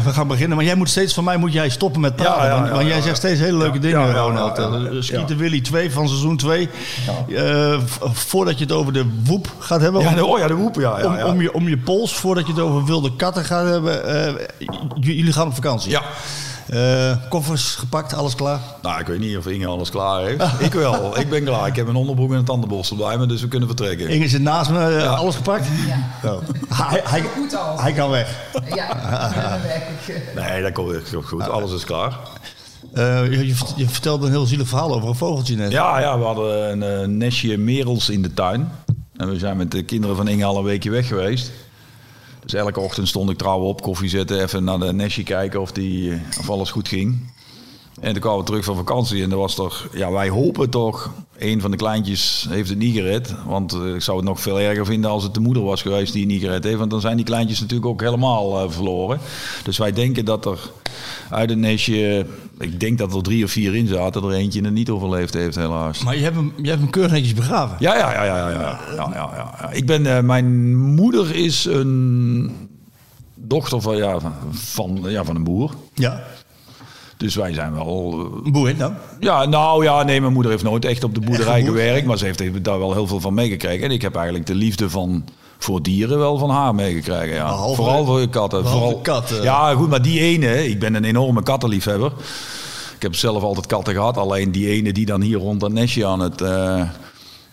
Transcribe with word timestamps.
3-0. 0.00 0.04
We 0.04 0.12
gaan 0.12 0.28
beginnen, 0.28 0.56
maar 0.56 0.66
jij 0.66 0.74
moet 0.74 0.90
steeds 0.90 1.14
van 1.14 1.24
mij 1.24 1.36
moet 1.36 1.52
jij 1.52 1.68
stoppen 1.68 2.00
met 2.00 2.16
praten. 2.16 2.72
Want, 2.72 2.86
jij 2.86 3.00
zegt 3.00 3.16
steeds 3.16 3.40
hele 3.40 3.58
leuke 3.58 3.78
dingen, 3.78 4.12
Ronald. 4.12 4.58
Eh, 4.58 4.72
Schieten 5.00 5.36
ja. 5.36 5.36
Willy 5.36 5.60
2 5.60 5.90
van 5.90 6.08
seizoen 6.08 6.36
2. 6.36 6.68
Eh, 7.28 7.78
voordat 8.12 8.58
je 8.58 8.64
het 8.64 8.72
over 8.72 8.92
de 8.92 9.06
woep 9.24 9.52
gaat 9.58 9.80
hebben. 9.80 10.00
Ja, 10.02 10.14
de, 10.14 10.24
oh 10.24 10.38
ja, 10.38 10.46
de 10.46 10.54
woepen, 10.54 10.82
ja. 10.82 10.98
ja, 10.98 11.06
om, 11.06 11.16
ja. 11.16 11.26
om, 11.26 11.40
je, 11.40 11.54
om 11.54 11.68
je 11.68 11.78
pols, 11.78 12.16
voordat 12.16 12.46
je 12.46 12.52
het 12.52 12.60
over 12.62 12.84
wilde 12.84 13.16
katten 13.16 13.44
gaat 13.44 13.68
hebben. 13.68 14.04
eh, 14.28 14.34
jullie 15.00 15.32
gaan 15.32 15.46
op 15.46 15.54
vakantie. 15.54 15.90
Ja. 15.90 16.02
Eh, 16.68 17.16
koffers 17.28 17.74
gepakt, 17.74 18.14
alles 18.14 18.34
klaar. 18.34 18.60
Nou, 18.82 19.00
ik 19.00 19.06
weet 19.06 19.18
niet 19.18 19.36
of 19.36 19.46
Inge 19.46 19.66
alles 19.66 19.90
klaar 19.90 20.22
heeft. 20.24 20.42
ik 20.58 20.72
wel, 20.72 21.18
ik 21.18 21.30
ben 21.30 21.44
klaar. 21.44 21.66
Ik 21.66 21.76
heb 21.76 21.88
een 21.88 21.94
onderbroek 21.96 22.30
en 22.32 22.36
een 22.38 22.44
tandenborstel 22.44 22.96
bij 22.96 23.18
me, 23.18 23.26
dus 23.26 23.40
we 23.40 23.48
kunnen 23.48 23.68
vertrekken. 23.68 24.08
Inge 24.08 24.28
zit 24.28 24.42
naast 24.42 24.70
me, 24.70 24.96
eh, 24.96 25.18
alles 25.18 25.34
gepakt? 25.36 25.66
Ja. 26.22 26.38
Hij, 26.68 27.00
hij, 27.04 27.22
Goed 27.36 27.56
al. 27.56 27.80
hij 27.80 27.92
kan 27.92 28.10
weg. 28.10 28.36
Ja, 28.74 28.88
dan 29.50 29.62
werk 29.62 29.88
ik. 30.06 30.34
Nee, 30.34 30.62
dat 30.62 30.72
komt 30.72 30.96
goed. 31.24 31.48
Alles 31.48 31.72
is 31.72 31.84
klaar. 31.84 32.16
Eh, 32.92 33.30
je, 33.30 33.46
je 33.46 33.54
vert- 33.54 33.72
je 33.76 33.88
vertelde 33.88 34.26
een 34.26 34.32
heel 34.32 34.46
zielig 34.46 34.68
verhaal 34.68 34.94
over 34.94 35.08
een 35.08 35.14
vogeltje 35.14 35.56
net. 35.56 35.72
Ja, 35.72 36.00
ja, 36.00 36.18
we 36.18 36.24
hadden 36.24 36.82
een 36.82 37.16
nestje 37.16 37.58
merels 37.58 38.08
in 38.08 38.22
de 38.22 38.34
tuin. 38.34 38.70
En 39.16 39.28
we 39.30 39.38
zijn 39.38 39.56
met 39.56 39.70
de 39.70 39.82
kinderen 39.82 40.16
van 40.16 40.28
Inge 40.28 40.44
al 40.44 40.58
een 40.58 40.64
weekje 40.64 40.90
weg 40.90 41.06
geweest. 41.06 41.50
Dus 42.44 42.54
elke 42.54 42.80
ochtend 42.80 43.08
stond 43.08 43.30
ik 43.30 43.38
trouw 43.38 43.60
op, 43.60 43.82
koffie 43.82 44.08
zetten, 44.08 44.42
even 44.42 44.64
naar 44.64 44.78
de 44.78 44.92
nestje 44.92 45.22
kijken 45.22 45.60
of, 45.60 45.72
die, 45.72 46.12
eh, 46.12 46.20
of 46.38 46.50
alles 46.50 46.70
goed 46.70 46.88
ging. 46.88 47.32
En 48.00 48.12
toen 48.12 48.20
kwamen 48.20 48.38
we 48.38 48.44
terug 48.44 48.64
van 48.64 48.76
vakantie 48.76 49.22
en 49.22 49.30
er 49.30 49.36
was 49.36 49.54
toch, 49.54 49.88
ja, 49.92 50.12
wij 50.12 50.28
hopen 50.28 50.70
toch, 50.70 51.12
een 51.38 51.60
van 51.60 51.70
de 51.70 51.76
kleintjes 51.76 52.46
heeft 52.50 52.68
het 52.68 52.78
niet 52.78 52.94
gered. 52.94 53.34
Want 53.46 53.72
eh, 53.72 53.94
ik 53.94 54.00
zou 54.00 54.16
het 54.16 54.26
nog 54.26 54.40
veel 54.40 54.60
erger 54.60 54.86
vinden 54.86 55.10
als 55.10 55.22
het 55.22 55.34
de 55.34 55.40
moeder 55.40 55.62
was 55.62 55.82
geweest 55.82 56.12
die 56.12 56.22
het 56.22 56.30
niet 56.30 56.42
gered 56.42 56.64
heeft. 56.64 56.78
Want 56.78 56.90
dan 56.90 57.00
zijn 57.00 57.16
die 57.16 57.24
kleintjes 57.24 57.60
natuurlijk 57.60 57.90
ook 57.90 58.00
helemaal 58.00 58.60
eh, 58.60 58.70
verloren. 58.70 59.18
Dus 59.64 59.78
wij 59.78 59.92
denken 59.92 60.24
dat 60.24 60.46
er 60.46 60.58
uit 61.30 61.50
een 61.50 61.60
nestje, 61.60 62.26
ik 62.58 62.80
denk 62.80 62.98
dat 62.98 63.14
er 63.14 63.22
drie 63.22 63.44
of 63.44 63.50
vier 63.50 63.74
in 63.74 63.86
zaten, 63.86 64.22
er 64.22 64.32
eentje 64.32 64.62
het 64.62 64.72
niet 64.72 64.90
overleefd 64.90 65.34
heeft 65.34 65.56
helaas. 65.56 66.02
Maar 66.02 66.16
je 66.16 66.22
hebt 66.22 66.36
hem, 66.36 66.52
je 66.62 66.68
hebt 66.68 66.80
hem 66.80 66.90
keurig 66.90 67.12
netjes 67.12 67.34
begraven? 67.34 67.76
Ja, 67.80 67.96
ja, 67.96 68.12
ja, 68.12 68.24
ja. 68.24 68.36
ja, 68.36 68.50
ja, 68.50 68.80
ja, 68.96 69.10
ja, 69.14 69.54
ja. 69.60 69.70
Ik 69.70 69.86
ben, 69.86 70.16
eh, 70.16 70.22
mijn 70.22 70.76
moeder 70.76 71.34
is 71.34 71.64
een 71.64 72.68
dochter 73.34 73.80
van, 73.80 73.96
ja, 73.96 74.18
van, 74.50 75.00
ja, 75.02 75.24
van 75.24 75.36
een 75.36 75.44
boer. 75.44 75.74
Ja. 75.94 76.22
Dus 77.24 77.34
wij 77.34 77.52
zijn 77.54 77.74
wel... 77.74 78.12
eh, 78.12 78.44
Een 78.44 78.52
boer 78.52 78.76
dan? 78.76 78.94
ja, 79.20 79.44
nou 79.44 79.84
ja, 79.84 80.02
nee, 80.02 80.20
mijn 80.20 80.32
moeder 80.32 80.50
heeft 80.52 80.64
nooit 80.64 80.84
echt 80.84 81.04
op 81.04 81.14
de 81.14 81.20
boerderij 81.20 81.60
geboerd? 81.60 81.78
gewerkt. 81.80 82.06
Maar 82.06 82.18
ze 82.18 82.24
heeft 82.24 82.64
daar 82.64 82.78
wel 82.78 82.92
heel 82.92 83.06
veel 83.06 83.20
van 83.20 83.34
meegekregen. 83.34 83.84
En 83.84 83.90
ik 83.90 84.02
heb 84.02 84.14
eigenlijk 84.14 84.46
de 84.46 84.54
liefde 84.54 84.90
van, 84.90 85.24
voor 85.58 85.82
dieren 85.82 86.18
wel 86.18 86.38
van 86.38 86.50
haar 86.50 86.74
meegekregen. 86.74 87.34
Ja. 87.34 87.48
Behalve- 87.48 87.74
Vooral 87.82 88.04
voor 88.04 88.28
katten. 88.28 88.66
Vooral, 88.66 88.98
katten. 89.02 89.42
Ja, 89.42 89.74
goed, 89.74 89.88
maar 89.88 90.02
die 90.02 90.20
ene, 90.20 90.68
ik 90.68 90.78
ben 90.80 90.94
een 90.94 91.04
enorme 91.04 91.42
kattenliefhebber. 91.42 92.12
Ik 92.96 93.02
heb 93.02 93.14
zelf 93.14 93.42
altijd 93.42 93.66
katten 93.66 93.94
gehad. 93.94 94.16
Alleen 94.16 94.52
die 94.52 94.68
ene 94.68 94.92
die 94.92 95.06
dan 95.06 95.20
hier 95.20 95.38
rond 95.38 95.60
dat 95.60 95.72
nestje 95.72 96.06
aan 96.06 96.20
het, 96.20 96.40
eh, 96.40 96.82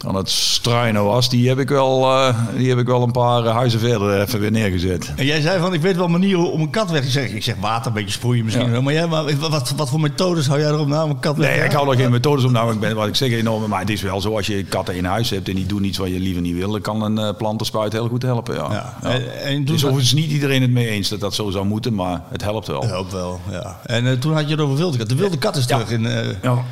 aan 0.08 0.16
het 0.16 0.30
struinen 0.30 1.04
was, 1.04 1.30
die 1.30 1.48
heb 1.48 1.60
ik 1.60 1.70
wel, 1.70 2.04
eh, 2.04 2.36
die 2.56 2.70
heb 2.70 2.78
ik 2.78 2.86
wel 2.86 3.04
een 3.04 3.12
paar 3.12 3.46
eh, 3.46 3.56
huizen 3.56 3.80
verder 3.80 4.22
even 4.22 4.40
weer 4.40 4.52
neergezet. 4.52 5.14
En 5.16 5.26
jij 5.26 5.42
zei 5.42 5.60
van, 5.60 5.74
ik 5.74 5.82
weet 5.82 5.96
wel 5.96 6.08
manieren 6.08 6.52
om 6.52 6.62
een 6.62 6.70
kat 6.70 6.92
weg 6.92 7.02
te 7.02 7.10
zeggen. 7.10 7.36
Ik 7.36 7.44
zeg 7.44 7.56
water, 7.60 7.88
een 7.88 7.94
beetje 7.94 8.12
sproeien 8.12 8.44
misschien. 8.44 8.66
Ja. 8.66 8.72
wel. 8.72 8.82
Maar, 8.82 8.94
jij, 8.94 9.08
maar 9.08 9.38
wat, 9.38 9.74
wat 9.76 9.90
voor 9.90 10.00
methodes 10.00 10.48
hou 10.48 10.60
jij 10.60 10.70
erop 10.70 10.88
na 10.88 11.04
om 11.04 11.10
een 11.10 11.20
kat 11.20 11.38
weg 11.38 11.50
te 11.50 11.56
Nee, 11.56 11.66
ik 11.66 11.72
hou 11.72 11.90
er 11.90 11.98
geen 11.98 12.12
methodes 12.12 12.46
om. 12.46 12.52
Nou, 12.52 12.74
ik 12.74 12.80
ben 12.80 12.96
wat 12.96 13.08
ik 13.08 13.16
zeg 13.16 13.32
enorm. 13.32 13.70
Maar 13.70 13.80
het 13.80 13.90
is 13.90 14.02
wel 14.02 14.22
zo 14.22 14.36
als 14.36 14.48
je 14.48 14.64
katten 14.64 14.96
in 14.96 15.06
huis 15.06 15.30
hebt 15.30 15.50
en 15.50 15.56
die 15.56 15.66
doen 15.66 15.84
iets 15.84 15.98
wat 15.98 16.10
je 16.10 16.20
liever 16.20 16.42
niet 16.42 16.56
wil, 16.56 16.72
dan 16.72 16.82
kan 16.82 17.02
een 17.02 17.18
eh, 17.18 17.38
plantenspuit 17.38 17.92
heel 17.92 18.08
goed 18.08 18.22
helpen. 18.22 18.56
Ja. 18.56 18.68
Ja. 18.72 18.94
Ja. 19.02 19.10
En, 19.10 19.44
en 19.44 19.60
Het 19.60 19.70
is 19.70 19.84
overigens 19.84 20.14
niet 20.14 20.32
iedereen 20.32 20.62
het 20.62 20.72
mee 20.72 20.88
eens 20.88 21.10
dat 21.10 21.20
dat 21.20 21.36
zo 21.36 21.50
zou 21.50 21.66
moeten, 21.66 21.94
maar 21.94 22.22
het 22.30 22.42
helpt 22.42 22.68
wel. 22.68 22.86
Ja, 22.86 22.94
ook 22.94 23.12
wel, 23.12 23.40
ja. 23.52 23.80
En 23.86 24.20
toen 24.20 24.34
had 24.34 24.44
je 24.44 24.52
het 24.52 24.60
over 24.60 24.76
wilde 24.76 24.98
kat. 24.98 25.10
De 25.10 25.16
wilde 25.16 25.38
kat 25.38 25.56
is 25.56 25.66
terug 25.66 25.92
in... 25.92 26.02
Ja. 26.42 26.64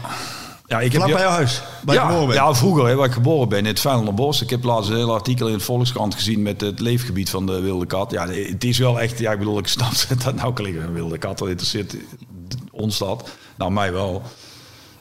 Ja, 0.69 0.79
ik 0.79 0.91
heb 0.91 1.01
vlak 1.01 1.13
bij 1.13 1.21
jouw 1.21 1.31
huis, 1.31 1.61
ja, 1.85 2.33
ja, 2.33 2.53
vroeger, 2.53 2.87
hè, 2.87 2.95
waar 2.95 3.05
ik 3.05 3.11
geboren 3.11 3.49
ben, 3.49 3.59
in 3.59 3.65
het 3.65 3.79
Vijlanderbos. 3.79 4.41
Ik 4.41 4.49
heb 4.49 4.63
laatst 4.63 4.89
een 4.89 4.95
heel 4.95 5.13
artikel 5.13 5.47
in 5.47 5.53
het 5.53 5.63
Volkskrant 5.63 6.15
gezien 6.15 6.41
met 6.41 6.61
het 6.61 6.79
leefgebied 6.79 7.29
van 7.29 7.45
de 7.45 7.59
wilde 7.59 7.85
kat. 7.85 8.11
Ja, 8.11 8.27
het 8.27 8.63
is 8.63 8.77
wel 8.77 8.99
echt, 8.99 9.19
ja, 9.19 9.31
ik 9.31 9.39
bedoel, 9.39 9.57
ik 9.57 9.67
snap 9.67 9.91
dat 10.23 10.35
nou 10.35 10.53
klinkt 10.53 10.81
een 10.81 10.93
wilde 10.93 11.17
kat, 11.17 11.37
dat 11.37 11.47
interesseert 11.47 11.95
ons 12.71 12.97
dat. 12.97 13.29
Nou, 13.57 13.71
mij 13.71 13.91
wel. 13.91 14.21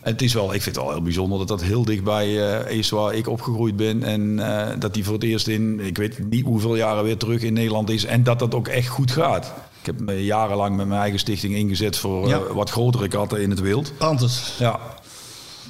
En 0.01 0.13
het 0.13 0.23
is 0.23 0.35
wel, 0.35 0.55
ik 0.55 0.63
vind 0.63 0.77
het 0.77 0.85
wel 0.85 0.95
heel 0.95 1.03
bijzonder 1.03 1.39
dat 1.39 1.49
dat 1.49 1.63
heel 1.63 1.85
dichtbij 1.85 2.59
eh, 2.61 2.77
is 2.77 2.91
waar 2.91 3.15
ik 3.15 3.29
opgegroeid 3.29 3.77
ben. 3.77 4.03
En 4.03 4.39
eh, 4.39 4.75
dat 4.79 4.95
die 4.95 5.05
voor 5.05 5.15
het 5.15 5.23
eerst 5.23 5.49
in, 5.49 5.81
ik 5.81 5.97
weet 5.97 6.31
niet 6.31 6.45
hoeveel 6.45 6.77
jaren 6.77 7.05
weer 7.05 7.17
terug 7.17 7.43
in 7.43 7.53
Nederland 7.53 7.91
is. 7.91 8.05
En 8.05 8.23
dat 8.23 8.39
dat 8.39 8.55
ook 8.55 8.69
echt 8.69 8.89
goed 8.89 9.11
gaat. 9.11 9.53
Ik 9.81 9.87
heb 9.87 10.01
me 10.01 10.25
jarenlang 10.25 10.77
met 10.77 10.87
mijn 10.87 11.01
eigen 11.01 11.19
stichting 11.19 11.55
ingezet 11.55 11.97
voor 11.97 12.31
eh, 12.31 12.39
wat 12.53 12.71
grotere 12.71 13.09
katten 13.09 13.43
in 13.43 13.51
het 13.51 13.61
wild. 13.61 13.93
Panthers. 13.99 14.55
Ja. 14.59 14.81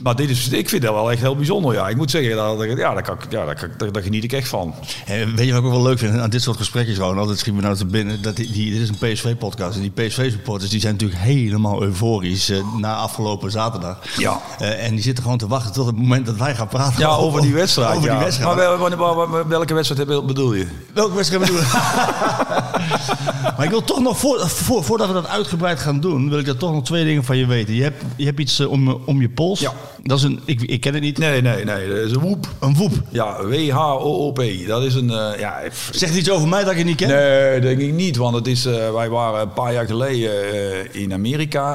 Maar 0.02 0.16
dit 0.16 0.30
is, 0.30 0.48
ik 0.48 0.68
vind 0.68 0.82
dat 0.82 0.94
wel 0.94 1.10
echt 1.10 1.20
heel 1.20 1.36
bijzonder. 1.36 1.74
Ja, 1.74 1.88
ik 1.88 1.96
moet 1.96 2.10
zeggen, 2.10 2.36
dat, 2.36 2.62
ja, 2.76 2.94
daar, 2.94 3.02
kan, 3.02 3.14
ik- 3.14 3.30
ja, 3.32 3.44
daar, 3.44 3.54
kan 3.54 3.68
daar, 3.78 3.92
daar 3.92 4.02
geniet 4.02 4.24
ik 4.24 4.32
echt 4.32 4.48
van. 4.48 4.74
En 5.06 5.34
weet 5.34 5.46
je 5.46 5.52
wat 5.52 5.60
ik 5.60 5.66
ook 5.66 5.72
wel 5.74 5.82
leuk 5.82 5.98
vind 5.98 6.18
aan 6.18 6.30
dit 6.30 6.42
soort 6.42 6.56
gesprekjes 6.56 6.96
gewoon? 6.96 7.18
Altijd 7.18 7.38
schiet 7.38 7.54
me 7.54 7.60
nou 7.60 7.76
te 7.76 7.86
binnen. 7.86 8.22
Dat 8.22 8.36
die, 8.36 8.52
die, 8.52 8.72
dit 8.72 8.80
is 8.80 8.88
een 8.88 9.12
PSV-podcast. 9.12 9.76
En 9.76 9.80
die 9.82 9.90
PSV-supporters 9.90 10.70
die 10.70 10.80
zijn 10.80 10.92
natuurlijk 10.92 11.20
helemaal 11.20 11.82
euforisch 11.82 12.50
eh, 12.50 12.58
na 12.80 12.94
afgelopen 12.96 13.50
zaterdag. 13.50 13.98
Ja. 14.18 14.40
Eh, 14.58 14.84
en 14.86 14.94
die 14.94 15.02
zitten 15.02 15.22
gewoon 15.22 15.38
te 15.38 15.46
wachten 15.46 15.72
tot 15.72 15.86
het 15.86 15.96
moment 15.96 16.26
dat 16.26 16.36
wij 16.36 16.54
gaan 16.54 16.68
praten. 16.68 17.00
Ja, 17.00 17.08
over 17.08 17.40
die 17.40 17.54
wedstrijd. 17.54 17.96
Over 17.96 18.08
ja. 18.08 18.14
die 18.14 18.24
wedstrijd. 18.24 18.54
Maar 18.56 18.64
wel- 18.78 18.78
wel- 18.78 19.16
wel- 19.16 19.30
wel- 19.30 19.46
welke 19.46 19.74
wedstrijd 19.74 20.26
bedoel 20.26 20.54
je? 20.54 20.66
Welke 20.94 21.14
wedstrijd 21.14 21.42
bedoel 21.44 21.58
je? 21.60 21.66
maar 23.56 23.64
ik 23.64 23.70
wil 23.70 23.84
toch 23.84 24.00
nog, 24.00 24.18
voor, 24.18 24.48
voor, 24.48 24.84
voordat 24.84 25.06
we 25.06 25.12
dat 25.12 25.26
uitgebreid 25.26 25.80
gaan 25.80 26.00
doen, 26.00 26.28
wil 26.30 26.38
ik 26.38 26.46
er 26.46 26.56
toch 26.56 26.72
nog 26.72 26.84
twee 26.84 27.04
dingen 27.04 27.24
van 27.24 27.36
je 27.36 27.46
weten. 27.46 27.74
Je 27.74 27.82
hebt, 27.82 28.02
je 28.16 28.24
hebt 28.24 28.38
iets 28.40 28.58
eh, 28.58 28.70
om, 28.70 28.88
om 29.04 29.20
je 29.20 29.28
pols. 29.28 29.60
Ja. 29.60 29.72
Dat 30.02 30.18
is 30.18 30.24
een, 30.24 30.40
ik, 30.44 30.62
ik 30.62 30.80
ken 30.80 30.94
het 30.94 31.02
niet. 31.02 31.18
Nee, 31.18 31.40
nee, 31.42 31.64
nee. 31.64 31.88
Dat 31.88 31.96
is 31.96 32.12
een 32.12 32.20
woep. 32.20 32.48
Een 32.58 32.74
woep. 32.74 32.92
Ja, 33.08 33.44
W-H-O-O-P. 33.44 34.42
Dat 34.66 34.82
is 34.82 34.94
een... 34.94 35.10
eh, 35.10 35.38
ja, 35.38 35.60
Zegt 35.90 36.16
iets 36.16 36.30
over 36.30 36.48
mij 36.48 36.62
dat 36.62 36.70
ik 36.70 36.76
het 36.78 36.86
niet 36.86 36.96
ken? 36.96 37.08
Nee, 37.08 37.60
denk 37.60 37.80
ik 37.80 37.92
niet. 37.92 38.16
Want 38.16 38.34
het 38.34 38.46
is, 38.46 38.64
eh, 38.64 38.92
wij 38.92 39.08
waren 39.08 39.40
een 39.40 39.52
paar 39.52 39.72
jaar 39.72 39.86
geleden 39.86 40.52
eh, 40.52 41.00
in 41.02 41.12
Amerika 41.12 41.72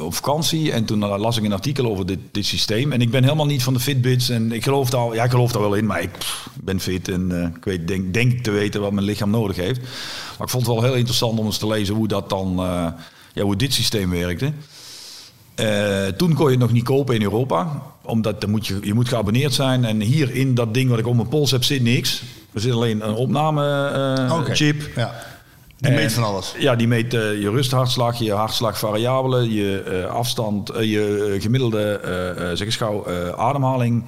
op 0.00 0.14
vakantie. 0.14 0.72
En 0.72 0.84
toen 0.84 0.98
las 1.06 1.36
ik 1.36 1.44
een 1.44 1.52
artikel 1.52 1.86
over 1.90 2.06
dit, 2.06 2.18
dit 2.30 2.46
systeem. 2.46 2.92
En 2.92 3.00
ik 3.00 3.10
ben 3.10 3.22
helemaal 3.22 3.46
niet 3.46 3.62
van 3.62 3.74
de 3.74 3.80
Fitbits. 3.80 4.28
En 4.28 4.52
ik 4.52 4.62
geloof 4.62 4.90
daar, 4.90 5.14
ja, 5.14 5.24
ik 5.24 5.30
geloof 5.30 5.52
daar 5.52 5.62
wel 5.62 5.74
in. 5.74 5.86
Maar 5.86 6.02
ik 6.02 6.10
pff, 6.18 6.48
ben 6.60 6.80
fit 6.80 7.08
en 7.08 7.52
ik 7.56 7.64
weet, 7.64 7.88
denk, 7.88 8.14
denk 8.14 8.44
te 8.44 8.50
weten 8.50 8.80
wat 8.80 8.92
mijn 8.92 9.06
lichaam 9.06 9.30
nodig 9.30 9.56
heeft. 9.56 9.80
Maar 9.80 10.46
ik 10.46 10.52
vond 10.52 10.66
het 10.66 10.74
wel 10.74 10.84
heel 10.84 10.94
interessant 10.94 11.38
om 11.38 11.46
eens 11.46 11.58
te 11.58 11.66
lezen 11.66 11.94
hoe 11.94 12.08
dat 12.08 12.28
dan... 12.30 12.54
ja, 13.34 13.42
hoe 13.42 13.56
dit 13.56 13.74
systeem 13.74 14.10
werkte. 14.10 14.52
Eh, 15.58 16.06
toen 16.06 16.34
kon 16.34 16.44
je 16.44 16.50
het 16.50 16.60
nog 16.60 16.72
niet 16.72 16.84
kopen 16.84 17.14
in 17.14 17.22
Europa. 17.22 17.82
Omdat 18.02 18.40
dan 18.40 18.50
moet 18.50 18.66
je, 18.66 18.78
je 18.82 18.94
moet 18.94 19.08
geabonneerd 19.08 19.54
zijn. 19.54 19.84
En 19.84 20.00
hier 20.00 20.34
in 20.34 20.54
dat 20.54 20.74
ding 20.74 20.90
wat 20.90 20.98
ik 20.98 21.06
om 21.06 21.16
mijn 21.16 21.28
pols 21.28 21.50
heb 21.50 21.64
zit 21.64 21.82
niks. 21.82 22.22
Er 22.52 22.60
zit 22.60 22.72
alleen 22.72 23.08
een 23.08 23.14
opname 23.14 23.88
eh, 24.28 24.44
chip. 24.44 24.90
Ja. 24.96 25.14
Die 25.76 25.90
En- 25.90 25.96
meet 25.96 26.12
van 26.12 26.24
alles. 26.24 26.54
Ja, 26.58 26.76
die 26.76 26.88
meet 26.88 27.14
eh, 27.14 27.40
je 27.40 27.50
rusthartslag, 27.50 28.18
je 28.18 28.32
hartslagvariabelen, 28.32 29.52
je 29.52 30.06
afstand, 30.10 30.72
je 30.80 31.36
gemiddelde, 31.40 32.00
zeg 32.54 32.66
eens 32.66 32.76
gauw, 32.76 33.06
ademhaling. 33.36 34.04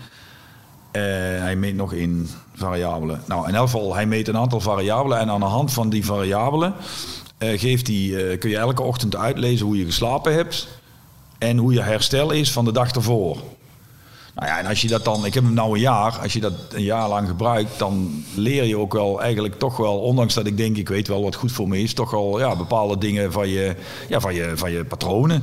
Hij 0.92 1.56
meet 1.56 1.74
nog 1.74 1.92
in 1.92 2.28
variabelen. 2.54 3.22
Nou, 3.26 3.48
in 3.48 3.54
elk 3.54 3.64
geval, 3.64 3.94
hij 3.94 4.06
meet 4.06 4.28
een 4.28 4.36
aantal 4.36 4.60
variabelen. 4.60 5.18
En 5.18 5.30
aan 5.30 5.40
de 5.40 5.46
hand 5.46 5.72
van 5.72 5.88
die 5.88 6.04
variabelen 6.04 6.74
geeft 7.38 7.86
die, 7.86 8.38
kun 8.38 8.50
je 8.50 8.56
elke 8.56 8.82
ochtend 8.82 9.16
uitlezen 9.16 9.66
hoe 9.66 9.78
je 9.78 9.84
geslapen 9.84 10.34
hebt 10.34 10.68
en 11.40 11.56
hoe 11.56 11.72
je 11.72 11.80
herstel 11.80 12.30
is 12.30 12.52
van 12.52 12.64
de 12.64 12.72
dag 12.72 12.90
ervoor. 12.90 13.36
Nou 14.34 14.46
ja, 14.46 14.58
en 14.58 14.66
als 14.66 14.80
je 14.80 14.88
dat 14.88 15.04
dan, 15.04 15.24
ik 15.26 15.34
heb 15.34 15.44
hem 15.44 15.54
nou 15.54 15.74
een 15.74 15.80
jaar, 15.80 16.18
als 16.22 16.32
je 16.32 16.40
dat 16.40 16.52
een 16.72 16.82
jaar 16.82 17.08
lang 17.08 17.28
gebruikt, 17.28 17.78
dan 17.78 18.24
leer 18.34 18.64
je 18.64 18.78
ook 18.78 18.92
wel 18.92 19.22
eigenlijk 19.22 19.58
toch 19.58 19.76
wel, 19.76 19.98
ondanks 19.98 20.34
dat 20.34 20.46
ik 20.46 20.56
denk, 20.56 20.76
ik 20.76 20.88
weet 20.88 21.08
wel 21.08 21.22
wat 21.22 21.34
goed 21.34 21.52
voor 21.52 21.68
me 21.68 21.82
is, 21.82 21.94
toch 21.94 22.14
al 22.14 22.38
ja, 22.38 22.56
bepaalde 22.56 22.98
dingen 22.98 23.32
van 23.32 23.48
je, 23.48 23.76
ja, 24.08 24.20
van 24.20 24.34
je, 24.34 24.52
van 24.54 24.70
je 24.70 24.84
patronen. 24.84 25.42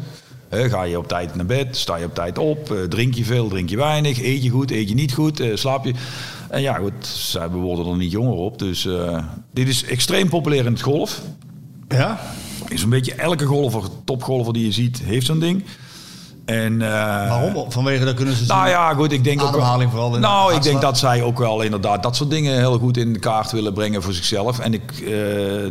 Ga 0.50 0.84
je 0.84 0.98
op 0.98 1.08
tijd 1.08 1.36
naar 1.36 1.46
bed, 1.46 1.78
sta 1.78 1.96
je 1.96 2.06
op 2.06 2.16
tijd 2.16 2.38
op, 2.38 2.72
eh, 2.72 2.84
drink 2.84 3.14
je 3.14 3.24
veel, 3.24 3.48
drink 3.48 3.70
je 3.70 3.78
weinig, 3.78 4.22
eet 4.22 4.44
je 4.44 4.50
goed, 4.50 4.72
eet 4.72 4.90
je 4.90 4.96
niet 4.96 5.14
goed, 5.14 5.40
eh, 5.40 5.56
slaap 5.56 5.86
je. 5.86 5.94
En 6.50 6.62
ja, 6.62 6.74
goed, 6.74 7.08
zij 7.08 7.50
we 7.50 7.58
worden 7.58 7.88
er 7.88 7.98
niet 7.98 8.12
jonger 8.12 8.36
op. 8.36 8.60
Dus 8.60 8.86
eh, 8.86 9.24
dit 9.54 9.68
is 9.68 9.84
extreem 9.84 10.30
populair 10.30 10.66
in 10.66 10.72
het 10.72 10.82
golf. 10.82 11.22
Ja? 11.88 12.20
Is 12.68 12.84
een 12.84 12.90
beetje 12.90 13.14
elke 13.14 13.46
golfer, 13.46 13.82
topgolfer 14.04 14.54
die 14.54 14.66
je 14.66 14.72
ziet, 14.72 15.02
heeft 15.04 15.26
zo'n 15.26 15.40
ding. 15.40 15.64
En, 16.48 16.82
eh, 16.82 16.90
Waarom? 17.30 17.72
Vanwege 17.72 18.06
dat 18.06 18.16
kunnen 18.16 18.34
ze 18.34 18.40
zien. 18.46 18.56
nou 18.56 18.70
ja, 18.70 18.94
goed, 18.94 19.12
ik 19.12 19.24
denk 19.24 19.42
ook 19.42 19.56
wel, 19.56 19.90
vooral 19.90 20.16
in 20.16 20.22
Nou, 20.22 20.50
de 20.52 20.56
ik 20.58 20.64
denk 20.64 20.82
dat 20.82 20.98
zij 20.98 21.22
ook 21.22 21.38
wel 21.40 21.62
inderdaad 21.62 22.04
dat 22.04 22.16
soort 22.16 22.30
dingen 22.30 22.58
heel 22.58 22.78
goed 22.80 22.98
in 22.98 23.14
de 23.14 23.20
kaart 23.20 23.52
willen 23.52 23.74
brengen 23.74 24.04
voor 24.04 24.14
zichzelf. 24.14 24.60
En 24.60 24.74
ik, 24.74 24.92
eh, 24.92 25.14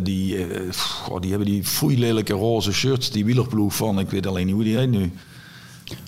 die, 0.02 0.36
eh, 0.38 0.60
goh, 0.76 1.20
die 1.20 1.30
hebben 1.30 1.48
die 1.48 1.64
foeilelijke 1.64 2.32
roze 2.32 2.72
shirts, 2.72 3.10
die 3.10 3.24
wielerploeg 3.24 3.74
van, 3.74 3.98
ik 3.98 4.10
weet 4.10 4.26
alleen 4.26 4.46
niet 4.46 4.54
hoe 4.54 4.64
die 4.64 4.76
heet 4.76 4.90
nu. 4.90 5.12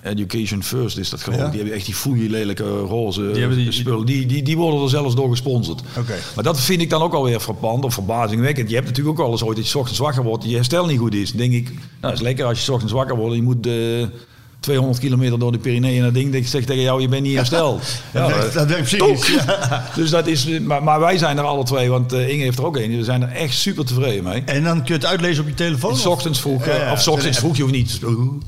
Education 0.02 0.62
First 0.62 0.98
is 0.98 1.10
dat 1.10 1.22
gewoon. 1.22 1.38
Ja. 1.38 1.46
Die 1.48 1.56
hebben 1.58 1.74
echt 1.76 1.86
die 1.86 1.94
foeilelijke 1.94 2.78
roze 2.78 3.30
Die 3.32 3.40
hebben 3.40 3.58
die- 3.58 3.72
spullen. 3.72 4.06
Die, 4.06 4.26
die, 4.26 4.42
die 4.42 4.56
worden 4.56 4.82
er 4.82 4.88
zelfs 4.88 5.14
door 5.14 5.30
gesponsord. 5.30 5.82
Oké. 5.98 6.14
Maar 6.34 6.44
dat 6.44 6.60
vind 6.60 6.80
ik 6.80 6.90
dan 6.90 7.02
ook 7.02 7.14
alweer 7.14 7.40
frappant 7.40 7.84
of 7.84 7.94
verbazingwekkend. 7.94 8.68
Je 8.68 8.74
hebt 8.74 8.86
natuurlijk 8.86 9.18
ook 9.18 9.24
wel 9.24 9.32
eens 9.32 9.42
ooit 9.44 9.56
dat 9.56 9.68
je 9.70 9.78
ochtends 9.78 9.98
wakker 10.00 10.22
wordt, 10.22 10.44
je 10.44 10.54
herstel 10.54 10.86
niet 10.86 10.98
goed 10.98 11.14
is. 11.14 11.28
Dan 11.28 11.38
denk 11.38 11.52
ik, 11.52 11.72
nou, 12.00 12.14
is 12.14 12.20
lekker 12.20 12.44
als 12.44 12.66
je 12.66 12.72
ochtends 12.72 12.92
wakker 12.92 13.16
wordt 13.16 13.30
en 13.30 13.36
je 13.36 13.42
moet 13.44 13.66
eh 13.66 14.26
200 14.60 14.98
kilometer 14.98 15.38
door 15.38 15.52
de 15.52 15.58
Pyreneeën 15.58 15.98
en 15.98 16.04
dat 16.04 16.14
ding. 16.14 16.34
Ik 16.34 16.46
zeg 16.46 16.64
tegen 16.64 16.82
jou, 16.82 17.00
je 17.00 17.08
bent 17.08 17.22
niet 17.22 17.36
hersteld. 17.36 17.82
Ja, 18.14 18.28
dat, 18.28 18.46
eh, 18.48 18.54
dat 18.54 18.66
werkt? 18.66 18.90
Ja. 18.90 19.84
Dus 19.94 20.10
dat 20.10 20.26
is, 20.26 20.46
maar, 20.60 20.82
maar 20.82 21.00
wij 21.00 21.18
zijn 21.18 21.38
er 21.38 21.44
alle 21.44 21.64
twee, 21.64 21.88
want 21.90 22.12
eh, 22.12 22.28
Inge 22.28 22.42
heeft 22.42 22.58
er 22.58 22.64
ook 22.66 22.76
een. 22.76 22.96
We 22.96 23.04
zijn 23.04 23.22
er 23.22 23.28
echt 23.32 23.54
super 23.54 23.84
tevreden 23.84 24.24
mee. 24.24 24.42
En 24.44 24.64
dan 24.64 24.76
kun 24.76 24.86
je 24.86 24.92
het 24.92 25.06
uitlezen 25.06 25.42
op 25.42 25.48
je 25.48 25.54
telefoon? 25.54 25.96
S 25.96 26.06
of- 26.06 26.12
ochtends 26.12 26.40
vroeg, 26.40 26.66
eh, 26.66 26.76
ja. 26.78 26.92
of 26.92 27.00
's 27.00 27.06
ochtends 27.06 27.38
vroeg, 27.38 27.56
je 27.56 27.62
hoeft 27.62 27.74
niet, 27.74 28.00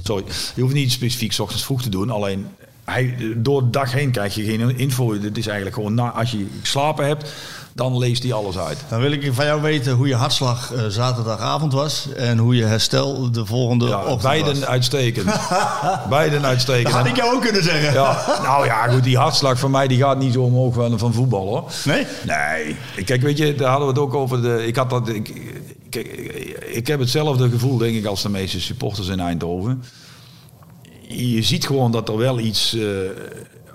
sorry, 0.03 0.25
je 0.55 0.63
hoeft 0.63 0.75
niet 0.75 0.93
specifiek 0.93 1.33
's 1.33 1.39
ochtends 1.39 1.65
vroeg 1.65 1.83
te 1.83 1.89
doen. 1.89 2.11
Alleen 2.11 2.47
hij, 2.85 3.15
door 3.37 3.61
de 3.63 3.71
dag 3.71 3.93
heen 3.93 4.11
krijg 4.11 4.35
je 4.35 4.45
geen 4.45 4.79
info. 4.79 5.13
Het 5.13 5.39
is 5.39 5.47
eigenlijk 5.47 5.77
gewoon 5.77 5.95
na, 5.95 6.11
als 6.11 6.31
je 6.31 6.47
geslapen 6.61 7.07
hebt, 7.07 7.33
dan 7.75 7.99
leest 7.99 8.23
hij 8.23 8.33
alles 8.33 8.59
uit. 8.59 8.79
Dan 8.89 9.01
wil 9.01 9.13
ik 9.13 9.31
van 9.33 9.45
jou 9.45 9.63
weten 9.63 9.93
hoe 9.93 10.09
je 10.09 10.15
hartslag 10.15 10.73
eh, 10.73 10.85
zaterdagavond 10.89 11.73
was 11.73 12.07
en 12.17 12.39
hoe 12.39 12.57
je 12.57 12.65
herstel 12.65 13.31
de 13.31 13.47
volgende 13.47 13.87
Ja, 13.87 13.99
ochtend 14.03 14.23
beiden 14.23 14.55
was. 14.55 14.69
uitstekend. 14.69 15.31
beiden 16.09 16.45
uitstekend. 16.45 16.87
Dat 16.87 16.95
had 16.95 17.07
ik 17.07 17.17
jou 17.17 17.35
ook 17.35 17.43
kunnen 17.43 17.63
zeggen. 17.63 17.93
Ja, 17.93 18.39
nou 18.43 18.65
ja, 18.67 18.89
goed, 18.89 19.05
die 19.05 19.17
hartslag 19.17 19.59
van 19.59 19.71
mij 19.71 19.89
die 19.89 19.99
gaat 19.99 20.19
niet 20.19 20.33
zo 20.33 20.43
omhoog 20.43 20.75
van, 20.75 20.99
van 20.99 21.13
voetbal 21.13 21.47
hoor. 21.47 21.65
Nee? 21.85 22.07
Nee. 22.27 22.77
Kijk, 23.05 23.23
weet 23.23 23.39
je, 23.39 23.55
daar 23.55 23.71
hadden 23.71 23.87
we 23.89 23.93
het 23.93 24.03
ook 24.03 24.15
over. 24.15 24.43
De, 24.43 24.67
ik, 24.67 24.77
had 24.77 24.91
dat, 24.91 25.09
ik, 25.09 25.29
ik, 25.91 26.07
ik 26.67 26.87
heb 26.87 27.01
hetzelfde 27.01 27.51
gevoel, 27.51 27.79
denk 27.79 27.95
ik, 27.97 28.05
als 28.07 28.23
de 28.23 28.29
meeste 28.29 28.61
supporters 28.61 29.09
in 29.09 29.21
Eindhoven. 29.21 29.83
Je 31.09 31.43
ziet 31.43 31.67
gewoon 31.67 31.93
dat 31.93 32.09
er 32.09 32.17
wel 32.17 32.39
iets 32.39 32.75
eh, 32.75 32.83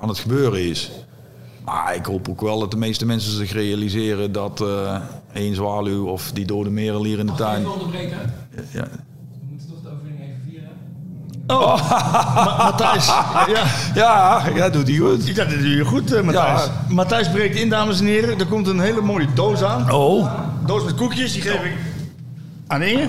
aan 0.01 0.09
het 0.09 0.19
gebeuren 0.19 0.69
is. 0.69 0.91
Maar 1.65 1.95
ik 1.95 2.05
hoop 2.05 2.29
ook 2.29 2.41
wel 2.41 2.59
dat 2.59 2.71
de 2.71 2.77
meeste 2.77 3.05
mensen 3.05 3.31
zich 3.31 3.51
realiseren 3.51 4.31
dat 4.31 4.61
eh 4.61 4.95
één 5.33 5.55
zwaluw 5.55 6.07
of 6.07 6.31
die 6.33 6.45
dode 6.45 6.69
merelier 6.69 7.19
in 7.19 7.25
de 7.25 7.33
tuin. 7.33 7.59
Even 7.59 7.71
onderbreken. 7.73 8.17
Ja. 8.71 8.81
We 8.81 9.45
moeten 9.49 9.67
toch 9.67 9.81
de 9.83 9.89
overwinning 9.89 10.23
even 10.29 10.41
vieren. 10.49 10.69
Ma- 11.47 12.55
Matthijs. 12.63 13.05
Ja. 13.05 13.63
Ja, 13.95 14.43
ja, 14.55 14.69
doet 14.69 14.87
hij 14.87 14.97
goed. 14.97 15.27
Ja, 15.27 15.33
dat 15.33 15.49
doe 15.49 15.75
je 15.75 15.85
goed, 15.85 16.13
eh, 16.13 16.21
Matthijs. 16.23 16.65
Ja. 16.65 16.71
Matthijs 16.89 17.29
breekt 17.31 17.55
in, 17.55 17.69
dames 17.69 17.99
en 17.99 18.05
heren. 18.05 18.39
Er 18.39 18.45
komt 18.47 18.67
een 18.67 18.79
hele 18.79 19.01
mooie 19.01 19.27
doos 19.33 19.63
aan. 19.63 19.91
Oh, 19.91 20.31
Doos 20.65 20.83
met 20.83 20.95
koekjes, 20.95 21.33
die 21.33 21.41
geef 21.41 21.63
ik 21.63 21.73
aan 22.67 22.81
Inge. 22.81 23.07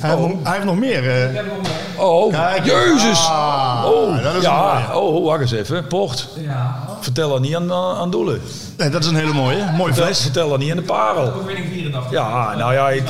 Hij, 0.00 0.10
heeft, 0.16 0.28
nog, 0.28 0.36
hij 0.42 0.52
heeft 0.52 0.64
nog 0.64 0.76
meer. 0.78 1.10
eh. 1.34 1.42
oh, 2.04 2.32
Kijk, 2.32 2.64
jezus. 2.64 3.26
ah, 3.28 3.84
oh, 3.86 4.22
dat 4.22 4.34
is 4.34 4.42
ja, 4.42 4.86
een 4.90 4.96
oh, 4.96 5.24
wacht 5.24 5.40
eens 5.40 5.52
even. 5.52 5.86
Port. 5.86 6.28
Ja. 6.36 6.78
Vertel 7.00 7.28
dat 7.28 7.40
niet 7.40 7.56
aan, 7.56 7.72
aan 7.72 8.10
Doelen. 8.10 8.40
Nee, 8.76 8.88
dat 8.90 9.02
is 9.02 9.08
een 9.10 9.14
hele 9.16 9.32
mooie. 9.32 9.56
Mooie 9.56 9.92
Vertel, 9.92 10.04
fles. 10.04 10.20
vertel 10.22 10.48
dat 10.48 10.58
niet 10.58 10.70
aan 10.70 10.76
de 10.76 10.82
parel. 10.82 11.26
Ik. 11.26 11.92
Ja, 12.10 12.54
nou 12.56 12.72
ja, 12.72 12.88
ik, 12.90 13.02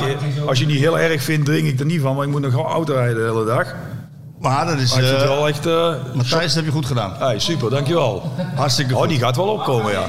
als 0.47 0.57
je 0.59 0.63
het 0.65 0.73
niet 0.73 0.81
heel 0.83 0.99
erg 0.99 1.23
vindt, 1.23 1.45
drink 1.45 1.67
ik 1.67 1.79
er 1.79 1.85
niet 1.85 2.01
van. 2.01 2.15
Maar 2.15 2.25
ik 2.25 2.31
moet 2.31 2.41
nog 2.41 2.51
gewoon 2.51 2.65
auto 2.71 2.93
rijden 2.93 3.15
de 3.15 3.21
hele 3.21 3.45
dag. 3.45 3.75
Maar 4.39 4.65
dat 4.65 4.77
is... 4.77 4.93
Maar 4.95 5.03
ik 5.03 5.11
eh 5.11 5.27
wel 5.27 5.47
echt... 5.47 5.65
eh 5.65 5.93
Matthijs, 6.13 6.45
dat 6.45 6.55
heb 6.55 6.65
je 6.65 6.71
goed 6.71 6.85
gedaan. 6.85 7.13
hey, 7.19 7.39
super, 7.39 7.69
dankjewel. 7.69 8.31
Hartstikke 8.55 8.97
Oh, 8.97 9.07
die 9.07 9.19
gaat 9.19 9.35
wel 9.35 9.47
opkomen, 9.47 9.91
ja. 9.91 10.01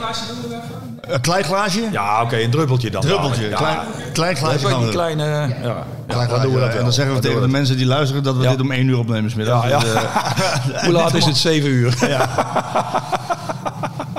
Een 1.13 1.21
klein 1.21 1.45
glaasje? 1.45 1.89
Ja, 1.93 2.23
oké, 2.23 2.37
een 2.37 2.51
druppeltje 2.51 2.91
dan. 2.91 3.01
Druppeltje. 3.01 3.49
Ja. 3.49 3.57
Klein, 3.57 3.79
klein 4.13 4.37
glaasje 4.37 4.79
die 4.79 4.89
kleine... 4.89 5.25
Ja, 5.25 5.49
ja, 5.63 5.87
Klein 6.07 6.29
dan 6.29 6.43
doen 6.43 6.55
we 6.55 6.61
dat 6.61 6.75
En 6.75 6.83
dan 6.83 6.93
zeggen 6.93 7.15
we 7.15 7.21
Dan 7.21 7.31
tegen 7.31 7.47
de 7.47 7.53
mensen 7.53 7.77
die 7.77 7.87
luisteren 7.87 8.23
dat 8.23 8.37
we 8.37 8.43
Ja. 8.43 8.51
dit 8.51 8.61
om 8.61 8.71
één 8.71 8.89
uur 8.89 8.99
opnemen 8.99 9.31
smiddags. 9.31 9.69
Ja, 9.69 9.71
ja. 9.71 9.79
Dus, 9.79 9.93
eh, 9.95 10.83
Hoe 10.85 10.93
laat 10.93 11.15
is 11.15 11.25
het? 11.25 11.37
7 11.37 11.71
uur. 11.71 11.95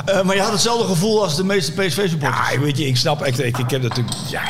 eh, 0.06 0.22
maar 0.24 0.36
je 0.36 0.42
had 0.42 0.51
hetzelfde 0.51 0.88
gevoel 0.88 1.24
als 1.24 1.36
de 1.36 1.44
meeste 1.44 1.72
PSV-supporters. 1.72 2.51
Ja, 2.51 2.60
weet 2.60 2.78
je, 2.78 2.88
ik 2.88 2.98
snap 2.98 3.22
echt. 3.22 3.44
Ik, 3.44 3.57
ik 3.57 3.69
heb 3.69 3.81
natuurlijk 3.81 4.16
ja, 4.30 4.42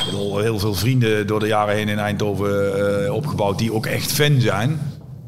heel 0.41 0.59
veel 0.59 0.73
vrienden 0.73 1.27
door 1.27 1.39
de 1.39 1.47
jaren 1.47 1.75
heen 1.75 1.89
in 1.89 1.99
Eindhoven 1.99 3.05
eh, 3.05 3.13
opgebouwd 3.13 3.57
die 3.57 3.73
ook 3.73 3.85
echt 3.85 4.11
fan 4.11 4.41
zijn. 4.41 4.79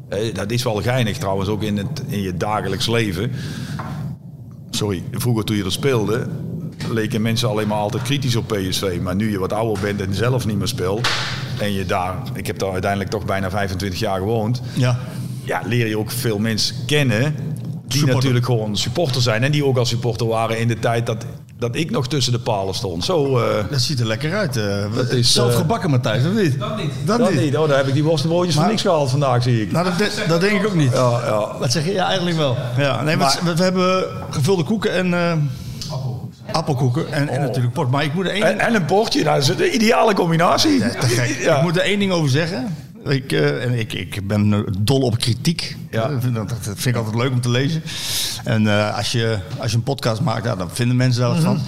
Eh, 0.08 0.34
dat 0.34 0.50
is 0.50 0.62
wel 0.62 0.82
geinig 0.82 1.18
trouwens, 1.18 1.48
ook 1.48 1.62
in, 1.62 1.76
het, 1.76 2.02
in 2.06 2.22
je 2.22 2.36
dagelijks 2.36 2.86
leven. 2.86 3.32
Sorry, 4.70 5.02
vroeger 5.12 5.44
toen 5.44 5.56
je 5.56 5.64
er 5.64 5.72
speelde, 5.72 6.26
leken 6.90 7.22
mensen 7.22 7.48
alleen 7.48 7.68
maar 7.68 7.78
altijd 7.78 8.02
kritisch 8.02 8.36
op 8.36 8.46
PSV. 8.46 8.98
Maar 9.02 9.14
nu 9.14 9.30
je 9.30 9.38
wat 9.38 9.52
ouder 9.52 9.82
bent 9.82 10.00
en 10.00 10.14
zelf 10.14 10.46
niet 10.46 10.56
meer 10.58 10.68
speelt. 10.68 11.08
En 11.58 11.72
je 11.72 11.86
daar, 11.86 12.14
ik 12.34 12.46
heb 12.46 12.58
daar 12.58 12.72
uiteindelijk 12.72 13.10
toch 13.10 13.24
bijna 13.24 13.50
25 13.50 13.98
jaar 13.98 14.18
gewoond. 14.18 14.62
Ja. 14.74 14.98
Ja, 15.44 15.62
leer 15.66 15.86
je 15.86 15.98
ook 15.98 16.10
veel 16.10 16.38
mensen 16.38 16.76
kennen. 16.86 17.34
Die 17.86 17.98
Supporter. 17.98 18.14
natuurlijk 18.14 18.44
gewoon 18.44 18.76
supporter 18.76 19.22
zijn. 19.22 19.44
En 19.44 19.50
die 19.52 19.64
ook 19.64 19.76
al 19.76 19.86
supporter 19.86 20.26
waren 20.26 20.58
in 20.58 20.68
de 20.68 20.78
tijd 20.78 21.06
dat, 21.06 21.24
dat 21.58 21.76
ik 21.76 21.90
nog 21.90 22.08
tussen 22.08 22.32
de 22.32 22.38
palen 22.38 22.74
stond. 22.74 23.04
Zo, 23.04 23.38
eh, 23.38 23.64
Dat 23.70 23.80
ziet 23.80 24.00
er 24.00 24.06
lekker 24.06 24.34
uit. 24.34 24.56
eh. 24.56 24.84
Dat 24.94 25.10
is, 25.10 25.32
Zelf 25.32 25.50
eh, 25.52 25.56
gebakken, 25.56 25.90
Matthijs, 25.90 26.24
of 26.26 26.32
niet? 26.32 26.58
Dat 26.58 26.76
niet. 26.76 26.90
Dat, 27.04 27.18
dat 27.18 27.30
niet. 27.30 27.40
niet. 27.40 27.56
Oh, 27.56 27.68
daar 27.68 27.76
heb 27.76 27.86
ik 27.86 27.94
die 27.94 28.04
worstenbroodjes 28.04 28.52
voor 28.54 28.62
Maar- 28.62 28.70
niks 28.70 28.82
gehaald 28.82 29.10
vandaag, 29.10 29.42
zie 29.42 29.62
ik. 29.62 29.72
Nou, 29.72 29.84
dat, 29.84 29.98
de- 29.98 30.24
dat 30.28 30.40
denk 30.40 30.60
ik 30.60 30.66
ook 30.66 30.74
niet. 30.74 30.92
Ja, 30.92 31.20
ja. 31.24 31.58
Wat 31.58 31.72
zeg 31.72 31.84
je? 31.84 31.92
Ja, 31.92 32.06
eigenlijk 32.06 32.36
wel. 32.36 32.56
Ja, 32.78 33.02
nee, 33.02 33.16
maar, 33.16 33.38
we, 33.44 33.54
we 33.56 33.62
hebben 33.62 34.04
gevulde 34.30 34.62
koeken 34.62 34.92
en 34.92 35.14
eh, 35.14 35.32
appelkoeken 36.56 37.12
en, 37.12 37.28
en 37.28 37.40
natuurlijk 37.40 37.74
port. 37.74 37.90
Maar 37.90 38.04
ik 38.04 38.14
moet 38.14 38.24
er 38.24 38.30
één, 38.30 38.42
En, 38.42 38.58
en 38.58 38.74
een 38.74 38.86
bordje, 38.86 39.24
dat 39.24 39.36
is 39.36 39.56
de 39.56 39.70
ideale 39.70 40.14
combinatie. 40.14 40.78
te 40.78 41.06
gek. 41.06 41.38
Ja. 41.40 41.56
ik 41.56 41.62
moet 41.62 41.76
er 41.76 41.82
één 41.82 41.98
ding 41.98 42.12
over 42.12 42.30
zeggen. 42.30 42.76
Ik, 43.04 43.32
eh, 43.32 43.64
en 43.64 43.78
ik, 43.78 43.92
ik 43.92 44.26
ben 44.26 44.64
dol 44.78 45.00
op 45.00 45.18
kritiek. 45.18 45.76
Ja. 45.90 46.08
Dat, 46.32 46.46
vind 46.62 46.86
ik 46.86 46.96
altijd 46.96 47.14
leuk 47.14 47.32
om 47.32 47.40
te 47.40 47.50
lezen. 47.50 47.82
En 48.44 48.66
eh, 48.66 48.96
als, 48.96 49.12
je, 49.12 49.38
als 49.58 49.70
je 49.70 49.76
een 49.76 49.82
podcast 49.82 50.20
maakt, 50.20 50.44
dan 50.44 50.70
vinden 50.72 50.96
mensen 50.96 51.20
daar 51.22 51.30
wat 51.30 51.42
van. 51.42 51.60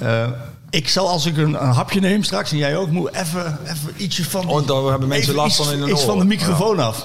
Eh, 0.00 0.28
ik 0.70 0.88
zal 0.88 1.08
als 1.08 1.26
ik 1.26 1.36
een, 1.36 1.62
een 1.62 1.72
hapje 1.72 2.00
neem 2.00 2.22
straks, 2.22 2.50
en 2.50 2.56
jij 2.56 2.76
ook, 2.76 2.90
moet 2.90 3.14
even, 3.14 3.58
even 3.64 3.90
ietsje 3.96 4.24
van... 4.24 4.46
Want 4.46 4.68
daar 4.68 4.82
hebben 4.82 5.08
mensen 5.08 5.34
last 5.34 5.56
van 5.56 5.72
in 5.72 5.80
de 5.80 5.90
Iets 5.90 6.04
van 6.04 6.18
de 6.18 6.24
microfoon 6.24 6.80
af. 6.80 7.04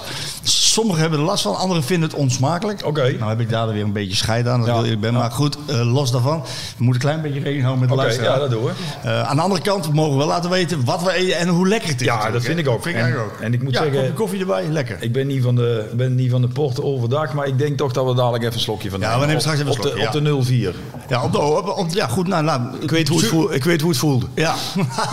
Sommigen 0.78 1.00
hebben 1.02 1.18
er 1.18 1.24
last 1.24 1.42
van, 1.42 1.56
anderen 1.56 1.82
vinden 1.82 2.08
het 2.08 2.18
onsmakelijk. 2.18 2.86
Oké. 2.86 3.14
Nou 3.18 3.28
heb 3.30 3.40
ik 3.40 3.50
daar 3.50 3.68
weer 3.72 3.82
een 3.82 3.92
beetje 3.92 4.16
scheid 4.16 4.48
aan, 4.48 4.64
dat 4.64 4.84
Ja. 4.84 4.90
ik 4.92 5.00
ben. 5.00 5.14
Maar 5.14 5.30
goed, 5.30 5.56
eh, 5.66 5.92
los 5.92 6.10
daarvan. 6.10 6.40
We 6.76 6.84
moeten 6.84 6.86
een 7.08 7.16
klein 7.16 7.22
beetje 7.22 7.38
rekening 7.38 7.62
houden 7.62 7.80
met 7.80 7.88
de 7.88 7.94
Oké, 7.94 8.02
luisteraar. 8.04 8.32
ja, 8.34 8.38
dat 8.40 8.50
doen 8.50 8.64
we. 8.64 8.70
Eh, 9.02 9.22
aan 9.28 9.36
de 9.36 9.42
andere 9.42 9.60
kant, 9.60 9.86
we 9.86 9.92
mogen 9.92 10.16
wel 10.18 10.26
laten 10.26 10.50
weten 10.50 10.84
wat 10.84 11.02
we 11.02 11.12
eten 11.12 11.36
en 11.38 11.48
hoe 11.48 11.68
lekker 11.68 11.88
het 11.88 12.00
is. 12.00 12.06
Ja, 12.06 12.30
dat 12.30 12.42
vind 12.42 12.58
ik 12.58 12.68
ook. 12.68 12.82
Vind 12.82 12.94
ik 12.94 13.00
En- 13.00 13.06
eigenlijk 13.06 13.32
ook. 13.34 13.40
en 13.40 13.52
ik 13.54 13.62
moet 13.62 13.72
ja, 13.72 13.82
zeggen- 13.82 14.14
koffie 14.14 14.40
erbij, 14.40 14.66
lekker. 14.68 14.96
Ik 15.00 15.12
ben 15.12 15.26
niet 15.26 15.42
van 15.42 15.54
de, 15.54 15.90
ben 15.94 16.14
niet 16.14 16.30
van 16.30 16.40
de 16.40 16.48
porten 16.48 16.84
overdag, 16.84 17.32
maar 17.32 17.46
ik 17.46 17.58
denk 17.58 17.76
toch 17.78 17.92
dat 17.92 18.06
we 18.06 18.14
dadelijk 18.14 18.42
even 18.42 18.54
een 18.54 18.60
slokje 18.60 18.90
van 18.90 19.00
Ja, 19.00 19.20
we 19.20 19.26
nemen. 19.26 19.40
straks 19.40 19.58
even 19.58 19.70
een 19.70 19.76
op, 19.76 19.82
de, 19.82 19.88
slokje, 19.88 20.06
op 20.06 20.24
de 20.24 20.42
04. 20.44 20.74
Ja, 21.08 21.22
op 21.24 21.32
de, 21.32 21.38
op, 21.38 21.68
op- 21.78 21.90
ja 21.90 22.06
goed, 22.06 22.26
nou, 22.26 22.44
nou 22.44 22.60
Ik 22.80 22.90
weet 22.90 23.08
hoe 23.08 23.18
het, 23.20 23.26
voelt, 23.28 23.54
ik 23.54 23.64
weet 23.64 23.80
hoe 23.80 23.90
het 23.90 23.98
voelt. 23.98 24.24
Ja. 24.34 24.54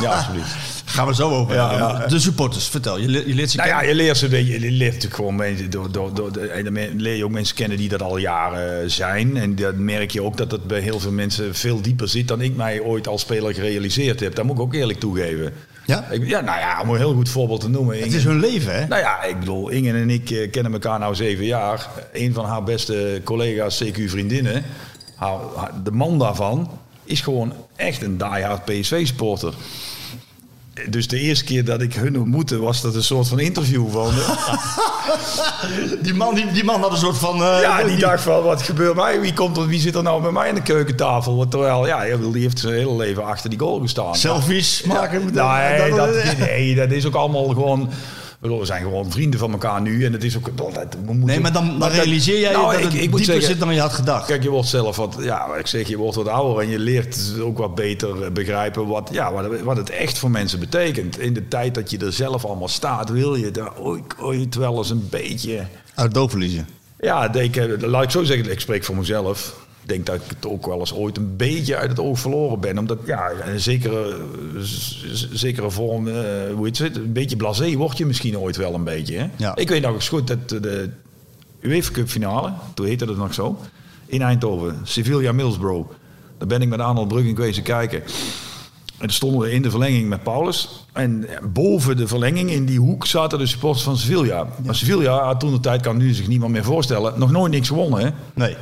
Ja, 0.02 0.16
alsjeblieft. 0.16 0.56
Gaan 0.96 1.08
we 1.08 1.16
zo 1.16 1.30
over. 1.30 1.56
Ja. 1.56 2.08
De 2.08 2.20
supporters, 2.20 2.68
vertel. 2.68 2.98
Je, 3.00 3.08
je 3.28 3.34
leert 3.36 3.52
ze 3.52 3.58
Nou 3.58 3.70
ja, 3.70 3.82
je 3.84 3.96
leert 3.96 4.18
ze, 4.18 4.46
je, 4.46 4.60
leert 4.60 4.80
natuurlijk 4.94 5.16
gewoon 5.16 5.36
mensen, 5.36 5.70
door, 5.70 5.92
door, 5.92 6.14
door, 6.14 6.32
de- 6.32 6.48
en 6.48 6.96
leer 7.02 7.16
je 7.16 7.24
ook 7.26 7.32
mensen 7.32 7.56
kennen 7.56 7.78
die 7.78 7.90
dat 7.90 8.02
al 8.02 8.18
jaren 8.18 8.92
zijn. 8.92 9.38
En 9.38 9.56
dat 9.56 9.76
merk 9.76 10.12
je 10.12 10.22
ook 10.24 10.38
dat 10.38 10.52
het 10.52 10.64
bij 10.68 10.80
heel 10.80 11.00
veel 11.00 11.12
mensen 11.12 11.56
veel 11.56 11.82
dieper 11.82 12.08
zit 12.10 12.28
dan 12.28 12.42
ik 12.42 12.56
mij 12.56 12.80
ooit 12.80 13.08
als 13.08 13.22
speler 13.22 13.54
gerealiseerd 13.54 14.20
heb. 14.20 14.36
Dat 14.36 14.46
moet 14.46 14.56
ik 14.56 14.62
ook 14.62 14.74
eerlijk 14.74 15.00
toegeven. 15.00 15.54
Ja? 15.86 16.08
Ik, 16.12 16.28
ja, 16.28 16.42
nou 16.42 16.60
ja, 16.60 16.82
om 16.82 16.90
een 16.90 16.98
heel 16.98 17.14
goed 17.14 17.30
voorbeeld 17.30 17.62
te 17.62 17.70
noemen. 17.70 18.00
Het 18.00 18.14
is 18.14 18.24
hun 18.24 18.40
leven, 18.40 18.74
hè? 18.80 18.88
Nou 18.88 19.02
ja, 19.02 19.24
ik 19.24 19.40
bedoel, 19.40 19.70
Inge 19.70 19.92
en 19.94 20.10
ik 20.10 20.30
eh, 20.30 20.52
kennen 20.52 20.74
elkaar 20.74 21.00
nou 21.00 21.16
zeven 21.16 21.46
jaar. 21.46 21.88
Een 22.14 22.34
van 22.34 22.46
haar 22.46 22.64
beste 22.64 23.22
collega's, 23.24 23.84
CQ 23.84 24.04
vriendinnen, 24.06 24.64
haar, 25.16 25.38
haar- 25.56 25.72
de 25.84 25.92
man 25.92 26.20
daarvan, 26.20 26.70
is 27.04 27.22
gewoon 27.22 27.54
echt 27.76 28.02
een 28.02 28.18
diehard 28.18 28.66
PSV-supporter. 28.66 29.54
Dus 30.90 31.08
de 31.08 31.20
eerste 31.20 31.46
keer 31.46 31.66
dat 31.66 31.82
ik 31.82 31.94
hun 31.94 32.20
ontmoette, 32.20 32.60
was 32.60 32.82
dat 32.82 32.96
een 32.96 33.04
soort 33.04 33.28
van 33.28 33.40
interview 33.40 33.92
van. 33.92 34.14
Die 36.02 36.14
man, 36.14 36.36
die, 36.36 36.52
die 36.52 36.64
man 36.64 36.82
had 36.82 36.92
een 36.92 36.98
soort 36.98 37.18
van... 37.18 37.44
eh, 37.44 37.62
ja, 37.62 37.84
die 37.84 37.98
dacht 37.98 38.24
van, 38.24 38.44
wat 38.44 38.62
gebeurt 38.62 38.96
mij? 38.96 39.22
Wie, 39.22 39.34
komt 39.34 39.58
er, 39.58 39.68
wie 39.68 39.80
zit 39.80 39.96
er 39.96 40.04
nou 40.04 40.22
bij 40.22 40.32
mij 40.32 40.50
aan 40.50 40.56
de 40.56 40.62
keukentafel? 40.62 41.36
Want 41.36 41.52
Terwijl, 41.52 41.88
ja, 41.88 42.18
die 42.18 42.42
heeft 42.42 42.60
zijn 42.60 42.74
hele 42.74 42.96
leven 42.96 43.26
achter 43.26 43.50
die 43.50 43.60
goal 43.60 43.80
gestaan. 43.80 44.16
Selfies 44.16 44.84
maken. 44.84 45.34
dat, 45.96 46.38
nee, 46.38 46.76
dat 46.76 46.92
is 46.92 47.06
ook 47.06 47.16
allemaal 47.16 47.48
gewoon... 47.48 47.90
ik 48.54 48.60
We 48.60 48.66
zijn 48.66 48.84
gewoon 48.84 49.12
vrienden 49.12 49.40
van 49.40 49.52
elkaar 49.52 49.82
nu. 49.82 50.06
En 50.06 50.14
het 50.14 50.24
is 50.24 50.38
ook... 50.38 50.50
Moeten- 51.06 51.20
Nee, 51.26 51.40
maar 51.40 51.54
dan, 51.54 51.84
realiseer 51.84 52.40
jij 52.40 52.52
Nou, 52.52 52.66
dat 52.66 52.78
ik- 52.78 52.84
het 52.84 52.94
ik 52.94 53.00
dieper 53.00 53.24
zeggen- 53.24 53.44
zit 53.44 53.60
dan 53.60 53.74
je 53.74 53.80
had 53.80 53.94
gedacht. 53.94 54.26
Kijk, 54.26 54.44
je 54.44 54.50
wordt 54.50 54.68
zelf 54.68 54.96
wat, 54.96 55.16
ja, 55.20 55.56
ik 55.56 55.68
zeg, 55.68 55.88
je 55.88 55.98
wordt 55.98 56.16
wat 56.16 56.28
ouder 56.28 56.64
en 56.64 56.70
je 56.70 56.80
leert 56.80 57.34
ook 57.42 57.58
wat 57.58 57.76
beter 57.76 58.24
eh, 58.24 58.32
begrijpen 58.32 58.88
wat, 58.88 59.10
ja, 59.12 59.34
wat, 59.34 59.60
wat 59.62 59.78
het 59.78 59.90
echt 59.90 60.18
voor 60.18 60.32
mensen 60.32 60.60
betekent. 60.60 61.20
In 61.20 61.34
de 61.34 61.48
tijd 61.48 61.76
dat 61.76 61.90
je 61.92 61.98
er 61.98 62.14
zelf 62.14 62.46
allemaal 62.46 62.68
staat, 62.68 63.10
wil 63.10 63.36
je 63.36 63.52
daar 63.52 63.78
ooit, 63.80 64.04
ooit 64.20 64.56
wel 64.56 64.78
eens 64.78 64.90
een 64.90 65.08
beetje. 65.10 65.66
Uit 65.96 66.18
oog 66.18 66.30
verliezen. 66.30 66.68
Ja, 67.00 67.28
denk, 67.28 67.56
eh, 67.56 67.66
laat 67.82 68.04
ik 68.04 68.10
zo 68.12 68.24
zeggen, 68.24 68.52
ik 68.52 68.60
spreek 68.60 68.84
voor 68.84 68.96
mezelf. 68.96 69.65
Denk 69.86 70.06
dat 70.06 70.16
ik 70.16 70.22
het 70.28 70.48
ook 70.48 70.66
wel 70.66 70.80
eens 70.80 70.94
ooit 70.94 71.18
een 71.18 71.36
beetje 71.36 71.76
uit 71.76 71.90
het 71.90 72.00
oog 72.00 72.20
verloren 72.20 72.60
ben. 72.60 72.78
Omdat, 72.78 73.00
ja, 73.06 73.32
een 73.44 73.60
zekere, 73.60 74.18
zekere 75.32 75.72
vorm, 75.72 76.08
eh, 76.08 76.14
hoe 76.56 76.66
heet 76.66 76.78
het, 76.78 76.96
een 76.96 77.14
beetje 77.14 77.36
blasé 77.36 77.76
word 77.76 77.98
je 77.98 78.06
misschien 78.06 78.38
ooit 78.38 78.56
wel 78.56 78.74
een 78.74 78.84
beetje. 78.84 79.18
Hè? 79.18 79.28
Ja. 79.36 79.56
Ik 79.56 79.70
weet 79.70 79.82
nog 79.82 79.94
eens 79.94 80.10
goed 80.10 80.28
dat 80.28 80.50
de 80.50 80.90
UEFA 81.62 81.92
Cup 81.92 82.10
finale, 82.10 82.54
toen 82.74 82.86
heette 82.86 83.06
het 83.06 83.18
nog 83.18 83.34
zo, 83.34 83.58
in 84.06 84.22
Eindhoven, 84.22 84.80
Sevilla 84.84 85.32
Middlesbrough. 85.32 85.90
Daar 86.38 86.48
ben 86.48 86.62
ik 86.62 86.68
met 86.68 86.80
Arnold 86.80 87.08
Bruggen 87.08 87.36
geweest 87.36 87.62
kijken. 87.62 88.04
En 88.98 89.10
stonden 89.10 89.40
we 89.40 89.52
in 89.52 89.62
de 89.62 89.70
verlenging 89.70 90.10
met 90.10 90.24
Paulus. 90.24 90.86
En 90.94 91.28
boven 91.54 91.98
de 91.98 92.08
verlenging, 92.08 92.50
in 92.50 92.66
die 92.66 92.80
hoek, 92.80 93.06
zaten 93.06 93.40
de 93.40 93.46
supporters 93.46 93.84
van 93.84 93.98
Sevilla. 93.98 94.48
Maar 94.66 94.76
Sevilla 94.76 95.24
had 95.24 95.40
toen 95.40 95.52
de 95.52 95.60
tijd, 95.60 95.82
kan 95.82 95.98
nu 95.98 96.14
zich 96.14 96.28
niemand 96.28 96.52
meer 96.52 96.64
voorstellen, 96.64 97.14
nog 97.20 97.32
nooit 97.32 97.52
niks 97.52 97.68
gewonnen. 97.68 98.00
Hè? 98.00 98.10
Nee. 98.34 98.56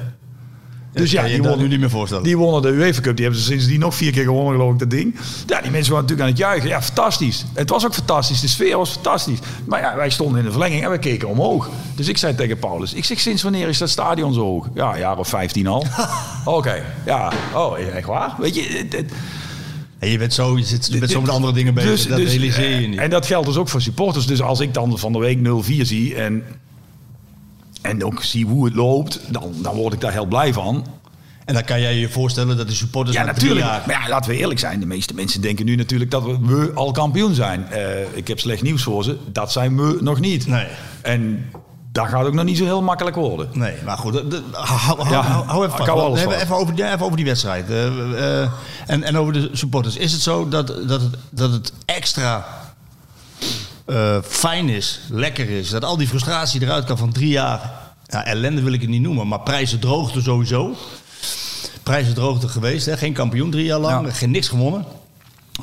Dus 0.93 1.11
ja, 1.11 1.23
die 1.27 1.41
wonnen, 1.41 1.59
nu 1.59 1.67
niet 1.67 1.79
meer 1.79 1.89
voorstellen. 1.89 2.23
Die 2.23 2.37
wonnen 2.37 2.61
de 2.61 2.67
UEFA 2.77 3.01
Cup. 3.01 3.15
Die 3.15 3.25
hebben 3.25 3.43
ze 3.43 3.49
sindsdien 3.49 3.79
nog 3.79 3.95
vier 3.95 4.11
keer 4.11 4.23
gewonnen, 4.23 4.53
geloof 4.53 4.73
ik, 4.73 4.79
dat 4.79 4.89
ding. 4.89 5.15
Ja, 5.47 5.61
die 5.61 5.71
mensen 5.71 5.93
waren 5.93 6.07
natuurlijk 6.09 6.21
aan 6.21 6.27
het 6.27 6.37
juichen. 6.37 6.69
Ja, 6.69 6.81
fantastisch. 6.81 7.45
Het 7.53 7.69
was 7.69 7.85
ook 7.85 7.93
fantastisch. 7.93 8.39
De 8.39 8.47
sfeer 8.47 8.77
was 8.77 8.89
fantastisch. 8.91 9.39
Maar 9.65 9.79
ja, 9.81 9.95
wij 9.95 10.09
stonden 10.09 10.39
in 10.39 10.45
de 10.45 10.51
verlenging 10.51 10.83
en 10.83 10.91
we 10.91 10.97
keken 10.97 11.27
omhoog. 11.27 11.69
Dus 11.95 12.07
ik 12.07 12.17
zei 12.17 12.35
tegen 12.35 12.57
Paulus, 12.59 12.93
ik 12.93 13.05
zeg, 13.05 13.19
sinds 13.19 13.41
wanneer 13.43 13.67
is 13.67 13.77
dat 13.77 13.89
stadion 13.89 14.33
zo 14.33 14.41
hoog? 14.41 14.67
Ja, 14.73 14.93
een 14.93 14.99
jaar 14.99 15.17
of 15.17 15.27
15 15.27 15.67
al. 15.67 15.85
Oké, 16.45 16.83
ja. 17.05 17.31
Oh, 17.55 17.79
echt 17.79 18.07
waar? 18.07 18.33
Weet 18.39 18.55
je, 18.55 18.61
het- 18.61 18.93
het- 18.93 19.11
En 19.99 20.09
je 20.09 20.17
bent 20.17 20.33
zo, 20.33 20.57
je 20.57 20.63
zit 20.63 20.87
je 20.91 20.97
bent 20.99 21.11
zo 21.11 21.21
met 21.21 21.29
andere 21.29 21.53
dingen 21.53 21.73
bezig. 21.73 22.09
dat 22.09 22.19
realiseer 22.19 22.79
je 22.81 22.87
niet. 22.87 22.99
En 22.99 23.09
dat 23.09 23.25
geldt 23.25 23.47
dus 23.47 23.57
ook 23.57 23.69
voor 23.69 23.81
supporters. 23.81 24.25
Dus 24.25 24.41
als 24.41 24.59
ik 24.59 24.73
dan 24.73 24.99
van 24.99 25.11
de 25.13 25.19
week 25.19 25.37
0-4 25.37 25.81
zie 25.81 26.15
en, 26.15 26.43
en 27.83 28.03
ook 28.05 28.23
zie 28.23 28.45
hoe 28.45 28.65
het 28.65 28.75
loopt, 28.75 29.19
dan, 29.27 29.53
dan 29.61 29.75
word 29.75 29.93
ik 29.93 30.01
daar 30.01 30.11
heel 30.11 30.25
blij 30.25 30.53
van. 30.53 30.85
En 31.45 31.53
dan 31.53 31.63
kan 31.63 31.81
jij 31.81 31.95
je 31.95 32.09
voorstellen 32.09 32.57
dat 32.57 32.67
de 32.67 32.73
supporters 32.73 33.17
Ja, 33.17 33.23
natuurlijk. 33.23 33.65
jaar... 33.65 33.83
Maar 33.87 34.01
ja, 34.01 34.09
laten 34.09 34.31
we 34.31 34.37
eerlijk 34.37 34.59
zijn. 34.59 34.79
De 34.79 34.85
meeste 34.85 35.13
mensen 35.13 35.41
denken 35.41 35.65
nu 35.65 35.75
natuurlijk 35.75 36.11
dat 36.11 36.23
we, 36.23 36.37
we 36.41 36.71
al 36.75 36.91
kampioen 36.91 37.33
zijn. 37.33 37.67
Eh, 37.71 37.81
ik 38.13 38.27
heb 38.27 38.39
slecht 38.39 38.61
nieuws 38.61 38.83
voor 38.83 39.03
ze. 39.03 39.17
Dat 39.31 39.51
zijn 39.51 39.77
we 39.77 39.97
nog 40.01 40.19
niet. 40.19 40.47
Nee. 40.47 40.67
En 41.01 41.45
dat 41.91 42.07
gaat 42.07 42.25
ook 42.25 42.33
nog 42.33 42.43
niet 42.45 42.57
zo 42.57 42.63
heel 42.63 42.81
makkelijk 42.81 43.15
worden. 43.15 43.49
Nee, 43.53 43.73
maar 43.85 43.97
goed. 43.97 44.13
de- 44.13 44.27
de- 44.27 44.41
hou, 44.51 44.79
hou, 45.01 45.09
Ja, 45.09 45.21
hou, 45.21 45.45
hou 45.45 45.65
even 45.65 45.77
vast. 45.77 46.13
We 46.13 46.19
hebben 46.19 46.41
even, 46.41 46.55
over, 46.55 46.73
ja, 46.75 46.93
even 46.93 47.05
over 47.05 47.17
die 47.17 47.25
wedstrijd. 47.25 47.69
eh, 47.69 48.41
eh, 48.41 48.49
en, 48.87 49.03
en 49.03 49.17
over 49.17 49.33
de 49.33 49.49
supporters. 49.53 49.95
Is 49.97 50.11
het 50.11 50.21
zo 50.21 50.47
dat, 50.47 50.67
dat, 50.67 51.01
het, 51.01 51.15
dat 51.29 51.51
het 51.51 51.73
extra 51.85 52.45
eh, 53.85 54.17
fijn 54.23 54.69
is, 54.69 54.99
lekker 55.09 55.49
is... 55.49 55.69
dat 55.69 55.83
al 55.85 55.97
die 55.97 56.07
frustratie 56.07 56.61
eruit 56.61 56.85
kan 56.85 56.97
van 56.97 57.11
drie 57.11 57.29
jaar... 57.29 57.81
Ja, 58.05 58.25
ellende 58.25 58.61
wil 58.61 58.73
ik 58.73 58.81
het 58.81 58.89
niet 58.89 59.01
noemen, 59.01 59.27
maar 59.27 59.39
prijzen 59.41 59.79
droogte 59.79 60.21
sowieso. 60.21 60.75
Prijzen 61.83 62.13
droogte 62.13 62.47
geweest, 62.47 62.85
hè? 62.85 62.97
geen 62.97 63.13
kampioen 63.13 63.51
drie 63.51 63.65
jaar 63.65 63.79
lang, 63.79 64.05
Ja. 64.05 64.11
geen 64.13 64.31
niks 64.31 64.47
gewonnen. 64.47 64.85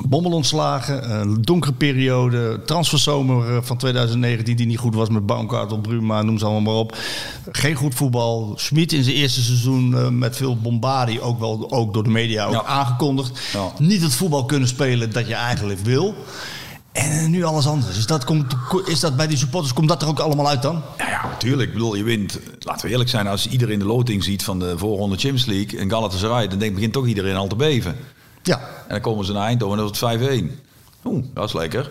Bommel 0.07 0.31
ontslagen, 0.31 1.11
een 1.19 1.41
donkere 1.41 1.73
periode, 1.73 2.61
transferzomer 2.65 3.55
eh, 3.55 3.57
van 3.61 3.77
2019 3.77 4.55
die 4.55 4.65
niet 4.65 4.77
goed 4.77 4.95
was 4.95 5.09
met 5.09 5.25
Baumgartel, 5.25 5.79
Bruma, 5.79 6.21
noem 6.21 6.37
ze 6.37 6.45
allemaal 6.45 6.61
maar 6.73 6.81
op. 6.81 6.97
Geen 7.51 7.75
goed 7.75 7.95
voetbal. 7.95 8.53
Schmid 8.55 8.93
in 8.93 9.03
zijn 9.03 9.15
eerste 9.15 9.41
seizoen 9.41 9.97
eh, 9.97 10.07
met 10.07 10.35
veel 10.35 10.57
bombardie, 10.57 11.21
ook 11.21 11.39
wel 11.39 11.71
ook 11.71 11.93
door 11.93 12.03
de 12.03 12.09
media 12.09 12.45
ook 12.45 12.53
Ja. 12.53 12.63
aangekondigd. 12.63 13.39
Ja. 13.53 13.71
Niet 13.77 14.01
het 14.01 14.13
voetbal 14.15 14.45
kunnen 14.45 14.67
spelen 14.67 15.11
dat 15.11 15.27
je 15.27 15.33
eigenlijk 15.33 15.79
wil. 15.79 16.15
En 16.91 17.31
nu 17.31 17.43
alles 17.43 17.67
anders. 17.67 17.97
Is 17.97 18.05
dat, 18.05 18.23
komt, 18.23 18.55
is 18.85 18.99
dat 18.99 19.15
bij 19.15 19.27
die 19.27 19.37
supporters, 19.37 19.73
komt 19.73 19.87
dat 19.87 20.01
er 20.01 20.07
ook 20.07 20.19
allemaal 20.19 20.47
uit 20.47 20.61
dan? 20.61 20.81
Ja, 20.97 21.09
ja, 21.09 21.27
natuurlijk. 21.27 21.67
Ik 21.67 21.73
bedoel, 21.73 21.95
je 21.95 22.03
wint. 22.03 22.39
Laten 22.59 22.85
we 22.85 22.91
eerlijk 22.91 23.09
zijn. 23.09 23.27
Als 23.27 23.47
iedereen 23.47 23.79
de 23.79 23.85
loting 23.85 24.23
ziet 24.23 24.43
van 24.43 24.59
de 24.59 24.77
voorronde 24.77 25.17
Champions 25.17 25.45
League 25.45 25.79
en 25.79 25.89
Galatasaray, 25.89 26.47
dan 26.47 26.59
denkt, 26.59 26.75
begint 26.75 26.93
toch 26.93 27.07
iedereen 27.07 27.35
al 27.35 27.47
te 27.47 27.55
beven. 27.55 27.95
Ja. 28.43 28.57
En 28.57 28.87
dan 28.87 29.01
komen 29.01 29.25
ze 29.25 29.31
naar 29.31 29.45
Eindhoven 29.45 29.77
en 29.77 29.83
dan 29.83 30.11
is 30.11 30.19
het 30.19 30.43
5-1. 30.43 30.59
Oeh, 31.03 31.23
dat 31.33 31.47
is 31.47 31.53
lekker. 31.53 31.89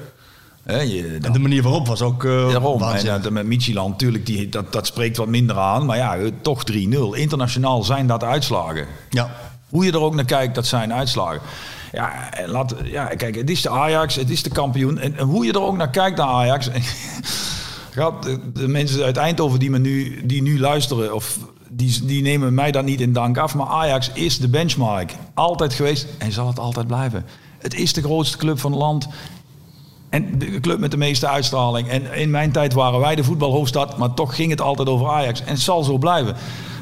Je, 0.66 1.18
En 1.22 1.32
de 1.32 1.38
manier 1.38 1.62
waarop 1.62 1.86
was 1.86 2.02
ook 2.02 2.24
uh, 2.24 2.50
Daarom. 2.50 2.82
En 2.82 3.04
ja, 3.04 3.20
met 3.30 3.46
Micheland, 3.46 3.90
natuurlijk, 3.90 4.26
die, 4.26 4.48
dat, 4.48 4.72
dat 4.72 4.86
spreekt 4.86 5.16
wat 5.16 5.28
minder 5.28 5.58
aan. 5.58 5.86
Maar 5.86 5.96
ja, 5.96 6.16
eh, 6.16 6.26
toch 6.42 6.62
3-0. 6.72 6.76
Internationaal 7.12 7.82
zijn 7.82 8.06
dat 8.06 8.24
uitslagen. 8.24 8.86
Ja. 9.10 9.36
Hoe 9.68 9.84
je 9.84 9.92
er 9.92 10.00
ook 10.00 10.14
naar 10.14 10.24
kijkt, 10.24 10.54
dat 10.54 10.66
zijn 10.66 10.92
uitslagen. 10.92 11.40
Ja, 11.92 12.32
en 12.32 12.48
laat, 12.48 12.74
ja, 12.84 13.06
kijk, 13.06 13.34
het 13.34 13.50
is 13.50 13.62
de 13.62 13.70
Ajax, 13.70 14.14
het 14.14 14.30
is 14.30 14.42
de 14.42 14.50
kampioen. 14.50 14.98
En, 14.98 15.18
hoe 15.18 15.44
je 15.44 15.52
er 15.52 15.62
ook 15.62 15.76
naar 15.76 15.90
kijkt 15.90 16.16
naar 16.16 16.26
Ajax. 16.26 16.70
Gaat 17.90 18.22
de, 18.22 18.52
de 18.52 18.68
mensen 18.68 19.04
uit 19.04 19.16
Eindhoven 19.16 19.58
die, 19.58 19.70
me 19.70 19.78
nu, 19.78 20.26
die 20.26 20.42
nu 20.42 20.60
luisteren, 20.60 21.14
of 21.14 21.38
die, 21.68 22.04
die 22.04 22.22
nemen 22.22 22.54
mij 22.54 22.70
dan 22.70 22.84
niet 22.84 23.00
in 23.00 23.12
dank 23.12 23.38
af. 23.38 23.54
Maar 23.54 23.66
Ajax 23.66 24.10
is 24.12 24.38
de 24.38 24.48
benchmark. 24.48 25.14
Altijd 25.34 25.74
geweest 25.74 26.06
en 26.18 26.32
zal 26.32 26.46
het 26.46 26.58
altijd 26.58 26.86
blijven. 26.86 27.26
Het 27.58 27.74
is 27.74 27.92
de 27.92 28.02
grootste 28.02 28.36
club 28.36 28.58
van 28.60 28.70
het 28.70 28.80
land. 28.80 29.08
En 30.10 30.38
de 30.38 30.60
club 30.60 30.78
met 30.78 30.90
de 30.90 30.96
meeste 30.96 31.28
uitstraling. 31.28 31.88
En 31.88 32.14
in 32.14 32.30
mijn 32.30 32.52
tijd 32.52 32.72
waren 32.72 33.00
wij 33.00 33.14
de 33.14 33.24
voetbalhoofdstad, 33.24 33.98
maar 33.98 34.14
toch 34.14 34.34
ging 34.34 34.50
het 34.50 34.60
altijd 34.60 34.88
over 34.88 35.08
Ajax. 35.08 35.40
En 35.40 35.52
het 35.52 35.60
zal 35.60 35.82
zo 35.82 35.98
blijven. 35.98 36.36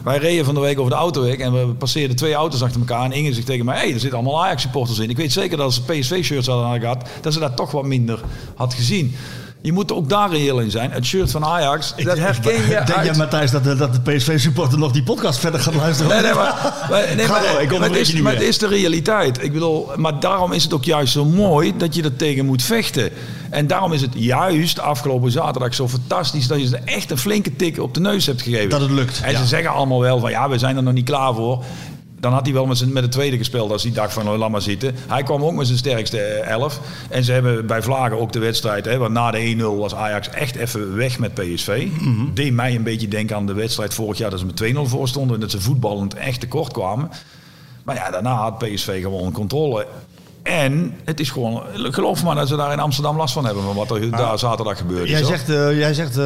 Wij 0.05 0.19
reden 0.19 0.45
van 0.45 0.55
de 0.55 0.61
week 0.61 0.79
over 0.79 0.91
de 0.91 0.97
autoweg 0.97 1.37
en 1.37 1.53
we 1.53 1.75
passeerden 1.75 2.17
twee 2.17 2.35
auto's 2.35 2.63
achter 2.63 2.81
elkaar. 2.81 3.05
En 3.05 3.13
Inge 3.13 3.33
zegt 3.33 3.47
tegen 3.47 3.65
mij, 3.65 3.77
hey, 3.77 3.93
er 3.93 4.01
zitten 4.01 4.19
allemaal 4.19 4.45
Ajax-supporters 4.45 4.99
in. 4.99 5.11
Ik 5.11 5.17
weet 5.17 5.33
zeker 5.33 5.57
dat 5.57 5.67
als 5.67 5.75
ze 5.75 5.83
PSV-shirts 5.83 6.47
hadden 6.47 6.81
gehad, 6.81 7.09
dat 7.21 7.33
ze 7.33 7.39
dat 7.39 7.57
toch 7.57 7.71
wat 7.71 7.85
minder 7.85 8.21
had 8.55 8.75
gezien. 8.75 9.15
Je 9.61 9.73
moet 9.73 9.93
ook 9.93 10.09
daar 10.09 10.31
reëel 10.31 10.61
in 10.61 10.71
zijn. 10.71 10.91
Het 10.91 11.05
shirt 11.05 11.31
van 11.31 11.45
Ajax, 11.45 11.95
dat 11.97 12.19
herken 12.19 12.53
je 12.53 12.67
Denk 12.69 12.91
uit... 12.91 13.07
jij, 13.07 13.17
Matthijs, 13.17 13.51
dat 13.51 13.65
de, 13.65 13.77
dat 13.77 13.95
de 13.95 14.01
PSV-supporter 14.01 14.79
nog 14.79 14.93
die 14.93 15.03
podcast 15.03 15.39
verder 15.39 15.61
gaat 15.61 15.75
luisteren? 15.75 16.13
Nee, 16.13 16.23
nee, 16.23 16.35
maar, 16.35 16.87
maar, 16.91 17.17
nee, 17.17 17.29
maar, 17.29 17.41
door, 17.41 17.61
ik 17.61 17.79
maar, 17.79 17.89
het 17.89 17.99
is, 17.99 18.13
niet 18.13 18.23
maar 18.23 18.33
het 18.33 18.43
is 18.43 18.59
de 18.59 18.67
realiteit. 18.67 19.43
Ik 19.43 19.53
bedoel, 19.53 19.89
maar 19.97 20.21
daarom 20.21 20.53
is 20.53 20.63
het 20.63 20.73
ook 20.73 20.85
juist 20.85 21.13
zo 21.13 21.25
mooi 21.25 21.77
dat 21.77 21.95
je 21.95 22.03
er 22.03 22.17
tegen 22.17 22.47
moet 22.47 22.63
vechten. 22.63 23.11
En 23.51 23.67
daarom 23.67 23.93
is 23.93 24.01
het 24.01 24.13
juist 24.15 24.81
afgelopen 24.81 25.31
zaterdag 25.31 25.75
zo 25.75 25.89
fantastisch 25.89 26.47
dat 26.47 26.61
je 26.61 26.67
ze 26.67 26.79
echt 26.85 27.11
een 27.11 27.19
flinke 27.19 27.57
tik 27.57 27.79
op 27.79 27.95
de 27.95 28.01
neus 28.01 28.27
hebt 28.27 28.43
gegeven. 28.43 28.71
Dat 28.71 28.81
het 28.81 28.91
lukt, 28.91 29.21
En 29.25 29.33
ja. 29.33 29.39
ze 29.39 29.47
zeggen 29.47 29.71
allemaal 29.71 30.01
wel 30.01 30.21
van 30.21 30.31
ja, 30.31 30.49
we 30.49 30.59
zijn 30.59 30.77
er 30.77 30.83
nog 30.83 30.95
niet 30.95 31.05
klaar 31.05 31.35
voor. 31.35 31.65
Dan 32.21 32.33
had 32.33 32.45
hij 32.45 32.55
wel 32.55 32.67
met, 32.67 32.79
zijn, 32.79 32.93
met 32.93 33.03
de 33.03 33.09
tweede 33.09 33.37
gespeeld 33.37 33.73
als 33.73 33.83
hij 33.83 33.93
dacht 33.93 34.13
van 34.13 34.29
oh, 34.29 34.39
laat 34.39 34.51
maar 34.51 34.63
zitten. 34.63 34.95
Hij 35.07 35.23
kwam 35.23 35.45
ook 35.45 35.55
met 35.55 35.67
zijn 35.67 35.79
sterkste 35.79 36.21
eh, 36.21 36.51
elf. 36.51 36.81
En 37.11 37.25
ze 37.25 37.33
hebben 37.33 37.67
bij 37.67 37.83
Vlagen 37.83 38.19
ook 38.19 38.33
de 38.33 38.39
wedstrijd. 38.39 38.85
Hè, 38.85 38.99
want 38.99 39.13
na 39.13 39.31
de 39.31 39.57
1-0 39.59 39.63
was 39.79 39.95
Ajax 39.95 40.31
echt 40.31 40.57
even 40.57 40.97
weg 40.97 41.19
met 41.19 41.35
PSV. 41.35 41.89
Mhm. 42.01 42.35
Deed 42.35 42.53
mij 42.53 42.75
een 42.75 42.83
beetje 42.83 43.09
denken 43.09 43.37
aan 43.37 43.47
de 43.47 43.53
wedstrijd 43.53 43.95
vorig 43.95 44.19
jaar 44.19 44.31
dat 44.31 44.39
ze 44.39 44.47
met 44.47 44.57
2-0 44.75 44.79
voor 44.83 45.09
stonden. 45.09 45.35
En 45.35 45.41
dat 45.41 45.51
ze 45.51 45.61
voetballend 45.61 46.15
echt 46.15 46.41
tekort 46.41 46.73
kwamen. 46.73 47.11
Maar 47.85 47.95
ja, 47.95 48.11
daarna 48.11 48.35
had 48.35 48.59
PSV 48.59 49.03
gewoon 49.03 49.33
controle. 49.33 49.87
En 50.43 50.95
het 51.05 51.21
is 51.21 51.31
gewoon, 51.31 51.63
geloof 51.75 52.25
maar 52.25 52.35
dat 52.35 52.49
ze 52.49 52.57
daar 52.57 52.73
in 52.73 52.79
Amsterdam 52.81 53.17
last 53.17 53.35
van 53.35 53.45
hebben 53.45 53.63
van 53.63 53.75
wat 53.75 53.91
er 53.91 54.11
daar 54.11 54.39
zaterdag. 54.39 54.83
Jij 55.05 55.25
zegt, 55.25 55.49
eh, 55.51 55.79
jij 55.79 55.95
zegt 55.95 56.11
eh, 56.11 56.25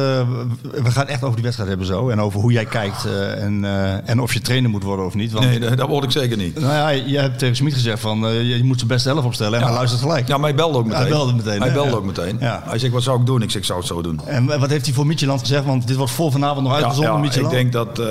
we 0.83 0.91
gaan 0.91 1.07
echt 1.07 1.21
over 1.23 1.33
die 1.35 1.43
wedstrijd 1.43 1.69
hebben 1.69 1.87
zo. 1.87 2.09
En 2.09 2.21
over 2.21 2.39
hoe 2.39 2.51
jij 2.51 2.65
kijkt 2.65 3.05
eh, 3.05 3.43
en, 3.43 3.65
en 4.05 4.21
of 4.21 4.33
je 4.33 4.41
trainer 4.41 4.69
moet 4.69 4.83
worden 4.83 5.05
of 5.05 5.13
niet. 5.13 5.31
Want, 5.31 5.45
Nee, 5.45 5.75
dat 5.75 5.87
word 5.87 6.03
ik 6.03 6.11
zeker 6.11 6.37
niet. 6.37 6.59
Nou 6.59 6.73
ja, 6.73 6.89
je 6.89 7.17
hebt 7.17 7.39
tegen 7.39 7.55
Smit 7.55 7.73
gezegd 7.73 7.99
van 7.99 8.19
je 8.45 8.63
moet 8.63 8.77
zijn 8.77 8.87
beste 8.89 9.09
elf 9.09 9.25
opstellen. 9.25 9.59
En 9.59 9.65
hij 9.65 9.73
luistert 9.75 10.01
gelijk. 10.01 10.27
Ja, 10.27 10.37
maar 10.37 10.47
hij 10.47 10.55
belde 10.55 10.77
ook 10.77 10.85
meteen. 10.85 10.99
Hij 11.01 11.09
belde 11.09 11.33
meteen, 11.33 11.61
Hij 11.61 11.73
belde 11.73 11.89
Ja. 11.89 11.95
ook 11.95 12.05
meteen. 12.05 12.37
Ja. 12.39 12.63
Hij 12.65 12.79
zegt, 12.79 12.93
wat 12.93 13.03
zou 13.03 13.19
ik 13.19 13.25
doen? 13.25 13.41
Ik 13.41 13.51
zeg, 13.51 13.61
ik 13.61 13.67
zou 13.67 13.79
het 13.79 13.87
zo 13.87 14.01
doen. 14.01 14.19
En 14.25 14.45
wat 14.59 14.69
heeft 14.69 14.85
hij 14.85 14.93
voor 14.93 15.05
Micheland 15.07 15.39
gezegd? 15.39 15.65
Want 15.65 15.87
dit 15.87 15.95
wordt 15.97 16.11
voor 16.11 16.31
vanavond 16.31 16.61
nog 16.67 16.77
Ja, 16.77 16.83
uitgezonden, 16.83 17.31
ja, 17.31 17.39
ik 17.39 17.49
denk 17.49 17.71
dat 17.71 18.01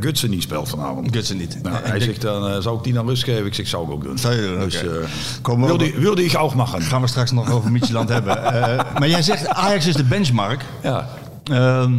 Gutsen 0.00 0.30
niet 0.30 0.42
speelt 0.42 0.68
vanavond. 0.68 1.08
Gutsen 1.14 1.36
niet. 1.36 1.58
Nou, 1.62 1.76
hij 1.82 1.90
denk- 1.90 2.02
zegt 2.02 2.20
dan, 2.22 2.62
zou 2.62 2.76
ik 2.76 2.84
die 2.84 2.92
dan 2.92 3.06
rust 3.08 3.24
geven? 3.24 3.46
Ik 3.46 3.54
zeg, 3.54 3.66
zou 3.66 3.84
ik 3.84 3.90
ook 3.90 4.02
doen. 4.04 4.18
Zou 4.18 4.34
je 4.34 4.40
doen, 4.48 4.58
Dus, 4.60 4.82
oké. 4.82 5.06
Eh, 5.48 5.54
Komen 5.54 5.68
we 5.68 5.76
wil, 5.76 5.86
op- 5.86 5.92
die, 5.92 6.02
wil 6.02 6.14
die 6.14 6.24
ik 6.24 6.38
ook 6.38 6.54
maken? 6.54 6.82
gaan 6.82 7.00
we 7.00 7.06
straks 7.06 7.30
nog 7.32 7.50
over 7.50 7.70
Micheland 7.70 8.08
hebben. 8.08 8.36
Eh, 8.48 8.98
maar 8.98 9.08
jij 9.08 9.22
zegt 9.22 9.48
Ajax 9.48 9.86
is 9.86 9.94
de 9.94 10.04
benchmark. 10.04 10.64
Ja. 10.82 11.08
Ehm, 11.44 11.92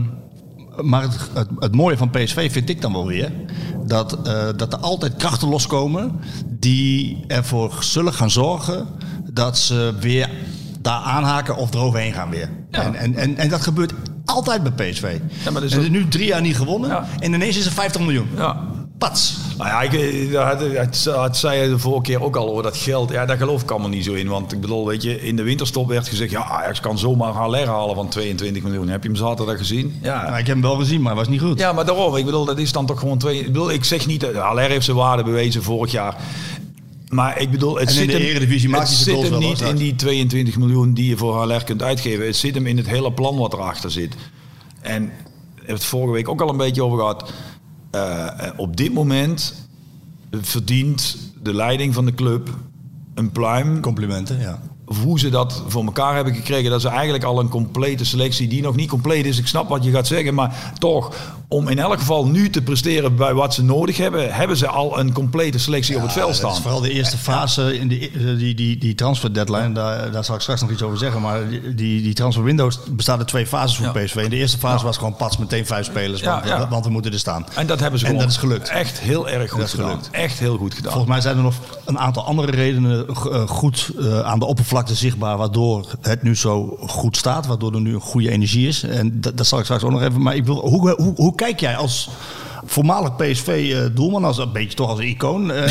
maar 0.81 1.01
het, 1.01 1.17
het, 1.33 1.47
het 1.59 1.75
mooie 1.75 1.97
van 1.97 2.09
PSV 2.09 2.51
vind 2.51 2.69
ik 2.69 2.81
dan 2.81 2.93
wel 2.93 3.07
weer... 3.07 3.31
Dat, 3.85 4.27
eh, 4.27 4.47
dat 4.55 4.73
er 4.73 4.79
altijd 4.79 5.15
krachten 5.15 5.47
loskomen... 5.47 6.19
die 6.45 7.23
ervoor 7.27 7.73
zullen 7.79 8.13
gaan 8.13 8.31
zorgen... 8.31 8.87
dat 9.31 9.57
ze 9.57 9.93
weer 9.99 10.29
daar 10.81 11.01
aanhaken 11.01 11.55
of 11.55 11.73
eroverheen 11.73 12.13
gaan 12.13 12.29
weer. 12.29 12.49
En, 12.71 12.95
en, 12.95 13.15
en, 13.15 13.37
en 13.37 13.49
dat 13.49 13.61
gebeurt 13.61 13.93
altijd 14.25 14.75
bij 14.75 14.89
PSV. 14.89 15.17
Ja, 15.43 15.51
maar 15.51 15.63
en 15.63 15.91
nu 15.91 16.07
drie 16.07 16.25
jaar 16.25 16.41
niet 16.41 16.55
gewonnen. 16.55 16.89
Ja. 16.89 17.07
En 17.19 17.33
ineens 17.33 17.57
is 17.57 17.65
er 17.65 17.71
50 17.71 18.01
miljoen. 18.01 18.29
Ja. 18.35 18.57
Pats. 18.99 19.37
Nou 19.57 19.69
ja, 19.69 19.81
ik, 19.81 20.31
dat, 21.03 21.37
zei 21.37 21.61
je 21.61 21.69
de 21.69 21.79
vorige 21.79 22.01
keer 22.01 22.23
ook 22.23 22.35
al 22.35 22.49
over 22.49 22.63
dat 22.63 22.77
geld. 22.77 23.11
Ja, 23.11 23.25
daar 23.25 23.37
geloof 23.37 23.61
ik 23.61 23.71
allemaal 23.71 23.89
niet 23.89 24.03
zo 24.03 24.13
in. 24.13 24.27
Want 24.27 24.51
ik 24.51 24.61
bedoel, 24.61 24.87
weet 24.87 25.03
je, 25.03 25.21
in 25.21 25.35
de 25.35 25.43
winterstop 25.43 25.87
werd 25.87 26.07
gezegd... 26.07 26.31
ja, 26.31 26.43
Ajax 26.43 26.79
kan 26.79 26.97
zomaar 26.97 27.33
Haller 27.33 27.67
halen 27.67 27.95
van 27.95 28.09
22 28.09 28.63
miljoen. 28.63 28.87
Heb 28.87 29.03
je 29.03 29.09
hem 29.09 29.17
zaterdag 29.17 29.57
gezien? 29.57 29.99
Ja. 30.01 30.21
Nou, 30.21 30.37
ik 30.37 30.47
heb 30.47 30.55
hem 30.55 30.61
wel 30.61 30.75
gezien, 30.75 31.01
maar 31.01 31.11
hij 31.11 31.19
was 31.19 31.29
niet 31.29 31.41
goed. 31.41 31.59
Ja, 31.59 31.73
maar 31.73 31.85
daarom. 31.85 32.15
Ik 32.15 32.25
bedoel, 32.25 32.45
dat 32.45 32.57
is 32.57 32.71
dan 32.71 32.85
toch 32.85 32.99
gewoon 32.99 33.17
twee... 33.17 33.39
Ik 33.39 33.45
bedoel, 33.45 33.71
ik 33.71 33.83
zeg 33.83 34.05
niet... 34.07 34.33
Haller 34.33 34.69
heeft 34.69 34.85
zijn 34.85 34.97
waarde 34.97 35.23
bewezen 35.23 35.63
vorig 35.63 35.91
jaar. 35.91 36.15
Maar 37.09 37.41
ik 37.41 37.51
bedoel, 37.51 37.79
het 37.79 37.91
zit 37.91 38.11
de 38.11 38.17
hem, 38.17 38.73
het 38.73 38.87
zit 38.87 39.21
hem 39.21 39.39
niet 39.39 39.61
in 39.61 39.75
die 39.75 39.95
22 39.95 40.57
miljoen 40.57 40.93
die 40.93 41.09
je 41.09 41.17
voor 41.17 41.35
Haller 41.35 41.63
kunt 41.63 41.83
uitgeven. 41.83 42.25
Het 42.25 42.35
zit 42.35 42.55
hem 42.55 42.67
in 42.67 42.77
het 42.77 42.87
hele 42.87 43.11
plan 43.11 43.37
wat 43.37 43.53
erachter 43.53 43.91
zit. 43.91 44.15
En 44.81 45.11
het 45.63 45.85
vorige 45.85 46.13
week 46.13 46.29
ook 46.29 46.41
al 46.41 46.49
een 46.49 46.57
beetje 46.57 46.83
over 46.83 46.97
gehad. 46.97 47.31
Eh, 47.91 48.25
eh, 48.27 48.53
op 48.57 48.77
dit 48.77 48.93
moment 48.93 49.67
verdient 50.31 51.17
de 51.41 51.53
leiding 51.53 51.93
van 51.93 52.05
de 52.05 52.13
club 52.13 52.49
een 53.13 53.31
pluim 53.31 53.81
Complimenten, 53.81 54.39
ja. 54.39 54.59
hoe 54.85 55.19
ze 55.19 55.29
dat 55.29 55.63
voor 55.67 55.85
elkaar 55.85 56.15
hebben 56.15 56.35
gekregen. 56.35 56.71
Dat 56.71 56.81
ze 56.81 56.87
eigenlijk 56.87 57.23
al 57.23 57.39
een 57.39 57.49
complete 57.49 58.05
selectie 58.05 58.47
die 58.47 58.61
nog 58.61 58.75
niet 58.75 58.89
compleet 58.89 59.25
is. 59.25 59.39
Ik 59.39 59.47
snap 59.47 59.69
wat 59.69 59.83
je 59.83 59.91
gaat 59.91 60.07
zeggen, 60.07 60.33
maar 60.33 60.73
toch 60.77 61.15
om 61.51 61.67
in 61.67 61.79
elk 61.79 61.99
geval 61.99 62.25
nu 62.27 62.49
te 62.49 62.61
presteren 62.61 63.15
bij 63.15 63.33
wat 63.33 63.53
ze 63.53 63.63
nodig 63.63 63.97
hebben, 63.97 64.33
hebben 64.33 64.57
ze 64.57 64.67
al 64.67 64.99
een 64.99 65.13
complete 65.13 65.59
selectie 65.59 65.95
op 65.95 66.01
het 66.01 66.11
veld 66.11 66.35
staan. 66.35 66.51
is 66.51 66.59
vooral 66.59 66.81
de 66.81 66.91
eerste 66.91 67.17
fase 67.17 67.77
in 67.79 67.87
de, 67.87 68.09
eh, 68.09 68.37
die, 68.37 68.55
die, 68.55 68.77
die 68.77 68.95
transfer 68.95 69.33
deadline. 69.33 69.71
Daar, 69.71 70.11
daar 70.11 70.23
zal 70.25 70.35
ik 70.35 70.41
straks 70.41 70.61
nog 70.61 70.71
iets 70.71 70.81
over 70.81 70.97
zeggen. 70.97 71.21
Maar 71.21 71.49
die, 71.49 72.01
die, 72.01 72.13
transfer 72.13 72.43
windows 72.43 72.79
bestaat 72.89 73.17
uit 73.17 73.27
twee 73.27 73.47
fases 73.47 73.77
voor 73.77 73.85
Ja. 73.85 73.91
PSV. 74.03 74.15
In 74.15 74.29
de 74.29 74.35
eerste 74.35 74.57
fase 74.57 74.85
was 74.85 74.97
gewoon 74.97 75.15
pas 75.15 75.37
meteen 75.37 75.65
vijf 75.65 75.85
spelers. 75.85 76.21
Want, 76.21 76.45
want 76.69 76.85
we 76.85 76.91
moeten 76.91 77.11
er 77.11 77.19
staan. 77.19 77.45
En 77.55 77.67
dat 77.67 77.79
hebben 77.79 77.99
ze 77.99 78.05
En 78.05 78.17
dat 78.17 78.29
is 78.29 78.37
gelukt. 78.37 78.69
echt 78.69 78.99
heel 78.99 79.29
erg 79.29 79.49
goed 79.49 79.59
Dat 79.59 79.67
is 79.67 79.73
gedaan. 79.73 79.89
gelukt. 79.89 80.09
Echt 80.11 80.39
heel 80.39 80.57
goed 80.57 80.73
gedaan. 80.73 80.91
Volgens 80.91 81.11
mij 81.11 81.21
zijn 81.21 81.37
er 81.37 81.43
nog 81.43 81.55
een 81.85 81.99
aantal 81.99 82.23
andere 82.23 82.51
redenen 82.51 83.07
eh, 83.07 83.47
goed 83.47 83.91
eh, 83.99 84.19
aan 84.19 84.39
de 84.39 84.45
oppervlakte 84.45 84.95
zichtbaar. 84.95 85.37
Waardoor 85.37 85.85
het 86.01 86.23
nu 86.23 86.35
zo 86.35 86.77
goed 86.87 87.17
staat. 87.17 87.45
Waardoor 87.47 87.73
er 87.73 87.81
nu 87.81 87.93
een 87.93 87.99
goede 88.01 88.29
energie 88.31 88.67
is. 88.67 88.83
En 88.83 89.21
dat, 89.21 89.37
dat 89.37 89.47
zal 89.47 89.57
ik 89.59 89.63
straks 89.63 89.83
ook 89.83 89.91
nog 89.91 90.01
even. 90.01 90.21
Maar 90.21 90.35
ik 90.35 90.45
wil, 90.45 90.55
hoe, 90.69 90.89
hoe, 90.97 91.13
hoe 91.15 91.35
kijk 91.39 91.59
jij 91.59 91.75
als 91.75 92.09
voormalig 92.65 93.15
PSV-doelman? 93.15 94.23
Als 94.25 94.37
een 94.37 94.51
beetje 94.51 94.73
toch 94.75 94.89
als 94.89 94.99
een 94.99 95.07
icoon. 95.07 95.51
eh, 95.51 95.67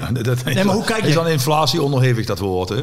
Ja, 0.00 0.12
dat, 0.12 0.24
dat 0.24 0.44
Nee, 0.44 0.64
maar 0.64 0.74
hoe 0.74 0.84
kijk 0.84 1.02
is 1.02 1.08
je- 1.08 1.14
dan 1.14 1.28
inflatie 1.28 1.82
onderhevig 1.82 2.26
dat 2.26 2.38
woord, 2.38 2.68
hè? 2.68 2.82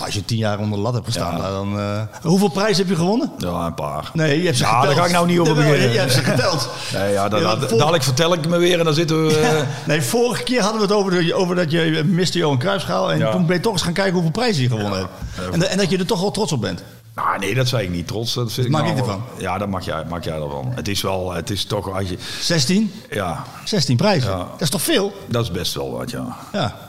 als 0.00 0.14
je 0.14 0.24
tien 0.24 0.38
jaar 0.38 0.58
onder 0.58 0.76
de 0.78 0.84
lat 0.84 0.92
hebt 0.92 1.04
gestaan. 1.06 1.36
Ja. 1.36 1.50
dan, 1.50 1.78
eh, 1.78 2.00
hoeveel 2.22 2.48
prijzen 2.48 2.76
heb 2.76 2.88
je 2.88 2.96
gewonnen? 2.96 3.32
Ja, 3.38 3.66
een 3.66 3.74
paar. 3.74 4.10
Nee, 4.12 4.38
je 4.38 4.44
hebt 4.44 4.56
ze 4.56 4.62
Ja, 4.62 4.68
geteld. 4.68 4.86
daar 4.94 4.96
ga 4.96 5.06
ik 5.06 5.12
nou 5.12 5.26
niet 5.26 5.38
over 5.38 5.54
beginnen. 5.54 5.92
Je 5.92 5.98
hebt 5.98 6.12
ze 6.12 6.22
geteld. 6.24 6.68
Nee, 6.92 7.12
ja, 7.12 7.22
Ja, 7.22 7.28
dan- 7.28 7.68
vol- 7.68 7.78
dadelijk 7.78 8.02
vertel 8.04 8.32
ik 8.32 8.48
me 8.48 8.58
weer 8.58 8.78
en 8.78 8.84
dan 8.84 8.94
zitten 8.94 9.26
we... 9.26 9.38
eh, 9.38 9.60
Nee, 9.86 10.02
vorige 10.02 10.42
keer 10.42 10.60
hadden 10.60 10.80
we 10.80 10.86
het 10.86 10.96
over, 10.96 11.24
de, 11.24 11.34
over 11.34 11.56
dat 11.56 11.70
je 11.70 12.02
miste 12.06 12.38
Johan 12.38 12.58
Cruijffschaal. 12.58 13.12
En 13.12 13.30
toen 13.30 13.46
ben 13.46 13.56
je 13.56 13.62
toch 13.62 13.72
eens 13.72 13.82
gaan 13.82 13.92
kijken 13.92 14.12
hoeveel 14.12 14.30
prijzen 14.30 14.62
je 14.62 14.68
gewonnen 14.68 14.98
hebt. 14.98 15.54
En, 15.54 15.68
en 15.70 15.78
dat 15.78 15.90
je 15.90 15.98
er 15.98 16.06
toch 16.06 16.20
wel 16.20 16.30
trots 16.30 16.52
op 16.52 16.60
bent. 16.60 16.82
Nou, 17.24 17.38
nee, 17.38 17.54
dat 17.54 17.68
zei 17.68 17.84
ik 17.84 17.90
niet. 17.90 18.06
Trots. 18.06 18.34
Dat 18.34 18.52
vind 18.52 18.66
ik 18.66 18.72
maak 18.72 18.84
nou 18.84 18.98
ik 18.98 19.04
wel- 19.04 19.22
Ja, 19.38 19.58
dat 19.58 19.68
mag 19.68 19.84
jij, 19.84 20.04
maak 20.08 20.24
jij 20.24 20.34
ervan. 20.34 20.72
Het 20.74 20.88
is 20.88 21.00
wel, 21.02 21.32
het 21.32 21.50
is 21.50 21.64
toch 21.64 21.92
als 21.92 22.08
je, 22.08 22.18
16? 22.40 22.92
ja, 23.10 23.44
16 23.64 23.96
prijzen. 23.96 24.30
Ja. 24.30 24.36
Dat 24.36 24.60
is 24.60 24.70
toch 24.70 24.82
veel? 24.82 25.12
dat 25.26 25.42
is 25.44 25.50
best 25.50 25.74
wel 25.74 25.90
wat, 25.92 26.10
ja. 26.10 26.36
Ja. 26.52 26.87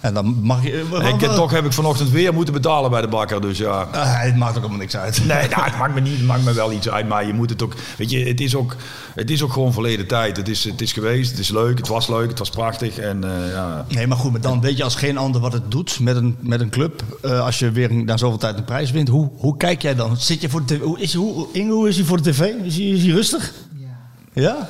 En 0.00 0.14
dan 0.14 0.40
mag 0.42 0.62
je... 0.62 0.84
Ik, 1.14 1.20
heb- 1.20 1.30
toch 1.30 1.50
heb 1.50 1.64
ik 1.64 1.72
vanochtend 1.72 2.10
weer 2.10 2.34
moeten 2.34 2.54
betalen 2.54 2.90
bij 2.90 3.00
de 3.00 3.08
bakker, 3.08 3.40
dus 3.40 3.58
ja. 3.58 3.88
Ah, 3.92 4.20
het 4.22 4.36
maakt 4.36 4.52
ook 4.56 4.60
allemaal 4.60 4.78
niks 4.78 4.96
uit. 4.96 5.18
Nee, 5.26 5.48
nou, 5.48 5.62
het 5.62 5.76
maakt 5.78 5.94
me 5.94 6.00
niet, 6.00 6.16
het 6.16 6.26
maakt 6.26 6.44
me 6.44 6.52
wel 6.52 6.72
iets 6.72 6.88
uit, 6.88 7.08
maar 7.08 7.26
je 7.26 7.32
moet 7.32 7.50
het 7.50 7.62
ook, 7.62 7.74
weet 7.98 8.10
je, 8.10 8.24
het 8.24 8.40
is 8.40 8.54
ook, 8.54 8.76
het 9.14 9.30
is 9.30 9.42
ook 9.42 9.52
gewoon 9.52 9.72
verleden 9.72 10.06
tijd. 10.06 10.36
Het 10.36 10.48
is, 10.48 10.64
het 10.64 10.80
is 10.80 10.92
geweest, 10.92 11.30
het 11.30 11.40
is 11.40 11.48
leuk, 11.50 11.78
het 11.78 11.88
was 11.88 12.08
leuk, 12.08 12.28
het 12.28 12.38
was 12.38 12.50
prachtig 12.50 12.98
en 12.98 13.24
eh, 13.24 13.52
ja. 13.52 13.84
Nee, 13.88 14.06
maar 14.06 14.16
goed, 14.16 14.32
maar 14.32 14.40
dan 14.40 14.60
weet 14.60 14.76
je 14.76 14.84
als 14.84 14.94
geen 14.94 15.18
ander 15.18 15.40
wat 15.40 15.52
het 15.52 15.70
doet 15.70 16.00
met 16.00 16.16
een, 16.16 16.36
met 16.40 16.60
een 16.60 16.70
club. 16.70 17.02
Eh, 17.22 17.44
als 17.44 17.58
je 17.58 17.70
weer 17.70 17.94
na 17.94 18.16
zoveel 18.16 18.38
tijd 18.38 18.56
een 18.58 18.64
prijs 18.64 18.90
wint. 18.90 19.08
Hoe, 19.08 19.30
hoe 19.36 19.56
kijk 19.56 19.82
jij 19.82 19.94
dan? 19.94 20.16
Zit 20.16 20.40
je 20.40 20.48
voor 20.48 20.64
de 20.64 20.74
tv? 20.74 20.80
Hoe 20.82 21.00
is, 21.00 21.14
hoe, 21.14 21.46
Inge, 21.52 21.72
hoe 21.72 21.88
is 21.88 21.96
hij 21.96 22.04
voor 22.04 22.22
de 22.22 22.30
tv? 22.30 22.40
Is 22.64 22.76
hij, 22.76 22.84
is 22.86 23.02
hij 23.02 23.12
rustig? 23.12 23.52
Ja. 23.78 23.86
Ja? 24.32 24.68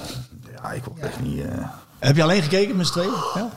Ja, 0.63 0.71
ik 0.73 0.85
word 0.85 1.01
echt 1.01 1.21
niet. 1.23 1.41
eh 1.41 1.49
Heb 1.99 2.17
je 2.17 2.23
alleen 2.23 2.43
gekeken 2.43 2.77
met 2.77 2.87
z'n 2.87 2.93
tweeën? 2.93 3.11
Ja? 3.35 3.49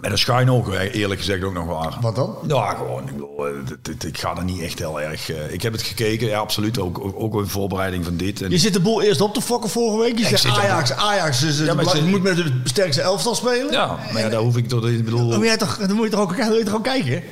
Met 0.00 0.10
een 0.10 0.18
schuin 0.18 0.50
oog, 0.50 0.68
eh, 0.74 0.94
eerlijk 0.94 1.20
gezegd 1.20 1.42
ook 1.44 1.52
nog 1.52 1.66
waar. 1.66 1.96
Wat 2.00 2.16
dan? 2.16 2.36
Ja, 2.46 2.74
gewoon. 2.74 3.02
Ik, 3.02 3.12
bedoel, 3.12 3.46
eh, 3.46 4.08
ik 4.08 4.18
ga 4.18 4.36
er 4.36 4.44
niet 4.44 4.60
echt 4.60 4.78
heel 4.78 5.00
erg. 5.00 5.30
eh, 5.30 5.52
ik 5.52 5.62
heb 5.62 5.72
het 5.72 5.82
gekeken, 5.82 6.26
ja, 6.26 6.38
absoluut. 6.38 6.78
Ook, 6.78 6.98
ook, 7.04 7.14
ook 7.16 7.34
in 7.34 7.46
voorbereiding 7.48 8.04
van 8.04 8.16
dit. 8.16 8.42
En, 8.42 8.50
Je 8.50 8.58
zit 8.58 8.72
de 8.72 8.80
boel 8.80 9.02
eerst 9.02 9.20
op 9.20 9.34
te 9.34 9.40
fokken 9.42 9.70
vorige 9.70 9.98
week. 10.02 10.18
Je 10.18 10.26
zegt 10.26 10.46
Ajax, 10.46 10.92
Ajax. 10.92 11.40
Dus, 11.40 11.58
Ja, 11.58 11.74
je 11.94 12.02
moet 12.02 12.22
met 12.22 12.36
de 12.36 12.60
sterkste 12.64 13.02
elftal 13.02 13.34
spelen. 13.34 13.72
ja, 13.72 13.98
maar 14.12 14.22
ja, 14.22 14.28
daar 14.28 14.40
hoef 14.40 14.56
ik 14.56 14.68
tot. 14.68 14.84
Ik 14.84 15.04
bedoel. 15.04 15.28
Dan 15.28 15.38
moet, 15.38 15.46
jij 15.46 15.56
toch, 15.56 15.76
dan 15.78 15.96
moet 15.96 16.04
je 16.04 16.10
toch 16.10 16.20
ook, 16.20 16.36
dan 16.36 16.48
moet 16.48 16.58
je 16.58 16.64
toch 16.64 16.74
ook 16.74 16.84
kijken? 16.84 17.22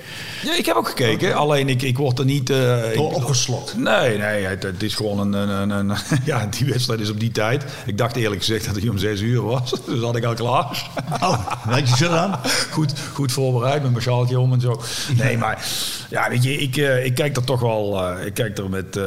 Ja, 0.47 0.55
ik 0.57 0.67
heb 0.67 0.77
ook 0.77 0.89
gekeken, 0.89 1.35
alleen 1.35 1.69
ik, 1.69 1.83
ik 1.83 1.97
word 1.99 2.19
er 2.19 2.25
niet. 2.25 2.51
ik- 2.51 2.95
Door 2.95 3.13
opgeslokt. 3.15 3.77
Nee, 3.77 4.19
nee, 4.19 4.45
het, 4.45 4.63
het 4.63 4.83
is 4.83 4.95
gewoon 4.95 5.19
een, 5.19 5.33
een, 5.33 5.71
een, 5.71 5.89
een- 5.89 5.97
Ja, 6.25 6.47
die 6.47 6.67
wedstrijd 6.67 7.01
is 7.01 7.11
op 7.11 7.21
die 7.21 7.31
tijd. 7.31 7.65
Ik 7.87 7.99
dacht 7.99 8.17
eerlijk 8.17 8.41
gezegd 8.41 8.67
dat 8.67 8.77
hij 8.77 8.89
om 8.89 8.99
zes 8.99 9.21
uur 9.21 9.43
was. 9.43 9.71
Dus 9.87 10.01
had 10.01 10.17
ik 10.17 10.25
al 10.25 10.35
klaar. 10.35 10.91
Oh, 11.13 11.47
had 11.49 11.89
je 11.89 11.97
zo 11.97 12.11
aan? 12.11 12.41
Goed, 12.73 12.93
goed 13.13 13.33
voorbereid 13.33 13.83
met 13.83 13.91
mijn 13.91 14.03
sjaaltje 14.03 14.39
om 14.41 14.53
en 14.53 14.61
zo. 14.61 14.81
Nee, 15.17 15.39
maar 15.39 15.67
ja, 16.11 16.29
weet 16.29 16.43
je, 16.43 16.53
ik, 16.57 16.77
eh, 16.77 17.05
ik 17.05 17.15
kijk 17.15 17.37
er 17.37 17.45
toch 17.45 17.61
wel. 17.61 18.03
eh, 18.05 18.27
ik 18.27 18.35
kijk 18.35 18.59
er 18.59 18.71
met, 18.71 18.99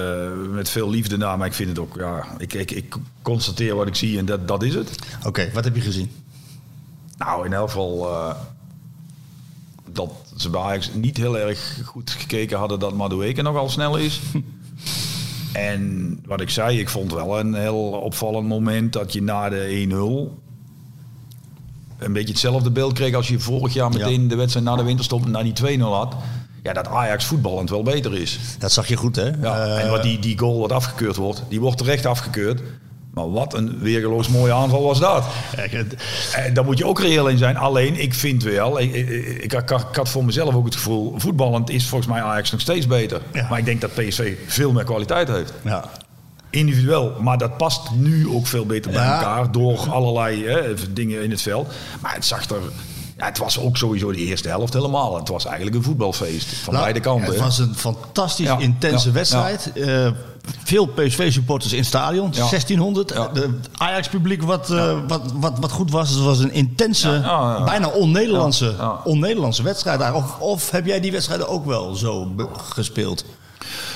met 0.52 0.70
veel 0.70 0.90
liefde 0.90 1.18
naar. 1.18 1.38
Maar 1.38 1.48
ik 1.48 1.54
vind 1.54 1.70
het 1.70 1.80
ook. 1.80 1.96
Ja, 1.98 2.24
ik, 2.38 2.54
ik, 2.54 2.72
ik 2.72 2.96
constateer 3.22 3.76
wat 3.76 3.88
ik 3.88 3.96
zie 3.96 4.18
en 4.18 4.26
dat, 4.26 4.48
dat 4.48 4.64
is 4.64 4.74
het. 4.76 4.90
Oké, 5.26 5.50
wat 5.54 5.64
heb 5.64 5.76
je 5.76 5.82
gezien? 5.82 6.12
Nou, 7.18 7.46
in 7.46 7.54
elk 7.54 7.68
geval. 7.70 8.08
Dat 9.94 10.12
ze 10.38 10.50
bij 10.50 10.62
Ajax 10.62 10.90
niet 10.94 11.18
heel 11.18 11.38
erg 11.38 11.80
goed 11.86 12.10
gekeken 12.10 12.58
hadden 12.58 12.80
dat 12.80 12.94
Madueke 12.94 13.42
nogal 13.42 13.70
snel 13.70 13.98
is. 13.98 14.20
en 15.54 16.20
wat 16.26 16.42
ik 16.42 16.50
zei, 16.50 16.80
ik 16.80 16.90
vond 16.90 17.14
wel 17.14 17.40
een 17.40 17.54
heel 17.54 17.82
opvallend 17.90 18.48
moment 18.48 18.94
dat 18.94 19.14
je 19.14 19.22
na 19.22 19.50
de 19.50 19.88
1-0 19.90 20.48
een 21.98 22.14
beetje 22.14 22.30
hetzelfde 22.30 22.72
beeld 22.72 22.94
kreeg 22.94 23.14
als 23.16 23.28
je 23.28 23.40
vorig 23.40 23.74
jaar 23.74 23.90
meteen 23.90 24.28
de 24.28 24.36
wedstrijd 24.36 24.66
na 24.66 24.76
de 24.76 24.84
winterstop 24.84 25.28
naar 25.28 25.44
die 25.44 25.78
2-0 25.80 25.82
had. 25.82 26.16
Ja, 26.64 26.74
dat 26.74 26.88
Ajax 26.88 27.26
voetballend 27.26 27.70
wel 27.70 27.84
beter 27.84 28.14
is. 28.18 28.40
Dat 28.60 28.72
zag 28.72 28.88
je 28.88 28.96
goed, 28.96 29.16
hè? 29.16 29.26
Ja, 29.42 29.66
Eh, 29.66 29.84
en 29.84 29.90
wat 29.90 30.04
die, 30.04 30.20
die 30.20 30.38
goal 30.40 30.60
wat 30.60 30.72
afgekeurd 30.72 31.16
wordt, 31.16 31.44
die 31.50 31.60
wordt 31.60 31.78
terecht 31.78 32.06
afgekeurd. 32.06 32.62
Maar 33.20 33.32
wat 33.32 33.54
een 33.54 33.78
weergeloos 33.80 34.28
mooie 34.28 34.54
aanval 34.54 34.84
was 34.84 35.00
dat. 35.00 35.24
het- 35.56 35.96
En 36.36 36.54
daar 36.54 36.66
moet 36.66 36.78
je 36.78 36.86
ook 36.86 37.00
reëel 37.00 37.28
in 37.28 37.38
zijn. 37.38 37.58
Alleen, 37.58 37.96
ik 38.02 38.14
vind 38.14 38.44
wel, 38.44 38.80
ik, 38.80 38.94
ik, 38.94 39.44
ik, 39.44 39.70
had 39.92 40.10
voor 40.10 40.26
mezelf 40.26 40.56
ook 40.56 40.66
het 40.66 40.76
gevoel, 40.76 41.14
voetballend 41.18 41.70
is 41.70 41.88
volgens 41.88 42.10
mij 42.12 42.22
Ajax 42.22 42.52
nog 42.52 42.62
steeds 42.62 42.88
beter. 42.88 43.22
Ja. 43.34 43.48
Maar 43.50 43.60
ik 43.60 43.66
denk 43.66 43.82
dat 43.82 43.94
PSV 43.94 44.36
veel 44.48 44.72
meer 44.72 44.84
kwaliteit 44.84 45.28
heeft. 45.28 45.54
ja. 45.64 45.90
Individueel, 46.52 47.14
maar 47.22 47.38
dat 47.38 47.58
past 47.58 47.92
nu 47.92 48.30
ook 48.30 48.48
veel 48.48 48.66
beter 48.66 48.92
bij 48.92 49.04
elkaar 49.06 49.52
door 49.52 49.78
allerlei 49.90 50.46
hè, 50.46 50.74
dingen 50.94 51.24
in 51.24 51.32
het 51.32 51.42
veld. 51.42 51.72
Maar 52.02 52.14
het 52.14 52.26
zag 52.26 52.50
er, 52.50 52.56
ja, 53.20 53.26
het 53.26 53.38
was 53.38 53.60
ook 53.60 53.78
sowieso 53.78 54.12
de 54.12 54.18
eerste 54.18 54.48
helft 54.48 54.74
helemaal. 54.74 55.16
Het 55.16 55.28
was 55.30 55.46
eigenlijk 55.46 55.76
een 55.76 55.84
voetbalfeest 55.84 56.48
van 56.56 56.74
Nou, 56.74 56.86
beide 56.86 57.00
kanten. 57.00 57.28
Het 57.32 57.40
was 57.42 57.60
een 57.60 57.76
fantastisch 57.76 58.46
Ja, 58.46 58.58
intense 58.58 59.08
ja, 59.08 59.14
wedstrijd. 59.14 59.72
Eh, 59.74 60.08
veel 60.64 60.86
PSV-supporters 60.86 61.72
in 61.72 61.78
het 61.78 61.88
stadion, 61.88 62.30
Ja. 62.34 62.48
1600. 62.50 63.10
Ja. 63.14 63.28
De 63.28 63.50
Ajax-publiek 63.78 64.42
wat, 64.44 64.70
eh, 64.70 64.98
wat, 65.08 65.22
wat, 65.36 65.54
wat 65.60 65.72
goed 65.72 65.92
was. 65.92 66.10
Het 66.10 66.20
was 66.20 66.40
een 66.40 66.52
intense, 66.54 67.22
bijna 67.66 67.88
on-Nederlandse 69.04 69.64
wedstrijd. 69.64 70.00
daar. 70.00 70.14
Of, 70.16 70.40
of 70.40 70.72
heb 70.72 70.86
jij 70.86 71.00
die 71.00 71.12
wedstrijden 71.12 71.48
ook 71.48 71.66
wel 71.66 71.96
zo 71.96 72.32
gespeeld? 72.58 73.26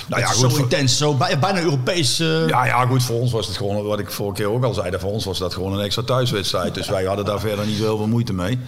Nou 0.08 0.22
ja, 0.22 0.28
goed, 0.28 0.52
zo 0.52 0.58
intens, 0.58 0.98
zo 0.98 1.14
bij- 1.14 1.40
bijna 1.40 1.60
Europees. 1.62 2.20
eh, 2.20 2.48
Ja, 2.48 2.66
ja, 2.66 2.86
goed, 2.86 3.04
voor 3.04 3.20
ons 3.20 3.32
was 3.32 3.48
het 3.48 3.58
gewoon, 3.58 3.84
wat 3.84 4.00
ik 4.00 4.12
vorige 4.12 4.36
keer 4.42 4.52
ook 4.52 4.64
al 4.64 4.74
zei, 4.74 5.00
voor 5.00 5.12
ons 5.12 5.26
was 5.26 5.38
dat 5.38 5.54
gewoon 5.54 5.74
een 5.74 5.80
extra 5.84 6.04
thuiswedstrijd. 6.04 6.74
Dus 6.74 6.90
wij 6.90 7.04
hadden 7.06 7.26
daar 7.26 7.40
verder 7.40 7.66
niet 7.66 7.78
zo 7.78 7.84
heel 7.84 7.98
veel 7.98 8.08
moeite 8.08 8.34
mee. 8.34 8.60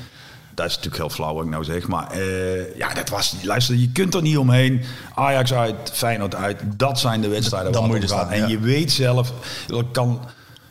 Dat 0.55 0.65
is 0.65 0.75
natuurlijk 0.75 1.03
heel 1.03 1.09
flauw 1.09 1.33
wat 1.33 1.43
ik 1.43 1.49
nou 1.49 1.63
zeg. 1.63 1.87
Maar 1.87 2.11
eh, 2.11 2.77
ja, 2.77 2.93
dat 2.93 3.09
was, 3.09 3.35
luister, 3.43 3.75
je 3.75 3.89
kunt 3.91 4.13
er 4.13 4.21
niet 4.21 4.37
omheen. 4.37 4.81
Ajax 5.15 5.53
uit, 5.53 5.91
Feyenoord 5.93 6.35
uit, 6.35 6.61
dat 6.77 6.99
zijn 6.99 7.21
de 7.21 7.27
wedstrijden 7.27 7.71
Dan 7.71 7.81
waar 7.81 7.91
moet 7.91 8.01
je 8.01 8.07
staan, 8.07 8.29
En 8.29 8.39
ja. 8.39 8.47
je 8.47 8.59
weet 8.59 8.91
zelf, 8.91 9.33
ik 9.67 9.85
kan, 9.91 10.19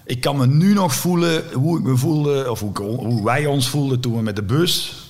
ik 0.05 0.20
kan 0.20 0.37
me 0.37 0.47
nu 0.47 0.73
nog 0.73 0.94
voelen 0.94 1.44
hoe 1.53 1.79
ik 1.79 1.85
me 1.85 1.97
voelde, 1.97 2.51
of 2.51 2.61
hoe, 2.61 2.79
hoe 2.79 3.25
wij 3.25 3.47
ons 3.47 3.68
voelden 3.68 4.01
toen 4.01 4.16
we 4.16 4.23
met 4.23 4.37
de 4.37 4.42
bus 4.42 5.03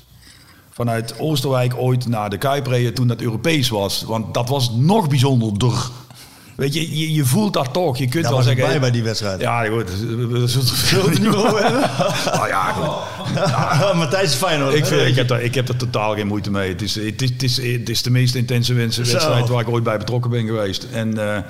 vanuit 0.70 1.18
Oosterwijk 1.18 1.74
ooit 1.76 2.06
naar 2.06 2.30
de 2.30 2.38
Kuip 2.38 2.66
reden 2.66 2.94
toen 2.94 3.06
dat 3.06 3.20
Europees 3.20 3.68
was. 3.68 4.02
Want 4.02 4.34
dat 4.34 4.48
was 4.48 4.70
nog 4.70 5.08
bijzonderder. 5.08 5.90
Weet 6.54 6.74
je, 6.74 6.98
je, 6.98 7.14
je 7.14 7.24
voelt 7.24 7.52
dat 7.52 7.72
toch. 7.72 7.98
Je 7.98 8.08
kunt 8.08 8.24
Daar 8.24 8.32
wel 8.32 8.42
zeggen... 8.42 8.66
bij 8.66 8.80
bij 8.80 8.90
die 8.90 9.02
wedstrijd. 9.02 9.40
Ja, 9.40 9.64
goed. 9.64 9.90
We 10.00 10.46
zullen 10.46 11.10
het 11.10 11.20
meer 11.22 11.36
over 11.36 11.62
hebben? 11.62 11.90
Nou 12.32 12.48
ja, 12.48 12.72
goed. 12.72 13.94
Matthijs 13.94 14.30
is 14.30 14.34
fijn 14.34 14.60
hoor. 14.60 14.74
Ik, 14.74 14.86
vind, 14.86 15.00
ik, 15.02 15.14
heb 15.16 15.28
daar, 15.28 15.42
ik 15.42 15.54
heb 15.54 15.68
er 15.68 15.76
totaal 15.76 16.14
geen 16.14 16.26
moeite 16.26 16.50
mee. 16.50 16.68
Het 16.68 16.82
is, 16.82 16.94
het 16.94 17.22
is, 17.22 17.30
het 17.30 17.42
is, 17.42 17.56
het 17.56 17.88
is 17.88 18.02
de 18.02 18.10
meest 18.10 18.34
intense 18.34 18.74
wedstrijd 18.74 19.48
waar 19.48 19.60
ik 19.60 19.68
ooit 19.68 19.84
bij 19.84 19.98
betrokken 19.98 20.30
ben 20.30 20.46
geweest. 20.46 20.86
En 20.92 21.18
eh, 21.18 21.42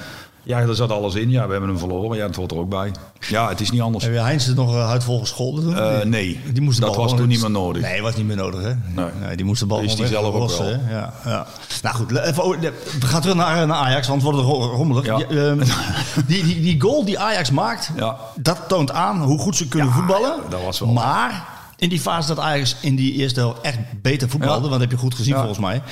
ja, 0.44 0.58
er 0.58 0.74
zat 0.74 0.90
alles 0.90 1.14
in. 1.14 1.30
Ja, 1.30 1.44
we 1.46 1.50
hebben 1.50 1.70
hem 1.70 1.78
verloren. 1.78 2.16
Ja, 2.18 2.26
het 2.26 2.36
hoort 2.36 2.50
er 2.50 2.56
ook 2.58 2.68
bij. 2.68 2.90
Ja, 3.28 3.48
het 3.48 3.60
is 3.60 3.70
niet 3.70 3.80
anders. 3.80 4.04
Heb 4.04 4.12
je 4.12 4.18
Heinz 4.20 4.48
er 4.48 4.54
nog 4.54 4.74
huidvol 4.74 5.18
gescholden 5.20 5.64
toen? 5.64 5.78
Eh, 5.78 6.04
nee, 6.04 6.40
die 6.52 6.62
moest 6.62 6.78
de 6.80 6.84
dat 6.86 6.96
was 6.96 7.14
toen 7.16 7.28
niet 7.28 7.40
meer 7.40 7.50
nodig. 7.50 7.82
Nee, 7.82 8.02
was 8.02 8.16
niet 8.16 8.26
meer 8.26 8.36
nodig, 8.36 8.62
hè? 8.62 8.72
Nee. 8.94 9.36
die 9.36 9.44
moest 9.44 9.60
de 9.60 9.66
bal 9.66 9.80
Is 9.80 9.96
die 9.96 10.06
zelf 10.06 10.34
ook 10.34 10.48
wel. 10.50 10.62
hè? 10.66 10.70
Ja, 10.96 11.12
ja. 11.24 11.46
Nou 11.82 11.96
goed, 11.96 12.16
even, 12.18 12.60
we 13.00 13.06
gaan 13.06 13.20
terug 13.20 13.36
naar, 13.36 13.66
naar 13.66 13.76
Ajax, 13.76 14.06
want 14.08 14.22
het 14.22 14.30
wordt 14.32 14.46
ro- 14.48 14.66
rommelig. 14.74 15.04
Ja. 15.04 15.16
Die, 15.16 15.26
ehm, 15.26 15.58
die, 16.26 16.44
die, 16.44 16.60
die 16.60 16.80
goal 16.80 17.04
die 17.04 17.18
Ajax 17.18 17.50
maakt, 17.50 17.90
Ja. 17.96 18.16
dat 18.36 18.58
toont 18.68 18.90
aan 18.92 19.22
hoe 19.22 19.38
goed 19.38 19.56
ze 19.56 19.68
kunnen 19.68 19.88
Ja, 19.88 19.94
voetballen. 19.94 20.34
dat 20.48 20.62
was 20.64 20.78
wel- 20.80 20.88
Maar 20.92 21.48
in 21.76 21.88
die 21.88 22.00
fase 22.00 22.28
dat 22.28 22.38
Ajax 22.38 22.76
in 22.80 22.96
die 22.96 23.12
eerste 23.12 23.40
helft 23.40 23.60
echt 23.60 23.78
beter 24.02 24.28
voetbalde, 24.28 24.60
want 24.60 24.70
dat 24.72 24.80
heb 24.80 24.90
je 24.90 24.96
goed 24.96 25.14
gezien 25.14 25.34
volgens 25.34 25.58
mij. 25.58 25.82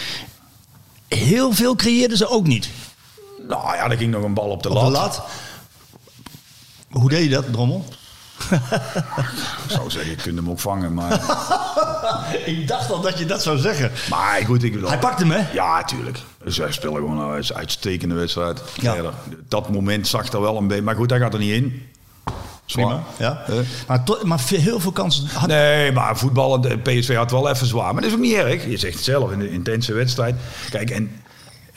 Heel 1.09 1.53
veel 1.53 1.77
creëerden 1.77 2.17
ze 2.17 2.29
ook 2.29 2.47
niet. 2.47 2.69
Nou 3.53 3.75
ja, 3.77 3.91
er 3.91 3.97
ging 3.97 4.11
nog 4.11 4.23
een 4.23 4.35
bal 4.35 4.49
op 4.49 4.63
de 4.63 4.69
Op 4.69 4.75
lat. 4.75 4.85
de 4.87 4.91
lat. 4.93 5.23
Hoe 6.91 7.09
deed 7.09 7.23
je 7.25 7.29
dat, 7.31 7.53
Drommel? 7.53 7.85
Ik 8.51 8.59
zou 9.71 9.91
zeggen, 9.91 10.11
je 10.11 10.17
kunt 10.17 10.37
hem 10.37 10.51
ook 10.51 10.61
vangen. 10.61 10.95
Maar, 10.95 11.13
Ik 12.47 12.69
dacht 12.69 12.91
al 12.91 13.01
dat 13.01 13.19
je 13.19 13.27
dat 13.27 13.43
zou 13.43 13.59
zeggen. 13.59 13.91
maar 14.11 14.43
goed, 14.47 14.63
ik 14.63 14.73
bedoel... 14.73 14.89
Hij 14.89 14.99
pakt 14.99 15.19
hem, 15.19 15.31
hè? 15.31 15.53
Ja, 15.53 15.85
tuurlijk. 15.85 16.19
Dus 16.45 16.57
wij 16.59 16.73
spelen 16.73 16.95
gewoon 16.95 17.19
een 17.21 17.31
uits- 17.31 17.53
uitstekende 17.53 18.15
wedstrijd. 18.15 18.63
Ja. 18.81 18.93
Verder. 18.95 19.13
Dat 19.49 19.69
moment 19.71 20.09
zag 20.09 20.33
er 20.33 20.41
wel 20.41 20.57
een 20.57 20.67
beetje... 20.69 20.83
Maar 20.83 20.95
goed, 20.97 21.11
hij 21.11 21.19
gaat 21.19 21.33
er 21.33 21.39
niet 21.41 21.53
in. 21.63 21.91
Zwaar. 22.67 22.85
Prima. 22.87 23.03
Ja. 23.19 23.45
Maar, 23.87 24.03
maar 24.23 24.41
heel 24.49 24.81
veel 24.81 24.93
kansen 24.93 25.27
had 25.33 25.49
Nee, 25.49 25.93
maar 25.93 26.19
voetballen, 26.19 26.61
de 26.61 26.79
PSV 26.79 27.17
had 27.17 27.31
wel 27.31 27.49
even 27.51 27.67
zwaar. 27.67 27.93
Maar 27.93 28.03
dat 28.03 28.11
is 28.11 28.17
ook 28.17 28.23
niet 28.23 28.35
erg. 28.35 28.67
Je 28.67 28.77
zegt 28.77 28.95
het 28.95 29.05
zelf, 29.05 29.31
in 29.33 29.41
een 29.41 29.51
intense 29.51 29.93
wedstrijd. 29.93 30.35
Kijk, 30.71 30.91
en 30.91 31.22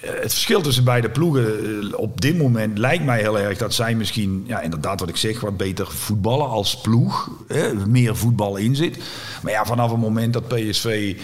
het 0.05 0.31
verschil 0.33 0.61
tussen 0.61 0.83
beide 0.83 1.09
ploegen 1.09 1.45
eh, 1.91 1.99
op 1.99 2.21
dit 2.21 2.37
moment 2.37 2.77
lijkt 2.77 3.03
mij 3.05 3.19
heel 3.19 3.39
erg 3.39 3.57
dat 3.57 3.73
zij 3.73 3.95
misschien, 3.95 4.43
ja, 4.47 4.61
inderdaad 4.61 4.99
wat 4.99 5.09
ik 5.09 5.17
zeg, 5.17 5.39
wat 5.39 5.57
beter 5.57 5.87
voetballen 5.91 6.49
als 6.49 6.81
ploeg. 6.81 7.29
Hè, 7.47 7.73
meer 7.87 8.15
voetbal 8.15 8.55
in 8.55 8.75
zit. 8.75 8.97
Maar 9.43 9.51
ja, 9.51 9.65
vanaf 9.65 9.91
het 9.91 9.99
moment 9.99 10.33
dat 10.33 10.47
PSV 10.47 11.17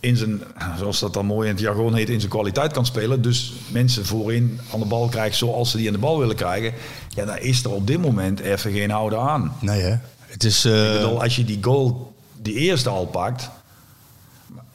in 0.00 0.16
zijn, 0.16 0.42
zoals 0.78 0.98
dat 1.00 1.14
dan 1.14 1.26
mooi 1.26 1.48
in 1.48 1.54
het 1.54 1.62
jargon 1.62 1.94
heet, 1.94 2.08
in 2.08 2.18
zijn 2.20 2.32
kwaliteit 2.32 2.72
kan 2.72 2.86
spelen. 2.86 3.22
Dus 3.22 3.52
mensen 3.72 4.06
voorin 4.06 4.60
aan 4.72 4.80
de 4.80 4.86
bal 4.86 5.08
krijgen 5.08 5.36
zoals 5.36 5.70
ze 5.70 5.76
die 5.76 5.86
aan 5.86 5.92
de 5.92 5.98
bal 5.98 6.18
willen 6.18 6.36
krijgen. 6.36 6.72
Ja, 7.08 7.24
dan 7.24 7.38
is 7.38 7.64
er 7.64 7.70
op 7.70 7.86
dit 7.86 8.00
moment 8.00 8.40
even 8.40 8.72
geen 8.72 8.90
houden 8.90 9.20
aan. 9.20 9.56
Nee, 9.60 9.80
hè? 9.80 9.96
Het 10.18 10.44
is. 10.44 10.64
eh, 10.64 10.94
Ik 10.94 11.00
bedoel, 11.00 11.22
als 11.22 11.36
je 11.36 11.44
die 11.44 11.58
goal, 11.60 12.14
die 12.42 12.54
eerste 12.54 12.88
al 12.88 13.06
pakt. 13.06 13.50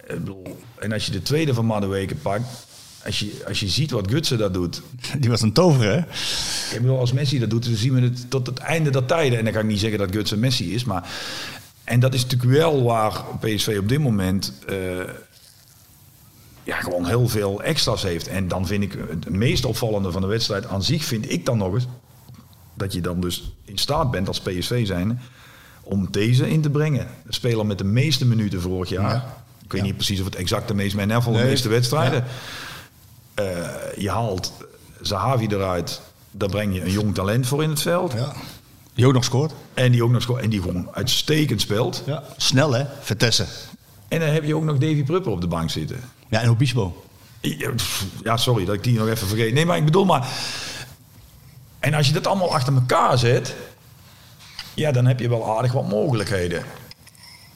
ik 0.08 0.16
bedoel, 0.20 0.58
en 0.80 0.92
als 0.92 1.06
je 1.06 1.12
de 1.12 1.22
tweede 1.22 1.54
van 1.54 1.66
Madueke 1.66 2.16
pakt. 2.16 2.46
Als 3.06 3.20
je, 3.20 3.44
als 3.48 3.60
je 3.60 3.68
ziet 3.68 3.92
wat 3.92 4.12
Gutsen 4.12 4.38
dat 4.38 4.54
doet. 4.54 4.82
die 5.20 5.30
was 5.30 5.42
een 5.42 5.54
tover, 5.54 5.84
hè? 5.84 5.98
Ik 6.76 6.82
bedoel, 6.82 7.00
als 7.00 7.12
Messi 7.14 7.40
dat 7.40 7.50
doet, 7.50 7.66
dan 7.66 7.76
zien 7.76 7.94
we 7.94 8.02
het 8.02 8.30
tot 8.30 8.48
het 8.48 8.58
einde 8.60 8.90
der 8.90 9.06
tijden. 9.06 9.38
En 9.38 9.44
dan 9.44 9.54
kan 9.54 9.62
ik 9.62 9.68
niet 9.68 9.80
zeggen 9.80 10.00
dat 10.00 10.12
Gutsen 10.12 10.40
Messi 10.40 10.74
is. 10.74 10.84
Maar, 10.84 11.10
en 11.84 12.00
dat 12.00 12.14
is 12.14 12.22
natuurlijk 12.24 12.52
wel 12.52 12.84
waar 12.84 13.24
PSV 13.40 13.78
op 13.80 13.90
dit 13.90 14.00
moment... 14.00 14.54
eh, 14.68 14.76
ja, 16.64 16.78
gewoon 16.80 17.06
heel 17.08 17.28
veel 17.28 17.64
extra's 17.64 18.04
heeft. 18.04 18.28
En 18.28 18.48
dan 18.48 18.68
vind 18.68 18.84
ik 18.84 18.98
het 19.10 19.30
meest 19.30 19.66
opvallende 19.66 20.12
van 20.12 20.22
de 20.22 20.28
wedstrijd 20.28 20.66
aan 20.68 20.84
zich... 20.84 21.04
vind 21.06 21.32
ik 21.32 21.46
dan 21.46 21.58
nog 21.58 21.74
eens... 21.74 21.88
dat 22.74 22.94
je 22.94 23.02
dan 23.02 23.20
dus 23.22 23.52
in 23.66 23.78
staat 23.78 24.12
bent 24.12 24.28
als 24.28 24.40
PSV 24.42 24.86
zijnde... 24.88 25.16
om 25.84 26.08
deze 26.12 26.50
in 26.50 26.62
te 26.62 26.70
brengen. 26.70 27.08
De 27.26 27.34
speler 27.34 27.66
met 27.66 27.78
de 27.78 27.84
meeste 27.84 28.26
minuten 28.26 28.62
vorig 28.62 28.90
jaar. 28.90 29.14
Ja. 29.14 29.44
Ik 29.64 29.72
weet 29.72 29.82
Ja. 29.82 29.88
niet 29.88 29.96
precies 29.96 30.20
of 30.20 30.26
het 30.26 30.36
exact 30.36 30.68
de 30.68 30.74
meeste... 30.74 31.00
ieder 31.02 31.16
geval 31.16 31.34
de 31.34 31.44
meeste 31.44 31.70
wedstrijden. 31.70 32.24
Eh, 33.40 33.98
je 33.98 34.10
haalt 34.10 34.54
Zahavi 35.02 35.48
eruit... 35.48 36.02
daar 36.32 36.50
breng 36.50 36.76
je 36.76 36.82
een 36.82 36.92
jong 36.92 37.16
talent 37.16 37.48
voor 37.48 37.64
in 37.64 37.70
het 37.70 37.82
veld. 37.82 38.14
Ja. 38.14 38.34
Die 38.94 39.08
ook 39.08 39.14
nog 39.14 39.24
scoort. 39.24 39.54
En 39.74 39.92
die 39.92 40.04
ook 40.04 40.12
nog 40.12 40.22
sco- 40.22 40.38
en 40.38 40.50
die 40.50 40.62
gewoon 40.62 40.90
uitstekend 40.92 41.62
speelt. 41.62 42.04
Ja. 42.06 42.24
Snel, 42.38 42.74
hè? 42.74 42.86
Vertessen. 43.02 43.48
En 44.08 44.20
dan 44.20 44.30
heb 44.30 44.44
je 44.44 44.56
ook 44.56 44.64
nog 44.64 44.78
Davy 44.78 45.04
Prupper 45.04 45.32
op 45.32 45.42
de 45.42 45.48
bank 45.48 45.70
zitten. 45.70 46.00
Ja, 46.30 46.42
en 46.42 46.50
Obispo. 46.50 47.04
Ja, 48.24 48.38
sorry 48.38 48.66
dat 48.66 48.76
ik 48.76 48.84
die 48.84 48.98
nog 48.98 49.08
even 49.08 49.28
vergeet. 49.28 49.54
Nee, 49.54 49.66
maar 49.66 49.78
ik 49.78 49.86
bedoel 49.86 50.06
maar... 50.06 50.28
En 51.80 51.94
als 51.94 52.08
je 52.08 52.14
dat 52.14 52.28
allemaal 52.28 52.54
achter 52.54 52.74
elkaar 52.74 53.18
zet... 53.18 53.56
Ja, 54.74 54.92
dan 54.92 55.06
heb 55.06 55.20
je 55.20 55.30
wel 55.30 55.58
aardig 55.58 55.72
wat 55.72 55.90
mogelijkheden. 55.90 56.64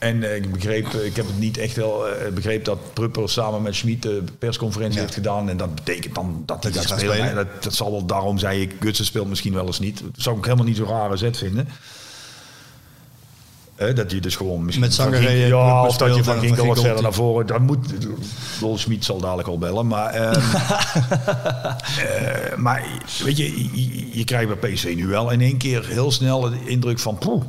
En 0.04 0.24
eh, 0.24 0.36
ik 0.36 0.52
begreep, 0.52 0.94
eh, 0.94 1.06
ik 1.06 1.16
heb 1.16 1.28
het 1.28 1.40
niet 1.40 1.58
echt 1.58 1.76
wel 1.76 2.08
eh, 2.08 2.32
begreep 2.34 2.66
dat 2.66 2.94
Prupper 2.94 3.30
samen 3.30 3.62
met 3.62 3.76
Schmid 3.76 4.02
de 4.02 4.24
persconferentie 4.40 4.96
Ja. 4.96 5.02
heeft 5.02 5.14
gedaan. 5.14 5.50
En 5.50 5.58
dat 5.58 5.76
betekent 5.76 6.16
dan 6.16 6.44
dat 6.46 6.64
hij 6.64 6.72
gaat 6.72 6.86
gaat 6.86 7.00
spelen. 7.00 7.16
spelen. 7.16 7.30
En 7.30 7.36
Dat, 7.36 7.64
dat 7.64 7.74
zal 7.74 7.92
wel, 7.92 8.06
daarom 8.06 8.38
zei 8.38 8.62
ik, 8.62 8.76
Gutsen 8.80 9.06
speelt 9.06 9.28
misschien 9.28 9.54
wel 9.54 9.66
eens 9.66 9.80
niet. 9.80 10.00
Dat 10.00 10.12
zou 10.16 10.38
ik 10.38 10.44
helemaal 10.44 10.66
niet 10.66 10.78
zo'n 10.78 10.88
rare 10.88 11.18
zet 11.18 11.38
vinden. 11.38 11.68
Hè, 13.76 13.94
dat 13.94 14.12
je 14.12 14.20
dus 14.20 14.36
gewoon 14.36 14.66
misschien 14.66 14.86
Met 14.86 15.00
en 15.22 15.48
Ja, 15.48 15.86
of 15.86 15.98
dat 15.98 16.16
je 16.16 16.24
van 16.24 16.40
Ginkel 16.40 16.66
wat 16.66 16.80
verder 16.82 17.04
naar 17.04 17.14
voren. 17.14 17.48
Dat 17.48 17.60
moet. 17.60 17.88
Lol 18.62 18.78
Schmid 18.78 19.06
zal 19.06 19.20
dadelijk 19.20 19.48
al 19.48 19.58
bellen. 19.58 19.88
Maar, 19.88 20.10
ehm, 20.14 20.34
eh, 22.08 22.58
maar 22.58 22.86
weet 23.24 23.38
je, 23.38 23.64
je, 23.82 24.18
je 24.18 24.24
krijgt 24.24 24.60
bij 24.60 24.72
PSV 24.72 24.94
nu 24.96 25.08
wel 25.08 25.30
in 25.32 25.42
één 25.42 25.58
keer 25.58 25.86
heel 25.86 26.12
snel 26.12 26.42
de 26.42 26.58
indruk 26.66 27.00
van. 27.00 27.18
Poeh, 27.18 27.44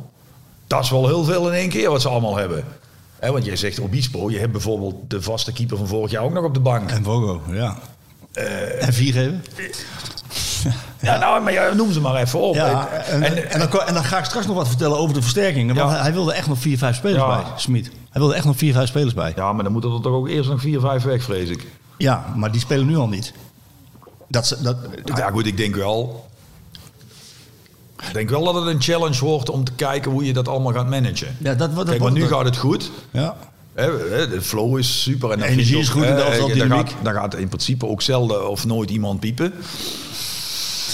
dat 0.75 0.85
is 0.85 0.91
wel 0.91 1.07
heel 1.07 1.25
veel 1.25 1.47
in 1.49 1.55
één 1.55 1.69
keer 1.69 1.91
wat 1.91 2.01
ze 2.03 2.09
allemaal 2.09 2.37
hebben. 2.37 2.65
Want 3.21 3.45
jij 3.45 3.57
zegt 3.57 3.81
Obispo, 3.81 4.31
je 4.31 4.39
hebt 4.39 4.53
bijvoorbeeld 4.53 4.95
de 5.11 5.23
vaste 5.23 5.53
keeper 5.53 5.77
van 5.77 5.87
vorig 5.87 6.11
jaar 6.11 6.23
ook 6.23 6.33
nog 6.33 6.45
op 6.45 6.55
de 6.55 6.61
bank. 6.61 6.91
En 6.91 7.05
Vogo, 7.05 7.41
ja. 7.53 7.77
Eh, 8.33 8.87
en 8.87 8.93
vier 8.93 9.13
geven. 9.13 9.45
Ja, 11.01 11.19
nou, 11.19 11.43
maar 11.43 11.53
ja, 11.53 11.73
noem 11.73 11.93
ze 11.93 12.01
maar 12.01 12.15
even 12.17 12.41
op. 12.41 12.55
Ja, 12.55 12.89
en, 12.89 13.23
En- 13.23 13.51
en, 13.51 13.59
dan, 13.59 13.81
en 13.87 13.95
dan 13.95 14.05
ga 14.05 14.19
ik 14.19 14.25
straks 14.25 14.47
nog 14.47 14.57
wat 14.57 14.69
vertellen 14.69 14.99
over 14.99 15.15
de 15.15 15.21
versterkingen. 15.23 15.75
Want 15.75 15.91
Ja. 15.91 16.01
hij, 16.03 16.13
wilde 16.13 16.33
echt 16.33 16.47
nog 16.49 16.59
vier, 16.59 16.79
vijf 16.79 16.97
spelers 16.97 17.23
Ja. 17.23 17.27
bij, 17.43 17.45
Smit. 17.57 17.87
Hij 17.87 18.21
wilde 18.21 18.35
echt 18.35 18.45
nog 18.45 18.57
vier, 18.57 18.73
vijf 18.73 18.89
spelers 18.89 19.15
bij. 19.15 19.33
Ja, 19.37 19.53
maar 19.53 19.65
dan 19.65 19.73
moeten 19.73 19.91
er 19.93 20.01
toch 20.01 20.13
ook 20.13 20.29
eerst 20.29 20.49
nog 20.51 20.61
vier, 20.61 20.81
vijf 20.81 21.03
weg, 21.03 21.23
vrees 21.23 21.49
ik. 21.49 21.67
Ja, 21.99 22.25
maar 22.37 22.51
die 22.53 22.61
spelen 22.61 22.87
nu 22.87 22.97
al 22.97 23.09
niet. 23.09 23.33
Dat, 24.29 24.47
ze- 24.47 24.63
dat, 24.63 24.77
Nou 25.05 25.19
ja, 25.21 25.31
goed, 25.31 25.47
ik 25.47 25.57
denk 25.57 25.75
wel. 25.75 26.29
Ik 28.09 28.13
denk 28.15 28.31
wel 28.31 28.45
dat 28.45 28.55
het 28.55 28.67
een 28.67 28.83
challenge 28.83 29.25
wordt 29.25 29.51
om 29.51 29.65
te 29.65 29.73
kijken 29.73 30.11
hoe 30.11 30.25
je 30.25 30.33
dat 30.33 30.49
allemaal 30.49 30.73
gaat 30.73 30.89
managen. 30.89 31.37
ja, 31.39 31.55
dat, 31.55 31.75
dat, 31.77 31.89
Kijk, 31.89 32.01
want 32.01 32.15
nu 32.15 32.21
dat- 32.21 32.29
gaat 32.29 32.45
het 32.45 32.57
goed. 32.57 32.91
Ja. 33.11 33.37
De 33.75 34.39
flow 34.43 34.79
is 34.79 35.03
super. 35.03 35.31
En 35.31 35.39
dan 35.39 35.49
energie 35.49 35.79
is 35.79 35.89
goed 35.89 36.03
de 36.03 36.35
dan 36.39 36.49
dynamiek. 36.53 36.89
gaat, 36.91 37.05
dan 37.05 37.13
gaat 37.15 37.35
in 37.35 37.49
principe 37.49 37.87
ook 37.87 38.03
zelden 38.03 38.51
of 38.51 38.67
nooit 38.67 38.91
iemand 38.91 39.21
piepen. 39.21 39.53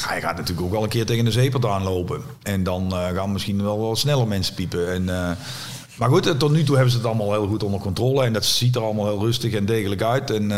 Hij 0.07 0.21
gaat 0.21 0.37
natuurlijk 0.37 0.67
ook 0.67 0.73
wel 0.73 0.83
een 0.83 0.89
keer 0.89 1.07
tegen 1.07 1.25
de 1.25 1.31
zeepert 1.31 1.65
aanlopen. 1.67 2.23
En 2.43 2.63
dan 2.63 2.93
eh, 2.93 3.07
gaan 3.15 3.33
misschien 3.33 3.63
wel 3.63 3.79
wat 3.79 3.99
sneller 3.99 4.27
mensen 4.29 4.55
piepen. 4.55 4.93
En, 4.93 5.09
eh, 5.09 5.31
maar 5.97 6.09
goed, 6.09 6.27
eh, 6.27 6.33
tot 6.33 6.51
nu 6.53 6.65
toe 6.65 6.75
hebben 6.75 6.93
ze 6.93 6.99
het 6.99 7.07
allemaal 7.07 7.33
heel 7.33 7.47
goed 7.47 7.63
onder 7.63 7.81
controle. 7.81 8.25
En 8.25 8.33
dat 8.33 8.45
ziet 8.45 8.77
er 8.77 8.83
allemaal 8.83 9.07
heel 9.07 9.21
rustig 9.25 9.53
en 9.53 9.65
degelijk 9.67 10.03
uit. 10.03 10.31
En 10.31 10.53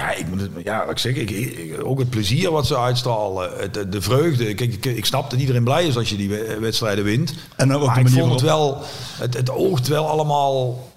ja, 0.00 0.14
ik 0.14 0.28
moet 0.28 0.40
het, 0.40 0.50
ja, 0.64 0.80
wat 0.80 0.90
ik 0.90 0.98
zeg, 0.98 1.14
ik, 1.14 1.30
ik- 1.30 1.80
ook 1.84 1.98
het 1.98 2.10
plezier 2.10 2.50
wat 2.50 2.66
ze 2.66 2.78
uitstralen. 2.78 3.50
Het, 3.58 3.74
de, 3.74 3.88
de 3.88 4.00
vreugde. 4.02 4.54
Kijk, 4.54 4.72
ik, 4.74 4.84
ik 4.84 5.04
snap 5.04 5.30
dat 5.30 5.40
iedereen 5.40 5.64
blij 5.64 5.86
is 5.86 5.96
als 5.96 6.08
je 6.10 6.16
die 6.16 6.28
we- 6.28 6.56
wedstrijden 6.60 7.04
wint. 7.04 7.34
En 7.56 7.72
ook 7.74 7.80
de 7.80 7.86
maar 7.86 7.98
ik 7.98 8.02
manier 8.04 8.18
vond 8.20 8.32
het 8.32 8.40
wel, 8.40 8.82
het, 9.18 9.34
het 9.34 9.50
oogt 9.50 9.88
wel 9.88 10.08
allemaal 10.08 10.88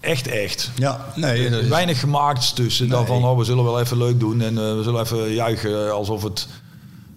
echt 0.00 0.26
echt. 0.28 0.70
Ja, 0.74 1.06
nee. 1.14 1.44
Is, 1.46 1.66
Weinig 1.68 2.00
gemaakt 2.00 2.54
tussen. 2.54 2.88
Dan 2.88 2.98
Nee. 2.98 3.06
van, 3.08 3.24
oh, 3.24 3.38
we 3.38 3.44
zullen 3.44 3.64
wel 3.64 3.80
even 3.80 3.96
leuk 3.98 4.20
doen 4.20 4.40
en 4.40 4.58
eh, 4.58 4.74
we 4.76 4.82
zullen 4.82 5.00
even 5.02 5.32
juichen 5.32 5.92
alsof 5.94 6.22
het... 6.22 6.46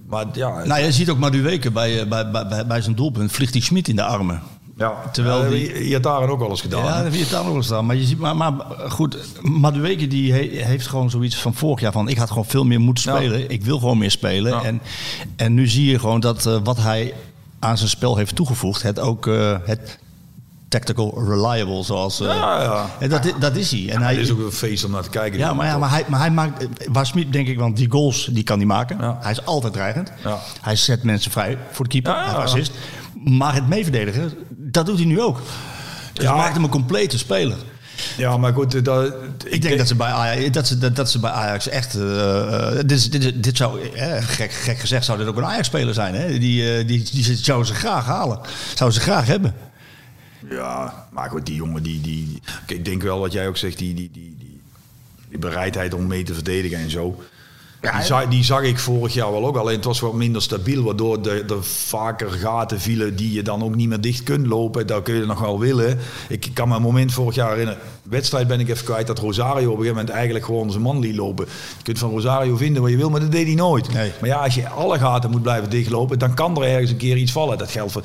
Maar 0.08 0.26
ja, 0.34 0.64
nou, 0.66 0.82
je 0.84 0.92
ziet 0.92 1.10
ook 1.10 1.18
Maduweke 1.18 1.68
eh, 1.68 1.74
bij, 1.74 2.08
bij, 2.08 2.32
bij, 2.32 2.66
bij 2.68 2.82
zijn 2.82 2.96
doelpunt. 2.96 3.32
Vliegt 3.32 3.54
die 3.54 3.62
Schmid 3.64 3.88
in 3.88 3.96
de 3.96 4.04
armen. 4.04 4.42
Ja. 4.82 5.10
terwijl 5.12 5.44
Ja, 5.44 5.50
die- 5.50 5.86
Je 5.86 5.92
hebt 5.92 6.04
daar 6.04 6.30
ook 6.30 6.40
wel 6.40 6.50
eens 6.50 6.62
gedaan. 6.62 6.84
Ja, 6.84 6.96
dat 6.96 7.04
heb 7.04 7.14
je 7.14 7.20
het 7.20 7.30
dan 7.30 7.54
nog 7.54 7.64
staan. 7.64 7.86
Maar 7.86 7.96
je 7.96 8.04
ziet, 8.04 8.18
maar, 8.20 8.36
maar 8.36 8.54
goed, 8.90 9.18
Madueke 9.42 10.08
die 10.08 10.34
he- 10.34 10.64
heeft 10.64 10.88
gewoon 10.88 11.10
zoiets 11.10 11.36
van 11.36 11.54
vorig 11.54 11.80
jaar 11.82 11.92
van 11.92 12.08
ik 12.10 12.18
had 12.18 12.28
gewoon 12.30 12.46
veel 12.46 12.64
meer 12.66 12.80
moeten 12.80 13.12
Ja. 13.12 13.16
spelen. 13.18 13.50
Ik 13.50 13.64
wil 13.64 13.80
gewoon 13.80 13.98
meer 13.98 14.12
spelen. 14.12 14.52
Ja. 14.52 14.64
En, 14.64 14.82
en 15.36 15.54
nu 15.54 15.68
zie 15.68 15.86
je 15.92 16.00
gewoon 16.00 16.20
dat 16.20 16.46
eh, 16.46 16.58
wat 16.64 16.78
hij 16.78 17.14
aan 17.60 17.78
zijn 17.78 17.90
spel 17.90 18.18
heeft 18.18 18.36
toegevoegd, 18.36 18.82
het 18.84 19.00
ook 19.00 19.28
eh, 19.28 19.58
het 19.66 20.00
tactical 20.72 21.24
reliable 21.28 21.84
zoals. 21.84 22.20
eh, 22.22 22.28
Ja, 22.28 22.62
ja. 22.62 22.86
en 23.00 23.10
dat, 23.10 23.26
i- 23.26 23.34
dat 23.40 23.56
is 23.56 23.72
hij. 23.72 23.90
En 23.90 24.02
hij 24.02 24.14
Het 24.14 24.22
is 24.24 24.32
ook 24.32 24.40
een 24.40 24.52
feest 24.52 24.84
om 24.84 24.92
naar 24.92 25.04
te 25.04 25.10
kijken. 25.10 25.40
ja, 25.40 25.54
maar, 25.54 25.66
ja, 25.68 25.78
maar, 25.78 25.90
hij, 25.90 26.04
maar 26.08 26.20
hij 26.20 26.32
maakt, 26.32 26.68
waar 26.92 27.06
Smit 27.06 27.34
denk 27.34 27.48
ik, 27.48 27.60
want 27.60 27.78
die 27.78 27.92
goals 27.92 28.26
die 28.32 28.44
kan 28.44 28.58
hij 28.58 28.68
maken. 28.68 28.98
Ja. 29.00 29.18
Hij 29.22 29.32
is 29.32 29.46
altijd 29.46 29.74
dreigend. 29.74 30.12
Ja. 30.24 30.40
Hij 30.62 30.76
zet 30.76 31.04
mensen 31.04 31.32
vrij 31.32 31.58
voor 31.72 31.86
de 31.86 31.92
keeper, 31.92 32.12
Ja, 32.12 32.24
assist. 32.32 32.72
Maar 33.24 33.54
het 33.54 33.68
meeverdedigen, 33.68 34.34
dat 34.50 34.86
doet 34.86 34.98
hij 34.98 35.06
nu 35.06 35.22
ook. 35.22 35.40
Dus 36.14 36.24
Ja. 36.24 36.32
hij 36.32 36.42
maakt 36.42 36.54
hem 36.54 36.64
een 36.64 36.70
complete 36.70 37.18
speler. 37.18 37.58
Ja, 38.18 38.38
maar 38.38 38.54
goed, 38.54 38.86
dat, 38.86 39.14
Ik 39.46 39.62
denk 39.62 39.78
dat 39.78 39.88
ze 39.88 39.96
bij 39.96 40.12
Ajax, 40.12 40.52
dat 40.52 40.68
ze, 40.68 40.78
dat, 40.78 40.96
dat 40.96 41.12
ze 41.12 41.20
bij 41.20 41.32
Ajax 41.32 41.68
echt... 41.68 41.96
eh, 41.96 42.70
eh, 42.70 42.76
dit, 42.76 42.92
is- 42.92 43.10
dit, 43.10 43.24
is- 43.24 43.32
dit 43.36 43.58
zou, 43.58 43.90
eh, 43.92 44.14
gek, 44.20 44.52
gek 44.52 44.80
gezegd, 44.80 45.06
zou 45.06 45.18
dit 45.18 45.28
ook 45.28 45.38
een 45.38 45.46
Ajax-speler 45.46 45.94
zijn. 45.94 46.16
Hè? 46.16 46.38
Die, 46.38 46.78
eh, 46.78 46.88
die, 46.88 47.10
die, 47.12 47.36
zouden 47.36 47.68
ze 47.68 47.74
graag 47.74 48.06
halen. 48.06 48.40
Zouden 48.76 49.00
ze 49.02 49.06
graag 49.06 49.26
hebben. 49.28 49.54
Ja, 50.52 51.08
maar 51.12 51.30
goed, 51.30 51.46
die 51.46 51.56
jongen 51.56 51.84
die... 51.84 52.02
die 52.02 52.42
kijk, 52.66 52.80
ik 52.80 52.86
denk 52.86 53.02
wel 53.02 53.20
wat 53.20 53.32
jij 53.32 53.48
ook 53.48 53.58
zegt, 53.58 53.78
die, 53.78 53.94
die, 53.94 54.10
die, 54.14 54.36
die, 54.40 54.62
die 55.30 55.40
bereidheid 55.40 55.94
om 55.94 56.08
mee 56.08 56.24
te 56.24 56.34
verdedigen 56.34 56.78
en 56.78 56.90
zo. 56.90 57.22
die, 57.80 58.04
zag, 58.04 58.28
die 58.28 58.44
zag 58.44 58.62
ik 58.62 58.80
vorig 58.80 59.14
jaar 59.14 59.32
wel 59.32 59.46
ook, 59.46 59.58
alleen 59.58 59.76
het 59.76 59.86
was 59.86 60.00
wat 60.00 60.14
minder 60.14 60.42
stabiel, 60.42 60.84
waardoor 60.84 61.26
er 61.26 61.52
er 61.52 61.64
vaker 61.64 62.30
gaten 62.30 62.80
vielen 62.80 63.16
die 63.16 63.34
je 63.34 63.42
dan 63.42 63.64
ook 63.64 63.76
niet 63.76 63.88
meer 63.88 64.02
dicht 64.02 64.24
kunt 64.24 64.48
lopen. 64.48 64.88
Dat 64.88 65.04
kun 65.04 65.16
je 65.16 65.26
nog 65.26 65.40
wel 65.40 65.60
willen. 65.60 65.98
Ik 66.30 66.50
kan 66.54 66.70
me 66.70 66.76
een 66.76 66.82
moment 66.82 67.14
vorig 67.14 67.36
jaar 67.36 67.50
herinneren, 67.50 67.82
wedstrijd 68.04 68.48
ben 68.48 68.60
ik 68.60 68.70
even 68.70 68.86
kwijt, 68.86 69.08
dat 69.08 69.20
Rosario 69.20 69.54
op 69.54 69.78
een 69.78 69.84
gegeven 69.84 69.96
moment 69.96 70.10
eigenlijk 70.10 70.46
gewoon 70.46 70.72
zijn 70.72 70.84
man 70.84 71.00
liet 71.00 71.16
lopen. 71.16 71.46
Je 71.78 71.84
kunt 71.84 72.00
van 72.00 72.10
Rosario 72.10 72.56
vinden 72.56 72.82
wat 72.82 72.92
je 72.92 72.98
wil, 72.98 73.10
maar 73.10 73.20
dat 73.20 73.32
deed 73.32 73.46
hij 73.46 73.56
nooit. 73.56 73.94
Nee. 73.94 74.12
Maar 74.20 74.30
ja, 74.30 74.44
als 74.44 74.56
je 74.56 74.70
alle 74.70 75.00
gaten 75.00 75.32
moet 75.32 75.42
blijven 75.42 75.70
dichtlopen, 75.70 76.20
dan 76.20 76.34
kan 76.34 76.58
er 76.58 76.64
ergens 76.64 76.92
een 76.92 76.98
keer 76.98 77.18
iets 77.18 77.32
vallen. 77.32 77.58
Dat 77.58 77.72
geldt 77.72 77.92
voor 77.92 78.04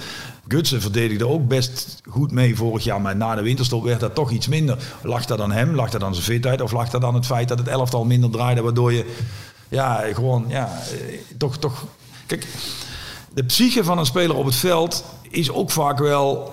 Gutsen 0.48 0.80
verdedigde 0.80 1.26
ook 1.28 1.48
best 1.48 2.00
goed 2.08 2.30
mee 2.32 2.56
vorig 2.56 2.84
jaar, 2.84 3.00
maar 3.00 3.16
na 3.16 3.34
de 3.34 3.42
winterstop 3.42 3.84
werd 3.84 4.00
dat 4.00 4.14
toch 4.14 4.30
iets 4.30 4.48
minder. 4.48 4.78
Lag 5.02 5.24
dat 5.24 5.40
aan 5.40 5.52
hem? 5.52 5.74
Lag 5.74 5.90
dat 5.90 6.02
aan 6.02 6.14
zijn 6.14 6.26
fitheid? 6.26 6.60
Of 6.60 6.72
lag 6.72 6.88
dat 6.90 7.04
aan 7.04 7.14
het 7.14 7.26
feit 7.26 7.48
dat 7.48 7.58
het 7.58 7.68
elftal 7.68 8.04
minder 8.04 8.30
draaide, 8.30 8.62
waardoor 8.62 8.92
je 8.92 9.14
ja, 9.68 10.02
gewoon, 10.12 10.44
ja, 10.48 10.68
eh, 10.92 11.18
toch, 11.38 11.56
toch... 11.58 11.84
Kijk, 12.26 12.46
de 13.34 13.44
psyche 13.44 13.84
van 13.84 13.98
een 13.98 14.06
speler 14.06 14.36
op 14.36 14.44
het 14.44 14.54
veld 14.54 15.04
is 15.30 15.50
ook 15.50 15.70
vaak 15.70 15.98
wel... 15.98 16.52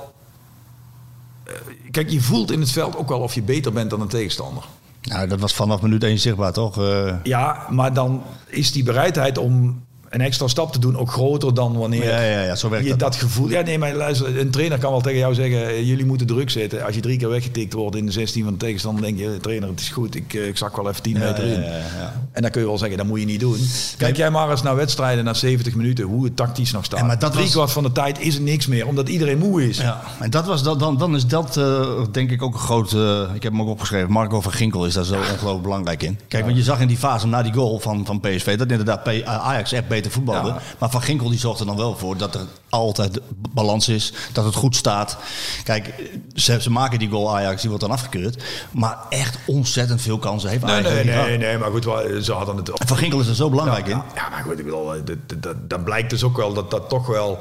eh, 1.44 1.54
Kijk, 1.92 2.10
je 2.10 2.22
voelt 2.22 2.52
in 2.52 2.60
het 2.60 2.72
veld 2.72 2.96
ook 2.98 3.10
wel 3.10 3.20
of 3.20 3.34
je 3.36 3.42
beter 3.42 3.74
bent 3.74 3.90
dan 3.90 4.02
een 4.02 4.08
tegenstander. 4.08 4.64
Nou, 5.02 5.28
dat 5.28 5.40
was 5.40 5.54
vanaf 5.54 5.82
minuut 5.82 6.04
1 6.04 6.20
zichtbaar, 6.20 6.54
toch? 6.54 6.78
Eh, 6.82 7.16
Ja, 7.24 7.66
maar 7.70 7.94
dan 7.94 8.24
is 8.48 8.72
die 8.72 8.84
bereidheid 8.84 9.38
om 9.38 9.84
een 10.14 10.22
extra 10.22 10.48
stap 10.48 10.72
te 10.74 10.80
doen 10.80 10.98
ook 10.98 11.12
groter 11.12 11.54
dan 11.54 11.78
wanneer 11.78 12.04
Ja, 12.04 12.22
ja, 12.22 12.42
ja, 12.42 12.56
zo 12.56 12.70
werkt 12.70 12.84
je 12.86 12.90
dat. 12.92 13.00
dat. 13.00 13.16
gevoel... 13.16 13.50
Ja, 13.50 13.62
nee, 13.62 13.78
maar 13.78 13.94
luister, 13.96 14.40
een 14.40 14.50
trainer 14.50 14.78
kan 14.78 14.92
wel 14.92 15.02
tegen 15.02 15.20
jou 15.20 15.34
zeggen, 15.34 15.68
eh, 15.68 15.88
jullie 15.88 16.06
moeten 16.06 16.28
druk 16.28 16.50
zetten. 16.50 16.86
Als 16.86 16.96
je 16.96 17.02
drie 17.02 17.18
keer 17.18 17.30
weggetikt 17.30 17.74
wordt 17.74 17.96
in 17.96 18.06
de 18.06 18.12
16 18.12 18.44
van 18.44 18.54
de 18.54 18.60
tegenstander, 18.60 19.04
denk 19.04 19.18
je, 19.20 19.38
trainer, 19.42 19.70
het 19.70 19.80
is 19.80 19.90
goed, 19.90 20.16
ik, 20.16 20.34
eh, 20.34 20.48
ik 20.48 20.58
zak 20.58 20.76
wel 20.76 20.90
even 20.90 21.02
10 21.02 21.14
meter 21.18 21.44
in. 21.44 21.60
ja, 21.62 21.68
ja, 21.68 21.78
ja. 21.78 22.14
En 22.32 22.42
dan 22.42 22.52
kun 22.52 22.62
je 22.62 22.68
wel 22.68 22.78
zeggen, 22.78 22.98
dat 22.98 23.08
moet 23.08 23.20
je 23.20 23.26
niet 23.26 23.40
doen. 23.40 23.58
Kijk 23.98 24.18
jij 24.18 24.30
maar 24.32 24.52
eens 24.52 24.62
naar 24.62 24.76
wedstrijden 24.76 25.24
na 25.24 25.34
70 25.34 25.76
minuten, 25.76 26.06
hoe 26.06 26.24
het 26.24 26.36
tactisch 26.36 26.72
nog 26.72 26.86
staat. 26.86 27.00
Ja, 27.00 27.06
maar 27.06 27.20
dat 27.20 27.32
Drie 27.32 27.44
was- 27.44 27.54
kwart 27.54 27.72
van 27.72 27.84
de 27.84 27.92
tijd 27.92 28.20
is 28.20 28.36
er 28.36 28.42
niks 28.42 28.68
meer, 28.68 28.88
omdat 28.88 29.10
iedereen 29.10 29.38
moe 29.38 29.68
is. 29.70 29.78
Ja, 29.78 30.02
en 30.20 30.30
dat 30.30 30.46
was 30.46 30.64
dat, 30.64 30.80
dan, 30.80 30.98
dan 30.98 31.16
is 31.16 31.26
dat 31.28 31.58
eh, 31.58 31.88
denk 32.12 32.32
ik 32.32 32.42
ook 32.42 32.54
een 32.54 32.60
groot. 32.60 32.94
eh, 32.94 33.22
ik 33.36 33.44
heb 33.44 33.52
hem 33.52 33.62
ook 33.62 33.68
opgeschreven. 33.68 34.12
Marco 34.12 34.42
van 34.42 34.52
Ginkel 34.52 34.86
is 34.86 34.94
daar 34.94 35.04
zo 35.06 35.16
ongelooflijk 35.16 35.62
belangrijk 35.62 36.04
in. 36.04 36.20
Kijk, 36.28 36.46
want 36.46 36.58
je 36.58 36.64
zag 36.64 36.80
in 36.80 36.88
die 36.88 36.98
fase 36.98 37.28
na 37.28 37.44
die 37.44 37.54
goal 37.54 37.80
van, 37.80 38.06
van 38.06 38.20
PSV 38.20 38.58
dat 38.58 38.70
inderdaad 38.72 39.04
P- 39.04 39.24
Ajax 39.26 39.72
echt 39.72 39.88
beter 39.88 40.03
voetbalde. 40.10 40.48
Ja. 40.48 40.62
Maar 40.80 40.90
van 40.90 41.02
Ginkel 41.02 41.30
die 41.30 41.40
zorgt 41.40 41.60
er 41.60 41.66
dan 41.66 41.78
wel 41.78 41.96
voor 41.98 42.18
dat 42.18 42.36
er 42.36 42.42
altijd 42.70 43.20
balans 43.54 43.88
is, 43.88 44.14
dat 44.32 44.46
het 44.46 44.56
goed 44.56 44.76
staat. 44.76 45.18
Kijk, 45.64 45.94
ze, 46.34 46.62
ze 46.62 46.72
maken 46.72 47.00
die 47.00 47.10
goal 47.10 47.36
Ajax, 47.36 47.60
die 47.62 47.70
wordt 47.70 47.86
dan 47.86 47.94
afgekeurd. 47.94 48.44
Maar 48.72 48.98
echt 49.10 49.38
ontzettend 49.46 50.02
veel 50.02 50.18
kansen 50.18 50.50
heeft 50.50 50.64
Nee, 50.64 50.76
Ajax. 50.76 50.94
nee, 50.94 51.16
nee, 51.16 51.38
nee, 51.38 51.58
maar 51.58 51.72
goed, 51.72 51.84
ze 52.24 52.32
hadden 52.34 52.56
het... 52.56 52.72
Van 52.74 52.98
Ginkel 52.98 53.20
is 53.20 53.28
er 53.28 53.36
zo 53.36 53.50
belangrijk 53.50 53.88
in. 53.88 54.02
Ja, 54.16 54.30
maar 54.30 54.44
goed, 54.44 54.60
ik 54.60 54.66
bedoel, 54.66 54.96
eh, 54.96 55.02
dat, 55.06 55.18
dat, 55.28 55.44
dat, 55.44 55.70
dat 55.70 55.84
blijkt 55.84 56.10
dus 56.10 56.24
ook 56.24 56.38
wel 56.38 56.54
dat 56.54 56.72
dat 56.72 56.90
toch 56.90 57.08
wel 57.08 57.38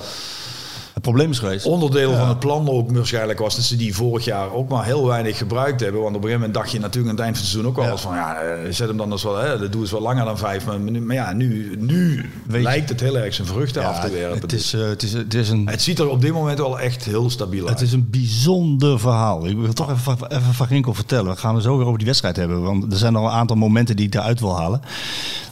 Het 1.02 1.10
probleem 1.10 1.30
is 1.30 1.38
geweest. 1.38 1.66
onderdeel 1.66 2.14
van 2.16 2.28
het 2.28 2.38
plan 2.38 2.68
ook 2.68 2.90
waarschijnlijk 2.92 3.38
was. 3.38 3.54
Dat 3.56 3.64
ze 3.64 3.76
die 3.76 3.94
vorig 3.94 4.24
jaar 4.24 4.52
ook 4.52 4.68
maar 4.68 4.84
heel 4.84 5.06
weinig 5.06 5.38
gebruikt 5.38 5.80
hebben. 5.80 6.02
Want 6.02 6.16
op 6.16 6.22
een 6.22 6.28
gegeven 6.28 6.40
moment 6.40 6.54
dacht 6.54 6.70
je 6.72 6.78
natuurlijk 6.80 7.08
aan 7.10 7.16
het 7.16 7.24
eind 7.24 7.36
van 7.36 7.44
het 7.44 7.52
seizoen 7.52 7.70
ook 7.70 7.76
wel 7.76 7.84
Ja. 7.86 7.90
eens 7.92 8.00
van... 8.00 8.14
Ja, 8.14 8.34
eh, 8.40 8.72
zet 8.72 8.88
hem 8.88 8.96
dan 8.96 9.12
eens 9.12 9.22
wel, 9.22 9.36
hè, 9.36 9.58
dat 9.58 9.72
doe 9.72 9.80
eens 9.80 9.90
wel 9.90 10.00
langer 10.00 10.24
dan 10.24 10.38
vijf. 10.38 10.66
Maar, 10.66 10.80
maar 10.80 11.14
ja, 11.16 11.32
nu, 11.32 11.76
nu 11.78 12.30
Weet 12.46 12.62
lijkt 12.62 12.88
het 12.88 13.00
heel 13.00 13.18
erg 13.18 13.34
zijn 13.34 13.46
vruchten 13.48 13.82
Ja, 13.82 13.88
af 13.88 14.00
te 14.00 14.10
werpen. 14.10 14.40
het, 14.40 14.52
is, 14.52 14.72
eh, 14.74 14.80
het, 14.80 15.02
is, 15.02 15.12
het 15.12 15.34
is 15.34 15.48
een 15.48 15.66
het 15.68 15.82
ziet 15.82 15.98
er 15.98 16.08
op 16.08 16.20
dit 16.20 16.32
moment 16.32 16.58
wel 16.58 16.80
echt 16.80 17.04
heel 17.04 17.30
stabiel 17.30 17.68
uit. 17.68 17.78
Het 17.78 17.88
is 17.88 17.92
een 17.94 18.08
bijzonder 18.10 19.00
verhaal. 19.00 19.46
Ik 19.46 19.56
wil 19.56 19.72
toch 19.72 19.90
even, 19.90 20.16
van- 20.18 20.26
even 20.28 20.54
Van 20.54 20.66
Ginkel 20.66 20.94
vertellen. 20.94 21.32
We 21.32 21.38
gaan 21.38 21.54
we 21.54 21.60
zo 21.62 21.76
weer 21.76 21.86
over 21.86 21.98
die 21.98 22.06
wedstrijd 22.06 22.36
hebben. 22.36 22.62
Want 22.62 22.92
er 22.92 22.98
zijn 22.98 23.16
al 23.16 23.24
een 23.24 23.30
aantal 23.30 23.56
momenten 23.56 23.96
die 23.96 24.06
ik 24.06 24.14
eruit 24.14 24.40
wil 24.40 24.56
halen. 24.58 24.80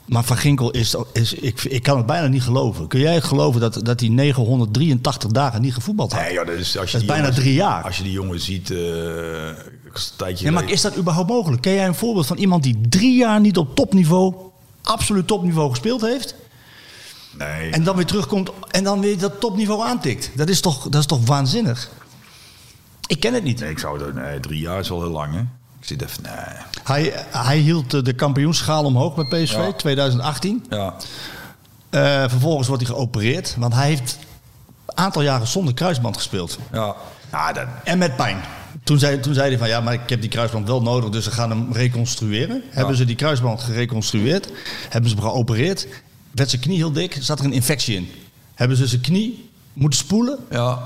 Maar 0.06 0.24
Van 0.24 0.36
Ginkel 0.36 0.70
is, 0.70 0.94
is 1.12 1.34
ik, 1.34 1.64
ik 1.64 1.82
kan 1.82 1.96
het 1.96 2.06
bijna 2.06 2.26
niet 2.26 2.42
geloven. 2.42 2.86
Kun 2.86 3.00
jij 3.00 3.14
het 3.14 3.24
geloven 3.24 3.60
dat, 3.60 3.80
dat 3.82 4.00
hij 4.00 4.08
983 4.08 5.30
dagen 5.40 5.60
niet 5.62 5.74
gevoetbald 5.74 6.12
had? 6.12 6.20
Nee, 6.20 6.32
joh, 6.32 6.46
dat 6.46 6.54
is, 6.56 6.78
als 6.78 6.90
je 6.90 6.92
Dat 6.92 7.00
is 7.00 7.06
bijna 7.14 7.30
drie 7.30 7.54
jaar. 7.54 7.82
Als 7.84 7.96
je 7.96 8.02
die 8.02 8.12
jongen 8.12 8.40
ziet, 8.40 8.70
eh, 8.70 8.78
een 8.78 9.54
tijdje 10.16 10.44
Ja, 10.44 10.52
maar 10.52 10.70
is 10.70 10.80
dat 10.80 10.96
überhaupt 10.96 11.28
mogelijk? 11.30 11.62
Ken 11.62 11.72
jij 11.72 11.86
een 11.86 11.94
voorbeeld 11.94 12.26
van 12.26 12.36
iemand 12.36 12.62
die 12.62 12.80
drie 12.88 13.16
jaar 13.16 13.40
niet 13.40 13.56
op 13.58 13.74
topniveau, 13.76 14.34
absoluut 14.82 15.26
topniveau 15.26 15.70
gespeeld 15.70 16.00
heeft? 16.00 16.34
Nee. 17.38 17.70
En 17.70 17.84
dan 17.84 17.96
weer 17.96 18.06
terugkomt 18.06 18.50
en 18.70 18.84
dan 18.84 19.00
weer 19.00 19.18
dat 19.18 19.40
topniveau 19.40 19.88
aantikt? 19.88 20.30
Dat 20.34 20.48
is 20.48 20.60
toch, 20.60 20.88
dat 20.88 21.00
is 21.00 21.06
toch 21.06 21.26
waanzinnig? 21.26 21.90
Ik 23.06 23.20
ken 23.20 23.34
het 23.34 23.44
niet. 23.44 23.60
Nee, 23.60 23.70
ik 23.70 23.78
zou 23.78 23.98
dat, 23.98 24.14
nee, 24.14 24.40
drie 24.40 24.60
jaar 24.60 24.78
is 24.80 24.88
wel 24.88 25.00
heel 25.02 25.10
lang, 25.10 25.34
hè? 25.34 25.40
Ik 25.80 25.86
zit 25.86 26.02
even, 26.02 26.22
nee. 26.22 26.32
Hij, 26.84 27.24
hij 27.30 27.58
hield 27.58 27.94
eh, 27.94 28.02
de 28.02 28.12
kampioensschaal 28.12 28.84
omhoog 28.84 29.14
bij 29.14 29.42
PSV, 29.44 29.54
Ja. 29.54 29.72
2018. 29.72 30.64
Ja, 30.70 30.94
Eh, 31.90 32.00
vervolgens 32.28 32.68
wordt 32.68 32.86
hij 32.86 32.94
geopereerd, 32.94 33.54
want 33.58 33.74
hij 33.74 33.86
heeft 33.88 34.18
aantal 34.96 35.22
jaren 35.22 35.46
zonder 35.46 35.74
kruisband 35.74 36.16
gespeeld. 36.16 36.58
ja. 36.72 36.94
Ja, 37.32 37.52
dat, 37.52 37.66
En 37.84 37.98
met 37.98 38.16
pijn. 38.16 38.40
Toen 38.84 38.98
zei, 38.98 39.20
toen 39.20 39.34
zei 39.34 39.48
hij 39.48 39.58
van 39.58 39.68
ja, 39.68 39.80
maar 39.80 39.92
ik 39.94 40.08
heb 40.08 40.20
die 40.20 40.30
kruisband 40.30 40.66
wel 40.66 40.82
nodig, 40.82 41.10
dus 41.10 41.24
ze 41.24 41.30
gaan 41.30 41.50
hem 41.50 41.72
reconstrueren. 41.72 42.62
Hebben 42.70 42.96
ze 42.96 43.04
die 43.04 43.16
kruisband 43.16 43.60
gereconstrueerd, 43.60 44.48
hebben 44.88 45.10
ze 45.10 45.16
hem 45.16 45.24
geopereerd, 45.24 45.86
werd 46.30 46.50
zijn 46.50 46.62
knie 46.62 46.76
heel 46.76 46.92
dik, 46.92 47.16
zat 47.20 47.38
er 47.38 47.44
een 47.44 47.52
infectie 47.52 47.96
in. 47.96 48.10
Hebben 48.54 48.76
ze 48.76 48.86
zijn 48.86 49.00
knie 49.00 49.50
moeten 49.72 49.98
spoelen, 49.98 50.38
ja. 50.50 50.82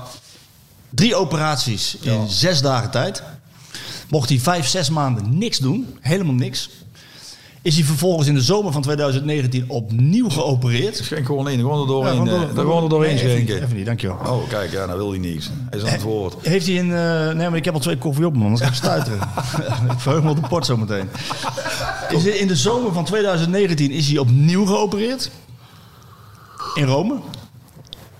drie 0.89 1.15
operaties 1.15 1.97
in 2.01 2.13
Ja. 2.13 2.27
zes 2.27 2.61
dagen 2.61 2.91
tijd. 2.91 3.23
Mocht 4.09 4.29
hij 4.29 4.39
vijf, 4.39 4.67
zes 4.67 4.89
maanden 4.89 5.37
niks 5.37 5.57
doen, 5.57 5.97
helemaal 6.01 6.33
niks. 6.33 6.69
Is 7.65 7.75
hij 7.75 7.83
vervolgens 7.83 8.27
in 8.27 8.33
de 8.33 8.41
zomer 8.41 8.71
van 8.71 8.81
2019 8.81 9.69
opnieuw 9.69 10.29
geopereerd. 10.29 10.97
Schenk 11.03 11.25
gewoon 11.25 11.49
in, 11.49 11.59
gewoon 11.59 11.81
er 11.81 11.87
doorheen. 11.87 12.13
Ja, 12.15 12.23
gewoon 12.23 12.39
door- 12.55 12.63
gewoon 12.63 12.83
er 12.83 12.89
doorheen 12.89 13.15
Nee, 13.15 13.23
even 13.23 13.35
niet, 13.37 13.45
schenken. 13.45 13.65
Even 13.65 13.75
niet, 13.77 13.85
dankjewel. 13.85 14.17
Oh, 14.25 14.49
kijk, 14.49 14.71
ja, 14.71 14.85
nou 14.85 14.97
wil 14.97 15.09
hij 15.09 15.19
niks. 15.19 15.49
Hij 15.69 15.79
is 15.79 15.85
aan 15.85 15.91
het 15.91 16.01
woord. 16.01 16.35
Heeft 16.41 16.67
hij 16.67 16.79
een... 16.79 16.91
eh, 16.95 17.35
nee, 17.35 17.49
maar 17.49 17.57
ik 17.57 17.65
heb 17.65 17.73
al 17.73 17.79
twee 17.79 17.97
koffie 17.97 18.25
op 18.25 18.35
man. 18.35 18.47
Dan 18.49 18.57
ga 18.57 18.67
ik 18.67 18.73
stuiteren. 18.73 19.19
ik 19.93 19.99
verheug 19.99 20.23
me 20.23 20.29
op 20.29 20.41
de 20.41 20.47
port 20.47 20.65
zometeen. 20.65 21.09
Is 22.09 22.23
hij- 22.23 22.33
in 22.37 22.47
de 22.47 22.55
zomer 22.55 22.93
van 22.93 23.05
2019 23.05 23.91
is 23.91 24.07
hij 24.07 24.17
opnieuw 24.17 24.65
geopereerd. 24.65 25.31
In 26.75 26.85
Rome. 26.85 27.19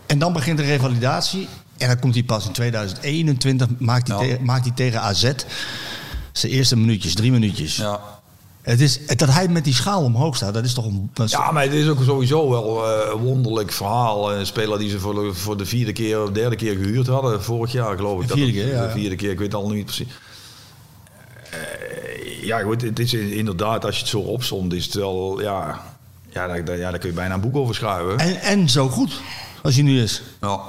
En 0.05 0.19
dan 0.19 0.33
begint 0.33 0.57
de 0.57 0.63
revalidatie. 0.63 1.47
En 1.77 1.87
dan 1.87 1.99
komt 1.99 2.13
hij 2.13 2.23
pas 2.23 2.45
in 2.45 2.51
2021, 2.51 3.67
maakt 3.77 4.07
hij, 4.07 4.39
maakt 4.41 4.65
hij 4.65 4.75
tegen 4.75 5.01
AZ... 5.01 5.31
zijn 6.31 6.51
eerste 6.51 6.77
minuutjes, 6.77 7.13
drie 7.15 7.31
minuutjes. 7.31 7.75
Ja. 7.75 7.99
Het 8.65 8.81
is, 8.81 9.05
dat 9.07 9.29
hij 9.29 9.47
met 9.47 9.63
die 9.63 9.73
schaal 9.73 10.03
omhoog 10.03 10.35
staat, 10.35 10.53
dat 10.53 10.65
is 10.65 10.73
toch 10.73 10.85
een... 10.85 11.09
ja, 11.25 11.51
maar 11.51 11.63
het 11.63 11.73
is 11.73 11.87
ook 11.87 12.03
sowieso 12.03 12.49
wel 12.49 12.85
eh, 12.87 13.11
een 13.13 13.19
wonderlijk 13.21 13.71
verhaal. 13.71 14.33
Een 14.33 14.45
speler 14.45 14.79
die 14.79 14.89
ze 14.89 14.99
voor 14.99 15.13
de, 15.13 15.33
voor 15.33 15.57
de 15.57 15.65
vierde 15.65 15.93
keer 15.93 16.23
of 16.23 16.29
derde 16.29 16.55
keer 16.55 16.75
gehuurd 16.75 17.07
hadden. 17.07 17.43
Vorig 17.43 17.71
jaar 17.71 17.95
geloof 17.95 18.21
ik. 18.21 18.27
De 18.27 18.33
vierde 18.33 18.51
dat 18.53 18.61
keer, 18.63 18.73
ja. 18.73 18.85
De 18.85 18.91
vierde 18.91 19.15
keer, 19.15 19.31
ik 19.31 19.37
weet 19.39 19.51
het 19.51 19.61
al 19.61 19.69
niet 19.69 19.85
precies. 19.85 20.07
Eh, 21.51 22.43
ja, 22.43 22.59
goed, 22.59 22.81
het 22.81 22.99
is 22.99 23.13
inderdaad, 23.13 23.85
als 23.85 23.95
je 23.95 24.01
het 24.01 24.09
zo 24.09 24.19
opzomt, 24.19 24.73
is 24.73 24.85
het 24.85 24.93
wel... 24.93 25.41
Ja, 25.41 25.81
ja, 26.29 26.47
daar, 26.47 26.65
daar- 26.65 26.77
ja, 26.77 26.89
daar 26.89 26.99
kun 26.99 27.09
je 27.09 27.15
bijna 27.15 27.33
een 27.33 27.41
boek 27.41 27.55
over 27.55 27.75
schrijven. 27.75 28.17
En, 28.19 28.41
en 28.41 28.69
zo 28.69 28.87
goed, 28.89 29.21
als 29.63 29.73
hij 29.75 29.83
nu 29.83 30.01
is. 30.01 30.21
Ja. 30.41 30.59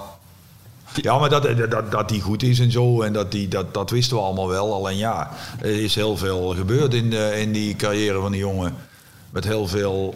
Ja, 1.03 1.19
maar 1.19 1.29
dat, 1.29 1.71
dat, 1.71 1.91
dat 1.91 2.09
die 2.09 2.21
goed 2.21 2.43
is 2.43 2.59
en 2.59 2.71
zo, 2.71 3.03
en 3.03 3.13
dat, 3.13 3.33
die, 3.33 3.49
dat, 3.49 3.75
dat 3.75 3.91
wisten 3.91 4.17
we 4.17 4.23
allemaal 4.23 4.49
wel. 4.49 4.75
Alleen 4.75 4.97
ja, 4.97 5.31
er 5.61 5.83
is 5.83 5.95
heel 5.95 6.17
veel 6.17 6.55
gebeurd 6.57 6.95
in, 6.95 7.11
de, 7.11 7.35
in 7.41 7.53
die 7.53 7.77
carrière 7.77 8.21
van 8.21 8.33
die 8.33 8.41
jongen. 8.41 8.75
Met 9.31 9.45
heel 9.45 9.67
veel... 9.67 10.15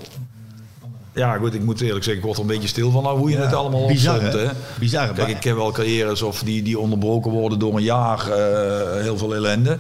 Ja, 1.15 1.37
goed, 1.37 1.55
ik 1.55 1.63
moet 1.63 1.81
eerlijk 1.81 2.05
zeggen, 2.05 2.23
ik 2.23 2.27
word 2.27 2.37
er 2.37 2.43
een 2.43 2.51
beetje 2.51 2.69
stil 2.69 2.91
van 2.91 3.03
nou, 3.03 3.19
hoe 3.19 3.31
je 3.31 3.37
het 3.37 3.55
allemaal 3.55 3.87
bizar, 3.87 4.15
opzomt. 4.15 4.33
hè? 4.33 4.41
Hè? 4.41 4.53
Bizar, 4.79 5.13
Kijk, 5.13 5.29
ik 5.29 5.41
ken 5.41 5.57
wel 5.57 5.73
carrières 5.73 6.23
of 6.23 6.43
die, 6.43 6.63
die 6.63 6.79
onderbroken 6.79 7.31
worden 7.31 7.59
door 7.59 7.77
een 7.77 7.83
jaar, 7.83 8.31
eh, 8.31 9.03
heel 9.03 9.19
veel 9.19 9.35
ellende. 9.35 9.79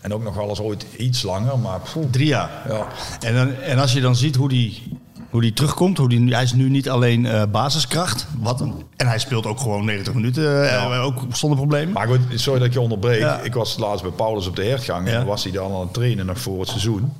En 0.00 0.14
ook 0.14 0.22
nog 0.22 0.34
wel 0.34 0.48
eens 0.48 0.60
ooit 0.60 0.86
iets 0.96 1.22
langer, 1.22 1.58
maar... 1.58 1.80
poeh. 1.92 2.06
Drie 2.10 2.26
jaar. 2.26 2.50
Ja. 2.68 2.86
En, 3.20 3.34
dan, 3.34 3.54
en 3.54 3.78
als 3.78 3.92
je 3.92 4.00
dan 4.00 4.16
ziet 4.16 4.36
hoe 4.36 4.48
die, 4.48 4.97
hoe 5.30 5.40
die 5.40 5.52
terugkomt, 5.52 5.98
hoe 5.98 6.08
die, 6.08 6.34
hij 6.34 6.42
is 6.42 6.52
nu 6.52 6.70
niet 6.70 6.90
alleen 6.90 7.26
eh, 7.26 7.42
basiskracht, 7.50 8.26
wat 8.38 8.60
en 8.96 9.06
hij 9.06 9.18
speelt 9.18 9.46
ook 9.46 9.60
gewoon 9.60 9.84
90 9.84 10.14
minuten, 10.14 10.70
eh, 10.70 11.04
ook 11.04 11.22
zonder 11.32 11.58
problemen. 11.58 11.92
Maar 11.92 12.06
goed, 12.06 12.20
sorry 12.34 12.58
dat 12.58 12.68
ik 12.68 12.74
je 12.74 12.80
onderbreek. 12.80 13.20
Ja. 13.20 13.40
Ik 13.40 13.54
was 13.54 13.78
laatst 13.78 14.02
bij 14.02 14.12
Paulus 14.12 14.46
op 14.46 14.56
de 14.56 14.64
hertgang. 14.64 15.08
En 15.08 15.26
was 15.26 15.42
hij 15.42 15.52
dan 15.52 15.72
aan 15.72 15.80
het 15.80 15.94
trainen 15.94 16.26
nog 16.26 16.40
voor 16.40 16.60
het 16.60 16.68
seizoen. 16.68 17.12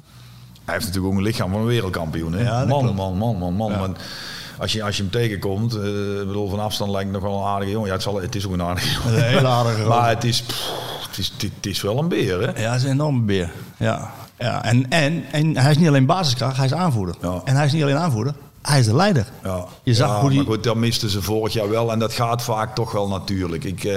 Hij 0.65 0.75
heeft 0.75 0.87
natuurlijk 0.87 1.13
ook 1.13 1.19
een 1.19 1.27
lichaam 1.27 1.51
van 1.51 1.61
een 1.61 1.67
wereldkampioen. 1.67 2.33
Hè? 2.33 2.67
Man, 2.67 2.85
man, 2.85 3.17
man, 3.17 3.37
man, 3.37 3.55
man, 3.55 3.73
man. 3.73 3.97
Als 4.59 4.73
je, 4.73 4.83
als 4.83 4.97
je 4.97 5.03
hem 5.03 5.11
tegenkomt, 5.11 5.75
eh, 5.75 6.21
ik 6.21 6.27
bedoel, 6.27 6.49
van 6.49 6.61
afstand 6.61 6.91
lijkt 6.91 7.13
het 7.13 7.23
nog 7.23 7.31
wel 7.31 7.41
een 7.41 7.47
aardige 7.47 7.73
jongen. 7.73 7.87
Ja, 7.89 7.95
het, 7.95 8.03
zal, 8.03 8.21
het 8.21 8.35
is 8.35 8.47
ook 8.47 8.53
een 8.53 8.63
aardige 8.63 9.01
jongen. 9.01 9.19
Een 9.19 9.25
hele 9.25 9.47
aardige 9.47 9.89
Maar 9.89 10.09
het 10.09 10.25
is, 10.25 10.43
pff, 10.43 10.71
Het 11.09 11.19
is, 11.19 11.33
het 11.39 11.67
is 11.67 11.83
wel 11.83 11.99
een 11.99 12.09
beer, 12.09 12.41
hè? 12.41 12.63
Ja, 12.63 12.69
hij 12.69 12.77
is 12.77 12.83
een 12.83 12.91
enorme 12.91 13.21
beer. 13.21 13.51
Ja. 13.77 14.11
Ja. 14.39 14.65
En, 14.65 14.91
en, 14.91 15.25
en 15.33 15.57
hij 15.57 15.71
is 15.71 15.79
niet 15.79 15.89
alleen 15.89 16.07
basiskracht, 16.07 16.57
hij 16.57 16.67
is 16.67 16.73
aanvoerder. 16.73 17.15
Ja. 17.21 17.41
En 17.45 17.57
hij 17.57 17.67
is 17.67 17.73
niet 17.73 17.83
alleen 17.83 17.97
aanvoerder, 17.97 18.35
hij 18.63 18.79
is 18.79 18.87
de 18.87 18.95
leider. 18.95 19.27
Ja, 19.45 19.65
Je 19.83 19.95
zag 19.95 20.09
ja, 20.09 20.21
hoe 20.21 20.29
die... 20.31 20.39
maar 20.39 20.47
goed, 20.47 20.65
dat 20.65 20.77
misten 20.77 21.11
ze 21.11 21.23
vorig 21.23 21.53
jaar 21.53 21.69
wel. 21.69 21.93
En 21.93 21.99
dat 21.99 22.13
gaat 22.13 22.43
vaak 22.43 22.75
toch 22.75 22.93
wel 22.93 23.09
natuurlijk. 23.09 23.65
Ik, 23.65 23.85
eh, 23.85 23.95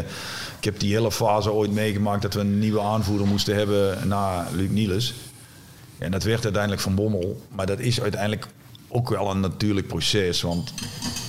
ik 0.57 0.63
heb 0.63 0.79
die 0.79 0.93
hele 0.93 1.11
fase 1.11 1.51
ooit 1.51 1.71
meegemaakt 1.71 2.21
dat 2.21 2.33
we 2.33 2.39
een 2.39 2.59
nieuwe 2.59 2.81
aanvoerder 2.81 3.27
moesten 3.27 3.55
hebben 3.55 4.07
na 4.07 4.47
Luc 4.51 4.69
Niels. 4.69 5.13
En 5.97 6.11
dat 6.11 6.23
werd 6.23 6.43
uiteindelijk 6.43 6.81
Van 6.81 6.95
Bommel. 6.95 7.41
Maar 7.55 7.65
dat 7.65 7.79
is 7.79 8.01
uiteindelijk 8.01 8.47
ook 8.87 9.09
wel 9.09 9.31
een 9.31 9.39
natuurlijk 9.39 9.87
proces. 9.87 10.41
Want 10.41 10.73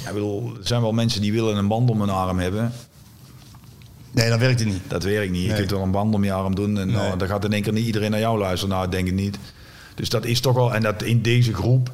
ja, 0.05 0.13
bedoel, 0.13 0.57
er 0.61 0.67
zijn 0.67 0.81
wel 0.81 0.93
mensen 0.93 1.21
die 1.21 1.33
willen 1.33 1.57
een 1.57 1.69
band 1.69 1.91
om 1.91 2.01
hun 2.01 2.11
arm 2.11 2.39
hebben. 2.39 2.73
Nee, 4.13 4.29
dat 4.31 4.39
werkt 4.39 4.61
hij 4.61 4.69
niet. 4.71 4.81
Dat 4.89 5.03
werkt 5.03 5.33
niet. 5.33 5.43
Je 5.43 5.49
Nee. 5.49 5.57
kunt 5.57 5.71
wel 5.71 5.83
een 5.83 5.91
band 5.91 6.15
om 6.15 6.25
je 6.25 6.33
arm 6.33 6.55
doen. 6.55 6.79
En 6.79 6.91
nou, 6.91 7.19
dan 7.19 7.29
gaat 7.29 7.45
in 7.45 7.53
één 7.53 7.63
keer 7.63 7.73
niet 7.73 7.87
iedereen 7.87 8.11
naar 8.11 8.21
jou 8.21 8.39
luisteren. 8.39 8.75
Nou, 8.75 8.89
denk 8.89 9.07
ik 9.07 9.15
niet. 9.15 9.39
Dus 9.95 10.09
dat 10.09 10.25
is 10.25 10.41
toch 10.41 10.55
wel... 10.55 10.75
En 10.75 10.83
dat 10.83 11.03
in 11.03 11.23
deze 11.23 11.55
groep 11.55 11.91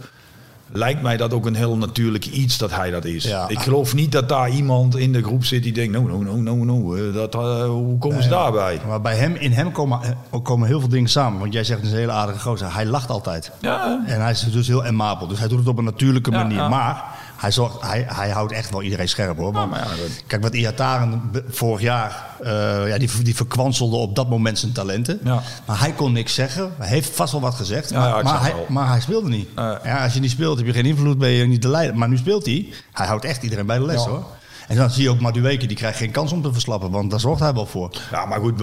lijkt 0.73 1.03
mij 1.03 1.17
dat 1.17 1.33
ook 1.33 1.47
een 1.47 1.55
heel 1.55 1.77
natuurlijk 1.77 2.27
iets 2.27 2.59
dat 2.59 2.71
hij 2.71 2.91
dat 2.91 3.05
is. 3.05 3.25
Ja. 3.25 3.49
Ik 3.49 3.59
geloof 3.59 3.95
niet 3.95 4.13
dat 4.13 4.29
daar 4.29 4.51
iemand 4.51 4.97
in 4.97 5.13
de 5.13 5.23
groep 5.23 5.45
zit 5.45 5.63
die 5.63 5.73
denkt... 5.73 5.93
Nou, 5.93 6.09
nou, 6.09 6.25
nou, 6.25 6.41
nou, 6.41 6.65
nou. 6.65 7.09
eh, 7.09 7.15
Dat, 7.15 7.35
eh, 7.35 7.65
hoe 7.65 7.99
komen 7.99 8.23
ze 8.23 8.29
daarbij? 8.29 8.81
Maar 8.87 9.01
bij 9.01 9.15
hem, 9.17 9.35
in 9.35 9.53
hem 9.53 9.73
komen, 9.73 10.01
eh, 10.31 10.43
komen 10.43 10.69
heel 10.69 10.81
veel 10.81 10.89
dingen 10.89 11.09
samen. 11.11 11.41
Want 11.41 11.53
jij 11.53 11.65
zegt, 11.65 11.79
het 11.79 11.87
is 11.89 11.93
een 11.95 11.99
hele 12.01 12.13
aardige 12.13 12.39
gozer. 12.41 12.75
Hij 12.75 12.87
lacht 12.87 13.11
altijd. 13.11 13.51
Ja. 13.61 14.03
En 14.07 14.21
hij 14.21 14.31
is 14.31 14.41
dus 14.41 14.67
heel 14.67 14.85
emabel. 14.85 15.27
Dus 15.27 15.39
hij 15.39 15.49
doet 15.49 15.59
het 15.59 15.69
op 15.69 15.79
een 15.79 15.85
natuurlijke 15.85 16.31
Ja, 16.31 16.37
manier. 16.43 16.69
Maar 16.69 17.05
hij, 17.39 17.51
zorgt, 17.51 17.81
hij, 17.81 18.05
hij 18.09 18.31
houdt 18.31 18.53
echt 18.53 18.71
wel 18.71 18.83
iedereen 18.83 19.09
scherp 19.09 19.37
hoor. 19.37 19.53
Want, 19.53 19.71
maar 19.71 19.79
ja, 19.79 19.87
kijk, 20.27 20.43
wat 20.43 20.55
Iataren 20.55 21.31
vorig 21.49 21.81
jaar, 21.81 22.27
eh, 22.43 22.89
ja, 22.89 22.99
die, 22.99 23.11
die 23.23 23.37
verkwanselde 23.37 23.97
op 23.97 24.15
dat 24.17 24.29
moment 24.29 24.59
zijn 24.59 24.73
talenten. 24.73 25.21
Ja. 25.25 25.43
Maar 25.67 25.79
hij 25.81 25.93
kon 25.93 26.13
niks 26.13 26.35
zeggen. 26.35 26.73
Hij 26.79 26.89
heeft 26.89 27.11
vast 27.11 27.33
wel 27.33 27.41
wat 27.41 27.55
gezegd. 27.55 27.91
Ja, 27.91 27.99
maar, 28.11 28.25
maar, 28.25 28.41
hij, 28.41 28.55
maar 28.69 28.89
hij 28.89 29.01
speelde 29.01 29.29
niet. 29.29 29.49
Ja, 29.57 30.03
als 30.05 30.15
je 30.15 30.21
niet 30.21 30.31
speelt, 30.31 30.57
heb 30.59 30.67
je 30.67 30.73
geen 30.73 30.87
invloed, 30.87 31.19
ben 31.19 31.29
je 31.31 31.47
niet 31.47 31.63
de 31.63 31.69
leider. 31.69 31.97
Maar 31.97 32.09
nu 32.09 32.17
speelt 32.17 32.45
hij. 32.47 32.73
Hij 32.93 33.07
houdt 33.07 33.25
echt 33.25 33.43
iedereen 33.43 33.67
bij 33.67 33.79
de 33.79 33.85
les 33.85 34.05
hoor. 34.05 34.25
En 34.69 34.77
dan 34.77 34.91
zie 34.91 35.03
je 35.03 35.11
ook 35.11 35.21
Madueke, 35.21 35.67
die 35.67 35.77
krijgt 35.77 35.99
geen 35.99 36.11
kans 36.11 36.33
om 36.33 36.43
te 36.43 36.53
verslappen. 36.53 36.91
Want 36.91 37.11
daar 37.11 37.21
zorgt 37.21 37.41
hij 37.41 37.53
wel 37.55 37.67
voor. 37.67 37.91
Ja, 38.11 38.27
maar 38.27 38.41
goed, 38.41 38.61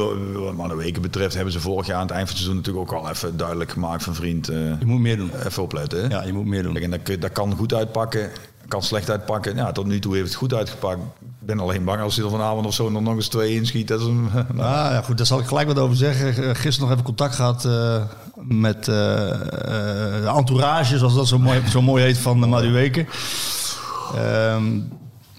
wat 0.55 0.69
de 0.69 0.75
weken 0.75 1.01
betreft 1.01 1.33
hebben 1.35 1.53
ze 1.53 1.59
vorig 1.59 1.85
jaar 1.88 1.95
aan 1.95 2.01
het 2.07 2.11
eind 2.11 2.27
van 2.29 2.35
het 2.38 2.45
seizoen 2.45 2.55
natuurlijk 2.63 2.91
ook 2.93 2.99
al 3.03 3.09
even 3.09 3.38
duidelijk 3.38 3.71
gemaakt 3.71 4.03
van 4.03 4.15
vriend. 4.15 4.49
eh, 4.49 4.57
Je 4.57 4.85
moet 4.85 4.99
meer 4.99 5.17
doen. 5.17 5.31
even 5.45 5.63
opletten. 5.63 6.01
Hè? 6.03 6.07
Ja, 6.07 6.23
je 6.23 6.33
moet 6.33 6.45
meer 6.45 6.63
doen. 6.63 6.77
En 6.77 7.01
dat 7.19 7.31
kan 7.31 7.55
goed 7.55 7.73
uitpakken, 7.73 8.29
kan 8.67 8.82
slecht 8.82 9.10
uitpakken. 9.10 9.56
Ja, 9.56 9.71
tot 9.71 9.86
nu 9.86 9.99
toe 9.99 10.15
heeft 10.15 10.28
het 10.28 10.36
goed 10.36 10.54
uitgepakt. 10.54 10.99
Ik 11.21 11.47
ben 11.47 11.60
alleen 11.60 11.84
bang 11.84 12.01
als 12.01 12.15
hij 12.15 12.25
er 12.25 12.32
vanavond 12.32 12.65
of 12.65 12.73
zo 12.73 12.89
nog, 12.89 13.01
nog 13.01 13.15
eens 13.15 13.28
twee 13.28 13.56
inschiet. 13.56 13.88
Dat 13.88 14.01
nou, 14.01 14.54
ja, 14.93 15.01
goed, 15.01 15.17
daar 15.17 15.25
zal 15.25 15.39
ik 15.39 15.45
gelijk 15.45 15.67
wat 15.67 15.80
over 15.80 15.95
zeggen. 15.95 16.28
Eh, 16.28 16.56
Gisteren 16.56 16.80
nog 16.80 16.91
even 16.91 17.04
contact 17.04 17.36
gehad 17.36 17.65
eh, 17.65 18.01
met 18.36 18.78
eh, 18.78 18.86
de 18.86 20.32
entourage, 20.36 20.97
zoals 20.97 21.15
dat 21.15 21.28
zo 21.28 21.39
mooi, 21.39 21.62
zo 21.69 21.82
mooi 21.82 22.04
heet, 22.04 22.17
van 22.17 22.41
de 22.41 22.47
Madueke. 22.47 23.06
Ehm 24.15 24.63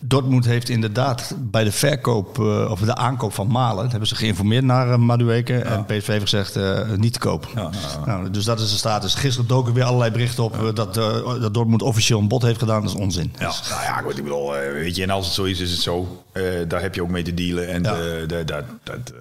Dortmund 0.01 0.45
heeft 0.45 0.69
inderdaad 0.69 1.35
bij 1.39 1.65
de 1.65 1.73
verkoop, 1.73 2.39
eh, 2.39 2.71
of 2.71 2.81
de 2.81 2.95
aankoop 2.95 3.33
van 3.33 3.47
Malen, 3.47 3.91
hebben 3.91 4.09
ze 4.09 4.15
geïnformeerd 4.15 4.65
naar 4.65 4.89
uh, 4.89 4.97
Madueke. 4.97 5.59
En 5.59 5.85
PSV 5.85 6.07
heeft 6.07 6.23
gezegd 6.23 6.57
eh, 6.57 6.91
niet 6.97 7.13
te 7.13 7.19
koop. 7.19 7.71
Nou, 8.07 8.31
dus 8.31 8.45
dat 8.45 8.61
is 8.61 8.71
de 8.71 8.77
status. 8.77 9.15
Gisteren 9.15 9.49
doken 9.49 9.73
weer 9.73 9.85
allerlei 9.85 10.11
berichten 10.11 10.45
op 10.45 10.73
dat, 10.75 10.95
dat 10.95 11.55
Dortmund 11.55 11.83
officieel 11.83 12.19
een 12.19 12.29
bod 12.29 12.43
heeft 12.43 12.59
gedaan. 12.59 12.81
Dat 12.81 12.91
is 12.91 12.97
onzin. 12.97 13.33
ja, 13.39 13.53
nou 13.69 13.83
ja, 13.83 14.01
goed, 14.01 14.19
ik 14.19 14.23
bedoel, 14.23 14.51
weet 14.53 14.97
je, 14.97 15.03
en 15.03 15.11
als 15.11 15.27
het 15.27 15.35
zo 15.35 15.45
is, 15.45 15.61
is 15.61 15.71
het 15.71 15.81
zo. 15.81 16.25
Daar 16.69 16.81
heb 16.81 16.95
je 16.95 17.03
ook 17.03 17.11
mee 17.11 17.23
te 17.23 17.35
dealen. 17.35 17.69
En 17.69 17.83
dat, 17.83 18.49
dat, 18.83 19.13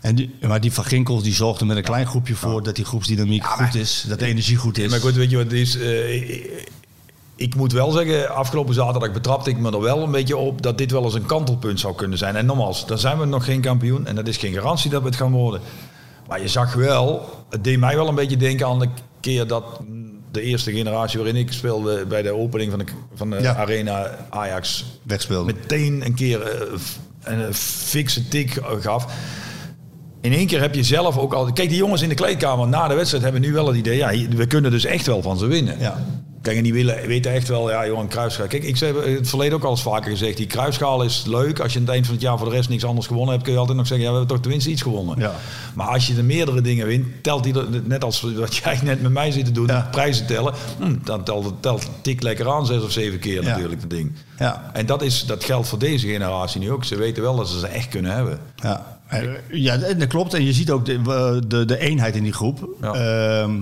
En 0.00 0.14
die, 0.14 0.34
maar 0.40 0.60
die 0.60 0.72
Van 0.72 0.84
Ginkels 0.84 1.22
die 1.22 1.34
zorgt 1.34 1.60
er 1.60 1.66
met 1.66 1.76
een 1.76 1.82
klein 1.82 2.06
groepje 2.06 2.34
voor 2.34 2.62
dat 2.62 2.76
die 2.76 2.84
groepsdynamiek 2.84 3.44
goed 3.44 3.74
is, 3.74 4.04
dat 4.08 4.18
de 4.18 4.26
energie 4.26 4.56
goed 4.56 4.78
is. 4.78 4.90
Maar 4.90 5.00
goed, 5.00 5.14
weet 5.14 5.30
je 5.30 5.36
wat 5.36 5.44
het 5.44 5.54
is? 5.54 5.76
Ik, 7.42 7.54
moet 7.54 7.72
wel 7.72 7.90
zeggen, 7.90 8.34
afgelopen 8.34 8.74
zaterdag 8.74 9.12
betrapte 9.12 9.50
ik 9.50 9.58
me 9.58 9.70
er 9.70 9.80
wel 9.80 10.02
een 10.02 10.10
beetje 10.10 10.36
op 10.36 10.62
dat 10.62 10.78
dit 10.78 10.90
wel 10.90 11.04
eens 11.04 11.14
een 11.14 11.26
kantelpunt 11.26 11.80
zou 11.80 11.94
kunnen 11.94 12.18
zijn. 12.18 12.36
En 12.36 12.46
nogmaals, 12.46 12.86
dan 12.86 12.98
zijn 12.98 13.18
we 13.18 13.24
nog 13.24 13.44
geen 13.44 13.60
kampioen 13.60 14.06
en 14.06 14.14
dat 14.14 14.28
is 14.28 14.36
geen 14.36 14.52
garantie 14.52 14.90
dat 14.90 15.02
we 15.02 15.08
het 15.08 15.16
gaan 15.16 15.32
worden. 15.32 15.60
Maar 16.28 16.40
je 16.40 16.48
zag 16.48 16.74
wel, 16.74 17.28
het 17.50 17.64
deed 17.64 17.78
mij 17.78 17.96
wel 17.96 18.08
een 18.08 18.14
beetje 18.14 18.36
denken 18.36 18.66
aan 18.66 18.78
de 18.78 18.88
keer 19.20 19.46
dat 19.46 19.64
de 20.30 20.42
eerste 20.42 20.72
generatie 20.72 21.18
waarin 21.18 21.36
ik 21.36 21.52
speelde 21.52 22.06
bij 22.06 22.22
de 22.22 22.34
opening 22.34 22.70
van 22.70 22.78
de, 22.78 22.84
van 23.14 23.30
de 23.30 23.40
Ja. 23.40 23.54
Arena 23.54 24.10
Ajax 24.30 24.84
Wegspeelde. 25.02 25.52
meteen 25.52 26.04
een 26.04 26.14
keer 26.14 26.42
eh, 26.42 26.78
een 27.22 27.54
fikse 27.54 28.28
tik 28.28 28.60
gaf. 28.80 29.06
In 30.22 30.32
één 30.32 30.46
keer 30.46 30.60
heb 30.60 30.74
je 30.74 30.82
zelf 30.82 31.18
ook 31.18 31.32
al... 31.32 31.52
Kijk, 31.52 31.68
die 31.68 31.78
jongens 31.78 32.02
in 32.02 32.08
de 32.08 32.14
kleedkamer 32.14 32.68
na 32.68 32.88
de 32.88 32.94
wedstrijd 32.94 33.22
hebben 33.22 33.40
nu 33.40 33.52
wel 33.52 33.66
het 33.66 33.76
idee... 33.76 33.96
Ja, 33.96 34.10
we 34.36 34.46
kunnen 34.46 34.70
dus 34.70 34.84
echt 34.84 35.06
wel 35.06 35.22
van 35.22 35.38
ze 35.38 35.46
winnen. 35.46 35.78
Ja. 35.78 36.04
Kijk, 36.42 36.56
en 36.56 36.62
die 36.62 36.72
willen, 36.72 37.06
weten 37.06 37.32
echt 37.32 37.48
wel... 37.48 37.70
Ja, 37.70 37.86
Johan 37.86 38.08
Kruisschaal. 38.08 38.46
Kijk, 38.46 38.64
ik 38.64 38.78
heb 38.78 39.04
het 39.04 39.28
verleden 39.28 39.54
ook 39.54 39.64
al 39.64 39.70
eens 39.70 39.82
vaker 39.82 40.10
gezegd... 40.10 40.36
Die 40.36 40.46
Kruisschaal 40.46 41.02
is 41.02 41.24
leuk. 41.26 41.60
Als 41.60 41.72
je 41.72 41.78
aan 41.78 41.84
het 41.84 41.94
eind 41.94 42.06
van 42.06 42.14
het 42.14 42.22
jaar 42.22 42.38
voor 42.38 42.48
de 42.48 42.54
rest 42.54 42.68
niks 42.68 42.84
anders 42.84 43.06
gewonnen 43.06 43.30
hebt... 43.30 43.42
kun 43.42 43.52
je 43.52 43.58
altijd 43.58 43.78
nog 43.78 43.86
zeggen... 43.86 44.06
Ja, 44.06 44.12
we 44.12 44.18
hebben 44.18 44.34
toch 44.36 44.42
tenminste 44.44 44.70
iets 44.70 44.82
gewonnen. 44.82 45.18
Ja. 45.18 45.34
Maar 45.74 45.86
als 45.86 46.06
je 46.06 46.14
de 46.14 46.22
meerdere 46.22 46.60
dingen 46.60 46.86
wint... 46.86 47.06
Telt 47.22 47.44
die 47.44 47.54
net 47.84 48.04
als 48.04 48.20
wat 48.36 48.56
jij 48.56 48.78
net 48.82 49.02
met 49.02 49.12
mij 49.12 49.30
zit 49.30 49.44
te 49.44 49.52
doen... 49.52 49.66
Ja. 49.66 49.88
Prijzen 49.90 50.26
tellen. 50.26 50.54
hm, 50.78 50.96
dan 51.04 51.24
telt 51.24 51.44
het 51.44 51.62
telt, 51.62 51.88
tik 52.02 52.22
lekker 52.22 52.50
aan 52.50 52.66
zes 52.66 52.82
of 52.82 52.92
zeven 52.92 53.18
keer 53.18 53.42
Ja. 53.42 53.48
natuurlijk, 53.48 53.80
dat 53.80 53.90
ding. 53.90 54.12
Ja. 54.38 54.70
En 54.72 54.86
dat, 54.86 55.02
is, 55.02 55.24
dat 55.26 55.44
geldt 55.44 55.68
voor 55.68 55.78
deze 55.78 56.06
generatie 56.06 56.60
nu 56.60 56.70
ook. 56.70 56.84
Ze 56.84 56.96
weten 56.96 57.22
wel 57.22 57.36
dat 57.36 57.48
ze 57.48 57.58
ze 57.58 57.66
echt 57.66 57.88
kunnen 57.88 58.14
hebben. 58.14 58.38
Ja. 58.56 58.91
Ja, 59.50 59.74
en 59.74 59.98
dat 59.98 60.08
klopt. 60.08 60.34
En 60.34 60.44
je 60.44 60.52
ziet 60.52 60.70
ook 60.70 60.84
de, 60.86 61.00
de, 61.46 61.64
de 61.64 61.78
eenheid 61.78 62.16
in 62.16 62.22
die 62.22 62.32
groep. 62.32 62.68
Ja. 62.80 62.92
Ehm, 62.92 63.52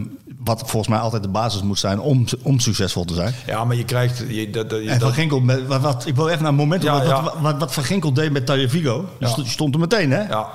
wat 0.44 0.58
volgens 0.60 0.88
mij 0.88 0.98
altijd 0.98 1.22
de 1.22 1.28
basis 1.28 1.62
moet 1.62 1.78
zijn 1.78 2.00
om, 2.00 2.24
om 2.42 2.58
succesvol 2.58 3.04
te 3.04 3.14
zijn. 3.14 3.34
Ja, 3.46 3.64
maar 3.64 3.76
je 3.76 3.84
krijgt... 3.84 4.24
Je, 4.28 4.50
dat, 4.50 4.70
dat, 4.70 4.82
je- 4.82 4.90
En 4.90 5.00
Van 5.00 5.12
Ginkel, 5.12 5.40
met, 5.40 5.66
wat, 5.66 5.80
wat- 5.80 6.06
ik 6.06 6.16
wil 6.16 6.28
even 6.28 6.40
naar 6.42 6.50
een 6.50 6.56
moment 6.56 6.82
Ja, 6.82 6.92
wat, 6.92 7.06
ja. 7.06 7.22
Wat, 7.40 7.58
wat, 7.58 7.72
Van 7.74 7.84
Ginkel 7.84 8.12
deed 8.12 8.32
met 8.32 8.46
Taje 8.46 8.68
Vigo. 8.68 9.08
Ja. 9.18 9.28
stond 9.44 9.74
er 9.74 9.80
meteen, 9.80 10.10
hè? 10.10 10.22
ja. 10.28 10.48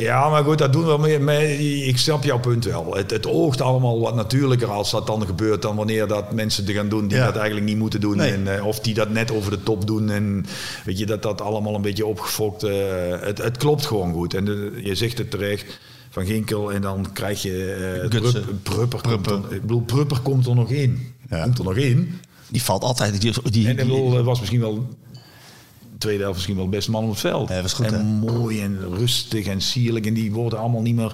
Ja, 0.00 0.28
maar 0.28 0.44
goed, 0.44 0.58
dat 0.58 0.72
doen 0.72 0.86
we. 1.02 1.18
Maar 1.18 1.42
ik 1.42 1.98
snap 1.98 2.24
jouw 2.24 2.38
punt 2.38 2.64
wel. 2.64 2.94
Het, 2.96 3.10
het 3.10 3.26
oogt 3.26 3.60
allemaal 3.60 4.00
wat 4.00 4.14
natuurlijker 4.14 4.68
als 4.70 4.90
dat 4.90 5.06
dan 5.06 5.26
gebeurt... 5.26 5.62
dan 5.62 5.76
wanneer 5.76 6.06
dat 6.06 6.32
mensen 6.32 6.64
het 6.64 6.74
gaan 6.74 6.88
doen 6.88 7.08
die 7.08 7.16
Ja. 7.18 7.24
dat 7.24 7.36
eigenlijk 7.36 7.66
niet 7.66 7.76
moeten 7.78 8.00
doen. 8.00 8.16
Nee. 8.16 8.32
En, 8.32 8.56
eh, 8.58 8.66
of 8.66 8.80
die 8.80 8.94
dat 8.94 9.10
net 9.10 9.30
over 9.32 9.50
de 9.50 9.62
top 9.62 9.86
doen. 9.86 10.10
En 10.10 10.46
weet 10.84 10.98
je, 10.98 11.06
dat 11.06 11.22
dat 11.22 11.40
allemaal 11.40 11.74
een 11.74 11.82
beetje 11.82 12.06
opgefokt... 12.06 12.62
eh, 12.62 12.72
het, 13.20 13.38
het 13.38 13.56
klopt 13.56 13.86
gewoon 13.86 14.12
goed. 14.12 14.34
En 14.34 14.44
de- 14.44 14.80
je 14.82 14.94
zegt 14.94 15.18
het 15.18 15.30
terecht... 15.30 15.78
Van 16.10 16.26
Ginkel 16.26 16.72
en 16.72 16.82
dan 16.82 17.06
krijg 17.12 17.42
je 17.42 17.72
eh 18.02 18.10
Gutsen. 18.20 18.44
Prup- 18.44 18.62
Prupper. 18.62 19.00
Komt 19.00 19.22
Prupper. 19.22 19.50
er, 19.50 19.56
ik 19.56 19.60
bedoel, 19.60 19.80
Prupper 19.80 20.20
komt 20.20 20.46
er 20.46 20.54
nog 20.54 20.70
in. 20.70 21.14
Ja. 21.30 21.42
Komt 21.42 21.58
er 21.58 21.64
nog 21.64 21.76
in. 21.76 22.20
Die 22.50 22.62
valt 22.62 22.82
altijd. 22.82 23.20
Die, 23.20 23.32
die, 23.50 23.68
En 23.68 23.76
het 24.16 24.24
was 24.24 24.38
misschien 24.38 24.60
wel 24.60 24.88
tweede 25.98 26.20
helft 26.20 26.34
misschien 26.36 26.56
wel 26.56 26.64
de 26.64 26.70
beste 26.70 26.90
man 26.90 27.04
op 27.04 27.10
het 27.10 27.20
veld. 27.20 27.48
Ja, 27.48 27.54
dat 27.54 27.62
was 27.62 27.72
goed, 27.72 27.86
en 27.86 27.94
hè? 27.94 28.02
mooi 28.32 28.60
en 28.60 28.78
rustig 28.96 29.46
en 29.46 29.60
sierlijk. 29.60 30.06
En 30.06 30.14
die 30.14 30.32
worden 30.32 30.58
allemaal 30.58 30.82
niet 30.82 30.94
meer... 30.94 31.12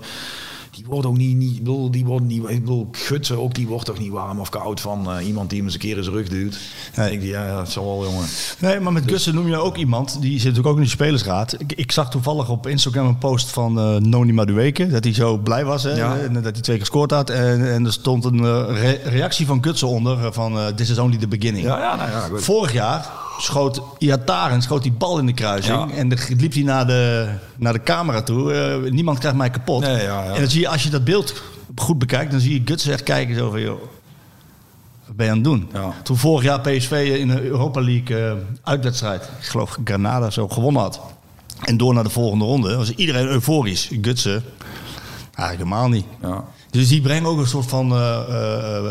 Die 0.70 0.84
worden 0.88 1.10
ook 1.10 1.16
niet... 1.16 1.36
niet 1.36 1.50
ik 1.52 1.58
bedoel, 1.58 1.90
die 1.90 2.04
worden 2.04 2.28
niet... 2.28 2.48
Ik 2.48 2.60
bedoel, 2.60 2.88
Gutsen 2.92 3.38
ook, 3.38 3.54
die 3.54 3.66
wordt 3.66 3.84
toch 3.86 3.98
niet 3.98 4.10
warm 4.10 4.40
of 4.40 4.48
koud 4.48 4.80
van 4.80 5.10
eh, 5.10 5.26
iemand 5.26 5.48
die 5.48 5.58
hem 5.58 5.66
eens 5.66 5.74
een 5.74 5.80
keer 5.82 5.96
in 5.96 6.02
zijn 6.04 6.16
rug 6.16 6.28
duwt. 6.28 6.58
Nee. 6.96 7.12
Ik 7.12 7.20
denk, 7.20 7.32
ja, 7.32 7.56
dat 7.56 7.70
zal 7.70 7.84
wel, 7.84 8.04
jongen. 8.10 8.26
Nee, 8.58 8.80
maar 8.80 8.92
met 8.92 9.02
Gussen 9.06 9.34
noem 9.34 9.48
je 9.48 9.56
ook 9.56 9.76
iemand, 9.76 10.16
die 10.20 10.30
zit 10.32 10.40
natuurlijk 10.42 10.68
ook 10.68 10.76
in 10.76 10.82
de 10.82 10.88
spelersraad. 10.88 11.60
Ik, 11.60 11.72
ik 11.72 11.92
zag 11.92 12.10
toevallig 12.10 12.48
op 12.48 12.66
Instagram 12.66 13.06
een 13.06 13.18
post 13.18 13.50
van 13.50 13.78
eh, 13.78 13.96
Noni 13.96 14.32
Madueke, 14.32 14.86
dat 14.86 15.04
hij 15.04 15.14
zo 15.14 15.36
blij 15.36 15.64
was 15.64 15.82
hè, 15.82 15.94
Ja. 15.96 16.16
en 16.18 16.32
dat 16.32 16.42
hij 16.42 16.52
twee 16.52 16.62
keer 16.62 16.78
gescoord 16.78 17.10
had. 17.10 17.30
En, 17.30 17.72
en 17.72 17.86
er 17.86 17.92
stond 17.92 18.24
een 18.24 18.38
eh, 18.44 18.64
re- 18.68 19.00
reactie 19.04 19.46
van 19.46 19.62
Gutsen 19.64 19.88
onder 19.88 20.24
eh, 20.24 20.32
van 20.32 20.58
eh, 20.58 20.66
this 20.66 20.90
is 20.90 20.98
only 20.98 21.16
the 21.16 21.28
beginning. 21.28 21.64
Ja, 21.66 21.78
ja, 21.78 21.96
nou 21.96 22.10
ja, 22.10 22.20
goed. 22.20 22.42
Vorig 22.44 22.72
jaar 22.72 23.10
schoot 23.38 23.82
Iataren 23.98 24.62
schoot 24.62 24.82
die 24.82 24.92
bal 24.92 25.18
in 25.18 25.26
de 25.26 25.32
kruising 25.34 25.90
Ja. 25.90 25.96
en 25.96 26.08
dan 26.08 26.18
liep 26.36 26.52
hij 26.52 26.62
naar 26.62 26.86
de, 26.86 27.28
naar 27.56 27.72
de 27.72 27.82
camera 27.82 28.22
toe. 28.22 28.52
Eh, 28.52 28.90
niemand 28.90 29.18
krijgt 29.18 29.36
mij 29.38 29.50
kapot. 29.50 29.80
Nee, 29.82 30.02
ja, 30.02 30.24
ja. 30.24 30.32
En 30.34 30.40
dan 30.40 30.50
zie 30.50 30.60
je, 30.60 30.68
als 30.68 30.82
je 30.82 30.90
dat 30.90 31.04
beeld 31.04 31.42
goed 31.76 31.98
bekijkt, 31.98 32.30
dan 32.30 32.40
zie 32.40 32.52
je 32.54 32.62
Gutsen 32.64 32.92
echt 32.92 33.02
kijken 33.02 33.34
zo 33.34 33.50
van, 33.50 33.60
joh, 33.60 33.80
wat 35.06 35.16
ben 35.16 35.24
je 35.26 35.30
aan 35.32 35.38
het 35.38 35.46
doen? 35.46 35.70
Toen 36.02 36.16
vorig 36.16 36.44
jaar 36.44 36.60
PSV 36.60 37.16
in 37.18 37.28
de 37.28 37.42
Europa 37.42 37.80
League 37.80 38.24
eh, 38.28 38.32
uitwedstrijd, 38.62 39.22
ik 39.40 39.44
geloof 39.46 39.76
Granada 39.84 40.30
zo 40.30 40.48
gewonnen 40.48 40.82
had. 40.82 41.00
En 41.64 41.76
door 41.76 41.94
naar 41.94 42.04
de 42.04 42.10
volgende 42.10 42.44
ronde 42.44 42.76
was 42.76 42.90
iedereen 42.90 43.26
euforisch. 43.26 43.90
Gutsen, 44.02 44.44
eigenlijk 45.34 45.56
helemaal 45.70 45.88
niet. 45.88 46.04
Ja. 46.22 46.44
Dus 46.70 46.88
die 46.88 47.00
brengen 47.00 47.28
ook 47.30 47.38
een 47.38 47.46
soort 47.46 47.66
van 47.66 47.92
eh, 47.92 48.20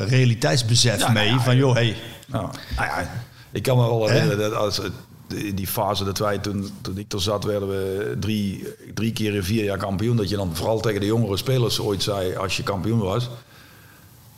realiteitsbesef 0.07 0.99
Ja, 0.99 1.11
mee. 1.11 1.36
van 1.39 1.55
joh, 1.55 1.74
hey, 1.74 1.95
Ja. 2.28 2.39
Nou 2.41 2.51
ja, 2.78 3.09
ik 3.54 3.64
kan 3.64 3.78
me 3.78 3.84
wel 3.84 4.08
herinneren 4.08 4.38
dat 4.38 4.54
als 4.54 4.82
die 5.28 5.54
die 5.54 5.68
fase 5.68 6.04
dat 6.04 6.18
wij 6.18 6.38
toen, 6.38 6.70
toen 6.82 6.97
ik 6.97 7.14
er 7.14 7.22
zat, 7.22 7.43
werden 7.43 7.70
we 7.70 8.16
drie, 8.20 8.68
drie 8.93 9.14
keer 9.14 9.36
in 9.36 9.43
vier 9.43 9.64
jaar 9.64 9.78
kampioen. 9.78 10.18
Dat 10.18 10.30
je 10.30 10.36
dan 10.36 10.56
vooral 10.56 10.80
tegen 10.80 10.99
de 10.99 11.06
jongere 11.06 11.38
spelers 11.38 11.80
ooit 11.80 12.04
zei 12.04 12.36
als 12.36 12.58
je 12.58 12.64
kampioen 12.64 12.99
was. 12.99 13.30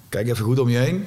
Kijk 0.09 0.27
even 0.27 0.45
goed 0.45 0.59
om 0.59 0.69
je 0.69 0.77
heen. 0.77 1.05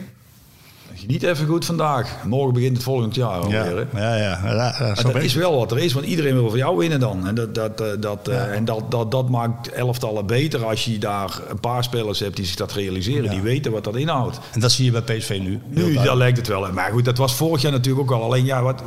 Geniet 0.95 1.23
even 1.23 1.47
goed 1.47 1.65
vandaag. 1.65 2.25
Morgen 2.25 2.55
begint 2.55 2.77
het 2.77 2.85
volgend 2.85 3.15
jaar 3.15 3.39
alweer. 3.39 3.87
Ja, 3.95 4.17
ja, 4.17 4.41
ja. 4.45 4.75
ja, 4.79 4.95
dat 5.03 5.23
is 5.23 5.35
wel 5.35 5.57
wat 5.57 5.71
er 5.71 5.79
is, 5.79 5.93
want 5.93 6.07
iedereen 6.07 6.35
wil 6.35 6.49
van 6.49 6.59
jou 6.59 6.77
winnen 6.77 7.01
dan. 7.01 7.27
En 7.27 7.35
dat, 7.35 7.55
dat, 7.55 7.81
eh, 7.81 7.87
dat, 8.01 8.29
eh, 8.29 8.55
en 8.55 8.65
dat, 8.65 8.91
dat, 8.91 9.11
dat 9.11 9.29
maakt 9.29 9.73
elftallen 9.73 10.27
beter 10.27 10.65
als 10.65 10.85
je 10.85 10.99
daar 10.99 11.41
een 11.49 11.61
paar 11.61 11.85
spelers 11.85 12.19
hebt 12.21 12.37
die 12.37 12.45
zich 12.47 12.57
dat 12.57 12.73
realiseren. 12.73 13.31
Die 13.31 13.41
weten 13.41 13.73
wat 13.73 13.85
dat 13.85 13.97
inhoudt. 13.97 14.39
En 14.53 14.61
dat 14.61 14.73
zie 14.73 14.85
je 14.85 15.01
bij 15.01 15.17
PSV 15.17 15.39
nu. 15.43 15.61
Nu, 15.69 15.95
daar 15.95 16.17
lijkt 16.17 16.37
het 16.37 16.47
wel. 16.47 16.73
Maar 16.73 16.91
goed, 16.93 17.05
dat 17.05 17.19
was 17.19 17.35
vorig 17.35 17.63
jaar 17.63 17.73
natuurlijk 17.73 18.11
ook 18.11 18.19
al. 18.19 18.25
Alleen 18.25 18.45
ja, 18.45 18.63
wat, 18.63 18.83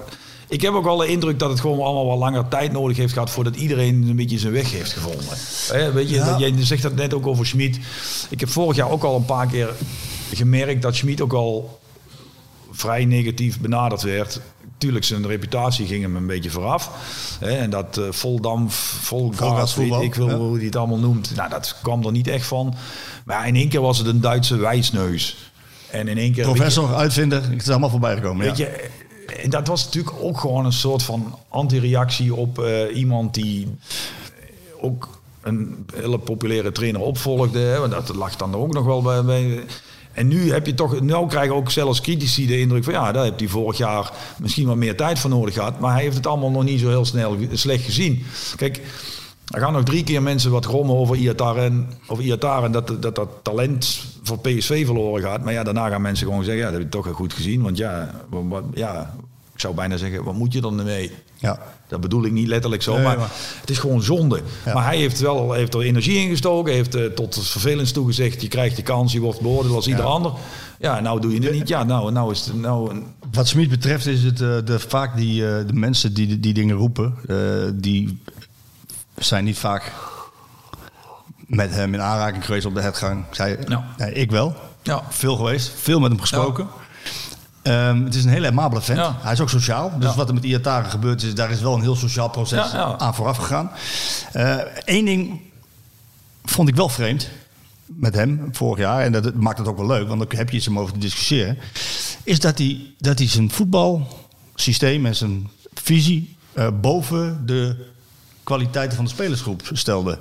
ik 0.48 0.62
heb 0.62 0.74
ook 0.74 0.86
al 0.86 0.98
de 0.98 1.08
indruk 1.08 1.40
dat 1.40 1.50
het 1.50 1.60
gewoon 1.60 1.80
allemaal 1.80 2.06
wat 2.06 2.18
langer 2.18 2.48
tijd 2.48 2.72
nodig 2.72 2.98
heeft 2.98 3.14
gehad 3.14 3.30
voordat 3.30 3.56
iedereen 3.56 4.06
een 4.10 4.16
beetje 4.16 4.40
zijn 4.40 4.54
weg 4.54 4.72
heeft 4.72 4.94
gevonden. 4.94 5.94
Weet 5.94 6.10
je, 6.10 6.16
Ja. 6.16 6.26
dat, 6.26 6.40
jij 6.40 6.54
zegt 6.60 6.82
dat 6.82 6.96
net 6.96 7.14
ook 7.14 7.28
over 7.28 7.46
Schmid. 7.46 7.80
Ik 8.30 8.40
heb 8.40 8.50
vorig 8.50 8.76
jaar 8.76 8.90
ook 8.90 9.04
al 9.04 9.16
een 9.16 9.26
paar 9.26 9.48
keer 9.48 9.70
gemerkt 10.34 10.82
dat 10.82 10.96
Schmid 10.96 11.22
ook 11.22 11.34
al 11.34 11.80
vrij 12.72 13.06
negatief 13.06 13.60
benaderd 13.60 14.02
werd. 14.02 14.42
Tuurlijk, 14.78 15.06
zijn 15.06 15.28
reputatie 15.28 15.86
ging 15.86 16.02
hem 16.02 16.16
een 16.16 16.28
beetje 16.28 16.50
vooraf. 16.50 16.92
Hè, 17.40 17.52
en 17.52 17.70
dat 17.70 18.02
Voldam, 18.10 18.70
Volgas, 18.72 19.38
Volgasvoetbal, 19.48 20.00
weet 20.00 20.08
ik 20.08 20.16
wil 20.16 20.28
ja. 20.30 20.36
hoe 20.36 20.56
hij 20.56 20.66
het 20.66 20.76
allemaal 20.76 20.98
noemt. 20.98 21.36
Nou, 21.36 21.50
dat 21.50 21.80
kwam 21.84 22.06
er 22.06 22.12
niet 22.12 22.28
echt 22.28 22.46
van. 22.46 22.74
Maar 23.26 23.48
in 23.48 23.56
één 23.56 23.70
keer 23.70 23.82
was 23.82 23.98
het 23.98 24.08
een 24.08 24.22
Duitse 24.22 24.56
wijsneus. 24.56 25.52
En 25.90 26.08
in 26.08 26.18
één 26.18 26.34
keer... 26.34 26.46
je- 26.46 26.52
Professor, 26.52 26.96
uitvinder, 26.96 27.44
het 27.50 27.62
is 27.62 27.70
allemaal 27.70 27.90
voorbij 27.90 28.16
gekomen. 28.16 28.46
Weet 28.46 28.58
ja. 28.58 28.66
je, 28.66 28.90
en 29.44 29.50
dat 29.50 29.68
was 29.68 29.86
natuurlijk 29.86 30.16
ook 30.20 30.40
gewoon 30.40 30.66
een 30.66 30.74
soort 30.74 31.04
van 31.04 31.38
antireactie 31.50 32.36
op 32.36 32.60
eh, 32.60 32.96
iemand 32.96 33.34
die 33.34 33.68
ook 34.82 35.20
een 35.42 35.86
hele 35.96 36.20
populaire 36.20 36.72
trainer 36.72 37.02
opvolgde. 37.02 37.60
Hè, 37.60 37.80
want 37.80 37.92
dat 37.92 38.16
lag 38.16 38.36
dan 38.36 38.56
ook 38.56 38.74
nog 38.74 38.86
wel 38.86 39.02
bij. 39.02 39.24
bij 39.24 39.64
en 40.14 40.28
nu 40.28 40.52
heb 40.52 40.66
je 40.66 40.74
toch, 40.74 41.02
nu 41.02 41.28
krijgen 41.28 41.56
ook 41.56 41.72
zelfs 41.72 42.02
critici 42.02 42.48
de 42.48 42.60
indruk 42.60 42.84
van 42.84 42.94
ja, 42.94 43.12
daar 43.12 43.24
heeft 43.24 43.40
hij 43.40 43.50
vorig 43.50 43.78
jaar 43.78 44.12
misschien 44.38 44.68
wat 44.68 44.76
meer 44.76 44.96
tijd 44.96 45.20
voor 45.20 45.30
nodig 45.30 45.54
gehad. 45.54 45.80
Maar 45.80 45.94
hij 45.94 46.02
heeft 46.02 46.16
het 46.16 46.28
allemaal 46.28 46.52
nog 46.52 46.64
niet 46.64 46.80
zo 46.80 46.88
heel 46.88 47.06
snel 47.06 47.38
slecht 47.52 47.84
gezien. 47.84 48.24
Kijk, 48.56 48.82
er 49.48 49.62
gaan 49.62 49.74
nog 49.74 49.84
drie 49.84 50.04
keer 50.04 50.22
mensen 50.22 50.52
wat 50.52 50.66
grommen 50.66 50.96
over 50.96 51.16
Iataren, 51.16 51.90
over 52.08 52.24
Iataren 52.24 52.72
dat, 52.72 53.02
dat 53.02 53.16
dat 53.16 53.30
talent 53.42 54.06
voor 54.24 54.40
PSV 54.40 54.86
verloren 54.86 55.22
gaat. 55.22 55.44
Maar 55.44 55.54
ja, 55.54 55.64
daarna 55.64 55.90
gaan 55.90 56.02
mensen 56.02 56.28
gewoon 56.28 56.44
zeggen, 56.44 56.64
ja, 56.64 56.70
dat 56.72 56.80
heb 56.80 56.94
je 56.94 56.98
toch 56.98 57.16
goed 57.16 57.34
gezien. 57.34 57.62
Want 57.62 57.78
ja, 57.78 58.12
wat, 58.30 58.64
ja 58.74 59.16
zou 59.62 59.76
bijna 59.76 59.98
zeggen, 59.98 60.24
wat 60.24 60.34
moet 60.34 60.54
je 60.54 60.62
dan 60.62 60.80
ermee? 60.80 61.12
Ja. 61.36 61.60
Dat 61.88 62.02
bedoel 62.02 62.26
ik 62.26 62.32
niet 62.32 62.48
letterlijk 62.48 62.82
zo, 62.82 62.94
Nee, 62.94 63.04
maar, 63.04 63.18
maar- 63.18 63.32
het 63.62 63.70
is 63.70 63.78
gewoon 63.80 64.02
zonde. 64.04 64.42
Ja. 64.66 64.74
Maar 64.74 64.84
hij 64.86 64.98
heeft 64.98 65.20
wel 65.20 65.54
heeft 65.54 65.74
er 65.74 65.82
energie 65.82 66.18
in 66.18 66.30
gestoken, 66.30 66.74
heeft 66.74 66.96
eh, 66.96 67.06
tot 67.06 67.36
het 67.36 67.48
vervelends 67.48 67.92
toe 67.92 68.06
gezegd, 68.06 68.42
je 68.42 68.48
krijgt 68.48 68.78
je 68.78 68.84
kans, 68.84 69.12
je 69.14 69.20
wordt 69.20 69.42
beoordeeld 69.42 69.76
als 69.76 69.88
ieder 69.88 70.04
Ja. 70.06 70.10
ander. 70.10 70.32
Ja, 70.80 71.00
nou 71.00 71.22
doe 71.22 71.34
je 71.34 71.42
het 71.42 71.54
niet. 71.54 71.68
Ja, 71.68 71.84
nou, 71.84 72.12
nou 72.12 72.32
is 72.32 72.46
het 72.46 72.56
nou 72.56 72.90
een, 72.92 73.06
Wat 73.32 73.48
Smit 73.48 73.70
betreft 73.70 74.06
is 74.06 74.24
het 74.24 74.42
eh, 74.42 74.58
de, 74.66 74.80
vaak 74.80 75.16
die, 75.18 75.48
eh, 75.48 75.68
de 75.68 75.74
mensen 75.74 76.14
die 76.14 76.40
die 76.40 76.54
dingen 76.54 76.76
roepen, 76.76 77.16
die 77.82 78.22
zijn 79.16 79.44
niet 79.44 79.58
vaak 79.58 79.92
met 81.48 81.74
hem 81.74 81.94
in 81.94 82.02
aanraking 82.02 82.46
geweest 82.46 82.66
op 82.66 82.74
de 82.76 82.82
hetgang. 82.82 83.26
Zij, 83.32 83.60
nee, 83.98 84.14
ik 84.14 84.32
wel. 84.32 84.56
Ja. 84.84 85.04
Veel 85.10 85.36
geweest, 85.36 85.72
veel 85.76 86.00
met 86.00 86.12
hem 86.12 86.20
gesproken. 86.20 86.68
Ehm, 87.64 88.04
het 88.04 88.16
is 88.16 88.24
een 88.24 88.30
hele 88.30 88.48
amabele 88.48 88.82
vent. 88.82 88.98
Ja. 89.00 89.18
Hij 89.22 89.32
is 89.34 89.40
ook 89.40 89.50
sociaal. 89.50 89.92
Dus 90.00 90.10
Ja. 90.10 90.16
wat 90.16 90.28
er 90.28 90.34
met 90.34 90.44
Iataren 90.44 90.90
gebeurd 90.90 91.24
is, 91.24 91.36
daar 91.36 91.52
is 91.52 91.62
wel 91.62 91.74
een 91.76 91.82
heel 91.82 91.96
sociaal 91.96 92.30
proces 92.30 92.72
Ja, 92.72 92.96
aan 92.98 93.16
vooraf 93.16 93.38
gegaan. 93.38 93.72
Eén 94.86 95.06
ding 95.06 95.42
vond 96.46 96.68
ik 96.70 96.76
wel 96.76 96.90
vreemd 96.90 97.30
met 97.86 98.16
hem 98.16 98.50
vorig 98.52 98.80
jaar. 98.80 99.02
En 99.04 99.12
dat 99.12 99.34
maakt 99.34 99.58
het 99.58 99.68
ook 99.68 99.78
wel 99.78 99.88
leuk, 99.88 100.08
want 100.08 100.20
dan 100.30 100.40
heb 100.40 100.50
je 100.50 100.58
iets 100.58 100.68
om 100.68 100.80
over 100.80 100.94
te 100.94 101.00
discussiëren. 101.00 101.58
Is 102.24 102.40
dat 102.40 102.58
hij, 102.58 102.94
dat 102.98 103.18
hij 103.18 103.28
zijn 103.28 103.52
voetbalsysteem 103.52 105.06
en 105.06 105.16
zijn 105.16 105.50
visie 105.74 106.36
eh, 106.54 106.68
boven 106.82 107.46
de 107.46 107.86
kwaliteiten 108.44 108.96
van 108.96 109.06
de 109.06 109.12
spelersgroep 109.12 109.62
stelde. 109.74 110.20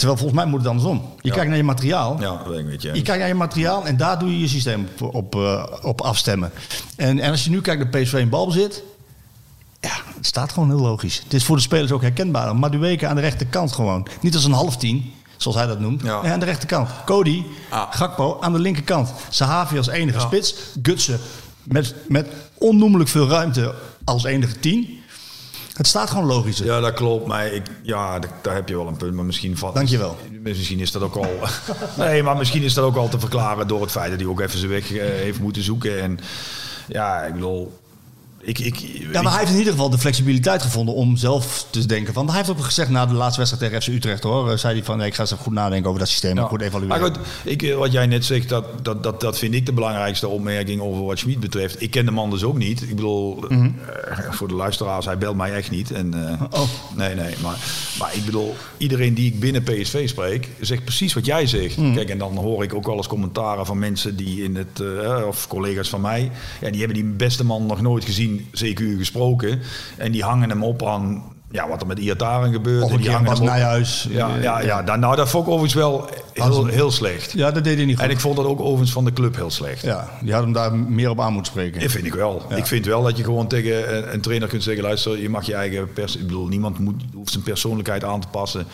Terwijl 0.00 0.18
volgens 0.18 0.40
mij 0.40 0.50
moet 0.50 0.58
het 0.60 0.68
andersom. 0.68 1.02
Je 1.20 1.28
Ja. 1.28 1.34
kijkt 1.34 1.48
naar 1.48 1.56
je 1.58 1.64
materiaal. 1.64 2.16
ja, 2.20 2.42
dat 2.44 2.46
weet. 2.64 2.82
Ja. 2.82 2.94
Je 2.94 3.02
kijkt 3.02 3.18
naar 3.20 3.28
je 3.28 3.34
materiaal 3.34 3.86
en 3.86 3.96
daar 3.96 4.18
doe 4.18 4.30
je 4.30 4.40
je 4.40 4.48
systeem 4.48 4.88
op, 5.00 5.14
op, 5.14 5.34
eh, 5.34 5.64
op 5.82 6.00
afstemmen. 6.00 6.50
En, 6.96 7.18
en 7.18 7.30
als 7.30 7.44
je 7.44 7.50
nu 7.50 7.60
kijkt 7.60 7.82
naar 7.92 8.02
PSV 8.02 8.12
in 8.12 8.28
balbezit... 8.28 8.82
Ja, 9.80 9.90
het 10.16 10.26
staat 10.26 10.52
gewoon 10.52 10.68
heel 10.68 10.80
logisch. 10.80 11.20
Het 11.24 11.34
is 11.34 11.44
voor 11.44 11.56
de 11.56 11.62
spelers 11.62 11.92
ook 11.92 12.02
herkenbaar. 12.02 12.56
Madueke 12.56 13.06
aan 13.06 13.14
de 13.14 13.20
rechterkant 13.20 13.72
gewoon. 13.72 14.06
Niet 14.20 14.34
als 14.34 14.44
een 14.44 14.52
half 14.52 14.76
tien, 14.76 15.12
zoals 15.36 15.56
hij 15.56 15.66
dat 15.66 15.80
noemt. 15.80 16.02
Ja. 16.02 16.22
Nee, 16.22 16.32
aan 16.32 16.40
de 16.40 16.46
rechterkant. 16.46 16.88
Cody, 17.06 17.42
Ah. 17.70 17.82
Gakpo 17.90 18.36
aan 18.40 18.52
de 18.52 18.58
linkerkant. 18.58 19.12
Sahavi 19.28 19.76
als 19.76 19.88
enige 19.88 20.20
spits. 20.20 20.54
Gutsen 20.82 21.18
met, 21.62 21.94
met 22.08 22.26
onnoemelijk 22.58 23.10
veel 23.10 23.28
ruimte 23.28 23.74
als 24.04 24.24
enige 24.24 24.58
tien. 24.60 24.99
Het 25.80 25.88
staat 25.88 26.10
gewoon 26.10 26.26
logisch. 26.26 26.58
Ja, 26.58 26.80
dat 26.80 26.94
klopt. 26.94 27.26
Maar 27.26 27.46
ik, 27.46 27.66
ja, 27.82 28.18
daar 28.42 28.54
heb 28.54 28.68
je 28.68 28.76
wel 28.76 28.86
een 28.86 28.96
punt. 28.96 29.14
Maar 29.14 29.24
misschien 29.24 29.56
valt. 29.56 29.74
Dankjewel. 29.74 30.16
Misschien 30.42 30.80
is 30.80 30.92
dat 30.92 31.02
ook 31.02 31.16
al. 31.16 31.30
nee, 32.04 32.22
maar 32.22 32.36
misschien 32.36 32.62
is 32.62 32.74
dat 32.74 32.84
ook 32.84 32.96
al 32.96 33.08
te 33.08 33.20
verklaren 33.20 33.68
door 33.68 33.80
het 33.80 33.90
feit 33.90 34.10
dat 34.10 34.20
hij 34.20 34.28
ook 34.28 34.40
even 34.40 34.58
zijn 34.58 34.70
weg 34.70 34.92
eh, 34.92 35.02
heeft 35.02 35.40
moeten 35.40 35.62
zoeken. 35.62 36.00
En 36.00 36.18
ja, 36.88 37.22
ik 37.22 37.32
bedoel. 37.32 37.79
Ik, 38.42 38.58
ik, 38.58 38.76
Ja, 39.12 39.22
maar 39.22 39.30
hij 39.32 39.40
heeft 39.40 39.52
in 39.52 39.58
ieder 39.58 39.72
geval 39.72 39.90
de 39.90 39.98
flexibiliteit 39.98 40.62
gevonden 40.62 40.94
om 40.94 41.16
zelf 41.16 41.66
te 41.70 41.86
denken 41.86 42.14
van... 42.14 42.26
Hij 42.28 42.36
heeft 42.36 42.50
ook 42.50 42.60
gezegd 42.64 42.88
na 42.90 43.06
de 43.06 43.14
laatste 43.14 43.40
wedstrijd 43.40 43.72
tegen 43.72 43.82
FC 43.82 43.96
Utrecht 43.98 44.22
hoor... 44.22 44.50
eh, 44.50 44.56
zei 44.56 44.74
hij 44.74 44.84
van 44.84 44.96
nee, 44.98 45.06
ik 45.06 45.14
ga 45.14 45.20
eens 45.20 45.30
even 45.32 45.44
goed 45.44 45.52
nadenken 45.52 45.86
over 45.88 46.00
dat 46.00 46.08
systeem. 46.08 46.36
Ja. 46.36 46.42
Goed 46.42 46.60
evalueren. 46.60 47.00
Maar 47.00 47.10
goed, 47.10 47.18
ik, 47.44 47.62
eh, 47.62 47.76
wat 47.76 47.92
jij 47.92 48.06
net 48.06 48.24
zegt, 48.24 48.48
dat, 48.48 48.64
dat, 48.82 49.02
dat, 49.02 49.20
dat 49.20 49.38
vind 49.38 49.54
ik 49.54 49.66
de 49.66 49.72
belangrijkste 49.72 50.28
opmerking 50.28 50.80
over 50.80 51.04
wat 51.04 51.18
Schmid 51.18 51.40
betreft. 51.40 51.82
Ik 51.82 51.90
ken 51.90 52.04
de 52.04 52.10
man 52.10 52.30
dus 52.30 52.42
ook 52.42 52.56
niet. 52.58 52.82
Ik 52.82 52.94
bedoel, 52.96 53.44
eh, 53.48 53.66
voor 54.30 54.48
de 54.48 54.54
luisteraars, 54.54 55.04
hij 55.04 55.18
belt 55.18 55.36
mij 55.36 55.52
echt 55.54 55.70
niet. 55.70 55.90
En, 55.92 56.14
Oh. 56.50 56.68
Nee, 56.96 57.14
nee, 57.14 57.34
maar, 57.42 57.56
maar 57.98 58.14
ik 58.14 58.24
bedoel, 58.24 58.56
iedereen 58.76 59.14
die 59.14 59.26
ik 59.26 59.40
binnen 59.40 59.62
PSV 59.62 60.08
spreek, 60.08 60.48
zegt 60.60 60.84
precies 60.84 61.12
wat 61.12 61.26
jij 61.26 61.46
zegt. 61.46 61.74
Kijk, 61.74 62.08
en 62.08 62.18
dan 62.18 62.36
hoor 62.36 62.62
ik 62.62 62.74
ook 62.74 62.86
wel 62.86 62.96
eens 62.96 63.06
commentaren 63.06 63.66
van 63.66 63.78
mensen 63.78 64.16
die 64.16 64.42
in 64.44 64.56
het, 64.56 64.82
of 65.26 65.46
collega's 65.48 65.88
van 65.88 66.00
mij, 66.00 66.30
ja, 66.60 66.70
die 66.70 66.78
hebben 66.78 66.96
die 67.02 67.12
beste 67.12 67.44
man 67.44 67.66
nog 67.66 67.80
nooit 67.80 68.04
gezien, 68.04 68.29
CQ 68.38 68.96
gesproken. 68.98 69.60
En 69.96 70.12
die 70.12 70.22
hangen 70.22 70.48
hem 70.48 70.64
op 70.64 70.86
aan 70.86 71.22
ja, 71.50 71.68
wat 71.68 71.80
er 71.80 71.86
met 71.86 71.98
Iataren 71.98 72.52
gebeurt. 72.52 72.82
Of 72.82 72.88
en 72.88 72.94
een 72.94 73.00
die 73.00 73.10
hangen 73.10 73.44
Nijhuis. 73.44 74.06
Ja, 74.10 74.36
ja, 74.40 74.60
ja. 74.60 74.82
Dan, 74.82 75.00
nou, 75.00 75.16
dat 75.16 75.28
vond 75.28 75.46
ik 75.46 75.52
overigens 75.52 75.80
wel 75.80 76.08
heel, 76.32 76.66
heel 76.66 76.90
slecht. 76.90 77.32
Ja, 77.32 77.50
dat 77.50 77.64
deed 77.64 77.76
hij 77.76 77.84
niet 77.84 77.96
goed. 77.96 78.04
En 78.04 78.10
ik 78.10 78.20
vond 78.20 78.36
dat 78.36 78.44
ook 78.44 78.60
overigens 78.60 78.92
van 78.92 79.04
de 79.04 79.12
club 79.12 79.36
heel 79.36 79.50
slecht. 79.50 79.82
Ja, 79.82 80.08
die 80.22 80.32
had 80.32 80.42
hem 80.42 80.52
daar 80.52 80.74
meer 80.74 81.10
op 81.10 81.20
aan 81.20 81.32
moeten 81.32 81.52
spreken. 81.52 81.80
Dat 81.80 81.90
vind 81.90 82.06
ik 82.06 82.14
wel. 82.14 82.42
Ja. 82.48 82.56
Ik 82.56 82.66
vind 82.66 82.86
wel 82.86 83.02
dat 83.02 83.16
je 83.16 83.24
gewoon 83.24 83.46
tegen 83.46 83.96
een, 83.96 84.12
een 84.12 84.20
trainer 84.20 84.48
kunt 84.48 84.62
zeggen: 84.62 84.82
luister, 84.82 85.20
je 85.20 85.28
mag 85.28 85.46
je 85.46 85.54
eigen 85.54 85.92
pers. 85.92 86.16
Ik 86.16 86.26
bedoel, 86.26 86.46
niemand 86.46 86.78
moet, 86.78 87.02
hoeft 87.14 87.32
zijn 87.32 87.44
persoonlijkheid 87.44 88.04
aan 88.04 88.20
te 88.20 88.28
passen. 88.28 88.66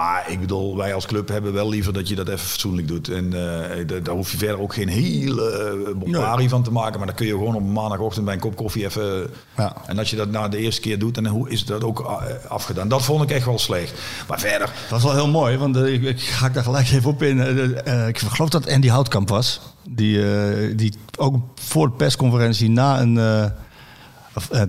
Maar 0.00 0.24
ik 0.30 0.40
bedoel, 0.40 0.76
wij 0.76 0.94
als 0.94 1.06
club 1.06 1.28
hebben 1.28 1.52
wel 1.52 1.68
liever 1.68 1.92
dat 1.92 2.08
je 2.08 2.14
dat 2.14 2.28
even 2.28 2.38
fatsoenlijk 2.38 2.88
doet. 2.88 3.08
En 3.08 3.24
eh, 3.32 3.86
da- 3.86 3.98
daar 3.98 4.14
hoef 4.14 4.30
je 4.32 4.38
verder 4.38 4.60
ook 4.60 4.74
geen 4.74 4.88
hele 4.88 5.94
uh, 6.08 6.48
van 6.48 6.62
te 6.62 6.72
maken. 6.72 6.98
Maar 6.98 7.06
dan 7.06 7.16
kun 7.16 7.26
je 7.26 7.32
gewoon 7.32 7.54
op 7.54 7.62
maandagochtend 7.66 8.24
bij 8.24 8.34
een 8.34 8.40
kop 8.40 8.56
koffie 8.56 8.84
even... 8.84 9.30
Ja. 9.56 9.76
En 9.86 9.98
als 9.98 10.10
je 10.10 10.16
dat 10.16 10.30
nou 10.30 10.50
de 10.50 10.56
eerste 10.56 10.80
keer 10.80 10.98
doet, 10.98 11.14
dan 11.14 11.26
hoe 11.26 11.50
is 11.50 11.64
dat 11.64 11.84
ook 11.84 12.00
eh, 12.00 12.50
afgedaan. 12.50 12.88
Dat 12.88 13.02
vond 13.02 13.22
ik 13.22 13.30
echt 13.30 13.44
wel 13.44 13.58
slecht. 13.58 13.92
Maar 14.28 14.40
verder, 14.40 14.66
Dat 14.66 14.90
was 14.90 15.02
wel 15.02 15.12
heel 15.14 15.28
mooi, 15.28 15.56
want 15.56 15.76
eh, 15.76 15.92
ik, 15.92 16.02
ik 16.02 16.20
ga 16.20 16.48
daar 16.48 16.62
gelijk 16.64 16.90
even 16.90 17.10
op 17.10 17.22
in. 17.22 17.40
Eh, 17.40 18.02
eh, 18.02 18.08
ik 18.08 18.18
geloof 18.18 18.48
dat 18.50 18.68
Andy 18.68 18.88
Houtkamp 18.88 19.28
was. 19.28 19.60
Die, 19.88 20.34
eh, 20.34 20.76
die 20.76 20.94
ook 21.16 21.36
voor 21.54 21.86
de 21.88 21.94
persconferentie 21.96 22.70
na 22.70 23.00
een 23.00 23.18
eh, 23.18 23.44
eh, 23.44 23.50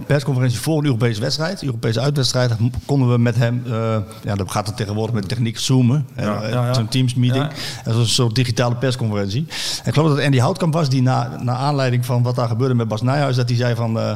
persconferentie 0.05 0.59
voor 0.59 0.78
een 0.78 0.86
Europese 0.86 1.22
wedstrijd, 1.22 1.64
Europese 1.64 1.99
uitwedstrijd, 1.99 2.51
konden 2.86 3.12
we 3.12 3.18
met 3.18 3.36
hem, 3.36 3.64
eh, 3.66 3.97
ja, 4.24 4.36
dat 4.36 4.51
gaat 4.51 4.68
het 4.68 4.78
tegenwoordig 4.78 5.16
met 5.16 5.28
techniek 5.28 5.59
zoomen, 5.59 6.07
en, 6.16 6.26
Ja, 6.26 6.41
eh, 6.41 6.51
ja, 6.51 6.74
zo'n 6.74 6.88
Teams 6.88 7.16
meeting. 7.16 7.47
Dat 7.84 7.93
was 7.93 8.03
een 8.03 8.09
soort 8.14 8.36
digitale 8.36 8.76
persconferentie. 8.76 9.45
En 9.84 9.88
ik 9.88 9.93
geloof 9.93 10.09
dat 10.09 10.26
Andy 10.26 10.38
Houtkamp 10.38 10.74
was 10.74 10.89
die 10.89 11.01
na, 11.01 11.39
na 11.41 11.55
aanleiding 11.55 12.05
van 12.05 12.24
wat 12.24 12.36
daar 12.36 12.47
gebeurde 12.47 12.74
met 12.74 12.88
Bas 12.88 13.01
Nijhuis, 13.01 13.36
dat 13.36 13.49
hij 13.49 13.57
zei 13.57 13.76
van, 13.76 13.99
eh, 13.99 14.12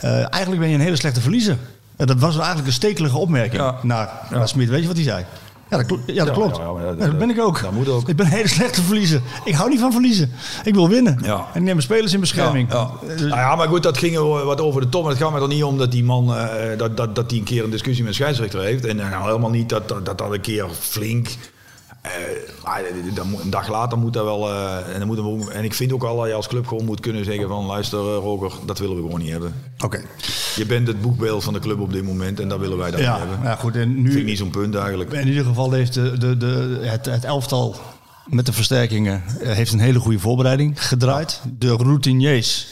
eh, 0.00 0.10
eigenlijk 0.12 0.58
ben 0.58 0.68
je 0.68 0.74
een 0.74 0.80
hele 0.80 0.96
slechte 0.96 1.20
verliezer. 1.20 1.56
En 1.96 2.06
dat 2.06 2.18
was 2.18 2.36
eigenlijk 2.36 2.66
een 2.66 2.72
stekelige 2.72 3.16
opmerking 3.16 3.62
naar, 3.82 4.08
naar 4.30 4.48
Smit. 4.48 4.68
Weet 4.68 4.80
je 4.80 4.86
wat 4.86 4.96
hij 4.96 5.04
zei? 5.04 5.24
Ja, 5.70 5.76
dat, 5.76 5.98
ja, 6.06 6.24
klopt. 6.24 6.56
ja, 6.56 6.64
dat- 6.84 6.98
dat 7.00 7.18
ben 7.18 7.30
ik 7.30 7.40
ook. 7.40 7.62
dat 7.62 7.72
moet 7.72 7.88
ook. 7.88 8.08
Ik 8.08 8.16
ben 8.16 8.26
een 8.26 8.32
hele 8.32 8.48
slechte 8.48 8.82
verliezer. 8.82 9.20
Ik 9.44 9.54
hou 9.54 9.68
niet 9.70 9.80
van 9.80 9.92
verliezen. 9.92 10.32
Ik 10.64 10.74
wil 10.74 10.88
winnen. 10.88 11.18
En 11.22 11.40
ik 11.44 11.54
neem 11.54 11.64
mijn 11.64 11.82
spelers 11.82 12.12
in 12.12 12.20
bescherming. 12.20 12.72
Ja. 12.72 12.90
Eh, 13.08 13.16
Nou 13.16 13.28
ja, 13.30 13.56
maar 13.56 13.68
goed, 13.68 13.82
dat 13.82 13.98
ging 13.98 14.16
wat 14.44 14.60
over 14.60 14.80
de 14.80 14.88
top. 14.88 15.02
Maar 15.02 15.10
het 15.12 15.20
gaat 15.22 15.32
me 15.32 15.40
er 15.40 15.48
niet 15.48 15.64
om 15.64 15.78
dat 15.78 15.90
die 15.90 16.04
man 16.04 16.34
eh, 16.36 16.78
dat, 16.78 16.96
dat, 16.96 17.14
dat 17.14 17.28
die 17.28 17.38
een 17.38 17.44
keer 17.44 17.64
een 17.64 17.70
discussie 17.70 18.04
met 18.04 18.14
scheidsrechter 18.14 18.60
heeft. 18.60 18.84
En 18.84 18.96
nou, 18.96 19.24
helemaal 19.24 19.50
niet 19.50 19.68
dat 19.68 19.88
dat, 19.88 20.06
dat, 20.06 20.18
dat 20.18 20.32
een 20.32 20.40
keer 20.40 20.66
flink. 20.80 21.28
Eh, 22.04 23.14
dan 23.14 23.28
moet- 23.30 23.40
een 23.42 23.50
dag 23.50 23.68
later 23.68 23.98
moet 23.98 24.12
dat 24.12 24.24
wel. 24.24 24.50
eh, 24.50 24.92
en, 24.94 24.98
dan 24.98 25.08
moet 25.08 25.48
en 25.48 25.64
ik 25.64 25.74
vind 25.74 25.92
ook 25.92 26.04
al 26.04 26.16
dat 26.16 26.26
je 26.26 26.34
als 26.34 26.48
club 26.48 26.66
gewoon 26.66 26.84
moet 26.84 27.00
kunnen 27.00 27.24
zeggen: 27.24 27.48
van 27.48 27.64
luister, 27.66 27.98
eh, 27.98 28.04
Roger, 28.04 28.52
dat 28.66 28.78
willen 28.78 28.96
we 28.96 29.02
gewoon 29.02 29.20
niet 29.20 29.30
hebben. 29.30 29.54
Oké. 29.84 30.00
Je 30.56 30.66
bent 30.66 30.86
het 30.86 31.00
boekbeeld 31.00 31.44
van 31.44 31.52
de 31.52 31.58
club 31.60 31.80
op 31.80 31.92
dit 31.92 32.04
moment 32.04 32.40
en 32.40 32.48
dat 32.48 32.58
willen 32.58 32.78
wij 32.78 32.90
dan 32.90 33.00
Ja, 33.00 33.10
niet 33.18 33.28
hebben. 33.28 33.46
ja, 33.48 33.56
goed. 33.56 33.74
En 33.76 33.80
Vind 33.94 34.06
ik 34.08 34.14
nu, 34.14 34.22
niet 34.24 34.38
zo'n 34.38 34.50
punt 34.50 34.74
eigenlijk. 34.74 35.12
in 35.12 35.28
ieder 35.28 35.44
geval 35.44 35.72
heeft 35.72 35.94
de, 35.94 36.18
de, 36.18 36.36
de, 36.36 36.78
het, 36.82 37.06
het 37.06 37.24
elftal 37.24 37.76
met 38.26 38.46
de 38.46 38.52
versterkingen 38.52 39.22
heeft 39.38 39.72
een 39.72 39.78
hele 39.80 39.98
goede 39.98 40.18
voorbereiding 40.18 40.86
gedraaid. 40.86 41.40
De 41.58 41.68
routiniers, 41.70 42.66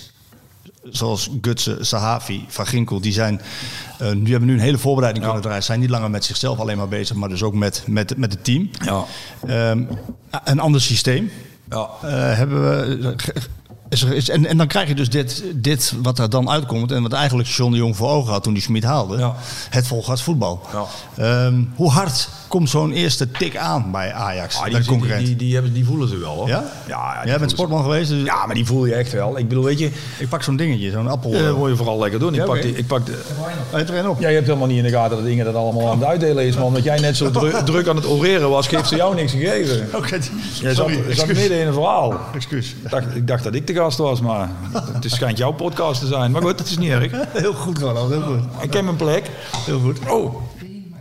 zoals 0.91 1.29
Gutsen, 1.41 1.87
Sahavi, 1.87 2.45
Van 2.49 2.67
Ginkel, 2.67 3.01
die 3.01 3.13
zijn, 3.13 3.41
eh, 3.99 4.13
nu 4.13 4.31
hebben 4.31 4.49
nu 4.49 4.55
een 4.55 4.61
hele 4.61 4.79
voorbereiding 4.79 5.25
kunnen 5.25 5.43
draaien. 5.43 5.63
Zijn 5.63 5.81
niet 5.81 5.91
langer 5.91 6.11
met 6.11 6.25
zichzelf 6.25 6.59
alleen 6.59 6.77
maar 6.77 6.89
bezig, 6.89 7.17
maar 7.17 7.29
dus 7.29 7.43
ook 7.43 7.55
met, 7.55 7.85
met, 7.87 8.17
met 8.17 8.33
het 8.33 8.45
team. 8.45 8.71
Ja. 8.85 9.05
Ehm, 9.47 9.83
een 10.45 10.61
ander 10.61 10.81
systeem 10.81 11.31
Ja. 11.71 11.89
eh, 12.03 12.37
hebben 12.37 12.63
we. 12.63 13.15
Is 13.93 14.03
er, 14.03 14.13
is, 14.13 14.29
en, 14.29 14.47
en 14.47 14.57
dan 14.57 14.67
krijg 14.67 14.89
je 14.89 14.95
dus 14.95 15.11
dit, 15.11 15.43
dit 15.55 15.93
wat 16.03 16.19
er 16.19 16.31
dan 16.31 16.51
uitkomt. 16.51 16.93
En 16.93 17.03
wat 17.03 17.13
eigenlijk 17.13 17.49
John 17.49 17.71
de 17.71 17.77
Jong 17.77 17.97
voor 17.97 18.09
ogen 18.09 18.33
had 18.33 18.43
toen 18.43 18.53
hij 18.53 18.63
Schmid 18.63 18.85
haalde. 18.85 19.19
Ja. 19.19 19.35
Het 19.71 19.87
volgaats 19.87 20.23
voetbal. 20.23 20.61
Ja. 20.73 20.85
Ehm, 21.47 21.63
hoe 21.75 21.91
hard 21.91 22.29
komt 22.49 22.71
zo'n 22.71 22.93
eerste 22.93 23.31
tik 23.31 23.57
aan 23.57 23.91
bij 23.93 24.13
Ajax? 24.13 24.57
Ah, 24.57 24.65
die, 24.65 24.85
concurrent? 24.85 25.19
die, 25.19 25.29
die, 25.29 25.37
die, 25.37 25.55
hebben, 25.55 25.73
die 25.73 25.85
voelen 25.85 26.09
ze 26.09 26.19
wel 26.19 26.35
hoor. 26.35 26.49
Ja? 26.49 26.65
Ja, 26.89 27.13
ja, 27.15 27.21
die 27.21 27.31
Jij 27.31 27.39
bent 27.39 27.51
sportman 27.51 27.83
geweest, 27.83 28.11
dus 28.11 28.25
Ja, 28.25 28.47
maar 28.47 28.55
die 28.55 28.67
voel 28.67 28.87
je 28.87 28.95
echt 28.95 29.13
wel. 29.13 29.39
Ik 29.39 29.49
bedoel, 29.49 29.65
weet 29.65 29.79
je, 29.79 29.91
ik 30.19 30.29
pak 30.29 30.43
zo'n 30.43 30.57
dingetje, 30.57 30.91
zo'n 30.91 31.09
appel. 31.09 31.33
eh, 31.33 31.41
Uh, 31.41 31.53
wil 31.55 31.69
je 31.69 31.77
vooral 31.77 31.99
lekker 31.99 32.21
doen. 32.21 32.35
Ik 32.35 32.45
pak 32.45 32.63
die, 32.63 32.77
ik 32.77 32.87
pak 32.87 33.07
de, 33.07 33.19
erin 33.73 34.09
op. 34.09 34.21
jij 34.21 34.35
hebt 34.35 34.47
helemaal 34.47 34.69
niet 34.69 34.77
in 34.77 34.83
de 34.85 34.91
gaten 34.91 35.17
dat 35.17 35.27
dingen 35.27 35.45
dat 35.45 35.55
allemaal 35.55 35.91
aan 35.91 35.99
het 35.99 36.09
uitdelen 36.09 36.45
is. 36.45 36.55
Maar 36.55 36.65
omdat 36.65 36.85
jij 36.85 36.99
net 37.01 37.17
zo 37.17 37.31
dru- 37.31 37.63
druk 37.65 37.89
aan 37.89 37.97
het 37.97 38.07
oreren 38.07 38.51
was, 38.51 38.67
geeft 38.69 38.89
ze 38.89 38.97
jou 38.97 39.15
niks 39.15 39.33
gegeven. 39.33 39.89
Oké, 39.99 40.19
Jij 40.61 40.75
zat, 40.75 40.91
zat 41.11 41.27
midden 41.27 41.61
in 41.61 41.67
een 41.67 41.73
verhaal. 41.73 42.21
Excuus. 42.35 42.75
Ik 42.85 42.91
dacht, 42.91 43.15
ik 43.15 43.27
dacht 43.27 43.45
dat 43.45 43.55
ik 43.55 43.67
de 43.67 43.73
gast 43.83 43.99
was, 43.99 44.21
maar 44.21 44.51
het 44.93 45.05
is- 45.05 45.15
schijnt 45.15 45.39
jouw 45.39 45.53
podcast 45.53 46.01
te 46.01 46.07
zijn. 46.07 46.31
Maar 46.31 46.43
goed, 46.43 46.59
het 46.59 46.69
is 46.69 46.79
niet 46.79 46.91
erg. 46.91 47.13
Heel 47.33 47.53
goed, 47.55 47.79
Ronald, 47.79 48.11
heel 48.11 48.23
goed. 48.23 48.39
Ik 48.61 48.73
heb 48.73 48.85
mijn 48.85 48.97
plek. 48.97 49.31
Heel 49.57 49.81
goed. 49.81 49.99
Oh, 50.09 50.35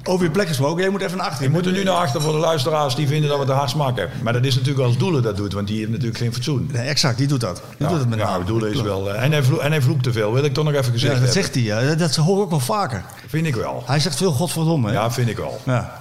Over 0.03 0.25
je 0.25 0.31
plek 0.31 0.47
gesproken, 0.47 0.81
jij 0.81 0.89
moet 0.91 1.01
even 1.01 1.17
naar 1.17 1.25
achteren. 1.25 1.47
we 1.47 1.53
moeten 1.53 1.73
nu 1.73 1.83
naar 1.83 1.93
achter 1.95 2.21
voor 2.21 2.31
de 2.31 2.37
luisteraars 2.39 2.95
die 2.95 3.07
vinden 3.07 3.29
dat 3.29 3.39
we 3.39 3.45
te 3.45 3.51
hard 3.51 3.69
smaken. 3.69 4.09
Maar 4.23 4.33
dat 4.33 4.45
is 4.45 4.55
natuurlijk 4.55 4.85
als 4.87 4.97
Doelen 4.97 5.23
dat 5.23 5.37
doet, 5.37 5.53
want 5.53 5.67
die 5.67 5.77
heeft 5.77 5.89
natuurlijk 5.89 6.17
geen 6.17 6.33
fatsoen. 6.33 6.69
Nee, 6.71 6.87
exact, 6.87 7.17
die 7.17 7.27
doet 7.27 7.41
dat. 7.41 7.61
Die 7.77 7.87
doet 7.87 7.99
het 7.99 8.09
met 8.09 8.19
ja, 8.19 8.25
name. 8.31 8.45
Doelen 8.45 8.71
is 8.73 8.81
wel... 8.81 9.13
eh, 9.13 9.23
en, 9.23 9.31
hij 9.31 9.43
vloekt, 9.43 9.61
en 9.63 9.71
hij 9.71 9.81
vloekt 9.81 10.03
te 10.03 10.11
veel, 10.11 10.33
wil 10.33 10.43
ik 10.43 10.53
toch 10.53 10.63
nog 10.65 10.73
even 10.73 10.91
gezegd 10.91 11.01
Ja, 11.13 11.19
dat 11.19 11.33
hebben. 11.33 11.33
zegt 11.43 11.53
hij, 11.55 11.63
ja. 11.63 11.95
Dat 11.95 12.15
hoor 12.15 12.35
ik 12.37 12.43
ook 12.43 12.49
wel 12.49 12.59
vaker. 12.59 13.03
Vind 13.27 13.45
ik 13.47 13.55
wel. 13.55 13.83
Hij 13.85 13.99
zegt 13.99 14.15
veel 14.17 14.31
godverdomme. 14.31 14.87
hè? 14.87 14.93
Ja, 14.93 15.11
vind 15.11 15.29
ik 15.29 15.37
wel. 15.37 15.61
Ja. 15.65 16.00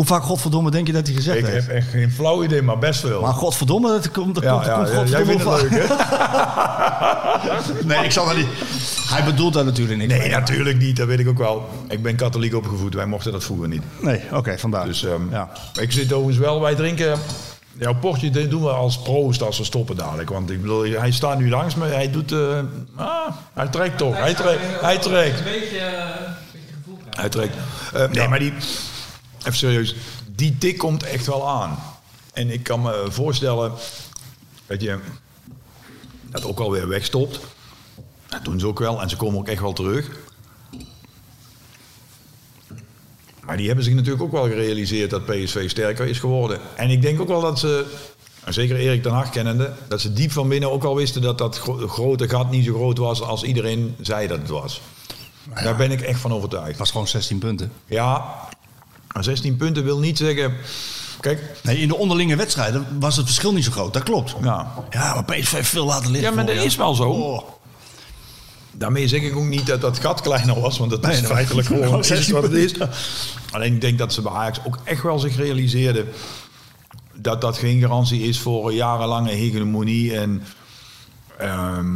Hoe 0.00 0.08
vaak 0.08 0.22
godverdomme 0.22 0.70
denk 0.70 0.86
je 0.86 0.92
dat 0.92 1.06
hij 1.06 1.16
gezegd 1.16 1.38
Ik 1.38 1.46
heeft? 1.46 1.66
heb 1.66 1.76
echt 1.76 1.88
geen 1.88 2.10
flauw 2.10 2.44
idee, 2.44 2.62
maar 2.62 2.78
best 2.78 3.00
veel. 3.00 3.20
Maar 3.20 3.32
godverdomme, 3.32 3.88
dat 3.88 4.10
komt, 4.10 4.34
dat 4.34 4.44
ja, 4.44 4.50
komt, 4.52 4.64
dat 4.64 4.88
ja, 4.88 4.94
komt 4.94 5.08
ja, 5.08 5.16
jij 5.16 5.26
vindt 5.26 5.44
het 5.44 5.62
leuk, 5.62 5.70
hè? 5.70 5.86
Nee, 7.94 8.04
ik 8.04 8.10
zal 8.10 8.26
dat 8.26 8.36
niet. 8.36 8.46
Hij 9.08 9.24
bedoelt 9.24 9.52
dat 9.52 9.64
natuurlijk 9.64 9.98
niet. 9.98 10.08
Nee, 10.08 10.30
natuurlijk 10.30 10.78
niet. 10.78 10.96
Dat 10.96 11.06
weet 11.06 11.18
ik 11.18 11.28
ook 11.28 11.38
wel. 11.38 11.68
Ik 11.88 12.02
ben 12.02 12.16
katholiek 12.16 12.54
opgevoed. 12.54 12.94
Wij 12.94 13.06
mochten 13.06 13.32
dat 13.32 13.44
vroeger 13.44 13.68
niet. 13.68 13.82
Nee, 14.00 14.20
oké, 14.32 14.58
vandaar. 14.58 14.84
Dus 14.84 15.04
ehm, 15.04 15.30
ja. 15.30 15.48
ik 15.80 15.92
zit 15.92 16.12
overigens 16.12 16.46
wel. 16.46 16.60
Wij 16.60 16.74
drinken... 16.74 17.18
Jouw 17.78 17.94
portje 17.94 18.30
dit 18.30 18.50
doen 18.50 18.62
we 18.62 18.70
als 18.70 18.98
proost 18.98 19.42
als 19.42 19.58
we 19.58 19.64
stoppen 19.64 19.96
dadelijk. 19.96 20.30
Want 20.30 20.50
ik 20.50 20.60
bedoel, 20.60 20.82
hij 20.82 21.10
staat 21.10 21.38
nu 21.38 21.48
langs 21.48 21.74
me. 21.74 21.86
Hij 21.86 22.10
doet... 22.10 22.32
eh, 22.32 22.58
ah, 22.96 23.28
hij 23.54 23.68
trekt 23.68 23.98
toch. 23.98 24.16
Hij 24.16 24.34
trekt. 24.34 24.60
Hij 24.80 24.98
trekt. 24.98 25.38
Een 25.38 25.44
beetje, 25.44 25.78
eh, 25.78 25.92
een 25.92 26.34
beetje. 26.52 27.20
Hij 27.20 27.28
trekt. 27.28 27.54
Eh, 27.94 28.08
nee, 28.08 28.28
maar 28.28 28.38
die... 28.38 28.52
Even 29.40 29.54
serieus. 29.54 29.94
Die 30.34 30.58
tik 30.58 30.78
komt 30.78 31.02
echt 31.02 31.26
wel 31.26 31.48
aan. 31.48 31.78
En 32.32 32.50
ik 32.50 32.62
kan 32.62 32.82
me 32.82 33.06
voorstellen... 33.08 33.72
Dat 34.66 34.82
je 34.82 34.98
dat 36.30 36.44
ook 36.44 36.60
alweer 36.60 36.88
wegstopt. 36.88 37.40
Dat 38.28 38.44
doen 38.44 38.60
ze 38.60 38.66
ook 38.66 38.78
wel. 38.78 39.00
En 39.02 39.08
ze 39.08 39.16
komen 39.16 39.38
ook 39.38 39.48
echt 39.48 39.60
wel 39.60 39.72
terug. 39.72 40.10
Maar 43.40 43.56
die 43.56 43.66
hebben 43.66 43.84
zich 43.84 43.94
natuurlijk 43.94 44.22
ook 44.22 44.32
wel 44.32 44.44
gerealiseerd 44.48 45.10
dat 45.10 45.26
PSV 45.26 45.70
sterker 45.70 46.06
is 46.06 46.18
geworden. 46.18 46.60
En 46.76 46.90
ik 46.90 47.02
denk 47.02 47.20
ook 47.20 47.28
wel 47.28 47.40
dat 47.40 47.58
ze, 47.58 47.86
en 48.44 48.52
zeker 48.52 48.76
Erik 48.76 49.02
ten 49.02 49.12
Hag 49.12 49.30
kennende, 49.30 49.72
dat 49.88 50.00
ze 50.00 50.12
diep 50.12 50.32
van 50.32 50.48
binnen 50.48 50.70
ook 50.70 50.82
wel 50.82 50.96
wisten 50.96 51.22
dat 51.22 51.38
dat 51.38 51.58
gro- 51.58 51.88
grote 51.88 52.28
gat 52.28 52.50
niet 52.50 52.64
zo 52.64 52.74
groot 52.74 52.98
was 52.98 53.22
als 53.22 53.42
iedereen 53.42 53.96
zei 54.00 54.26
dat 54.26 54.38
het 54.38 54.48
was. 54.48 54.80
Daar 55.62 55.76
ben 55.76 55.90
ik 55.90 56.00
echt 56.00 56.20
van 56.20 56.32
overtuigd. 56.32 56.68
Het 56.68 56.78
was 56.78 56.90
gewoon 56.90 57.08
16 57.08 57.38
punten. 57.38 57.72
Ja, 57.86 58.34
16 59.20 59.56
punten 59.56 59.84
wil 59.84 59.98
niet 59.98 60.18
zeggen. 60.18 60.54
Kijk, 61.20 61.42
Nee, 61.62 61.78
in 61.78 61.88
de 61.88 61.96
onderlinge 61.96 62.36
wedstrijden 62.36 62.86
was 63.00 63.16
het 63.16 63.26
verschil 63.26 63.52
niet 63.52 63.64
zo 63.64 63.70
groot. 63.70 63.92
Dat 63.92 64.02
klopt. 64.02 64.34
ja. 64.42 64.72
Ja, 64.90 65.14
maar 65.14 65.24
PSV 65.24 65.52
heeft 65.52 65.68
veel 65.68 65.84
laten 65.86 66.10
liggen. 66.10 66.30
Ja, 66.30 66.36
maar 66.36 66.46
dat 66.54 66.64
is 66.64 66.76
wel 66.76 66.94
zo. 66.94 67.08
Oh. 67.10 67.48
Daarmee 68.72 69.08
zeg 69.08 69.22
ik 69.22 69.36
ook 69.36 69.44
niet 69.44 69.66
dat 69.66 69.80
dat 69.80 69.98
gat 69.98 70.20
kleiner 70.20 70.60
was, 70.60 70.78
want 70.78 70.90
dat 70.90 71.00
Nee, 71.02 71.12
is 71.12 71.20
dat- 71.22 71.30
feitelijk 71.30 71.66
gewoon 71.68 71.82
gewoon 71.84 72.00
is 72.00 72.08
het 72.08 72.16
16 72.16 72.34
wat 72.34 72.42
het 72.42 72.52
is. 72.52 72.72
Alleen 73.50 73.74
ik 73.74 73.80
denk 73.80 73.98
dat 73.98 74.12
ze 74.12 74.22
bij 74.22 74.32
Ajax 74.32 74.58
ook 74.66 74.78
echt 74.84 75.02
wel 75.02 75.18
zich 75.18 75.36
realiseerden 75.36 76.08
dat 77.14 77.40
dat 77.40 77.58
geen 77.58 77.80
garantie 77.80 78.22
is 78.22 78.38
voor 78.38 78.72
jarenlange 78.72 79.30
hegemonie. 79.30 80.16
En 80.18 80.42
ehm 81.40 81.86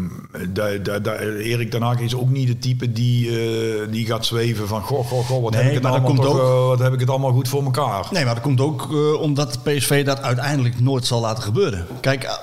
da, 0.48 0.76
da, 0.78 0.98
da- 0.98 1.16
Erik 1.18 1.70
ten 1.70 1.82
Hag 1.82 1.98
is 2.00 2.14
ook 2.14 2.28
niet 2.30 2.46
de 2.46 2.58
type 2.58 2.92
die, 2.92 3.28
eh, 3.28 3.92
die 3.92 4.06
gaat 4.06 4.26
zweven 4.26 4.68
van 4.68 4.82
goh, 4.82 5.06
goh, 5.06 5.26
goh, 5.26 5.42
wat, 5.42 5.52
Nee, 5.52 5.62
heb 5.62 5.70
ik 5.70 5.76
het 5.82 5.86
allemaal 5.92 6.14
toch, 6.14 6.26
ook- 6.26 6.38
eh, 6.38 6.66
wat 6.66 6.78
heb 6.78 6.92
ik 6.92 7.00
het 7.00 7.10
allemaal 7.10 7.32
goed 7.32 7.48
voor 7.48 7.64
elkaar. 7.64 8.06
Nee, 8.10 8.24
maar 8.24 8.34
dat 8.34 8.42
komt 8.42 8.60
ook 8.60 8.88
eh, 8.92 9.20
omdat 9.20 9.58
PSV 9.62 10.04
dat 10.04 10.20
uiteindelijk 10.20 10.80
nooit 10.80 11.06
zal 11.06 11.20
laten 11.20 11.42
gebeuren. 11.42 11.86
Kijk, 12.00 12.40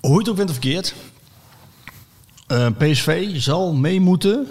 hoe 0.00 0.18
het 0.18 0.28
ook 0.28 0.36
bent 0.36 0.48
of 0.50 0.54
verkeerd. 0.54 0.94
PSV 2.78 3.40
zal 3.40 3.72
mee 3.74 4.00
moeten 4.00 4.46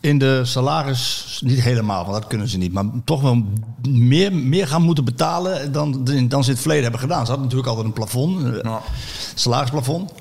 in 0.00 0.18
de 0.18 0.40
salaris, 0.44 1.40
niet 1.44 1.60
helemaal, 1.62 2.02
want 2.04 2.14
dat 2.20 2.26
kunnen 2.26 2.48
ze 2.48 2.58
niet, 2.58 2.72
maar 2.72 2.84
toch 3.04 3.20
wel 3.20 3.44
meer, 3.88 4.32
meer 4.32 4.66
gaan 4.68 4.82
moeten 4.82 5.04
betalen 5.04 5.72
dan, 5.72 6.04
dan 6.04 6.04
ze 6.04 6.16
in 6.16 6.28
het 6.30 6.58
verleden 6.60 6.82
hebben 6.82 7.00
gedaan. 7.00 7.20
Ze 7.26 7.30
hadden 7.30 7.42
natuurlijk 7.42 7.68
altijd 7.68 7.86
een 7.86 7.92
plafond, 7.92 8.44
eh, 8.44 8.62
Ja. 8.62 8.80
salarisplafond 9.34 10.12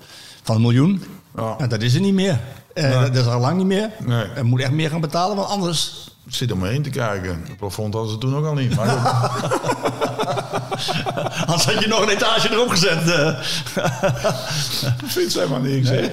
van 0.44 0.56
een 0.56 0.62
miljoen. 0.62 1.04
Ja. 1.36 1.56
En 1.58 1.70
dat 1.70 1.82
is 1.82 1.94
er 1.94 2.02
niet 2.02 2.14
meer. 2.14 2.40
Eh, 2.74 2.84
Nee. 2.84 3.10
Dat 3.12 3.16
is 3.26 3.32
al 3.32 3.40
lang 3.40 3.58
niet 3.58 3.66
meer. 3.66 3.90
Nee. 4.06 4.26
Er 4.36 4.46
moet 4.46 4.62
echt 4.62 4.72
meer 4.72 4.90
gaan 4.90 5.02
betalen, 5.02 5.36
want 5.36 5.48
anders 5.50 6.12
Ik 6.28 6.34
zit 6.34 6.52
om 6.52 6.60
me 6.60 6.68
heen 6.68 6.82
te 6.82 6.90
kijken. 6.90 7.42
Het 7.48 7.58
plafond 7.58 7.94
hadden 7.94 8.12
ze 8.12 8.18
toen 8.18 8.36
ook 8.36 8.46
al 8.46 8.54
niet. 8.54 8.76
Maar. 8.76 8.88
Anders 11.46 11.66
had 11.66 11.80
je 11.84 11.88
nog 11.88 12.02
een 12.02 12.10
etage 12.10 12.52
erop 12.52 12.70
gezet. 12.70 13.10
eh. 13.10 13.40
vindt 15.16 15.32
zij 15.32 15.48
maar 15.52 15.60
niks. 15.62 15.90
Nee, 15.90 16.12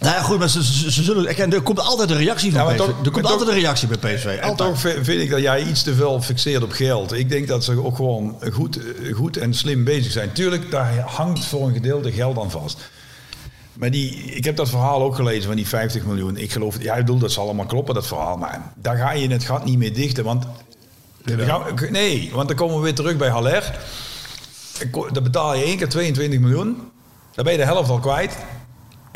Nou 0.00 0.14
ja, 0.14 0.22
goed, 0.22 0.38
maar 0.38 0.48
ze, 0.48 0.64
ze, 0.64 0.90
ze 0.92 1.02
zullen... 1.02 1.34
kijk, 1.34 1.52
Er 1.52 1.60
komt 1.62 1.80
altijd 1.80 2.10
een 2.10 2.16
reactie 2.16 2.50
van 2.52 2.60
Ja, 2.60 2.66
maar 2.66 2.74
PSV. 2.74 2.84
toch- 2.86 3.04
er 3.04 3.10
komt 3.10 3.24
altijd 3.24 3.38
toch- 3.48 3.48
een 3.56 3.60
reactie 3.62 3.88
bij 3.88 4.14
PSV. 4.14 4.24
En 4.24 4.40
Altijd. 4.48 4.68
toch 4.70 4.80
vi- 4.80 5.04
vind 5.04 5.22
ik 5.22 5.30
dat 5.30 5.40
jij 5.40 5.62
iets 5.62 5.82
te 5.82 5.94
veel 5.94 6.22
fixeert 6.22 6.62
op 6.62 6.72
geld. 6.72 7.12
Ik 7.12 7.28
denk 7.28 7.48
dat 7.48 7.64
ze 7.64 7.84
ook 7.84 7.96
gewoon 7.96 8.36
goed, 8.52 8.78
goed 9.14 9.36
en 9.36 9.54
slim 9.54 9.84
bezig 9.84 10.12
zijn. 10.12 10.32
Tuurlijk, 10.32 10.70
daar 10.70 10.98
hangt 11.06 11.44
voor 11.44 11.66
een 11.66 11.72
gedeelte 11.74 12.12
geld 12.12 12.38
aan 12.38 12.50
vast. 12.50 12.90
Maar 13.72 13.90
die, 13.90 14.10
ik 14.14 14.44
heb 14.44 14.56
dat 14.56 14.68
verhaal 14.68 15.02
ook 15.02 15.14
gelezen 15.14 15.42
van 15.46 15.56
die 15.56 15.68
50 15.68 16.04
miljoen. 16.04 16.36
Ik 16.36 16.52
geloof, 16.52 16.82
ja, 16.82 16.94
ik 16.94 17.04
bedoel, 17.04 17.18
dat 17.18 17.32
zal 17.32 17.44
allemaal 17.44 17.66
kloppen, 17.66 17.94
dat 17.94 18.06
verhaal. 18.06 18.36
Maar 18.36 18.72
daar 18.76 18.96
ga 18.96 19.12
je 19.12 19.28
het 19.30 19.44
gat 19.44 19.64
niet 19.64 19.78
mee 19.78 19.90
dichten. 19.92 20.24
Want, 20.24 20.44
gaan- 21.24 21.62
nee, 21.90 22.30
want 22.32 22.48
dan 22.48 22.56
komen 22.56 22.76
we 22.76 22.82
weer 22.82 22.94
terug 22.94 23.16
bij 23.16 23.28
Haller. 23.28 23.78
Dan 25.12 25.22
betaal 25.22 25.54
je 25.54 25.64
één 25.64 25.76
keer 25.76 25.88
22 25.88 26.38
miljoen. 26.40 26.76
Dan 27.34 27.44
ben 27.44 27.52
je 27.52 27.58
de 27.58 27.64
helft 27.64 27.90
al 27.90 27.98
kwijt. 27.98 28.36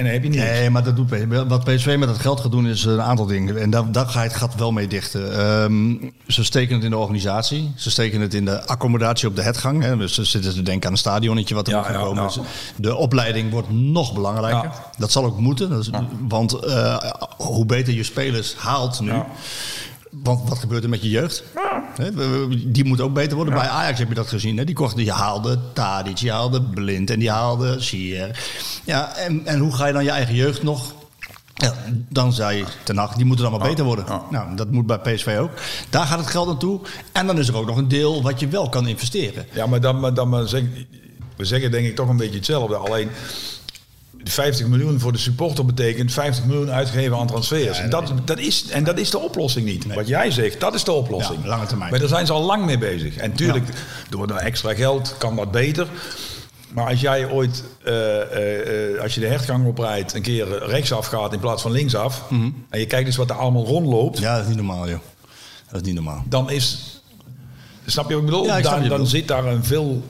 En 0.03 0.09
dan 0.09 0.23
heb 0.23 0.33
je 0.33 0.39
niks. 0.39 0.51
Nee, 0.59 0.71
maar 0.71 0.85
dat 0.85 0.97
doet 0.97 1.07
PSV. 1.07 1.43
Wat 1.49 1.65
PSV 1.65 1.97
met 1.99 2.09
dat 2.09 2.19
geld 2.19 2.41
gaat 2.41 2.51
doen 2.51 2.67
is 2.67 2.85
een 2.85 3.01
aantal 3.03 3.27
dingen. 3.27 3.61
En 3.61 3.71
daar, 3.71 3.93
daar 3.93 4.07
ga 4.07 4.23
je 4.23 4.29
het 4.29 4.37
gat 4.37 4.55
wel 4.55 4.73
mee 4.73 4.87
dichten. 4.87 5.39
Ehm, 5.39 5.95
ze 6.27 6.45
steken 6.45 6.75
het 6.75 6.85
in 6.85 6.91
de 6.91 6.97
organisatie. 6.97 7.73
Ze 7.77 7.91
steken 7.91 8.21
het 8.21 8.35
in 8.35 8.45
de 8.45 8.67
accommodatie 8.67 9.29
op 9.29 9.37
de 9.37 9.43
hetgang. 9.43 9.83
Hè. 9.83 9.97
Dus 9.97 10.15
ze 10.15 10.25
zitten 10.25 10.55
te 10.55 10.63
denken 10.63 10.87
aan 10.87 10.93
een 10.93 10.99
stadionnetje 10.99 11.55
wat 11.55 11.69
er 11.69 11.77
moet 11.77 11.85
gaan 11.85 11.95
ja, 11.95 12.01
komen. 12.01 12.23
ja. 12.23 12.29
Dus 12.29 12.39
De 12.77 12.97
opleiding 12.97 13.51
wordt 13.51 13.71
nog 13.71 14.15
belangrijker. 14.15 14.71
Dat 14.99 15.13
zal 15.13 15.25
ook 15.25 15.39
moeten. 15.39 15.79
Is- 15.79 15.91
Want 16.29 16.53
eh, 16.53 16.97
hoe 17.37 17.67
beter 17.67 17.95
je 17.95 18.03
spelers 18.03 18.55
haalt 18.57 19.01
nu... 19.01 19.13
Want 20.13 20.49
wat 20.49 20.59
gebeurt 20.59 20.83
er 20.83 20.89
met 20.89 21.03
je 21.03 21.09
jeugd? 21.09 21.45
Die 22.65 22.85
moet 22.85 23.01
ook 23.01 23.15
beter 23.15 23.37
worden. 23.37 23.55
Bij 23.55 23.69
Ajax 23.69 23.99
heb 23.99 24.09
je 24.09 24.15
dat 24.15 24.29
gezien. 24.29 24.57
Hè? 24.57 24.65
Die, 24.65 24.75
kochten, 24.75 24.99
die 24.99 25.13
haalde 25.13 25.59
Tadic, 25.73 26.19
die 26.19 26.31
haalde 26.31 26.63
Blind 26.63 27.11
en 27.11 27.19
die 27.19 27.31
haalde 27.31 27.81
Sier. 27.81 28.45
Ja, 28.85 29.17
en, 29.17 29.47
en 29.47 29.59
hoe 29.59 29.73
ga 29.73 29.87
je 29.87 29.93
dan 29.93 30.05
je 30.05 30.11
eigen 30.11 30.35
jeugd 30.35 30.63
nog... 30.63 30.95
Ja, 31.55 31.75
dan 32.09 32.33
zei 32.33 32.65
Ten 32.83 32.97
Hag, 32.97 33.15
die 33.15 33.25
moeten 33.25 33.45
dan 33.51 33.59
maar 33.59 33.69
beter 33.69 33.85
worden. 33.85 34.05
Nou, 34.31 34.57
dat 34.57 34.71
moet 34.71 34.87
bij 34.87 34.99
PSV 34.99 35.37
ook. 35.41 35.51
Daar 35.91 36.07
gaat 36.07 36.19
het 36.19 36.31
geld 36.31 36.47
naartoe. 36.47 36.81
En 37.13 37.27
dan 37.27 37.39
is 37.39 37.49
er 37.49 37.57
ook 37.57 37.67
nog 37.67 37.77
een 37.77 37.89
deel 37.89 38.23
wat 38.23 38.41
je 38.41 38.49
wel 38.49 38.69
kan 38.69 38.87
investeren. 38.87 39.47
Ja, 39.53 39.67
maar 39.67 39.81
dan, 39.81 40.01
maar 40.01 40.15
dan 40.15 40.29
maar 40.29 40.49
zeg, 40.49 40.63
we 41.37 41.45
zeggen 41.45 41.71
denk 41.71 41.87
ik 41.87 41.97
toch 41.97 42.09
een 42.09 42.17
beetje 42.17 42.37
hetzelfde. 42.37 42.77
Alleen 42.77 43.11
50 44.25 44.67
miljoen 44.67 45.01
voor 45.01 45.13
de 45.13 45.19
supporter 45.19 45.65
betekent 45.65 46.13
50 46.13 46.45
miljoen 46.45 46.71
uitgeven 46.71 47.17
aan 47.17 47.27
transfers. 47.27 47.79
en, 47.79 47.91
dat, 47.91 48.13
dat 48.25 48.39
is, 48.39 48.69
en 48.69 48.85
dat 48.85 48.99
is 48.99 49.11
de 49.11 49.19
oplossing 49.19 49.67
niet. 49.67 49.95
Wat 49.95 50.09
jij 50.09 50.31
zegt, 50.31 50.61
dat 50.61 50.75
is 50.75 50.85
de 50.85 50.93
oplossing. 50.93 51.43
Ja, 51.43 51.49
lange 51.49 51.67
termijn. 51.67 51.91
Maar 51.91 51.99
daar 51.99 52.09
zijn 52.09 52.27
ze 52.27 52.33
al 52.33 52.43
lang 52.43 52.65
mee 52.65 52.79
bezig. 52.79 53.17
En 53.17 53.33
tuurlijk, 53.33 53.69
door 54.09 54.27
dat 54.27 54.39
extra 54.39 54.75
geld 54.75 55.15
kan 55.19 55.37
dat 55.37 55.51
beter. 55.51 55.87
Maar 56.69 56.87
als 56.87 57.01
jij 57.01 57.31
ooit, 57.31 57.65
eh, 57.85 58.21
eh, 58.21 58.95
eh, 58.95 59.03
als 59.03 59.15
je 59.15 59.21
de 59.21 59.27
hertgang 59.27 59.67
oprijdt, 59.67 60.15
een 60.15 60.23
keer 60.23 60.67
rechtsaf 60.67 61.07
gaat 61.07 61.33
in 61.33 61.41
plaats 61.41 61.63
van 61.63 61.71
linksaf. 61.71 62.23
En 62.71 62.79
je 62.79 62.87
kijkt 62.87 63.07
eens 63.07 63.17
wat 63.17 63.31
er 63.31 63.37
allemaal 63.37 63.65
rondloopt. 63.65 64.19
Ja, 64.19 64.33
dat 64.33 64.43
is 64.43 64.49
niet 64.49 64.57
normaal, 64.57 64.89
joh. 64.89 64.99
Dat 65.71 65.81
is 65.81 65.87
niet 65.87 65.95
normaal. 65.95 66.23
Dan 66.29 66.51
is 66.51 66.93
Snap 67.87 68.09
je 68.09 68.15
wat 68.15 68.23
ik 68.23 68.31
bedoel? 68.31 68.45
Ja, 68.45 68.57
ik 68.57 68.65
dan, 68.65 68.89
dan 68.89 69.07
zit 69.07 69.29
daar 69.29 69.45
een 69.45 69.65
veel 69.65 70.03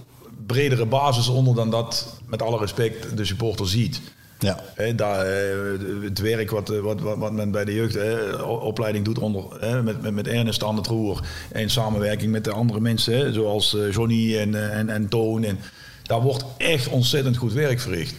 bredere 0.47 0.87
basis 0.87 1.29
onder 1.29 1.55
dan 1.55 1.71
dat, 1.71 2.21
met 2.27 2.43
alle 2.43 2.59
respect, 2.59 3.17
de 3.17 3.25
supporter 3.25 3.69
ziet. 3.69 4.01
Ja. 4.43 4.61
Hè, 4.75 4.95
daar, 4.95 5.27
eh, 5.27 5.57
het 6.03 6.19
werk 6.19 6.51
wat, 6.51 6.71
eh, 6.71 6.81
wat, 6.81 7.01
wat, 7.01 7.17
wat 7.17 7.33
men 7.33 7.51
bij 7.51 7.65
de 7.65 7.75
jeugd 7.75 7.95
hè, 7.95 8.43
o- 8.43 8.57
opleiding 8.57 9.05
doet 9.05 9.19
onder, 9.19 9.45
met, 9.83 10.03
met, 10.03 10.15
met 10.15 10.27
Ernest 10.27 10.65
aan 10.65 10.77
het 10.77 10.87
roer. 10.87 11.21
En 11.53 11.71
samenwerking 11.71 12.33
met 12.33 12.45
de 12.45 12.53
andere 12.53 12.81
mensen, 12.81 13.17
hè, 13.17 13.33
zoals 13.33 13.77
eh, 13.77 13.93
Johnny 13.93 14.39
en, 14.39 14.73
en, 14.73 14.89
en 14.89 15.09
Toon. 15.09 15.45
En, 15.45 15.59
daar 16.03 16.21
wordt 16.21 16.45
echt 16.57 16.89
ontzettend 16.89 17.37
goed 17.37 17.53
werk 17.53 17.81
verricht. 17.81 18.15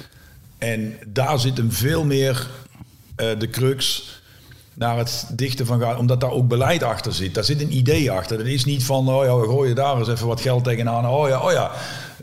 En 0.58 0.98
daar 1.08 1.40
zit 1.40 1.58
hem 1.58 1.72
veel 1.72 2.04
meer 2.06 2.48
de 3.16 3.50
crux 3.50 4.10
naar 4.74 4.98
het 4.98 5.26
dichten 5.34 5.66
van 5.66 5.80
gaan, 5.80 5.98
omdat 5.98 6.22
daar 6.22 6.32
ook 6.32 6.48
beleid 6.48 6.84
achter 6.84 7.14
zit. 7.14 7.34
Daar 7.34 7.44
zit 7.44 7.62
een 7.62 7.78
idee 7.78 8.12
achter. 8.12 8.38
Dat 8.38 8.48
is 8.48 8.66
niet 8.66 8.84
van, 8.84 9.10
oh 9.10 9.26
ja, 9.26 9.36
we 9.38 9.48
gooien 9.48 9.76
daar 9.76 9.98
eens 9.98 10.08
even 10.08 10.28
wat 10.28 10.42
geld 10.42 10.64
tegenaan. 10.64 11.08
Oh 11.08 11.28
ja, 11.28 11.42
oh 11.42 11.52
ja, 11.52 11.72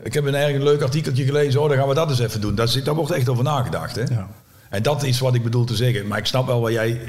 ik 0.03 0.13
heb 0.13 0.25
een 0.25 0.35
erg 0.35 0.57
leuk 0.61 0.81
artikeltje 0.81 1.23
gelezen. 1.25 1.61
Oh, 1.61 1.69
dan 1.69 1.77
gaan 1.77 1.87
we 1.87 1.93
dat 1.93 2.09
eens 2.09 2.19
even 2.19 2.41
doen. 2.41 2.55
Daar, 2.55 2.67
zit, 2.67 2.85
daar 2.85 2.95
wordt 2.95 3.11
echt 3.11 3.29
over 3.29 3.43
nagedacht. 3.43 3.95
Hè? 3.95 4.01
Ja. 4.01 4.27
En 4.69 4.83
dat 4.83 5.03
is 5.03 5.19
wat 5.19 5.35
ik 5.35 5.43
bedoel 5.43 5.63
te 5.65 5.75
zeggen. 5.75 6.07
Maar 6.07 6.17
ik 6.17 6.25
snap 6.25 6.47
wel 6.47 6.61
wat 6.61 6.71
jij... 6.71 7.01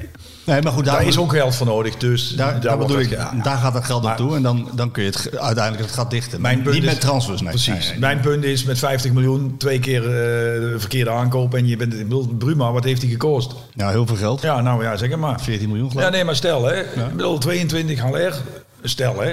Nee, 0.44 0.62
maar 0.62 0.72
goed, 0.72 0.84
Daar, 0.84 0.94
daar, 0.98 1.06
is 1.06 1.18
ook 1.18 1.32
geld 1.32 1.54
voor 1.54 1.66
nodig, 1.66 1.96
dus 1.96 2.28
daar, 2.30 2.78
bedoel 2.78 2.98
ik, 2.98 3.10
dat- 3.10 3.18
ja. 3.18 3.42
daar 3.42 3.56
gaat 3.56 3.74
het 3.74 3.84
geld 3.84 4.02
naartoe 4.02 4.36
en 4.36 4.42
dan, 4.42 4.68
dan 4.74 4.90
kun 4.90 5.02
je 5.02 5.08
het 5.10 5.38
uiteindelijk 5.38 5.84
het 5.84 5.94
gat 5.94 6.10
dichten. 6.10 6.40
Mijn 6.40 6.54
Maar 6.54 6.64
punt 6.64 6.74
niet 6.76 6.84
is- 6.84 6.90
met 6.92 7.00
transfers, 7.00 7.40
nee. 7.40 7.50
Precies. 7.50 7.88
Nee. 7.90 7.98
Mijn 7.98 8.20
punt 8.20 8.44
is 8.44 8.64
met 8.64 8.78
50 8.78 9.12
miljoen 9.12 9.54
twee 9.58 9.78
keer 9.78 10.00
de 10.02 10.74
verkeerde 10.78 11.10
aankoop 11.10 11.54
en 11.54 11.66
je 11.66 11.76
bent... 11.76 11.92
Ik 11.94 12.02
bedoel, 12.02 12.26
Bruma, 12.26 12.72
wat 12.72 12.84
heeft 12.84 13.02
hij 13.02 13.10
gekost? 13.10 13.52
Ja, 13.74 13.90
heel 13.90 14.06
veel 14.06 14.16
geld. 14.16 14.42
Ja, 14.42 14.60
nou 14.60 14.82
ja, 14.84 14.96
zeg 14.96 15.16
maar. 15.16 15.40
14 15.40 15.68
miljoen 15.68 15.88
geloof 15.88 16.02
Ja, 16.02 16.08
ik. 16.08 16.14
nee, 16.14 16.24
maar 16.24 16.36
stel 16.36 16.64
hè. 16.64 16.80
Ik 16.80 17.16
bedoel, 17.16 17.38
22 17.38 17.98
Haller, 18.00 18.34
stel 18.82 19.20
hè. 19.20 19.32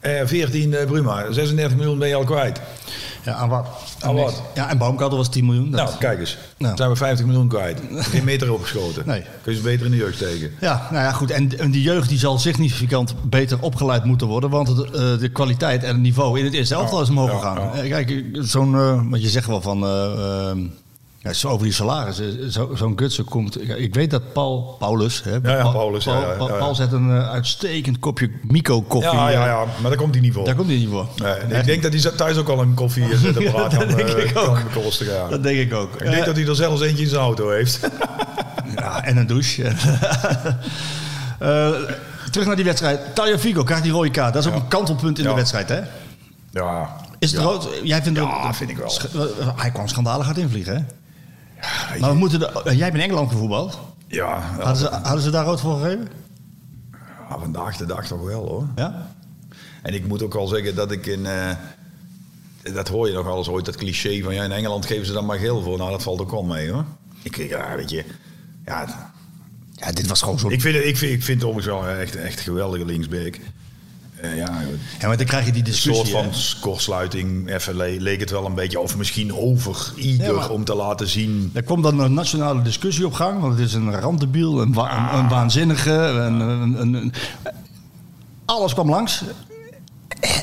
Eh, 0.00 0.26
14 0.26 0.74
eh, 0.74 0.86
Bruma, 0.86 1.32
36 1.32 1.76
miljoen 1.76 1.98
ben 1.98 2.08
je 2.08 2.14
al 2.14 2.24
kwijt. 2.24 2.60
Ja, 3.24 3.32
aan 3.34 3.48
wat? 3.48 3.66
Aan 4.00 4.14
wat? 4.14 4.42
Ja, 4.54 4.68
en 4.70 4.78
Baumgartel 4.78 5.16
was 5.18 5.28
10 5.30 5.44
miljoen. 5.44 5.70
Dat- 5.70 5.80
Nou, 5.86 5.98
kijk 5.98 6.18
eens. 6.18 6.38
Nou. 6.58 6.76
Zijn 6.76 6.90
we 6.90 6.96
50 6.96 7.26
miljoen 7.26 7.48
kwijt. 7.48 7.80
Geen 7.92 8.24
meter 8.24 8.52
opgeschoten. 8.52 9.02
Nee. 9.06 9.22
Kun 9.42 9.52
je 9.52 9.58
ze 9.58 9.64
beter 9.64 9.84
in 9.86 9.90
de 9.92 9.96
jeugd 9.98 10.18
tegen. 10.18 10.50
Ja, 10.60 10.88
nou 10.90 11.04
ja, 11.04 11.12
goed. 11.12 11.30
En, 11.30 11.58
en 11.58 11.70
die 11.70 11.82
jeugd 11.82 12.08
die 12.08 12.18
zal 12.18 12.38
significant 12.38 13.14
beter 13.22 13.58
opgeleid 13.60 14.04
moeten 14.04 14.26
worden. 14.26 14.50
Want 14.50 14.68
het, 14.68 14.90
eh, 14.90 15.18
de 15.18 15.28
kwaliteit 15.32 15.82
en 15.82 15.88
het 15.92 16.00
niveau 16.02 16.38
in 16.38 16.44
het 16.44 16.54
eerste 16.54 16.74
elftal 16.74 17.02
is 17.02 17.08
omhoog 17.08 17.30
gegaan. 17.30 17.56
ja. 17.56 17.82
Eh, 17.82 17.88
Kijk, 17.90 18.24
zo'n, 18.32 18.74
eh, 18.74 19.02
want 19.10 19.22
je 19.22 19.28
zegt 19.28 19.46
wel 19.46 19.60
van, 19.60 19.84
eh, 19.84 20.50
eh, 20.50 20.56
ja, 21.22 21.32
zo 21.32 21.48
over 21.48 21.64
die 21.64 21.72
salarissen. 21.74 22.52
Zo, 22.52 22.70
zo'n 22.74 22.92
Gutsen 22.98 23.24
komt, 23.24 23.56
ja, 23.60 23.74
ik 23.74 23.94
weet 23.94 24.10
dat 24.10 24.32
Paul, 24.32 24.76
Paulus, 24.78 25.22
hè, 25.22 25.30
ja, 25.32 25.38
Paul, 25.40 25.72
Paulus, 25.72 26.04
ja, 26.04 26.10
Paul, 26.12 26.22
ja, 26.22 26.36
ja, 26.46 26.52
ja. 26.52 26.58
Paul 26.58 26.74
zet 26.74 26.92
een 26.92 27.10
eh, 27.10 27.30
uitstekend 27.30 27.98
kopje 27.98 28.30
Mico 28.42 28.82
koffie. 28.82 29.12
Ja, 29.12 29.28
ja, 29.30 29.40
eh, 29.40 29.46
ja, 29.46 29.64
maar 29.80 29.90
daar 29.90 29.98
komt 30.00 30.14
hij 30.14 30.22
niet 30.22 30.32
voor. 30.32 30.44
Daar 30.44 30.54
komt 30.54 30.68
hij 30.68 30.76
niet 30.76 30.88
voor. 30.88 31.06
Nee, 31.16 31.58
ik 31.60 31.64
denk 31.64 31.82
dat 31.82 31.92
hij 31.92 32.12
thuis 32.12 32.36
ook 32.36 32.48
al 32.48 32.60
een 32.60 32.74
koffie 32.74 33.16
zettapparaat 33.16 33.72
Ja, 33.72 33.78
kan, 33.78 33.88
dat 33.88 33.96
denk 33.96 34.08
eh, 34.08 34.30
ik 34.30 34.38
ook. 34.38 34.58
Ja. 34.98 35.28
Dat 35.28 35.42
denk 35.42 35.58
ik 35.58 35.74
ook. 35.74 35.94
Ik 36.00 36.10
denk 36.10 36.24
dat 36.24 36.36
hij 36.36 36.46
er 36.46 36.56
zelfs 36.56 36.80
eentje 36.82 37.02
in 37.04 37.08
zijn 37.10 37.20
auto 37.22 37.50
heeft. 37.50 37.80
Ja, 38.76 39.04
en 39.04 39.16
een 39.16 39.26
douche. 39.26 39.62
Eh, 41.38 41.70
terug 42.30 42.46
naar 42.46 42.56
die 42.56 42.64
wedstrijd. 42.64 43.14
Talia 43.14 43.38
Figo 43.38 43.62
krijgt 43.62 43.82
die 43.82 43.92
rode 43.92 44.10
kaart. 44.10 44.32
Dat 44.34 44.42
is 44.42 44.48
ook 44.48 44.56
Ja. 44.56 44.62
een 44.62 44.68
kantelpunt 44.68 45.18
in 45.18 45.24
Ja. 45.24 45.30
de 45.30 45.36
wedstrijd, 45.36 45.68
hè? 45.68 45.80
ja. 46.50 46.96
Is 47.18 47.30
het 47.32 47.40
ja. 47.40 47.46
rood? 47.46 47.68
Jij 47.82 48.02
vindt 48.02 48.18
Ja, 48.18 48.54
vind 48.54 48.70
ik 48.70 48.76
wel. 48.76 48.86
eh, 49.14 49.48
Hij 49.56 49.70
kwam 49.70 49.88
schandalig 49.88 50.24
hard 50.26 50.38
invliegen, 50.38 50.74
hè? 50.76 50.82
Maar 52.00 52.10
we 52.10 52.16
moeten 52.16 52.38
de, 52.38 52.46
eh, 52.46 52.72
jij 52.74 52.84
hebt 52.84 52.94
in 52.96 53.02
Engeland 53.02 53.30
gevoetbald. 53.30 53.78
Ja, 54.06 54.40
Hadden 54.40 54.76
ze, 54.76 54.86
hadden 54.88 55.22
ze 55.22 55.30
daar 55.30 55.44
rood 55.44 55.60
voor 55.60 55.78
gegeven? 55.80 56.08
ja, 57.28 57.38
vandaag 57.38 57.76
de 57.76 57.86
dag 57.86 58.06
toch 58.06 58.22
wel 58.22 58.48
hoor. 58.48 58.66
Ja? 58.76 59.12
En 59.82 59.94
ik 59.94 60.06
moet 60.06 60.22
ook 60.22 60.32
wel 60.34 60.46
zeggen 60.46 60.74
dat 60.74 60.90
ik 60.92 61.06
in. 61.06 61.26
eh, 61.26 61.50
dat 62.74 62.88
hoor 62.88 63.08
je 63.08 63.14
nog 63.14 63.26
alles 63.26 63.48
ooit, 63.48 63.64
dat 63.64 63.76
cliché 63.76 64.22
van 64.22 64.34
ja, 64.34 64.44
in 64.44 64.52
Engeland 64.52 64.86
geven 64.86 65.06
ze 65.06 65.12
dan 65.12 65.26
maar 65.26 65.38
geel 65.38 65.62
voor. 65.62 65.78
Nou, 65.78 65.90
dat 65.90 66.02
valt 66.02 66.20
ook 66.20 66.30
wel 66.30 66.42
mee 66.44 66.70
hoor. 66.70 66.84
Ik, 67.22 67.36
ja, 67.36 67.76
weet 67.76 67.90
je. 67.90 68.04
Ja, 68.64 69.10
Ja, 69.74 69.92
dit 69.92 70.06
was 70.06 70.22
gewoon 70.22 70.38
zo... 70.38 70.48
ik, 70.50 70.60
vind, 70.60 70.84
ik, 70.84 70.96
vind, 70.96 71.12
ik 71.12 71.22
vind 71.22 71.44
overigens 71.44 71.74
wel 71.74 71.88
echt, 71.88 72.16
echt 72.16 72.36
een 72.38 72.44
geweldige 72.44 72.84
linksbeek. 72.84 73.40
Eh, 74.22 74.36
ja, 74.36 74.60
Ja, 75.00 75.06
maar 75.06 75.16
dan 75.16 75.26
krijg 75.26 75.44
je 75.44 75.50
die 75.52 75.60
een 75.60 75.70
discussie, 75.70 76.06
soort 76.06 76.24
van 76.24 76.32
hè? 76.32 76.60
kortsluiting. 76.60 77.50
Even 77.50 77.76
le- 77.76 77.96
leek 77.98 78.20
het 78.20 78.30
wel 78.30 78.46
een 78.46 78.54
beetje, 78.54 78.80
of 78.80 78.96
misschien 78.96 79.34
over 79.34 79.92
Ja, 79.96 80.32
maar- 80.32 80.50
om 80.50 80.64
te 80.64 80.74
laten 80.74 81.08
zien. 81.08 81.50
Er 81.54 81.62
kwam 81.62 81.82
dan 81.82 81.98
een 82.00 82.14
nationale 82.14 82.62
discussie 82.62 83.06
op 83.06 83.12
gang, 83.12 83.40
want 83.40 83.58
het 83.58 83.66
is 83.68 83.74
een 83.74 84.00
randdebiel, 84.00 84.60
een, 84.60 84.72
wa- 84.72 85.12
een, 85.12 85.18
een 85.18 85.28
waanzinnige. 85.28 85.90
Een, 85.92 86.40
een, 86.80 87.12
alles 88.44 88.72
kwam 88.72 88.90
langs. 88.90 89.22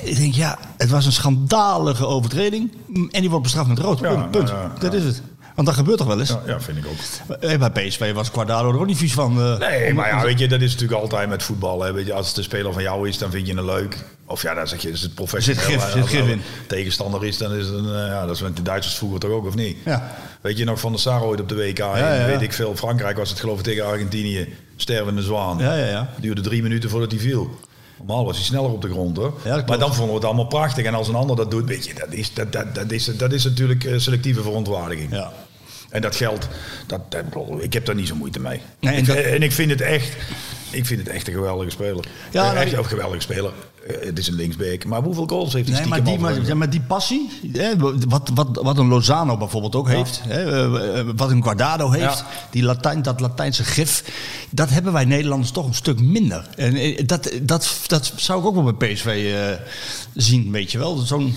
Ik 0.04 0.16
denk, 0.18 0.34
ja, 0.34 0.58
het 0.78 0.90
was 0.90 1.06
een 1.06 1.12
schandalige 1.12 2.06
overtreding. 2.06 2.72
En 3.12 3.22
die 3.22 3.30
wordt 3.30 3.44
bestraft 3.44 3.68
met 3.68 3.80
rood. 3.80 4.00
Ja, 4.00 4.10
punt. 4.16 4.32
punt. 4.32 4.50
ja, 4.50 4.72
dat 4.80 4.94
is 4.94 5.04
het. 5.04 5.22
Want 5.58 5.70
dat 5.70 5.78
gebeurt 5.78 5.98
toch 5.98 6.08
wel 6.08 6.20
eens? 6.20 6.30
Ja, 6.30 6.42
ja, 6.46 6.62
vind 6.62 6.78
ik 6.78 6.86
ook. 6.86 7.40
Eh, 7.40 7.58
Bij 7.70 7.88
PSV 7.88 8.14
was 8.14 8.30
Guardado 8.30 8.70
er 8.70 8.80
ook 8.80 8.86
niet 8.86 8.98
vies 8.98 9.14
van. 9.14 9.42
eh, 9.42 9.58
Nee, 9.58 9.94
maar 9.94 10.08
ja, 10.08 10.22
weet 10.22 10.40
je, 10.40 10.48
dat 10.48 10.62
is 10.62 10.72
natuurlijk 10.74 11.02
altijd 11.02 11.30
met 11.30 11.44
voetbal. 11.44 11.82
Hè. 11.84 11.94
Weet 11.94 12.06
je, 12.06 12.14
als 12.14 12.28
het 12.28 12.38
een 12.38 12.44
speler 12.44 12.74
van 12.74 12.82
jou 12.82 13.08
is, 13.10 13.18
dan 13.18 13.32
vind 13.32 13.48
je 13.48 13.56
het 13.56 13.66
leuk. 13.66 13.98
Of 14.26 14.42
ja, 14.42 14.54
dan 14.54 14.68
zeg 14.68 14.82
je, 14.82 14.92
is 14.92 15.02
het 15.02 15.14
professioneel. 15.16 15.62
Zit 15.64 15.72
gif, 15.82 15.92
zit 15.92 16.08
gif 16.08 16.28
in. 16.28 16.42
tegenstander 16.68 17.26
is, 17.26 17.38
dan 17.38 17.54
is 17.54 17.66
het 17.66 17.76
een, 17.76 17.86
eh, 17.86 18.08
ja, 18.08 18.26
dat 18.26 18.36
is 18.36 18.42
met 18.42 18.56
de 18.56 18.62
Duitsers 18.62 18.96
vroeger 18.96 19.20
toch 19.20 19.32
ook, 19.32 19.46
of 19.46 19.56
niet? 19.56 19.78
Ja. 19.86 20.12
Weet 20.42 20.58
je 20.58 20.66
nog 20.66 20.80
van 20.80 20.92
de 20.92 20.98
Sar 20.98 21.24
ooit 21.24 21.42
op 21.42 21.50
de 21.50 21.56
WK? 21.56 21.78
ja, 21.78 22.14
ja. 22.14 22.26
Weet 22.26 22.42
ik 22.42 22.54
veel. 22.54 22.76
Frankrijk 22.76 23.18
was 23.18 23.30
het 23.30 23.40
geloof 23.40 23.58
ik 23.58 23.64
tegen 23.64 23.86
Argentinië. 23.86 24.54
Stervende 24.76 25.22
zwaan. 25.22 25.58
Ja, 25.58 25.74
ja, 25.76 25.86
ja. 25.86 26.10
Duurde 26.20 26.42
drie 26.42 26.62
minuten 26.62 26.90
voordat 26.90 27.12
hij 27.12 27.20
viel. 27.20 27.60
Normaal 27.98 28.26
was 28.26 28.36
hij 28.36 28.46
sneller 28.46 28.70
op 28.72 28.82
de 28.82 28.90
grond 28.90 29.18
hoor. 29.18 29.34
Ja, 29.44 29.64
maar 29.68 29.80
dan 29.80 29.90
vonden 29.94 30.08
we 30.08 30.14
het 30.14 30.26
allemaal 30.26 30.46
prachtig. 30.48 30.86
En 30.86 30.94
als 30.94 31.08
een 31.08 31.16
ander 31.16 31.36
dat 31.36 31.52
doet, 31.52 31.66
weet 31.68 31.86
je, 31.86 31.94
dat 31.94 32.08
is, 32.14 32.34
dat, 32.34 32.52
dat, 32.52 32.76
dat 32.76 32.92
is, 32.92 33.06
dat 33.06 33.32
is 33.32 33.44
natuurlijk 33.44 33.90
selectieve 33.98 34.42
verontwaardiging. 34.42 35.12
Ja. 35.12 35.32
En 35.90 36.02
dat 36.02 36.16
geldt, 36.16 36.48
dat, 36.88 37.02
ik 37.60 37.74
heb 37.74 37.86
daar 37.86 37.96
niet 37.96 38.08
zo 38.08 38.16
moeite 38.16 38.40
mee. 38.40 38.62
Nee, 38.80 38.94
en 38.94 39.00
ik, 39.00 39.06
dat- 39.06 39.16
en 39.18 39.42
ik 39.44 39.52
vind 39.52 39.70
het 39.70 39.82
echt, 39.82 40.16
ik 40.70 40.86
vind 40.86 41.00
het 41.00 41.10
echt 41.10 41.28
een 41.28 41.34
geweldige 41.34 41.70
speler. 41.70 42.06
Ja, 42.32 42.44
nou, 42.44 42.58
echt 42.58 42.70
die- 42.70 42.78
een 42.78 42.86
geweldige 42.86 43.22
speler. 43.22 43.52
Eh, 43.88 44.06
Het 44.06 44.20
is 44.20 44.28
een 44.28 44.34
linksbeek. 44.36 44.86
Maar 44.86 45.02
hoeveel 45.02 45.28
goals 45.28 45.54
heeft 45.54 45.70
hij 45.70 45.80
Nee, 45.80 45.88
maar 45.90 46.04
die, 46.04 46.18
maar, 46.20 46.42
ja, 46.46 46.56
maar 46.56 46.70
die 46.70 46.82
passie, 46.82 47.30
hè, 47.54 47.78
wat, 47.78 48.30
wat, 48.34 48.50
wat 48.62 48.78
een 48.78 48.88
Lozano 48.88 49.38
bijvoorbeeld 49.38 49.76
ook 49.76 49.88
heeft, 49.90 50.22
hè, 50.28 50.44
eh, 50.44 51.00
eh, 51.00 51.08
wat 51.16 51.30
een 51.32 51.44
Guardado 51.44 51.92
heeft, 51.92 52.18
Ja. 52.18 52.26
die 52.52 52.64
Latijn, 52.64 53.02
dat 53.02 53.20
Latijnse 53.20 53.64
gif, 53.64 54.04
dat 54.50 54.70
hebben 54.70 54.94
wij 54.94 55.06
Nederlanders 55.06 55.52
toch 55.52 55.66
een 55.68 55.74
stuk 55.74 56.00
minder. 56.00 56.48
En 56.56 56.96
dat, 57.06 57.32
dat, 57.42 57.78
dat 57.88 58.14
zou 58.16 58.40
ik 58.40 58.46
ook 58.46 58.56
wel 58.64 58.74
bij 58.74 58.94
PSV 58.94 59.06
eh, 59.36 59.66
zien, 60.14 60.52
weet 60.52 60.72
je 60.72 60.78
wel. 60.78 60.98
Zo'n, 60.98 61.36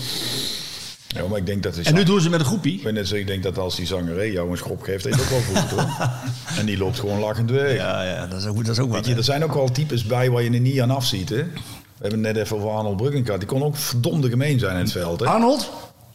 Ja, 1.13 1.27
maar 1.27 1.37
ik 1.37 1.45
denk 1.45 1.63
dat 1.63 1.75
is 1.75 1.85
en 1.85 1.93
nu 1.93 2.03
doen 2.03 2.21
ze 2.21 2.29
met 2.29 2.39
een 2.39 2.45
groepie. 2.45 2.81
Ik 2.81 2.91
net 2.91 3.07
zo, 3.07 3.15
ik 3.15 3.27
denk 3.27 3.43
dat 3.43 3.57
als 3.57 3.75
die 3.75 3.85
zangeré 3.85 4.23
jou 4.23 4.51
een 4.51 4.57
schop 4.57 4.81
geeft, 4.81 5.03
dat 5.03 5.15
je 5.15 5.21
het 5.21 5.33
ook 5.33 5.39
wel 5.39 5.55
voelt 5.55 5.69
hoor. 5.69 6.09
En 6.59 6.65
die 6.65 6.77
loopt 6.77 6.99
gewoon 6.99 7.19
lachend 7.19 7.49
weg. 7.51 7.75
Ja, 7.75 8.03
ja, 8.03 8.27
dat 8.27 8.39
is 8.39 8.45
ook, 8.45 8.65
dat 8.65 8.67
is 8.75 8.79
ook 8.79 8.87
wat. 8.91 8.97
Weet 8.97 9.07
je, 9.07 9.15
er 9.15 9.23
zijn 9.23 9.43
ook 9.43 9.53
wel 9.53 9.71
types 9.71 10.05
bij 10.05 10.29
waar 10.29 10.43
je 10.43 10.49
er 10.51 10.59
niet 10.59 10.81
aan 10.81 10.91
afziet. 10.91 11.29
Hè? 11.29 11.35
We 11.35 12.07
hebben 12.07 12.23
het 12.23 12.35
net 12.35 12.43
even 12.45 12.57
over 12.57 12.69
Arnold 12.69 12.97
Bruggen 12.97 13.25
gehad. 13.25 13.39
Die 13.39 13.49
kon 13.49 13.63
ook 13.63 13.75
verdomde 13.75 14.29
gemeen 14.29 14.59
zijn 14.59 14.75
in 14.75 14.81
het 14.81 14.91
veld. 14.91 15.19
Hè? 15.19 15.25
Arnold? 15.25 15.71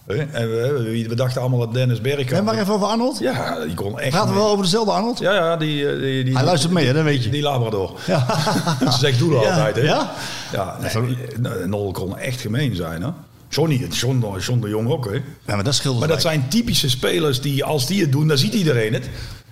En 0.07 0.51
we, 0.51 1.05
we, 1.09 1.15
dachten 1.15 1.41
allemaal 1.41 1.59
dat 1.59 1.75
Dennis 1.75 2.01
Bergkamp... 2.01 2.29
Hebben 2.29 2.45
maar 2.45 2.63
even 2.63 2.75
over 2.75 2.87
Arnold? 2.87 3.19
Ja, 3.19 3.65
die 3.65 3.75
kon 3.75 4.01
echt... 4.01 4.11
Praten 4.11 4.33
we 4.33 4.39
wel 4.39 4.49
over 4.49 4.65
dezelfde 4.65 4.93
Arnold? 4.93 5.19
Ja, 5.19 5.33
ja, 5.35 5.57
die... 5.57 5.89
eh, 5.89 6.01
die, 6.01 6.25
die 6.25 6.35
Hij 6.35 6.45
luistert 6.45 6.73
mee, 6.73 6.87
hè, 6.87 6.93
dat 6.93 7.05
weet 7.05 7.25
je. 7.25 7.31
Die 7.31 7.43
Labrador. 7.43 7.93
Ja. 8.07 8.27
Ze 8.91 8.99
zegt 8.99 9.19
Ja, 9.19 9.25
altijd, 9.35 9.77
hè? 9.77 9.83
ja? 9.83 10.13
Ja, 10.53 10.77
nee, 10.81 11.17
nee, 11.39 11.67
Nol 11.67 11.93
kon 11.93 12.19
echt 12.19 12.41
gemeen 12.41 12.77
zijn, 12.77 13.03
hè? 13.03 13.09
Johnny, 13.49 13.87
John, 13.91 14.37
John 14.39 14.61
de 14.61 14.69
Jong 14.69 14.89
ook, 14.89 15.05
hè? 15.05 15.15
Ja, 15.15 15.55
maar 15.55 15.65
dat 15.65 15.75
scheelt 15.75 15.99
Maar 15.99 16.09
dat 16.09 16.21
zijn 16.21 16.49
typische 16.49 16.91
spelers 16.91 17.41
die, 17.41 17.65
als 17.65 17.87
die 17.87 18.01
het 18.01 18.13
doen, 18.13 18.29
dan 18.29 18.39
ziet 18.39 18.55
iedereen 18.55 18.93
het. 18.93 19.09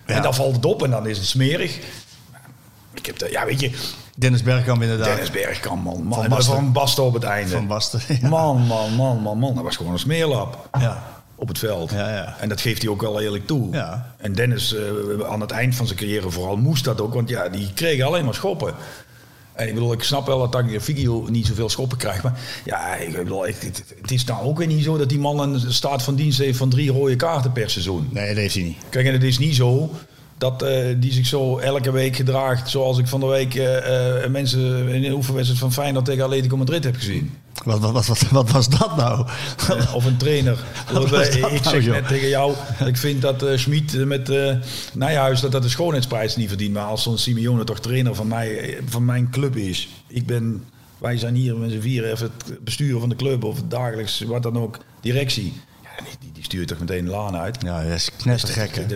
Ja. 0.06 0.14
En 0.14 0.22
dan 0.22 0.34
valt 0.34 0.56
het 0.56 0.64
op 0.64 0.82
en 0.82 0.90
dan 0.90 1.06
is 1.06 1.18
het 1.18 1.26
smerig. 1.26 1.78
Ik 2.94 3.06
heb 3.06 3.30
ja, 3.30 3.44
weet 3.44 3.60
je, 3.60 3.70
Dennis 4.16 4.42
Bergkamp 4.42 4.82
inderdaad. 4.82 5.06
Dennis 5.06 5.30
Bergkamp, 5.30 5.84
man. 5.84 6.02
man. 6.02 6.20
Van 6.20 6.28
Basten. 6.28 6.54
Van 6.54 6.72
Basten 6.72 7.04
op 7.04 7.14
het 7.14 7.22
einde. 7.22 7.50
Van 7.50 7.66
Basten, 7.66 8.00
ja. 8.20 8.28
Man, 8.28 8.66
man, 8.66 8.92
man, 8.94 9.20
man, 9.22 9.38
man. 9.38 9.54
Dat 9.54 9.64
was 9.64 9.76
gewoon 9.76 9.92
een 9.92 9.98
smeerlap 9.98 10.68
Ja. 10.78 11.02
op 11.34 11.48
het 11.48 11.58
veld. 11.58 11.90
Ja, 11.90 12.10
ja. 12.14 12.36
En 12.40 12.48
dat 12.48 12.60
geeft 12.60 12.82
hij 12.82 12.90
ook 12.90 13.00
wel 13.00 13.20
eerlijk 13.20 13.46
toe. 13.46 13.72
Ja. 13.72 14.14
En 14.16 14.32
Dennis, 14.32 14.74
eh, 14.74 14.82
aan 15.28 15.40
het 15.40 15.50
eind 15.50 15.74
van 15.74 15.86
zijn 15.86 15.98
carrière 15.98 16.30
vooral, 16.30 16.56
moest 16.56 16.84
dat 16.84 17.00
ook. 17.00 17.14
Want 17.14 17.28
ja, 17.28 17.48
die 17.48 17.72
kregen 17.74 18.06
alleen 18.06 18.24
maar 18.24 18.34
schoppen. 18.34 18.74
En 19.54 19.68
ik 19.68 19.74
bedoel, 19.74 19.92
ik 19.92 20.02
snap 20.02 20.26
wel 20.26 20.38
dat 20.38 20.52
Tagliafico 20.52 21.26
niet 21.30 21.46
zoveel 21.46 21.68
schoppen 21.68 21.98
krijgt. 21.98 22.22
Maar 22.22 22.40
ja, 22.64 22.94
ik 22.94 23.16
bedoel, 23.16 23.46
het, 23.46 23.62
het, 23.62 23.84
het 24.00 24.10
is 24.10 24.24
nou 24.24 24.44
ook 24.44 24.58
weer 24.58 24.66
niet 24.66 24.84
zo 24.84 24.96
dat 24.96 25.08
die 25.08 25.18
man 25.18 25.40
een 25.40 25.72
staat 25.72 26.02
van 26.02 26.14
dienst 26.14 26.38
heeft 26.38 26.58
van 26.58 26.70
drie 26.70 26.90
rode 26.90 27.16
kaarten 27.16 27.52
per 27.52 27.70
seizoen. 27.70 28.08
Nee, 28.10 28.28
dat 28.28 28.36
heeft 28.36 28.54
hij 28.54 28.62
niet. 28.62 28.76
Kijk, 28.88 29.06
en 29.06 29.12
het 29.12 29.22
is 29.22 29.38
niet 29.38 29.54
zo 29.54 29.90
dat 30.44 30.62
eh, 30.62 30.94
die 30.96 31.12
zich 31.12 31.26
zo 31.26 31.58
elke 31.58 31.90
week 31.90 32.16
gedraagt 32.16 32.70
zoals 32.70 32.98
ik 32.98 33.06
van 33.06 33.20
de 33.20 33.26
week 33.26 33.54
eh, 33.54 34.22
eh, 34.24 34.30
mensen 34.30 34.88
in 34.88 35.04
een 35.04 35.12
oefenwedstrijd 35.12 35.60
van 35.60 35.72
Feyenoord 35.72 36.04
tegen 36.04 36.24
Atletico 36.24 36.56
Madrid 36.56 36.84
heb 36.84 36.94
gezien. 36.94 37.34
Wat, 37.64 37.78
wat, 37.78 37.92
wat, 37.92 38.06
wat, 38.06 38.22
wat 38.30 38.50
was 38.50 38.68
dat 38.68 38.96
nou? 38.96 39.26
Of 39.94 40.04
een 40.04 40.16
trainer. 40.16 40.58
Dat 40.92 41.04
ik 41.04 41.40
nou, 41.40 41.58
zeg 41.62 41.84
joh? 41.84 41.94
net 41.94 42.08
tegen 42.08 42.28
jou, 42.28 42.54
ik 42.84 42.96
vind 42.96 43.22
dat 43.22 43.44
Schmid 43.54 44.06
met 44.06 44.32
Nijhuis 44.92 45.40
dat 45.40 45.52
dat 45.52 45.62
de 45.62 45.68
schoonheidsprijs 45.68 46.36
niet 46.36 46.48
verdient. 46.48 46.72
Maar 46.72 46.84
als 46.84 47.02
zo'n 47.02 47.18
Simeone 47.18 47.64
toch 47.64 47.80
trainer 47.80 48.14
van, 48.14 48.28
mij, 48.28 48.78
van 48.86 49.04
mijn 49.04 49.30
club 49.30 49.56
is. 49.56 49.88
Ik 50.06 50.26
ben 50.26 50.64
Wij 50.98 51.18
zijn 51.18 51.34
hier 51.34 51.56
met 51.56 51.70
z'n 51.70 51.80
vieren 51.80 52.10
even 52.10 52.30
het 52.46 52.64
bestuur 52.64 53.00
van 53.00 53.08
de 53.08 53.16
club 53.16 53.44
of 53.44 53.56
het 53.56 53.70
dagelijks, 53.70 54.20
wat 54.20 54.42
dan 54.42 54.58
ook, 54.58 54.78
directie. 55.00 55.52
Ja, 55.82 56.04
die, 56.20 56.33
die, 56.50 56.60
stuurt 56.60 56.68
toch 56.68 56.78
meteen 56.78 57.04
de 57.04 57.10
laan 57.10 57.36
uit. 57.36 57.56
Ja, 57.62 57.82
dat 57.82 57.92
is 57.92 58.10
knettergek. 58.16 58.86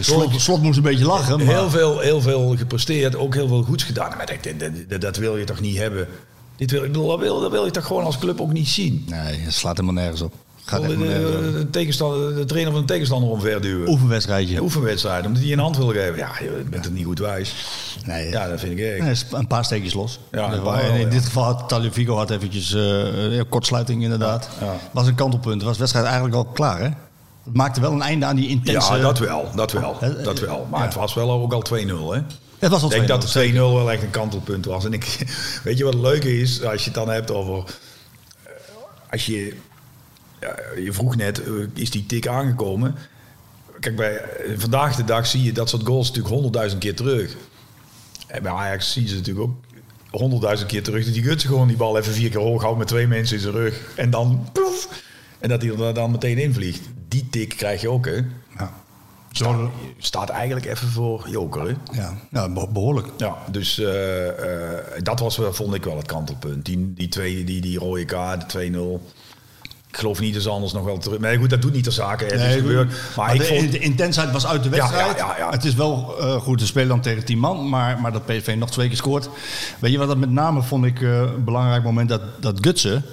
Slot, 0.00 0.40
slot 0.40 0.62
moest 0.62 0.76
een 0.76 0.82
beetje 0.82 1.04
lachen. 1.04 1.38
Maar... 1.38 1.54
Heel 1.54 1.70
veel, 1.70 1.98
heel 1.98 2.20
veel 2.20 2.56
gepresteerd, 2.56 3.16
ook 3.16 3.34
heel 3.34 3.48
veel 3.48 3.62
goeds 3.62 3.84
gedaan. 3.84 4.16
Maar 4.16 4.26
dat, 4.26 4.60
dat, 4.60 4.70
dat, 4.88 5.00
dat 5.00 5.16
wil 5.16 5.36
je 5.36 5.44
toch 5.44 5.60
niet 5.60 5.76
hebben? 5.76 6.08
Dit 6.56 6.70
wil, 6.70 6.84
ik 6.84 6.92
bedoel, 6.92 7.08
dat, 7.08 7.20
wil, 7.20 7.40
dat 7.40 7.50
wil 7.50 7.64
je 7.64 7.70
toch 7.70 7.86
gewoon 7.86 8.04
als 8.04 8.18
club 8.18 8.40
ook 8.40 8.52
niet 8.52 8.68
zien? 8.68 9.04
Nee, 9.08 9.38
het 9.38 9.54
slaat 9.54 9.76
helemaal 9.76 10.02
nergens 10.02 10.22
op. 10.22 10.34
Gaat 10.64 10.82
de, 10.82 11.66
tegenstander, 11.70 12.34
de 12.34 12.44
trainer 12.44 12.72
van 12.72 12.80
de 12.80 12.86
tegenstander 12.86 13.30
omverduwen. 13.30 13.88
Oefenwedstrijdje. 13.88 14.56
Een 14.56 14.62
oefenwedstrijd, 14.62 15.24
omdat 15.26 15.38
hij 15.40 15.48
je 15.48 15.54
een 15.56 15.60
hand 15.62 15.76
wil 15.76 15.88
geven. 15.88 16.16
Ja, 16.16 16.30
je 16.40 16.64
bent 16.70 16.84
het 16.84 16.94
niet 16.94 17.04
goed 17.04 17.18
wijs. 17.18 17.54
Nee, 18.04 18.30
Ja, 18.30 18.48
dat 18.48 18.60
vind 18.60 18.78
ik. 18.78 19.00
Nee, 19.02 19.14
een 19.30 19.46
paar 19.46 19.64
steekjes 19.64 19.94
los. 19.94 20.18
Ja, 20.30 20.52
in, 20.52 20.62
wel, 20.62 20.78
in 20.78 21.00
ja. 21.00 21.08
dit 21.08 21.24
geval 21.24 21.44
had 21.44 21.68
Talifico 21.68 22.16
had 22.16 22.30
eventjes 22.30 22.74
eh, 22.74 23.40
kortsluiting 23.48 24.02
inderdaad. 24.02 24.48
Ja. 24.60 24.74
Was 24.90 25.06
een 25.06 25.14
kantelpunt. 25.14 25.62
Was 25.62 25.72
de 25.72 25.78
wedstrijd 25.78 26.06
eigenlijk 26.06 26.34
al 26.36 26.44
klaar 26.44 26.78
hè? 26.78 26.88
Het 27.44 27.54
maakte 27.56 27.80
wel 27.80 27.92
een 27.92 28.02
einde 28.02 28.26
aan 28.26 28.36
die 28.36 28.48
intense... 28.48 28.92
Ja, 28.94 28.98
dat 29.00 29.18
wel, 29.18 29.48
dat 29.54 29.72
wel, 29.72 29.96
Eh, 30.00 30.24
dat 30.24 30.40
wel. 30.40 30.66
Maar 30.70 30.80
ja. 30.80 30.86
het 30.86 30.94
was 30.94 31.14
wel 31.14 31.30
ook 31.30 31.52
al 31.52 31.64
2-0, 31.74 31.76
hè? 31.86 32.20
Het 32.58 32.70
was 32.70 32.82
al 32.82 32.92
Ik 32.92 32.96
denk 32.96 33.02
2-0, 33.04 33.06
dat 33.06 33.32
de 33.32 33.50
2-0 33.50 33.54
wel 33.54 33.90
echt 33.90 34.02
een 34.02 34.10
kantelpunt 34.10 34.64
was. 34.64 34.84
En 34.84 34.92
ik, 34.92 35.18
weet 35.64 35.78
je 35.78 35.84
wat 35.84 35.92
het 35.92 36.02
leuke 36.02 36.40
is, 36.40 36.64
als 36.64 36.78
je 36.80 36.84
het 36.84 36.94
dan 36.94 37.08
hebt 37.10 37.30
over... 37.30 37.64
eh, 38.44 38.50
Als 39.10 39.26
je... 39.26 39.56
ja, 40.42 40.56
je 40.82 40.92
vroeg 40.92 41.16
net, 41.16 41.42
eh, 41.44 41.52
is 41.74 41.90
die 41.90 42.06
tik 42.06 42.26
aangekomen? 42.26 42.94
Kijk, 43.80 43.96
bij, 43.96 44.16
eh, 44.16 44.52
vandaag 44.56 44.96
de 44.96 45.04
dag 45.04 45.26
zie 45.26 45.42
je 45.42 45.52
dat 45.52 45.68
soort 45.68 45.86
goals 45.86 46.06
natuurlijk 46.06 46.34
honderdduizend 46.34 46.80
keer 46.82 46.96
terug. 46.96 47.36
En 48.26 48.42
bij 48.42 48.52
Ajax 48.52 48.92
zie 48.92 49.02
je 49.02 49.08
ze 49.08 49.14
natuurlijk 49.14 49.46
ook 49.46 49.56
honderdduizend 50.10 50.68
keer 50.70 50.82
terug. 50.82 51.04
Dat 51.04 51.14
die 51.14 51.22
Gutsen 51.22 51.48
gewoon 51.50 51.68
die 51.68 51.76
bal 51.76 51.98
even 51.98 52.12
vier 52.12 52.30
keer 52.30 52.40
hoog 52.40 52.62
houdt 52.62 52.78
met 52.78 52.88
twee 52.88 53.06
mensen 53.06 53.36
in 53.36 53.42
zijn 53.42 53.54
rug. 53.54 53.92
En 53.96 54.10
dan 54.10 54.48
poef, 54.52 54.88
En 55.38 55.48
dat 55.48 55.62
hij 55.62 55.70
er 55.78 55.94
dan 55.94 56.10
meteen 56.10 56.38
invliegt. 56.38 56.80
Die 57.08 57.28
tik 57.30 57.48
krijg 57.48 57.80
je 57.80 57.88
ook, 57.90 58.06
hè? 58.06 58.20
Ja. 58.58 58.72
Staat, 59.32 59.70
staat 59.98 60.28
eigenlijk 60.28 60.66
even 60.66 60.88
voor 60.88 61.28
Joker, 61.30 61.62
hè? 61.62 61.74
Ja, 61.92 62.14
ja 62.30 62.48
be- 62.48 62.68
behoorlijk. 62.72 63.06
Ja, 63.16 63.36
dus 63.50 63.78
eh, 63.78 64.28
eh, 64.28 64.84
dat 65.02 65.20
was, 65.20 65.36
wel- 65.36 65.52
vond 65.52 65.74
ik 65.74 65.84
wel 65.84 65.96
het 65.96 66.06
kantelpunt. 66.06 66.64
Die, 66.64 66.92
die, 66.94 67.08
twee, 67.08 67.44
die, 67.44 67.60
die 67.60 67.78
rode 67.78 68.04
kaart, 68.04 68.50
de 68.52 69.00
2-0. 69.00 69.12
Ik 69.92 69.98
geloof 69.98 70.20
niet 70.20 70.34
dat 70.34 70.46
anders 70.46 70.72
nog 70.72 70.84
wel 70.84 70.98
terug... 70.98 71.18
Maar 71.18 71.36
goed, 71.36 71.50
dat 71.50 71.62
doet 71.62 71.72
niet 71.72 71.84
de 71.84 71.90
zaken. 71.90 72.26
Het 72.26 72.34
is 72.34 72.40
Nee, 72.40 72.58
gebeurd. 72.58 72.88
Maar, 72.88 73.26
Maar 73.26 73.34
ik 73.34 73.40
de, 73.40 73.46
vond... 73.46 73.72
de 73.72 73.78
intensheid 73.78 74.30
was 74.32 74.46
uit 74.46 74.62
de 74.62 74.68
wedstrijd. 74.68 75.16
ja, 75.18 75.26
ja, 75.26 75.38
ja. 75.38 75.50
Het 75.50 75.64
is 75.64 75.74
wel 75.74 76.14
eh, 76.20 76.34
goed 76.34 76.58
te 76.58 76.66
spelen 76.66 76.88
dan 76.88 77.00
tegen 77.00 77.24
10 77.24 77.38
man, 77.38 77.68
maar, 77.68 78.00
maar 78.00 78.12
dat 78.12 78.26
PSV 78.26 78.54
nog 78.58 78.70
twee 78.70 78.88
keer 78.88 78.96
scoort. 78.96 79.28
Weet 79.78 79.92
je 79.92 79.98
wat 79.98 80.08
dat 80.08 80.16
met 80.16 80.30
name 80.30 80.62
vond 80.62 80.84
ik 80.84 81.02
eh, 81.02 81.20
een 81.20 81.44
belangrijk 81.44 81.82
moment 81.82 82.08
dat, 82.08 82.20
dat 82.40 82.58
Gutsen, 82.60 83.04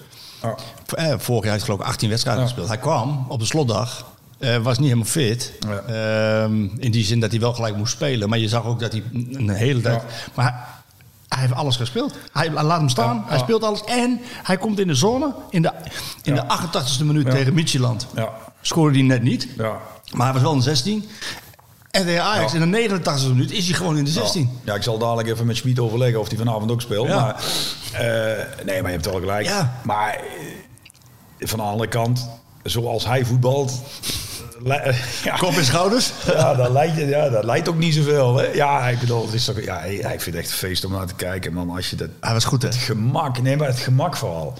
eh, 0.95 1.13
vorig 1.17 1.43
jaar 1.43 1.53
heeft 1.53 1.63
geloof 1.65 1.79
ik 1.79 1.85
18 1.85 2.09
wedstrijden 2.09 2.43
gespeeld. 2.43 2.67
Hij 2.67 2.77
kwam 2.77 3.25
op 3.29 3.39
de 3.39 3.45
slotdag, 3.45 4.05
eh, 4.37 4.57
was 4.57 4.77
niet 4.77 4.87
helemaal 4.87 5.09
fit. 5.11 5.53
Ehm, 5.87 6.63
in 6.77 6.91
die 6.91 7.03
zin 7.03 7.19
dat 7.19 7.31
hij 7.31 7.39
wel 7.39 7.53
gelijk 7.53 7.75
moest 7.75 7.93
spelen, 7.93 8.29
maar 8.29 8.39
je 8.39 8.47
zag 8.47 8.65
ook 8.65 8.79
dat 8.79 8.91
hij 8.91 9.03
een 9.31 9.49
hele 9.49 9.81
tijd... 9.81 10.01
Maar 10.33 10.78
hij, 11.29 11.39
heeft 11.39 11.53
alles 11.53 11.75
gespeeld. 11.75 12.13
Hij 12.31 12.51
laat 12.51 12.79
hem 12.79 12.89
staan, 12.89 13.23
hij 13.27 13.37
speelt 13.37 13.63
alles 13.63 13.83
en 13.83 14.21
hij 14.43 14.57
komt 14.57 14.79
in 14.79 14.87
de 14.87 14.93
zone 14.93 15.33
in 15.49 15.61
de, 15.61 15.71
in 16.23 16.35
de 16.35 16.43
88e 16.43 17.05
minuut 17.05 17.31
tegen 17.31 17.53
Midtjylland. 17.53 18.07
Ja. 18.15 18.33
Scoorde 18.61 18.97
hij 18.97 19.07
net 19.07 19.23
niet. 19.23 19.47
Ja. 19.57 19.77
Maar 20.13 20.25
hij 20.25 20.33
was 20.33 20.41
wel 20.41 20.53
een 20.53 20.61
16. 20.61 21.09
En 21.91 22.05
tegen 22.05 22.23
Ajax 22.23 22.51
Ja. 22.51 22.59
in 22.59 22.71
de 22.71 22.77
89 22.77 23.25
e 23.25 23.29
minuut 23.29 23.51
is 23.51 23.65
hij 23.65 23.75
gewoon 23.75 23.97
in 23.97 24.03
de 24.03 24.11
16. 24.11 24.59
Ja, 24.63 24.75
ik 24.75 24.83
zal 24.83 24.97
dadelijk 24.97 25.27
even 25.27 25.45
met 25.45 25.57
Schmid 25.57 25.79
overleggen 25.79 26.19
of 26.19 26.27
hij 26.27 26.37
vanavond 26.37 26.71
ook 26.71 26.81
speelt. 26.81 27.07
Ja. 27.07 27.15
Maar, 27.15 27.43
eh, 27.93 28.65
nee, 28.65 28.81
maar 28.81 28.91
je 28.91 28.97
hebt 28.97 29.05
wel 29.05 29.19
gelijk. 29.19 29.45
Ja. 29.45 29.79
Maar 29.83 30.21
van 31.39 31.59
de 31.59 31.65
andere 31.65 31.89
kant, 31.89 32.29
zoals 32.63 33.05
hij 33.05 33.25
voetbalt... 33.25 33.81
ja, 35.23 35.35
Kop 35.37 35.57
en 35.57 35.65
schouders. 35.65 36.11
ja, 36.25 36.55
dat 36.55 36.71
leidt, 36.71 36.97
ja, 36.97 37.29
dat 37.29 37.69
ook 37.69 37.77
niet 37.77 37.93
zoveel. 37.93 38.37
Hè? 38.37 38.45
Ja, 38.45 38.87
ik 38.87 38.99
bedoel, 38.99 39.25
het 39.25 39.33
is 39.33 39.45
toch, 39.45 39.61
ja, 39.61 39.81
ik 39.81 39.99
ik 39.99 40.21
vind 40.21 40.35
het 40.35 40.35
echt 40.35 40.51
een 40.51 40.57
feest 40.57 40.85
om 40.85 40.91
naar 40.91 41.07
te 41.07 41.15
kijken. 41.15 41.53
Man, 41.53 41.69
als 41.69 41.89
je 41.89 41.95
dat, 41.95 42.09
Hij 42.19 42.33
was 42.33 42.45
goed, 42.45 42.61
hè? 42.61 42.67
het 42.67 42.77
gemak, 42.77 43.41
nee, 43.41 43.57
maar 43.57 43.67
het 43.67 43.79
gemak 43.79 44.17
vooral. 44.17 44.53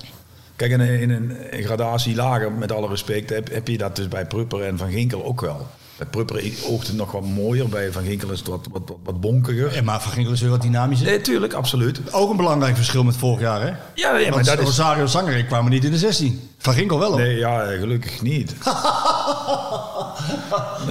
Kijk, 0.56 0.72
in 0.72 0.80
een, 0.80 1.00
in 1.00 1.10
een 1.10 1.64
gradatie 1.64 2.16
lager, 2.16 2.52
met 2.52 2.72
alle 2.72 2.88
respect, 2.88 3.30
heb, 3.30 3.52
heb 3.52 3.68
je 3.68 3.78
dat 3.78 3.96
dus 3.96 4.08
bij 4.08 4.26
Prupper 4.26 4.62
en 4.62 4.78
Van 4.78 4.92
Ginkel 4.92 5.26
ook 5.26 5.42
wel. 5.42 5.68
Bij 6.00 6.08
Prupper 6.08 6.52
oogt 6.66 6.88
het 6.88 6.96
nog 6.96 7.12
wat 7.12 7.24
mooier, 7.24 7.70
bij 7.70 7.92
Van 7.92 8.04
Ginkel 8.04 8.32
is 8.32 8.40
het 8.40 8.48
wat, 8.48 8.68
wat, 8.72 8.82
wat, 9.04 9.22
bonkiger. 9.22 9.76
En 9.76 9.84
maar 9.84 10.02
Van 10.02 10.12
Ginkel 10.12 10.34
is 10.34 10.42
weer 10.42 10.50
wat 10.50 10.62
dynamischer. 10.62 11.08
Nee, 11.08 11.22
tuurlijk, 11.22 11.54
absoluut. 11.54 12.00
Ook 12.12 12.30
een 12.30 12.38
belangrijk 12.38 12.76
verschil 12.76 13.04
met 13.04 13.16
vorig 13.16 13.40
jaar, 13.40 13.62
hè? 13.62 13.68
Ja, 13.94 14.18
ja 14.18 14.30
maar 14.30 14.44
dat 14.44 14.60
is... 14.60 14.66
Rosario 14.66 15.08
Sangaré 15.08 15.44
kwamen 15.44 15.72
niet 15.72 15.84
in 15.84 15.92
de 15.92 15.98
16. 15.98 16.50
Van 16.58 16.74
Ginkel 16.74 17.00
wel, 17.00 17.10
hoor. 17.10 17.20
Nee, 17.20 17.38
ja, 17.38 17.66
gelukkig 17.66 18.22
niet. 18.22 18.54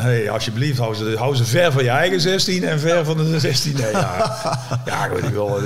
Nee, 0.02 0.30
alsjeblieft, 0.30 0.78
hou 0.78 0.94
ze, 0.94 1.14
hou 1.18 1.36
ze 1.36 1.44
ver 1.44 1.72
van 1.72 1.82
je 1.82 1.90
eigen 1.90 2.20
16 2.20 2.64
en 2.64 2.80
ver 2.80 3.04
van 3.04 3.16
de 3.16 3.40
16. 3.40 3.74
Nee, 3.76 3.90
ja, 3.90 4.40
ja 4.84 5.06
goed, 5.06 5.22
ik 5.22 5.32
wil... 5.32 5.60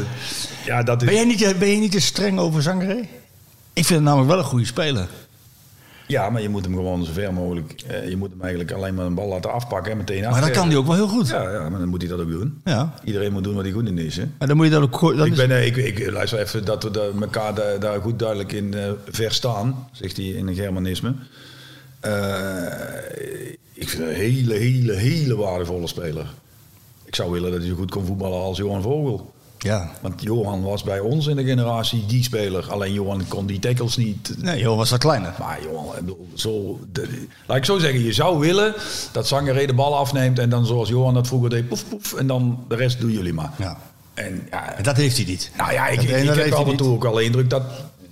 Ja, 0.64 0.82
dat 0.82 1.02
is... 1.02 1.08
Ben 1.08 1.16
jij 1.16 1.24
niet, 1.24 1.58
ben 1.58 1.68
je 1.68 1.76
niet 1.76 1.92
te 1.92 2.00
streng 2.00 2.38
over 2.38 2.62
Sangaré? 2.62 3.08
Ik 3.72 3.84
vind 3.84 3.88
hem 3.88 4.02
namelijk 4.02 4.30
wel 4.30 4.38
een 4.38 4.44
goede 4.44 4.66
speler. 4.66 5.08
Ja, 6.12 6.30
maar 6.30 6.42
je 6.42 6.48
moet 6.48 6.64
hem 6.64 6.74
gewoon 6.74 7.04
zo 7.04 7.12
ver 7.12 7.32
mogelijk... 7.32 7.74
eh, 7.86 8.08
je 8.08 8.16
moet 8.16 8.30
hem 8.30 8.40
eigenlijk 8.40 8.72
alleen 8.72 8.94
maar 8.94 9.06
een 9.06 9.14
bal 9.14 9.28
laten 9.28 9.52
afpakken 9.52 9.92
en 9.92 9.98
meteen 9.98 10.22
Maar 10.22 10.40
dat 10.40 10.50
kan 10.50 10.68
hij 10.68 10.76
ook 10.76 10.86
wel 10.86 10.94
heel 10.94 11.08
goed. 11.08 11.28
Ja. 11.28 11.50
Ja, 11.50 11.68
maar 11.68 11.78
dan 11.78 11.88
moet 11.88 12.00
hij 12.02 12.10
dat 12.10 12.20
ook 12.20 12.30
doen. 12.30 12.60
ja. 12.64 12.94
Iedereen 13.04 13.32
moet 13.32 13.44
doen 13.44 13.54
wat 13.54 13.64
hij 13.64 13.72
goed 13.72 13.86
in 13.88 13.98
is, 13.98 14.16
hè. 14.16 14.24
Maar 14.38 14.48
dan 14.48 14.56
moet 14.56 14.66
je 14.66 14.72
dat 14.72 14.82
ook... 14.82 15.16
Dat 15.16 15.26
Ik, 15.26 15.34
ben, 15.34 15.50
eh, 15.50 15.66
ik, 15.66 15.76
ik 15.76 16.10
luister 16.10 16.38
even 16.38 16.64
dat 16.64 16.82
we 16.82 17.12
elkaar 17.20 17.54
daar, 17.54 17.80
daar 17.80 18.00
goed 18.00 18.18
duidelijk 18.18 18.52
in 18.52 18.74
eh, 18.74 18.90
verstaan, 19.08 19.88
zegt 19.92 20.16
hij 20.16 20.26
in 20.26 20.46
een 20.48 20.54
Germanisme. 20.54 21.14
Ik 23.72 23.88
vind 23.88 24.02
een 24.02 24.14
hele, 24.14 24.54
hele, 24.54 24.92
hele 24.92 25.36
waardevolle 25.36 25.86
speler. 25.86 26.26
Ik 27.04 27.14
zou 27.14 27.30
willen 27.30 27.50
dat 27.50 27.60
hij 27.60 27.68
zo 27.68 27.74
goed 27.74 27.90
kon 27.90 28.06
voetballen 28.06 28.40
als 28.40 28.56
Johan 28.58 28.82
Vogel. 28.82 29.31
Ja. 29.62 29.90
Want 30.00 30.22
Johan 30.22 30.62
was 30.62 30.82
bij 30.82 31.00
ons 31.00 31.26
in 31.26 31.36
de 31.36 31.44
generatie 31.44 32.06
die 32.06 32.22
speler. 32.22 32.70
Alleen 32.70 32.92
Johan 32.92 33.28
kon 33.28 33.46
die 33.46 33.58
tackles 33.58 33.96
niet. 33.96 34.34
Nee, 34.38 34.60
joh, 34.60 34.76
was 34.76 34.90
wat 34.90 34.98
kleiner. 35.00 35.34
Maar 35.38 35.58
Johan, 35.62 36.16
zo, 36.34 36.80
de- 36.92 37.26
laat 37.46 37.56
ik 37.56 37.64
zo 37.64 37.78
zeggen, 37.78 38.04
je 38.04 38.12
zou 38.12 38.38
willen 38.38 38.74
dat 39.12 39.28
Zangeré 39.28 39.66
de 39.66 39.74
bal 39.74 39.96
afneemt 39.96 40.38
en 40.38 40.48
dan 40.48 40.66
zoals 40.66 40.88
Johan 40.88 41.14
dat 41.14 41.26
vroeger 41.26 41.50
deed, 41.50 41.68
poef 41.68 41.88
poef, 41.88 42.14
en 42.14 42.26
dan 42.26 42.64
de 42.68 42.74
rest 42.76 43.00
doen 43.00 43.10
jullie 43.10 43.32
maar. 43.32 43.50
Ja. 43.58 43.78
En 44.14 44.46
ja, 44.50 44.74
En 44.76 44.82
dat 44.82 44.96
heeft 44.96 45.16
hij 45.16 45.26
niet. 45.26 45.50
nou 45.56 45.72
ja, 45.72 45.88
ik, 45.88 46.02
ik, 46.02 46.08
ik 46.08 46.34
heb 46.34 46.52
af 46.52 46.66
en 46.68 46.76
toe 46.76 46.92
ook 46.94 47.02
wel 47.02 47.12
de 47.12 47.24
indruk 47.24 47.50
dat 47.50 47.62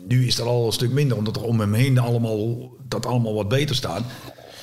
nu 0.08 0.26
is 0.26 0.34
dat 0.34 0.46
al 0.46 0.66
een 0.66 0.72
stuk 0.72 0.90
minder, 0.92 1.16
omdat 1.16 1.36
er 1.36 1.42
om 1.42 1.60
hem 1.60 1.74
heen 1.74 1.98
allemaal 1.98 2.70
dat 2.88 3.06
allemaal 3.06 3.34
wat 3.34 3.48
beter 3.48 3.76
staat. 3.76 4.02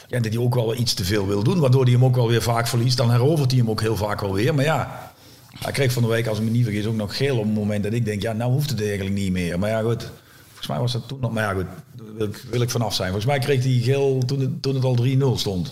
Ja, 0.08 0.16
en 0.18 0.22
dat 0.22 0.34
hij 0.34 0.42
ook 0.42 0.56
wel 0.56 0.76
iets 0.76 0.94
te 0.94 1.04
veel 1.04 1.28
wil 1.28 1.44
doen, 1.44 1.60
waardoor 1.60 1.84
hij 1.84 1.92
hem 1.94 2.06
ook 2.06 2.16
wel 2.16 2.28
weer 2.28 2.42
vaak 2.42 2.68
verliest. 2.68 2.98
Dan 2.98 3.12
herovert 3.12 3.52
hij 3.52 3.60
hem 3.60 3.70
ook 3.70 3.82
heel 3.82 3.96
vaak 3.96 4.22
wel 4.22 4.34
weer. 4.34 4.56
Maar 4.56 4.64
ja, 4.66 5.12
hij 5.60 5.72
kreeg 5.72 5.92
van 5.92 6.04
de 6.04 6.10
week, 6.10 6.28
als 6.28 6.38
ik 6.38 6.44
me 6.44 6.50
niet 6.50 6.64
vergis, 6.64 6.86
ook 6.86 6.96
nog 6.96 7.18
geel 7.18 7.38
op 7.38 7.44
het 7.44 7.54
moment 7.54 7.84
dat 7.84 7.94
ik 7.94 8.06
denk, 8.06 8.22
ja, 8.22 8.34
nou 8.34 8.52
hoeft 8.52 8.70
het 8.70 8.82
eigenlijk 8.82 9.16
niet 9.16 9.32
meer. 9.32 9.60
Maar 9.60 9.70
ja, 9.70 9.82
goed. 9.82 10.10
Volgens 10.48 10.68
mij 10.68 10.80
was 10.80 10.92
dat 10.92 11.08
toen 11.08 11.20
nog, 11.20 11.32
maar 11.32 11.44
ja, 11.44 11.54
goed, 11.54 11.66
daar 11.96 12.06
wil 12.18 12.28
ik, 12.28 12.44
wil 12.50 12.62
ik 12.62 12.70
vanaf 12.70 12.94
zijn. 12.94 13.12
Volgens 13.12 13.32
mij 13.32 13.40
kreeg 13.40 13.64
hij 13.64 13.80
geel 13.84 14.22
toen 14.26 14.40
het, 14.40 14.62
toen 14.62 14.76
het 14.76 14.84
al 14.84 14.98
3-0 15.36 15.40
stond. 15.40 15.72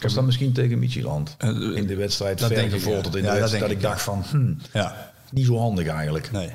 Was 0.00 0.14
dat 0.14 0.24
misschien 0.24 0.52
tegen 0.52 0.78
Michieland? 0.78 1.36
In 1.74 1.86
de 1.86 1.96
wedstrijd 1.96 2.38
dat 2.38 2.48
denk 2.48 2.72
ik, 2.72 2.82
in 2.82 2.84
de 2.84 2.90
Ja, 2.90 3.00
dat 3.02 3.12
wedstrijd. 3.12 3.40
Dat, 3.40 3.50
denk 3.60 3.70
ik 3.70 3.80
dacht 3.80 4.02
van, 4.02 4.24
hmm, 4.30 4.58
Ja. 4.72 5.12
niet 5.30 5.46
zo 5.46 5.58
handig 5.58 5.86
eigenlijk. 5.86 6.30
Nee. 6.32 6.48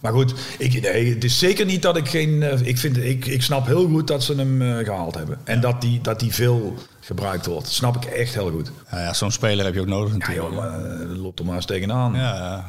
Maar 0.00 0.12
goed, 0.12 0.34
ik, 0.58 0.80
nee, 0.82 1.14
het 1.14 1.24
is 1.24 1.38
zeker 1.38 1.66
niet 1.66 1.82
dat 1.82 1.96
ik 1.96 2.08
geen. 2.08 2.42
eh, 2.42 2.60
Ik, 2.60 2.78
vind, 2.78 2.96
ik, 2.96 3.26
ik 3.26 3.42
snap 3.42 3.66
heel 3.66 3.88
goed 3.88 4.06
dat 4.06 4.22
ze 4.22 4.34
hem 4.34 4.62
eh, 4.62 4.84
gehaald 4.84 5.14
hebben. 5.14 5.38
En 5.44 5.60
dat 5.60 5.80
die, 5.80 6.00
dat 6.00 6.20
die 6.20 6.34
veel 6.34 6.74
gebruikt 7.00 7.46
wordt. 7.46 7.68
snap 7.68 7.96
ik 7.96 8.04
echt 8.04 8.34
heel 8.34 8.50
goed. 8.50 8.70
Ja, 8.90 8.98
ja, 9.00 9.14
zo'n 9.14 9.30
speler 9.30 9.64
heb 9.64 9.74
je 9.74 9.80
ook 9.80 9.86
nodig 9.86 10.12
Ja, 10.12 10.18
natuurlijk. 10.18 10.46
joh, 10.46 10.56
maar, 10.56 10.84
eh, 11.00 11.06
loopt 11.22 11.38
er 11.38 11.44
maar 11.44 11.54
eens 11.56 11.66
tegenaan. 11.66 12.14
Ja. 12.14 12.64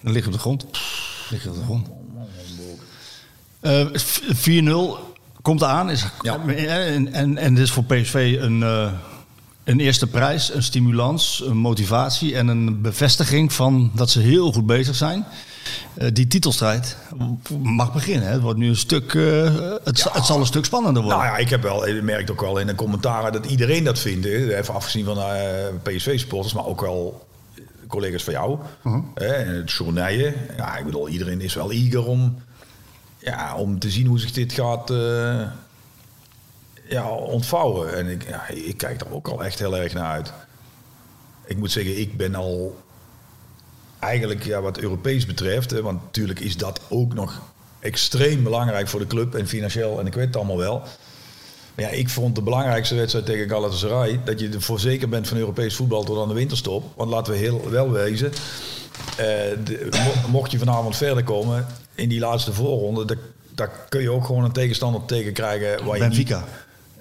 Dan 0.00 0.12
ligt 0.12 0.26
op 0.26 0.32
de 0.32 0.38
grond. 0.38 0.66
Ligt 1.30 1.46
op 1.46 1.54
de 1.54 1.62
grond. 1.62 1.88
V- 4.00 4.20
4-0 4.34 5.14
komt 5.42 5.62
aan. 5.62 5.90
Is, 5.90 6.04
Ja. 6.22 6.40
en, 6.46 7.12
en, 7.12 7.36
en 7.38 7.54
dit 7.54 7.64
is 7.64 7.70
voor 7.70 7.84
PSV 7.84 8.36
een, 8.40 8.60
een 9.64 9.80
eerste 9.80 10.06
prijs, 10.06 10.54
een 10.54 10.62
stimulans, 10.62 11.42
een 11.46 11.56
motivatie 11.56 12.34
en 12.36 12.48
een 12.48 12.80
bevestiging 12.82 13.52
van 13.52 13.90
dat 13.94 14.10
ze 14.10 14.20
heel 14.20 14.52
goed 14.52 14.66
bezig 14.66 14.94
zijn. 14.94 15.24
Eh, 15.94 16.08
die 16.12 16.26
titelstrijd 16.26 16.96
mag 17.62 17.92
beginnen. 17.92 18.26
Hè. 18.26 18.32
Het 18.32 18.42
wordt 18.42 18.58
nu 18.58 18.68
een 18.68 18.76
stuk. 18.76 19.14
eh, 19.14 19.54
het, 19.84 19.98
zal- 19.98 20.12
het 20.12 20.24
zal 20.24 20.40
een 20.40 20.46
stuk 20.46 20.64
spannender 20.64 21.02
worden. 21.02 21.20
Nou 21.20 21.30
ja, 21.32 21.38
ik 21.38 21.48
heb 21.48 21.62
wel, 21.62 21.86
ik 21.86 22.02
merk 22.02 22.30
ook 22.30 22.40
wel 22.40 22.58
in 22.58 22.66
de 22.66 22.74
commentaren 22.74 23.32
dat 23.32 23.46
iedereen 23.46 23.84
dat 23.84 23.98
vindt. 23.98 24.24
hè. 24.24 24.56
Even 24.58 24.74
afgezien 24.74 25.04
van 25.04 25.18
eh, 25.18 25.66
PSV-supporters, 25.82 26.54
maar 26.54 26.66
ook 26.66 26.80
wel 26.80 27.26
collega's 27.88 28.24
van 28.24 28.32
jou. 28.32 28.58
hè, 29.14 29.26
en 29.26 29.54
het 29.56 29.70
journaille. 29.72 30.34
Ja, 30.56 30.76
ik 30.76 30.84
bedoel, 30.84 31.08
iedereen 31.08 31.40
is 31.40 31.54
wel 31.54 31.70
eager 31.72 32.06
om, 32.06 32.36
ja, 33.18 33.54
om 33.56 33.78
te 33.78 33.90
zien 33.90 34.06
hoe 34.06 34.18
zich 34.18 34.32
dit 34.32 34.52
gaat 34.52 34.92
ja, 36.88 37.08
ontvouwen. 37.10 37.94
En 37.96 38.06
ik, 38.08 38.28
ja, 38.28 38.48
ik 38.48 38.76
kijk 38.76 39.00
er 39.00 39.14
ook 39.14 39.28
al 39.28 39.44
echt 39.44 39.58
heel 39.58 39.76
erg 39.76 39.92
naar 39.94 40.10
uit. 40.12 40.32
Ik 41.44 41.56
moet 41.56 41.70
zeggen, 41.72 42.00
ik 42.00 42.16
ben 42.16 42.34
al 42.34 42.76
eigenlijk 43.98 44.44
ja, 44.44 44.60
wat 44.60 44.78
Europees 44.78 45.26
betreft, 45.26 45.70
hè, 45.70 45.82
want 45.82 46.02
natuurlijk 46.02 46.40
is 46.40 46.56
dat 46.56 46.80
ook 46.88 47.14
nog 47.14 47.40
extreem 47.80 48.42
belangrijk 48.42 48.88
voor 48.88 49.00
de 49.00 49.06
club 49.06 49.34
en 49.34 49.46
financieel 49.48 50.00
en 50.00 50.06
ik 50.06 50.14
weet 50.14 50.26
het 50.26 50.36
allemaal 50.36 50.58
wel. 50.58 50.82
Maar 51.74 51.84
ja, 51.84 51.90
ik 51.90 52.08
vond 52.08 52.34
de 52.34 52.42
belangrijkste 52.42 52.94
wedstrijd 52.94 53.26
tegen 53.26 53.48
Galatasaray 53.48 54.20
dat 54.24 54.40
je 54.40 54.48
ervoor 54.48 54.80
zeker 54.80 55.08
bent 55.08 55.28
van 55.28 55.36
Europees 55.36 55.74
voetbal 55.76 56.04
tot 56.04 56.18
aan 56.22 56.28
de 56.28 56.34
winterstop. 56.34 56.84
Want 56.96 57.10
laten 57.10 57.32
we 57.32 57.38
heel 57.38 57.70
wel 57.70 57.90
wezen, 57.90 58.32
eh, 59.16 59.26
de- 59.64 59.88
mo- 59.90 60.28
mocht 60.30 60.50
je 60.50 60.58
vanavond 60.58 60.96
verder 60.96 61.24
komen 61.24 61.66
in 61.94 62.08
die 62.08 62.18
laatste 62.20 62.52
voorronde, 62.52 63.04
daar, 63.04 63.16
daar 63.54 63.70
kun 63.88 64.00
je 64.02 64.10
ook 64.10 64.24
gewoon 64.24 64.44
een 64.44 64.52
tegenstander 64.52 65.04
tegen 65.04 65.32
krijgen 65.32 65.84
waar 65.84 65.96
je 65.96 66.02
niet, 66.08 66.28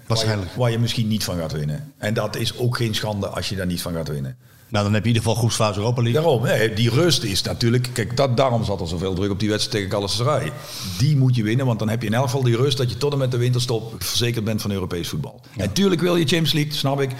Waarschijnlijk. 0.07 0.47
Waar 0.47 0.53
je, 0.55 0.59
waar 0.61 0.71
je 0.71 0.79
misschien 0.79 1.07
niet 1.07 1.23
van 1.23 1.37
gaat 1.37 1.51
winnen. 1.51 1.93
En 1.97 2.13
dat 2.13 2.35
is 2.35 2.57
ook 2.57 2.77
geen 2.77 2.95
schande 2.95 3.27
als 3.27 3.49
je 3.49 3.55
daar 3.55 3.65
niet 3.65 3.81
van 3.81 3.93
gaat 3.93 4.07
winnen. 4.07 4.37
Nou, 4.69 4.83
dan 4.83 4.93
heb 4.93 5.03
je 5.03 5.09
in 5.09 5.15
ieder 5.15 5.21
geval 5.21 5.35
groepsfase 5.35 5.79
Europa 5.79 6.01
League. 6.01 6.21
Daarom, 6.21 6.43
hè, 6.43 6.73
die 6.73 6.89
rust 6.89 7.23
is 7.23 7.41
natuurlijk... 7.41 7.89
Kijk, 7.93 8.17
dat, 8.17 8.37
daarom 8.37 8.63
zat 8.63 8.81
er 8.81 8.87
zoveel 8.87 9.13
druk 9.13 9.31
op 9.31 9.39
die 9.39 9.49
wedstrijd 9.49 9.77
tegen 9.77 9.91
Galatasaray. 9.91 10.51
Die 10.97 11.17
moet 11.17 11.35
je 11.35 11.43
winnen, 11.43 11.65
want 11.65 11.79
dan 11.79 11.89
heb 11.89 12.01
je 12.01 12.07
in 12.07 12.13
elk 12.13 12.25
geval 12.25 12.43
die 12.43 12.55
rust... 12.55 12.77
dat 12.77 12.89
je 12.89 12.97
tot 12.97 13.11
en 13.11 13.17
met 13.17 13.31
de 13.31 13.37
winterstop 13.37 13.93
verzekerd 13.97 14.45
bent 14.45 14.61
van 14.61 14.71
Europees 14.71 15.09
voetbal. 15.09 15.41
En 15.57 15.73
tuurlijk 15.73 16.01
wil 16.01 16.15
je 16.15 16.25
Champions 16.25 16.53
League, 16.53 16.73
snap 16.73 17.01
ik. 17.01 17.11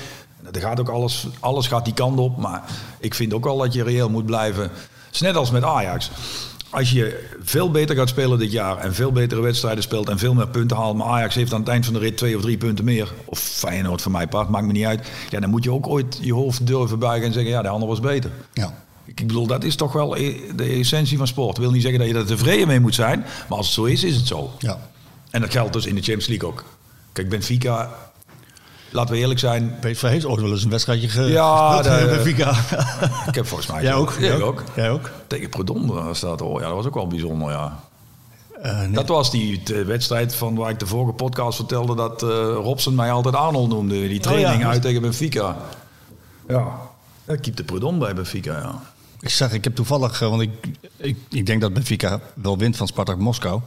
Er 0.52 0.62
gaat 0.62 0.80
ook 0.80 0.90
alles, 0.90 1.28
alles 1.40 1.68
gaat 1.68 1.86
die 1.86 1.94
kant 1.94 2.20
op. 2.20 2.38
Maar 2.38 2.64
ik 3.00 3.14
vind 3.14 3.34
ook 3.34 3.44
wel 3.44 3.58
dat 3.58 3.74
je 3.74 3.84
reëel 3.84 4.10
moet 4.10 4.26
blijven. 4.26 4.64
Het 4.64 5.14
is 5.14 5.22
net 5.22 5.36
als 5.36 5.52
met 5.52 5.64
Ajax. 5.64 6.12
Als 6.76 6.92
je 6.92 7.30
veel 7.44 7.72
beter 7.72 7.96
gaat 7.96 8.10
spelen 8.10 8.40
dit 8.40 8.52
jaar 8.52 8.78
en 8.78 8.94
veel 8.94 9.12
betere 9.12 9.42
wedstrijden 9.42 9.84
speelt 9.84 10.10
en 10.10 10.18
veel 10.18 10.34
meer 10.34 10.48
punten 10.48 10.78
haalt, 10.78 10.98
maar 10.98 11.08
Ajax 11.08 11.36
heeft 11.36 11.54
aan 11.54 11.60
het 11.60 11.70
eind 11.70 11.86
van 11.86 11.94
de 11.94 12.00
rit 12.00 12.18
twee 12.18 12.36
of 12.36 12.42
drie 12.42 12.58
punten 12.58 12.86
meer, 12.86 13.14
of 13.26 13.40
Feyenoord 13.40 14.02
van 14.02 14.12
mij 14.12 14.28
part, 14.28 14.50
maakt 14.50 14.66
me 14.66 14.72
niet 14.72 14.86
uit. 14.86 15.08
Ja, 15.30 15.40
dan 15.40 15.50
moet 15.50 15.64
je 15.64 15.72
ook 15.72 15.88
ooit 15.88 16.20
je 16.22 16.34
hoofd 16.34 16.68
durven 16.68 17.00
buigen 17.00 17.28
en 17.28 17.34
zeggen, 17.34 17.52
ja, 17.52 17.62
de 17.62 17.68
ander 17.68 17.88
was 17.88 18.00
beter. 18.00 18.32
Ja. 18.54 18.74
Ik 19.06 19.16
bedoel, 19.16 19.48
dat 19.48 19.64
is 19.64 19.76
toch 19.76 19.94
wel 19.94 20.18
e- 20.18 20.40
de 20.56 20.64
essentie 20.64 21.18
van 21.18 21.28
sport. 21.28 21.58
Ik 21.58 21.64
wil 21.64 21.72
niet 21.72 21.82
zeggen 21.82 22.00
dat 22.00 22.10
je 22.10 22.16
er 22.16 22.26
tevreden 22.26 22.68
mee 22.68 22.80
moet 22.80 22.96
zijn, 22.96 23.20
maar 23.20 23.58
als 23.58 23.66
het 23.66 23.76
zo 23.76 23.84
is, 23.84 24.04
is 24.04 24.16
het 24.16 24.28
zo. 24.28 24.52
Ja. 24.60 24.80
En 25.30 25.42
dat 25.42 25.52
geldt 25.52 25.74
dus 25.74 25.86
in 25.86 25.96
de 25.96 26.02
Champions 26.02 26.28
League 26.28 26.50
ook. 26.50 26.64
Kijk, 27.14 27.30
Benfica, 27.30 28.05
laten 28.96 29.14
we 29.14 29.20
eerlijk 29.20 29.40
zijn, 29.40 29.76
PSV 29.80 30.02
heeft 30.02 30.26
ooit 30.26 30.42
wel 30.42 30.52
eens 30.52 30.64
een 30.64 30.70
wedstrijdje 30.70 31.10
ge 31.10 31.22
Ja, 31.22 31.82
tegen 31.82 32.00
de- 32.00 32.16
Benfica. 32.16 32.50
ik 33.30 33.36
heb 33.36 33.48
volgens 33.48 33.70
mij... 33.70 33.82
Jij 33.82 33.94
ook? 33.94 34.14
Jij 34.20 34.42
ook? 34.42 34.64
Jij 34.76 34.92
ook? 34.92 35.10
Tegen 35.28 35.50
Predom 35.50 35.88
was 35.88 36.20
dat, 36.20 36.42
oh 36.42 36.60
ja, 36.60 36.66
dat 36.66 36.76
was 36.76 36.86
ook 36.86 36.94
wel 36.94 37.08
bijzonder, 37.08 37.52
ja. 37.52 37.80
Eh, 38.62 38.80
nee. 38.80 38.92
Dat 38.92 39.08
was 39.08 39.32
die 39.32 39.62
eh, 39.74 39.86
wedstrijd 39.86 40.36
van 40.36 40.56
waar 40.56 40.70
ik 40.70 40.80
de 40.80 40.86
vorige 40.86 41.14
podcast 41.14 41.56
vertelde 41.56 41.96
dat 41.96 42.24
eh, 42.24 42.30
Robson 42.54 42.96
mij 42.96 43.12
altijd 43.12 43.36
Arnold 43.36 43.70
noemde. 43.70 44.08
Die 44.08 44.20
training 44.20 44.62
ja. 44.62 44.70
uit 44.70 44.82
tegen 44.82 45.02
Benfica. 45.02 45.56
Ja, 46.48 46.68
ik 47.28 47.42
keep 47.42 47.56
de 47.56 47.64
Predom 47.64 48.00
bij 48.00 48.14
Benfica, 48.14 48.58
ja. 48.58 48.82
Ik 49.26 49.32
zag, 49.32 49.52
ik 49.54 49.64
heb 49.64 49.76
toevallig, 49.76 50.22
eh, 50.22 50.30
want 50.30 50.42
ik, 50.42 50.50
ik, 50.98 51.18
ik 51.30 51.46
denk 51.46 51.62
dat 51.62 51.74
Benfica 51.74 52.20
wel 52.34 52.58
wint 52.58 52.78
van 52.78 52.88
Spartak 52.88 53.18
Moskou. 53.18 53.62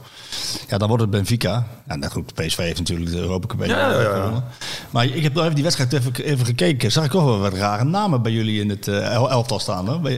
Ja, 0.67 0.77
dan 0.77 0.87
wordt 0.87 1.03
het 1.03 1.11
Benfica. 1.11 1.67
Ja, 1.87 1.95
nou 1.95 2.11
goed, 2.11 2.33
PSV 2.33 2.57
heeft 2.57 2.77
natuurlijk 2.77 3.11
de 3.11 3.17
Europa 3.17 3.47
Cup 3.47 3.65
Ja, 3.65 4.01
ja. 4.01 4.43
Maar 4.89 5.05
ik 5.05 5.23
heb 5.23 5.33
nog 5.33 5.43
even 5.43 5.55
die 5.55 5.63
wedstrijd 5.63 5.93
even, 5.93 6.15
even 6.15 6.45
gekeken. 6.45 6.91
Zag 6.91 7.05
ik 7.05 7.11
toch 7.11 7.23
wel 7.23 7.39
wat 7.39 7.53
rare 7.53 7.83
namen 7.83 8.21
bij 8.21 8.31
jullie 8.31 8.61
in 8.61 8.69
het 8.69 8.87
el- 8.87 9.29
elftal 9.29 9.59
staan. 9.59 9.87
Hoor. 9.87 10.11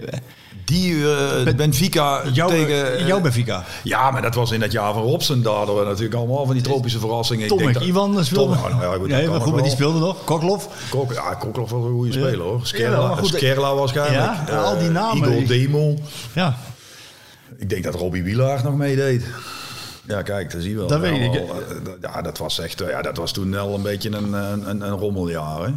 Die 0.71 1.11
eh, 1.13 1.55
Benfica 1.55 2.21
Jouw, 2.33 2.47
tegen... 2.47 2.97
eh, 2.97 3.07
jouw 3.07 3.21
Benfica. 3.21 3.63
Ja, 3.83 4.11
maar 4.11 4.21
dat 4.21 4.35
was 4.35 4.51
in 4.51 4.59
dat 4.59 4.71
jaar 4.71 4.93
van 4.93 5.01
Robson. 5.03 5.41
Daar 5.41 5.53
hadden 5.53 5.77
we 5.79 5.83
natuurlijk 5.85 6.13
allemaal 6.13 6.45
van 6.45 6.53
die 6.53 6.63
tropische 6.63 6.99
verrassingen. 6.99 7.43
Ik 7.43 7.47
Tom 7.49 7.57
denk 7.57 7.69
en 7.69 7.73
dat-. 7.73 7.83
Tom, 8.33 8.49
nou 8.49 8.81
ja, 8.81 8.93
goed, 8.97 9.07
nee, 9.07 9.27
maar 9.29 9.41
goed, 9.41 9.53
maar 9.53 9.61
die 9.63 9.71
speelde 9.71 9.99
nog. 9.99 10.23
Koklov. 10.23 10.65
Kok, 10.89 11.13
ja, 11.13 11.33
Kokloff 11.33 11.71
was 11.71 11.83
een 11.83 11.91
goede 11.91 12.11
speler 12.11 12.39
hoor. 12.39 12.59
Skerla, 12.63 13.15
goed, 13.15 13.27
Skerla 13.27 13.75
waarschijnlijk. 13.75 14.21
Ja, 14.21 14.43
Eh, 14.47 14.63
al 14.63 14.77
die 14.79 14.89
namen. 14.89 15.31
Igor 15.33 15.47
Demo. 15.47 15.95
Ja, 16.33 16.57
Ik 17.57 17.69
denk 17.69 17.83
dat 17.83 17.95
Robbie 17.95 18.23
Wielaar 18.23 18.63
nog 18.63 18.75
meedeed. 18.75 19.25
Ja, 20.07 20.21
kijk, 20.21 20.51
dat 20.51 20.61
zie 20.61 20.71
je 20.71 20.77
wel. 20.77 20.87
Dat 20.87 20.99
weet 20.99 21.15
Ja, 21.17 21.23
ik. 21.23 21.33
eh, 21.33 21.41
Ja, 22.01 22.21
dat 22.21 22.37
was 22.37 22.59
echt, 22.59 22.81
eh, 22.81 22.89
ja, 22.89 23.01
dat 23.01 23.17
was 23.17 23.31
toen 23.31 23.51
wel 23.51 23.75
een 23.75 23.81
beetje 23.81 24.09
een, 24.15 24.33
een, 24.33 24.69
een, 24.69 24.81
een 24.81 24.97
rommeljaar. 24.97 25.59
Hè? 25.65 25.71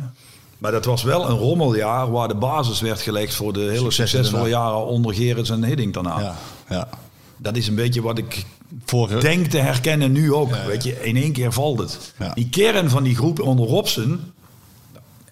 Maar 0.59 0.73
dat 0.73 0.85
was 0.85 1.03
wel 1.03 1.29
een 1.29 1.37
rommeljaar 1.37 2.11
waar 2.11 2.29
de 2.29 2.35
basis 2.35 2.81
werd 2.81 3.01
gelegd 3.01 3.35
voor 3.35 3.53
de 3.53 3.61
hele 3.61 3.77
Successen 3.79 4.09
succesvolle 4.09 4.51
daarna. 4.51 4.67
jaren 4.67 4.87
onder 4.87 5.15
Gerrits 5.15 5.51
en 5.51 5.65
Hiddink 5.65 5.95
daarna. 5.95 6.21
ja, 6.21 6.37
ja. 6.69 6.89
Dat 7.37 7.57
is 7.57 7.69
een 7.69 7.75
beetje 7.75 8.03
wat 8.03 8.19
ik 8.19 8.45
Vorige, 8.85 9.19
denk 9.19 9.47
te 9.47 9.59
herkennen 9.59 10.13
nu 10.13 10.33
ook. 10.33 10.55
Weet 10.67 10.83
je, 10.83 11.05
in 11.05 11.17
één 11.17 11.33
keer 11.33 11.53
valt 11.53 11.79
het. 11.79 12.15
Die 12.35 12.49
kern 12.49 12.91
van 12.91 13.03
die 13.03 13.17
groep 13.17 13.41
onder 13.41 13.67
Robson, 13.67 14.33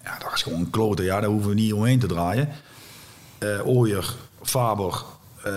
ja, 0.03 0.17
dat 0.19 0.31
is 0.33 0.41
gewoon 0.41 0.59
een 0.59 0.69
klote. 0.69 1.03
Ja, 1.03 1.19
daar 1.19 1.29
hoeven 1.29 1.49
we 1.49 1.55
niet 1.55 1.73
omheen 1.73 1.99
te 1.99 2.07
draaien. 2.07 2.49
Ooyer, 3.65 4.13
Faber, 4.43 5.03
eh 5.43 5.51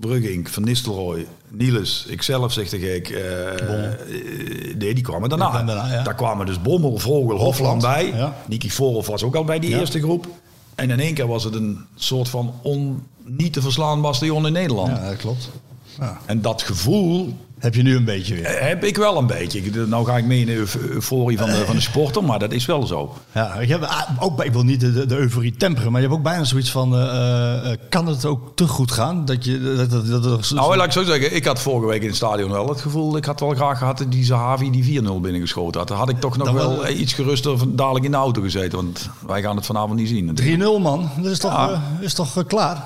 Brugging, 0.00 0.50
Van 0.50 0.64
Nistelrooy, 0.64 1.26
Niels, 1.48 2.06
ikzelf 2.08 2.52
zeg 2.52 2.68
de 2.68 2.78
gek. 2.78 3.08
eh, 3.08 3.52
eh, 3.90 4.76
nee, 4.78 4.94
die 4.94 5.02
kwamen 5.02 5.28
daarna. 5.28 5.92
Ja. 5.92 6.02
Daar 6.02 6.14
kwamen 6.14 6.46
dus 6.46 6.62
Bommel, 6.62 6.98
Vogel, 6.98 7.38
Hofland 7.38 7.82
bij. 7.82 8.06
ja. 8.14 8.36
Niki 8.48 8.70
was 9.06 9.22
ook 9.22 9.34
al 9.36 9.44
bij 9.44 9.58
die 9.58 9.78
eerste 9.78 10.00
groep. 10.00 10.26
En 10.74 10.90
in 10.90 11.00
één 11.00 11.14
keer 11.14 11.26
was 11.26 11.44
het 11.44 11.54
een 11.54 11.78
soort 11.94 12.28
van 12.28 12.54
on, 12.62 13.02
niet 13.24 13.52
te 13.52 13.62
verslaan 13.62 14.00
bastion 14.00 14.46
in 14.46 14.52
Nederland. 14.52 14.88
ja, 14.96 15.08
dat 15.08 15.16
klopt. 15.16 15.50
Ja. 15.98 16.18
En 16.26 16.40
dat 16.42 16.62
gevoel 16.62 17.34
Heb 17.58 17.74
je 17.74 17.82
nu 17.82 17.96
een 17.96 18.04
beetje 18.04 18.34
weer. 18.34 18.44
eh, 18.44 18.68
heb 18.68 18.84
ik 18.84 18.96
wel 18.96 19.16
een 19.18 19.26
beetje. 19.26 19.58
Ik- 19.64 19.86
Nou 19.86 20.06
ga 20.06 20.16
ik 20.16 20.24
mee 20.24 20.40
in 20.40 20.46
de 20.46 20.54
euf- 20.54 20.76
euforie 20.76 21.38
van 21.38 21.50
de, 21.50 21.64
van 21.66 21.74
de 21.74 21.80
sporter, 21.82 22.24
maar 22.24 22.38
dat 22.38 22.52
is 22.52 22.66
wel 22.66 22.86
zo. 22.86 23.14
Ja, 23.34 23.54
ik, 23.54 23.68
heb, 23.68 23.82
ah, 23.82 24.02
ook, 24.18 24.42
ik 24.44 24.52
wil 24.52 24.62
niet 24.62 24.80
de, 24.80 25.06
de, 25.06 25.16
euforie 25.16 25.56
temperen, 25.56 25.92
maar 25.92 26.00
je 26.00 26.06
hebt 26.06 26.18
ook 26.18 26.24
bijna 26.24 26.44
zoiets 26.44 26.70
van: 26.70 26.94
eh, 26.94 27.70
eh, 27.72 27.78
kan 27.88 28.06
het 28.06 28.24
ook 28.24 28.52
te 28.56 28.66
goed 28.68 28.92
gaan? 28.92 29.24
Dat 29.24 29.44
je, 29.44 29.74
dat, 29.76 29.90
dat, 29.90 30.06
dat, 30.08 30.22
dat- 30.22 30.50
Nou, 30.54 30.76
laat 30.76 30.86
ik 30.86 30.92
zo 30.92 31.02
zeggen, 31.04 31.34
ik 31.36 31.44
had 31.44 31.60
vorige 31.60 31.86
week 31.86 32.00
in 32.00 32.06
het 32.06 32.16
stadion 32.16 32.50
wel 32.50 32.68
het 32.68 32.80
gevoel, 32.80 33.16
ik 33.16 33.24
had 33.24 33.40
wel 33.40 33.54
graag 33.54 33.78
gehad 33.78 33.98
dat 33.98 34.12
die 34.12 34.24
Zahavi 34.24 34.70
die 34.70 35.02
4-0 35.02 35.20
binnengeschoten 35.20 35.78
had. 35.78 35.88
Dan 35.88 35.96
had 35.98 36.08
ik 36.08 36.20
toch 36.20 36.36
nog 36.36 36.46
Dan 36.46 36.56
wel 36.56 36.76
wel- 36.76 36.88
iets 36.88 37.12
geruster 37.12 37.58
van 37.58 37.76
dadelijk 37.76 38.04
in 38.04 38.10
de 38.10 38.16
auto 38.16 38.42
gezeten, 38.42 38.78
want 38.78 39.10
wij 39.26 39.42
gaan 39.42 39.56
het 39.56 39.66
vanavond 39.66 39.94
niet 39.98 40.08
zien. 40.08 40.24
natuurlijk. 40.24 40.62
3-0 40.62 40.78
man, 40.80 41.10
dat 41.16 41.30
is 41.32 41.38
toch, 41.38 41.52
Ja. 41.52 41.82
is 42.00 42.14
toch 42.14 42.44
klaar? 42.46 42.82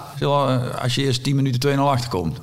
Als 0.83 0.95
je 0.95 1.03
eerst 1.03 1.23
10 1.25 1.37
minuten 1.37 1.61
2-0 1.61 1.91
achterkomt. 1.91 2.39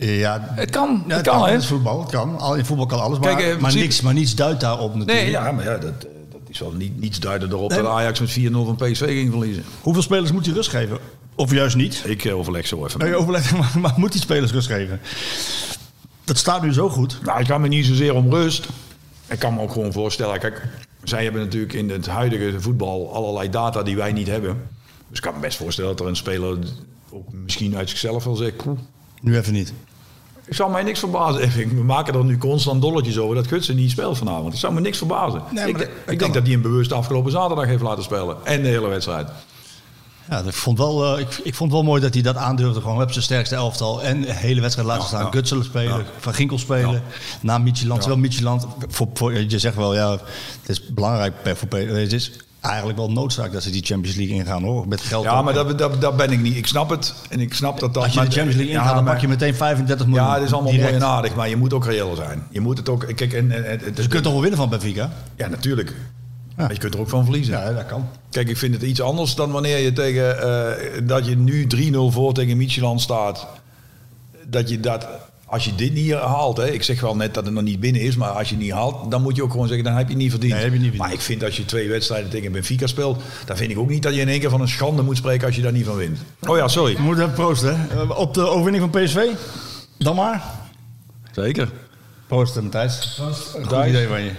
Ja, 0.00 0.48
Het 0.50 0.70
kan, 0.70 1.04
ja, 1.08 1.16
het 1.16 1.26
kan, 1.26 1.44
hè? 1.44 1.50
Het 1.52 1.60
is 1.62 1.66
voetbal, 1.68 2.00
het 2.00 2.10
kan. 2.10 2.38
Al- 2.38 2.54
In 2.54 2.64
voetbal 2.64 2.86
kan 2.86 3.00
alles, 3.00 3.18
maar, 3.18 3.28
Kijk, 3.28 3.40
eh, 3.40 3.46
maar, 3.48 3.56
principe- 3.58 3.82
niks, 3.82 4.00
maar 4.00 4.14
niets 4.14 4.34
duidt 4.34 4.60
daarop 4.60 4.94
natuurlijk. 4.94 5.20
Nee, 5.20 5.30
ja, 5.30 5.52
maar 5.52 5.64
ja, 5.64 5.76
dat, 5.78 5.90
eh, 6.04 6.08
dat 6.30 6.40
is 6.48 6.58
wel 6.58 6.72
niet, 6.72 7.00
niets 7.00 7.20
duidend 7.20 7.52
erop 7.52 7.70
Nee, 7.70 7.82
dat 7.82 7.90
Ajax 7.90 8.20
met 8.20 8.30
4-0 8.30 8.64
van 8.64 8.76
PSV 8.76 9.04
ging 9.04 9.30
verliezen. 9.30 9.64
Hoeveel 9.82 10.02
spelers 10.02 10.32
moet 10.32 10.44
hij 10.46 10.54
rust 10.54 10.70
geven? 10.70 10.98
Of 11.34 11.52
juist 11.52 11.76
niet? 11.76 12.02
Ik 12.06 12.24
eh, 12.24 12.36
overleg 12.38 12.66
zo 12.66 12.84
even. 12.86 12.98
Nee, 13.00 13.14
overleg, 13.16 13.52
maar, 13.58 13.72
maar 13.80 13.94
moet 13.96 14.12
die 14.12 14.20
spelers 14.20 14.52
rust 14.52 14.66
geven? 14.66 15.00
Dat 16.24 16.38
staat 16.38 16.62
nu 16.62 16.72
zo 16.72 16.88
goed. 16.88 17.18
Nou, 17.22 17.40
ik 17.40 17.46
ga 17.46 17.58
me 17.58 17.68
niet 17.68 17.86
zozeer 17.86 18.14
om 18.14 18.30
rust. 18.34 18.66
Ik 19.26 19.38
kan 19.38 19.54
me 19.54 19.60
ook 19.60 19.72
gewoon 19.72 19.92
voorstellen. 19.92 20.38
Kijk, 20.38 20.62
zij 21.02 21.22
hebben 21.22 21.40
natuurlijk 21.42 21.72
in 21.72 21.90
het 21.90 22.06
huidige 22.06 22.60
voetbal 22.60 23.14
allerlei 23.14 23.50
data 23.50 23.82
die 23.82 23.96
wij 23.96 24.12
niet 24.12 24.26
hebben. 24.26 24.62
Dus 25.08 25.18
ik 25.18 25.24
kan 25.24 25.34
me 25.34 25.40
best 25.40 25.58
voorstellen 25.58 25.90
dat 25.90 26.00
er 26.00 26.06
een 26.06 26.16
speler 26.16 26.58
ook 27.10 27.32
misschien 27.32 27.76
uit 27.76 27.90
zichzelf 27.90 28.24
wel 28.24 28.34
zegt. 28.36 28.56
"Poeh, 28.56 28.78
Nu 29.20 29.36
even 29.36 29.52
niet. 29.52 29.72
Ik 30.48 30.54
zou 30.54 30.70
mij 30.70 30.82
niks 30.82 30.98
verbazen. 30.98 31.50
We 31.76 31.82
maken 31.82 32.14
er 32.14 32.24
nu 32.24 32.38
constant 32.38 32.82
dolletjes 32.82 33.18
over 33.18 33.34
dat 33.34 33.46
Gutsen 33.46 33.76
niet 33.76 33.90
speelt 33.90 34.18
vanavond. 34.18 34.50
Dat 34.50 34.60
zou 34.60 34.72
me 34.74 34.80
niks 34.80 34.98
verbazen. 34.98 35.42
Nee, 35.50 35.68
ik 35.68 35.78
dat- 35.78 35.88
ik 36.06 36.18
denk 36.18 36.34
dat 36.34 36.42
hij 36.42 36.52
hem 36.52 36.62
bewust 36.62 36.92
afgelopen 36.92 37.30
zaterdag 37.32 37.66
heeft 37.66 37.82
laten 37.82 38.04
spelen. 38.04 38.36
En 38.44 38.62
de 38.62 38.68
hele 38.68 38.86
wedstrijd. 38.88 39.28
Ja, 40.30 40.38
ik 40.38 40.52
vond, 40.52 40.78
wel, 40.78 41.14
eh, 41.16 41.20
ik, 41.20 41.40
ik 41.42 41.54
vond 41.54 41.72
wel 41.72 41.82
mooi 41.82 42.00
dat 42.00 42.14
hij 42.14 42.22
dat 42.22 42.36
aandurfde. 42.36 42.80
Gewoon 42.80 43.02
op 43.02 43.10
zijn 43.12 43.24
sterkste 43.24 43.54
elftal. 43.54 44.02
En 44.02 44.20
de 44.20 44.34
hele 44.34 44.60
wedstrijd 44.60 44.88
laten 44.88 45.02
Ja, 45.02 45.08
staan. 45.08 45.24
ja. 45.24 45.30
Gutselen 45.30 45.64
spelen, 45.64 45.98
Ja. 45.98 46.04
Van 46.18 46.34
Ginkel 46.34 46.58
spelen. 46.58 46.92
Ja. 46.92 47.02
Na 47.40 47.58
Micheland. 47.58 47.94
Ja. 48.02 48.06
Terwijl 48.08 48.28
Micheland, 48.28 48.66
voor, 48.88 49.06
voor, 49.14 49.32
je 49.32 49.58
zegt 49.58 49.76
wel, 49.76 49.94
ja, 49.94 50.10
het 50.10 50.20
is 50.68 50.86
belangrijk 50.94 51.42
per- 51.42 51.56
voor 51.56 51.78
Het 51.78 52.12
is 52.12 52.32
eigenlijk 52.68 52.98
wel 52.98 53.10
noodzaak 53.10 53.52
dat 53.52 53.62
ze 53.62 53.70
die 53.70 53.84
Champions 53.84 54.16
League 54.16 54.34
ingaan 54.36 54.62
hoor. 54.62 54.88
Met 54.88 55.00
geld. 55.00 55.24
Ja, 55.24 55.42
maar 55.42 55.54
dat, 55.54 55.78
dat, 55.78 56.00
dat 56.00 56.16
ben 56.16 56.30
ik 56.32 56.40
niet. 56.40 56.56
Ik 56.56 56.66
snap 56.66 56.90
het. 56.90 57.14
En 57.28 57.40
ik 57.40 57.54
snap 57.54 57.80
dat 57.80 57.94
dat... 57.94 58.02
Als 58.02 58.12
je 58.12 58.18
de 58.20 58.24
Champions 58.26 58.54
League 58.54 58.72
Ja, 58.72 58.78
ingaat, 58.80 58.94
dan 58.94 59.04
maar- 59.04 59.12
pak 59.12 59.22
je 59.22 59.28
meteen 59.28 59.54
35 59.54 60.06
miljoen. 60.06 60.24
Ja, 60.26 60.34
het 60.34 60.42
is 60.42 60.52
allemaal 60.52 60.70
direct. 60.72 60.90
mooi 60.90 61.02
en 61.02 61.08
aardig. 61.08 61.34
Maar 61.34 61.48
je 61.48 61.56
moet 61.56 61.72
ook 61.72 61.84
reëel 61.84 62.14
zijn. 62.16 62.42
Je 62.50 62.60
moet 62.60 62.78
het 62.78 62.88
ook... 62.88 63.06
Kijk, 63.14 63.32
en, 63.32 63.50
en, 63.50 63.64
en- 63.70 63.94
Dus 63.94 64.04
je 64.04 64.10
kunt 64.10 64.22
toch 64.22 64.32
wel 64.32 64.40
winnen 64.40 64.58
van 64.58 64.68
Benfica? 64.68 65.10
Ja, 65.36 65.48
natuurlijk. 65.48 65.94
Maar 66.56 66.72
je 66.72 66.78
kunt 66.78 66.94
er 66.94 67.00
ook 67.00 67.08
van 67.08 67.24
verliezen. 67.24 67.54
Ja, 67.58 67.72
dat 67.72 67.86
kan. 67.86 68.08
Kijk, 68.30 68.48
ik 68.48 68.56
vind 68.56 68.74
het 68.74 68.82
iets 68.82 69.00
anders 69.00 69.34
dan 69.34 69.50
wanneer 69.50 69.78
je 69.78 69.92
tegen... 69.92 70.42
eh, 70.42 71.00
dat 71.06 71.26
je 71.26 71.36
nu 71.36 71.66
3-0 71.92 71.96
voor 72.12 72.32
tegen 72.34 72.56
Micheland 72.56 73.00
staat. 73.00 73.46
Dat 74.46 74.68
je 74.68 74.80
dat... 74.80 75.06
Als 75.50 75.64
je 75.64 75.74
dit 75.74 75.92
niet 75.92 76.12
haalt, 76.12 76.56
hè, 76.56 76.70
ik 76.70 76.82
zeg 76.82 77.00
wel 77.00 77.16
net 77.16 77.34
dat 77.34 77.44
het 77.44 77.54
nog 77.54 77.62
niet 77.62 77.80
binnen 77.80 78.02
is, 78.02 78.16
maar 78.16 78.28
als 78.28 78.48
je 78.48 78.54
het 78.54 78.64
niet 78.64 78.72
haalt, 78.72 79.10
dan 79.10 79.22
moet 79.22 79.36
je 79.36 79.42
ook 79.42 79.50
gewoon 79.50 79.66
zeggen, 79.66 79.84
dan 79.84 79.94
heb 79.94 80.06
je 80.06 80.12
het 80.12 80.22
niet 80.22 80.30
verdiend. 80.30 80.52
Nee, 80.52 80.62
heb 80.62 80.72
je 80.72 80.78
niet 80.78 80.88
verdiend. 80.88 81.06
Maar 81.08 81.16
ik 81.18 81.20
vind 81.24 81.44
als 81.44 81.56
je 81.56 81.64
twee 81.64 81.88
wedstrijden 81.88 82.30
tegen 82.30 82.52
Benfica 82.52 82.86
speelt, 82.86 83.22
dan 83.46 83.56
vind 83.56 83.70
ik 83.70 83.78
ook 83.78 83.88
niet 83.88 84.02
dat 84.02 84.14
je 84.14 84.20
in 84.20 84.28
één 84.28 84.40
keer 84.40 84.50
van 84.50 84.60
een 84.60 84.68
schande 84.68 85.02
moet 85.02 85.16
spreken 85.16 85.46
als 85.46 85.56
je 85.56 85.62
daar 85.62 85.72
niet 85.72 85.86
van 85.86 85.96
wint. 85.96 86.18
Oh 86.46 86.56
ja, 86.56 86.68
sorry. 86.68 86.96
We 86.96 87.02
moeten 87.02 87.22
even 87.24 87.34
proosten. 87.34 87.80
hè. 87.88 88.02
Eh, 88.02 88.18
Op 88.18 88.34
de 88.34 88.46
overwinning 88.48 88.90
van 88.92 89.02
PSV? 89.02 89.18
Dan 89.98 90.14
maar. 90.16 90.44
Zeker. 91.32 91.70
Proost, 92.26 92.60
Matthijs. 92.60 93.20
Goed 93.52 93.68
Thijs. 93.68 93.88
idee 93.88 94.06
van 94.06 94.22
je. 94.22 94.30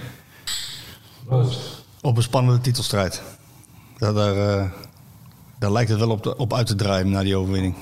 Op 2.01 2.17
een 2.17 2.23
spannende 2.23 2.61
titelstrijd. 2.61 3.21
Dat 3.97 4.15
daar, 4.15 4.35
eh, 4.57 4.65
Daar 5.59 5.71
lijkt 5.71 5.89
het 5.89 5.99
wel 5.99 6.09
op, 6.09 6.33
op 6.37 6.53
uit 6.53 6.67
te 6.67 6.75
draaien 6.75 7.09
na 7.09 7.23
die 7.23 7.35
overwinning. 7.37 7.75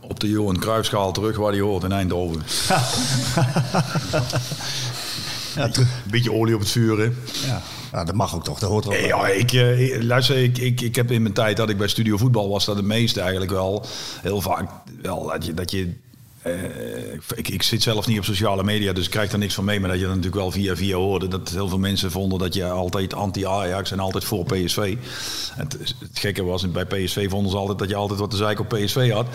Op 0.00 0.20
de 0.20 0.28
Johan 0.28 0.58
Cruijffschaal 0.58 1.12
terug 1.12 1.36
waar 1.36 1.52
hij 1.52 1.60
hoort 1.60 1.84
in 1.84 1.92
Eindhoven. 1.92 2.42
Ja, 5.54 5.70
beetje 6.10 6.32
olie 6.32 6.54
op 6.54 6.60
het 6.60 6.70
vuur, 6.70 6.98
hè? 6.98 7.10
Ja. 7.46 7.62
ja, 7.92 8.04
dat 8.04 8.14
mag 8.14 8.34
ook 8.34 8.44
toch. 8.44 8.58
Dat 8.58 8.70
hoort 8.70 8.84
er 8.84 8.90
bij. 8.90 9.06
ja, 9.06 9.28
ik, 9.28 9.52
eh, 9.52 10.02
luister, 10.02 10.36
ik, 10.36 10.58
ik, 10.58 10.80
ik 10.80 10.94
heb 10.94 11.10
in 11.10 11.22
mijn 11.22 11.34
tijd 11.34 11.56
dat 11.56 11.70
ik 11.70 11.78
bij 11.78 11.88
Studio 11.88 12.16
Voetbal 12.16 12.48
was, 12.48 12.64
dat 12.64 12.76
het 12.76 12.84
meeste 12.84 13.20
eigenlijk 13.20 13.50
wel 13.50 13.86
heel 14.22 14.40
vaak 14.40 14.70
wel 15.02 15.26
dat 15.26 15.44
je. 15.44 15.54
Dat 15.54 15.70
je 15.70 16.02
eh, 16.44 17.12
ik, 17.34 17.48
ik 17.48 17.62
zit 17.62 17.82
zelf 17.82 18.06
niet 18.06 18.18
op 18.18 18.24
sociale 18.24 18.64
media, 18.64 18.92
dus 18.92 19.04
ik 19.04 19.10
krijg 19.10 19.32
er 19.32 19.38
niks 19.38 19.54
van 19.54 19.64
mee. 19.64 19.80
Maar 19.80 19.90
dat 19.90 19.98
je 19.98 20.04
dan 20.06 20.14
natuurlijk 20.16 20.42
wel 20.42 20.50
via 20.50 20.76
via 20.76 20.96
hoorde 20.96 21.28
dat 21.28 21.48
heel 21.48 21.68
veel 21.68 21.78
mensen 21.78 22.10
vonden 22.10 22.38
dat 22.38 22.54
je 22.54 22.68
altijd 22.68 23.14
anti-Ajax 23.14 23.90
en 23.90 23.98
altijd 23.98 24.24
voor 24.24 24.44
PSV. 24.44 24.96
Het, 25.54 25.72
het 25.98 26.18
gekke 26.18 26.44
was, 26.44 26.70
bij 26.70 26.84
PSV 26.84 27.30
vonden 27.30 27.50
ze 27.50 27.56
altijd 27.56 27.78
dat 27.78 27.88
je 27.88 27.94
altijd 27.94 28.20
wat 28.20 28.30
te 28.30 28.36
zeiken 28.36 28.64
op 28.64 28.78
PSV 28.78 29.10
had. 29.10 29.26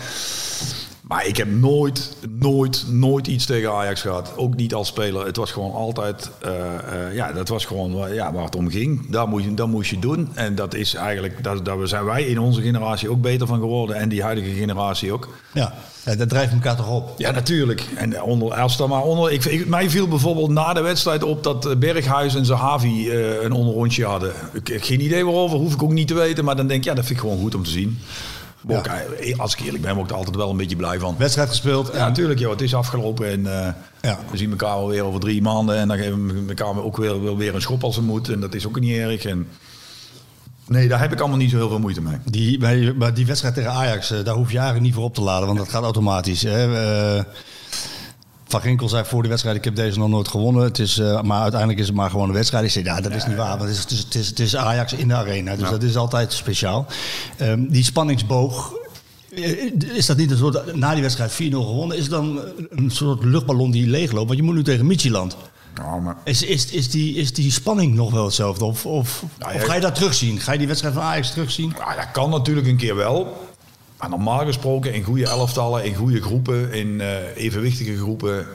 Maar 1.10 1.26
ik 1.26 1.36
heb 1.36 1.48
nooit, 1.50 2.16
nooit, 2.38 2.84
nooit 2.88 3.26
iets 3.26 3.46
tegen 3.46 3.72
Ajax 3.72 4.00
gehad. 4.00 4.32
Ook 4.36 4.56
niet 4.56 4.74
als 4.74 4.88
speler. 4.88 5.26
Het 5.26 5.36
was 5.36 5.52
gewoon 5.52 5.72
altijd, 5.72 6.30
eh, 6.42 6.52
eh, 6.74 7.14
ja, 7.14 7.32
dat 7.32 7.48
was 7.48 7.64
gewoon 7.64 7.94
waar- 7.94 8.14
ja, 8.14 8.32
waar 8.32 8.44
het 8.44 8.56
om 8.56 8.70
ging. 8.70 9.10
Dat 9.10 9.28
moest, 9.28 9.44
je, 9.44 9.54
dat 9.54 9.68
moest 9.68 9.90
je 9.90 9.98
doen. 9.98 10.28
En 10.34 10.54
dat 10.54 10.74
is 10.74 10.94
eigenlijk, 10.94 11.42
daar, 11.44 11.62
daar 11.62 11.88
zijn 11.88 12.04
wij 12.04 12.22
in 12.22 12.38
onze 12.38 12.62
generatie 12.62 13.10
ook 13.10 13.20
beter 13.20 13.46
van 13.46 13.58
geworden. 13.58 13.96
En 13.96 14.08
die 14.08 14.22
huidige 14.22 14.50
generatie 14.50 15.12
ook. 15.12 15.28
Ja. 15.54 15.74
ja, 16.04 16.14
dat 16.14 16.28
drijft 16.28 16.52
elkaar 16.52 16.76
toch 16.76 16.90
op. 16.90 17.14
Ja, 17.18 17.30
natuurlijk. 17.30 17.86
En 17.96 18.22
onder, 18.22 18.54
als 18.54 18.76
dan 18.76 18.88
maar 18.88 19.02
onder. 19.02 19.32
Ik, 19.32 19.44
ik- 19.44 19.66
mij 19.68 19.90
viel 19.90 20.08
bijvoorbeeld 20.08 20.50
na 20.50 20.72
de 20.72 20.80
wedstrijd 20.80 21.22
op 21.22 21.42
dat 21.42 21.66
eh, 21.66 21.76
Berghuis 21.76 22.34
en 22.34 22.44
Zahavi 22.44 23.10
eh, 23.10 23.42
een 23.42 23.52
onderrondje 23.52 24.04
hadden. 24.04 24.32
Ik 24.52 24.66
heb 24.66 24.82
geen 24.82 25.00
idee 25.00 25.24
waarover, 25.24 25.58
hoef 25.58 25.72
ik 25.74 25.82
ook 25.82 25.92
niet 25.92 26.08
te 26.08 26.14
weten. 26.14 26.44
Maar 26.44 26.56
dan 26.56 26.66
denk 26.66 26.80
ik, 26.80 26.86
ja, 26.86 26.94
dat 26.94 27.04
vind 27.04 27.18
ik 27.18 27.24
gewoon 27.24 27.40
goed 27.40 27.54
om 27.54 27.62
te 27.64 27.70
zien. 27.70 27.98
Ook, 28.68 28.86
eh, 28.86 29.38
als 29.38 29.52
ik 29.54 29.60
eerlijk 29.64 29.82
ben, 29.82 29.92
word 29.94 30.04
ik 30.04 30.10
er 30.10 30.16
altijd 30.18 30.36
wel 30.36 30.50
een 30.50 30.56
beetje 30.56 30.76
blij 30.76 30.98
van. 30.98 31.14
Wedstrijd 31.18 31.48
gespeeld. 31.48 31.90
Ja, 31.92 32.08
natuurlijk, 32.08 32.40
joh. 32.40 32.50
Het 32.50 32.60
is 32.60 32.74
afgelopen 32.74 33.26
en 33.30 33.46
eh, 33.66 33.72
Ja. 34.02 34.18
we 34.30 34.36
zien 34.36 34.50
elkaar 34.50 34.76
wel 34.76 34.88
weer 34.88 35.04
over 35.04 35.20
drie 35.20 35.42
maanden. 35.42 35.76
En 35.76 35.88
dan 35.88 35.96
geven 35.96 36.46
we 36.46 36.54
elkaar 36.54 36.82
ook 36.82 36.96
weer, 36.96 37.36
weer 37.36 37.54
een 37.54 37.60
schop 37.60 37.84
als 37.84 37.96
het 37.96 38.04
moet. 38.04 38.28
En 38.28 38.40
dat 38.40 38.54
is 38.54 38.66
ook 38.66 38.80
niet 38.80 38.96
erg. 38.98 39.24
En 39.24 39.48
nee, 40.66 40.88
daar 40.88 41.00
heb 41.00 41.12
ik 41.12 41.20
allemaal 41.20 41.38
niet 41.38 41.50
zo 41.50 41.56
heel 41.56 41.68
veel 41.68 41.78
moeite 41.78 42.00
mee. 42.02 42.16
Die, 42.24 42.58
bij, 42.58 42.92
maar 42.96 43.14
die 43.14 43.26
wedstrijd 43.26 43.54
tegen 43.54 43.70
Ajax, 43.72 44.10
eh, 44.10 44.24
daar 44.24 44.34
hoef 44.34 44.50
je 44.50 44.56
eigenlijk 44.56 44.86
niet 44.86 44.94
voor 44.94 45.04
op 45.04 45.14
te 45.14 45.20
laden, 45.22 45.46
want 45.46 45.58
dat 45.58 45.68
gaat 45.68 45.82
automatisch. 45.82 46.42
Hè. 46.42 46.66
Van 48.50 48.60
Ginkel 48.60 48.88
zei 48.88 49.04
voor 49.04 49.22
de 49.22 49.28
wedstrijd, 49.28 49.56
ik 49.56 49.64
heb 49.64 49.76
deze 49.76 49.98
nog 49.98 50.08
nooit 50.08 50.28
gewonnen. 50.28 50.62
Het 50.62 50.78
is, 50.78 50.98
eh, 50.98 51.22
maar 51.22 51.40
uiteindelijk 51.40 51.80
is 51.80 51.86
het 51.86 51.96
maar 51.96 52.10
gewoon 52.10 52.28
een 52.28 52.34
wedstrijd. 52.34 52.64
Ik 52.64 52.70
zei, 52.70 52.84
ja, 52.84 53.00
dat 53.00 53.12
is 53.12 53.26
niet 53.26 53.36
waar, 53.36 53.58
want 53.58 53.60
het 53.60 53.70
is, 53.70 53.78
het, 53.78 54.14
is, 54.14 54.28
het, 54.28 54.38
is, 54.38 54.56
Ajax 54.56 54.92
in 54.92 55.08
de 55.08 55.14
arena. 55.14 55.56
Dus 55.56 55.70
dat 55.70 55.82
is 55.82 55.96
altijd 55.96 56.32
speciaal. 56.32 56.86
Ehm, 57.36 57.66
die 57.68 57.84
spanningsboog, 57.84 58.74
eh, 59.34 59.72
is 59.94 60.06
dat 60.06 60.16
niet 60.16 60.30
een 60.30 60.36
soort, 60.36 60.74
na 60.74 60.92
die 60.92 61.02
wedstrijd 61.02 61.32
4-0 61.32 61.64
gewonnen, 61.64 61.96
is 61.96 62.02
het 62.02 62.12
dan 62.12 62.40
een 62.70 62.90
soort 62.90 63.24
luchtballon 63.24 63.70
die 63.70 63.86
leegloopt? 63.86 64.26
Want 64.26 64.38
je 64.38 64.44
moet 64.44 64.54
nu 64.54 64.62
tegen 64.62 64.86
Midtjylland. 64.86 65.36
Nou, 65.74 66.00
maar 66.00 66.16
Is, 66.24 66.42
is, 66.42 66.70
is, 66.70 66.90
die, 66.90 67.14
is 67.14 67.32
die 67.32 67.50
spanning 67.50 67.94
nog 67.94 68.10
wel 68.10 68.24
hetzelfde? 68.24 68.64
Of, 68.64 68.86
of, 68.86 69.22
Nou, 69.38 69.54
of 69.54 69.62
ga 69.62 69.74
je 69.74 69.80
dat 69.80 69.94
terugzien? 69.94 70.40
Ga 70.40 70.52
je 70.52 70.58
die 70.58 70.66
wedstrijd 70.66 70.94
van 70.94 71.02
Ajax 71.02 71.30
terugzien? 71.30 71.72
Ja, 71.78 71.96
dat 71.96 72.10
kan 72.12 72.30
natuurlijk 72.30 72.66
een 72.66 72.76
keer 72.76 72.96
wel. 72.96 73.49
Maar 74.00 74.08
normaal 74.08 74.44
gesproken 74.44 74.94
in 74.94 75.02
goede 75.02 75.26
elftallen, 75.26 75.84
in 75.84 75.94
goede 75.94 76.22
groepen, 76.22 76.72
in 76.72 77.00
eh, 77.00 77.36
evenwichtige 77.36 77.96
groepen. 77.96 78.46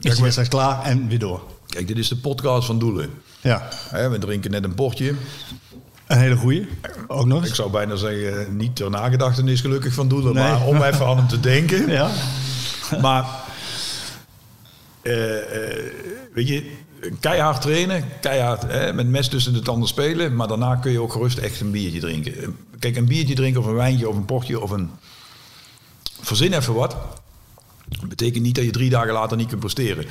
Is 0.00 0.12
die 0.14 0.22
wedstrijd 0.22 0.48
klaar 0.48 0.82
en 0.82 1.08
weer 1.08 1.18
door? 1.18 1.42
Kijk, 1.66 1.86
dit 1.86 1.98
is 1.98 2.08
de 2.08 2.16
podcast 2.16 2.66
van 2.66 2.78
Doelen. 2.78 3.10
Ja, 3.40 3.68
we 3.90 4.18
drinken 4.18 4.50
net 4.50 4.64
een 4.64 4.74
portje. 4.74 5.14
een 6.06 6.18
hele 6.18 6.36
goeie. 6.36 6.68
Ook 7.06 7.26
nog 7.26 7.44
Ik 7.44 7.54
zou 7.54 7.70
bijna 7.70 7.96
zeggen, 7.96 8.56
niet 8.56 8.76
ter 8.76 8.90
nagedachtenis 8.90 9.60
gelukkig 9.60 9.94
van 9.94 10.08
Doelen, 10.08 10.34
Nee. 10.34 10.42
maar 10.42 10.66
om 10.66 10.82
even 10.82 11.06
aan 11.06 11.16
hem 11.16 11.28
te 11.28 11.40
denken. 11.40 11.88
Ja. 11.98 12.10
Maar, 13.00 13.26
eh, 15.02 15.36
eh, 15.38 15.84
weet 16.34 16.48
je, 16.48 16.70
keihard 17.20 17.60
trainen, 17.60 18.04
keihard 18.20 18.62
hè, 18.62 18.92
met 18.92 19.08
mes 19.08 19.28
tussen 19.28 19.52
de 19.52 19.60
tanden 19.60 19.88
spelen, 19.88 20.36
maar 20.36 20.48
daarna 20.48 20.76
kun 20.76 20.92
je 20.92 21.00
ook 21.00 21.12
gerust 21.12 21.38
echt 21.38 21.60
een 21.60 21.70
biertje 21.70 22.00
drinken. 22.00 22.56
Kijk, 22.78 22.96
een 22.96 23.06
biertje 23.06 23.34
drinken 23.34 23.60
of 23.60 23.66
een 23.66 23.74
wijntje 23.74 24.08
of 24.08 24.16
een 24.16 24.24
portje 24.24 24.60
of 24.60 24.70
een... 24.70 24.90
Verzin 26.20 26.52
even 26.52 26.74
wat. 26.74 26.96
Dat 27.88 28.08
betekent 28.08 28.42
niet 28.44 28.54
dat 28.54 28.64
je 28.64 28.70
drie 28.70 28.90
dagen 28.90 29.12
later 29.12 29.36
niet 29.36 29.48
kunt 29.48 29.60
presteren. 29.60 30.06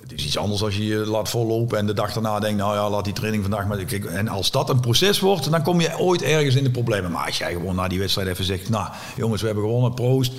Het 0.00 0.12
is 0.12 0.24
iets 0.24 0.38
anders 0.38 0.62
als 0.62 0.76
je 0.76 0.86
je 0.86 0.96
laat 0.96 1.28
vollopen 1.28 1.78
en 1.78 1.86
de 1.86 1.92
dag 1.92 2.12
daarna 2.12 2.40
denkt, 2.40 2.58
nou 2.58 2.74
ja, 2.74 2.90
laat 2.90 3.04
die 3.04 3.12
training 3.12 3.42
vandaag 3.42 3.66
maar... 3.66 3.78
En 4.06 4.28
als 4.28 4.50
dat 4.50 4.70
een 4.70 4.80
proces 4.80 5.20
wordt, 5.20 5.50
dan 5.50 5.62
kom 5.62 5.80
je 5.80 5.98
ooit 5.98 6.22
ergens 6.22 6.54
in 6.54 6.64
de 6.64 6.70
problemen. 6.70 7.10
Maar 7.10 7.26
als 7.26 7.38
jij 7.38 7.52
gewoon 7.52 7.74
na 7.74 7.88
die 7.88 7.98
wedstrijd 7.98 8.28
even 8.28 8.44
zegt, 8.44 8.68
nou 8.68 8.88
jongens, 9.16 9.40
we 9.40 9.46
hebben 9.46 9.64
gewonnen, 9.64 9.94
proost. 9.94 10.32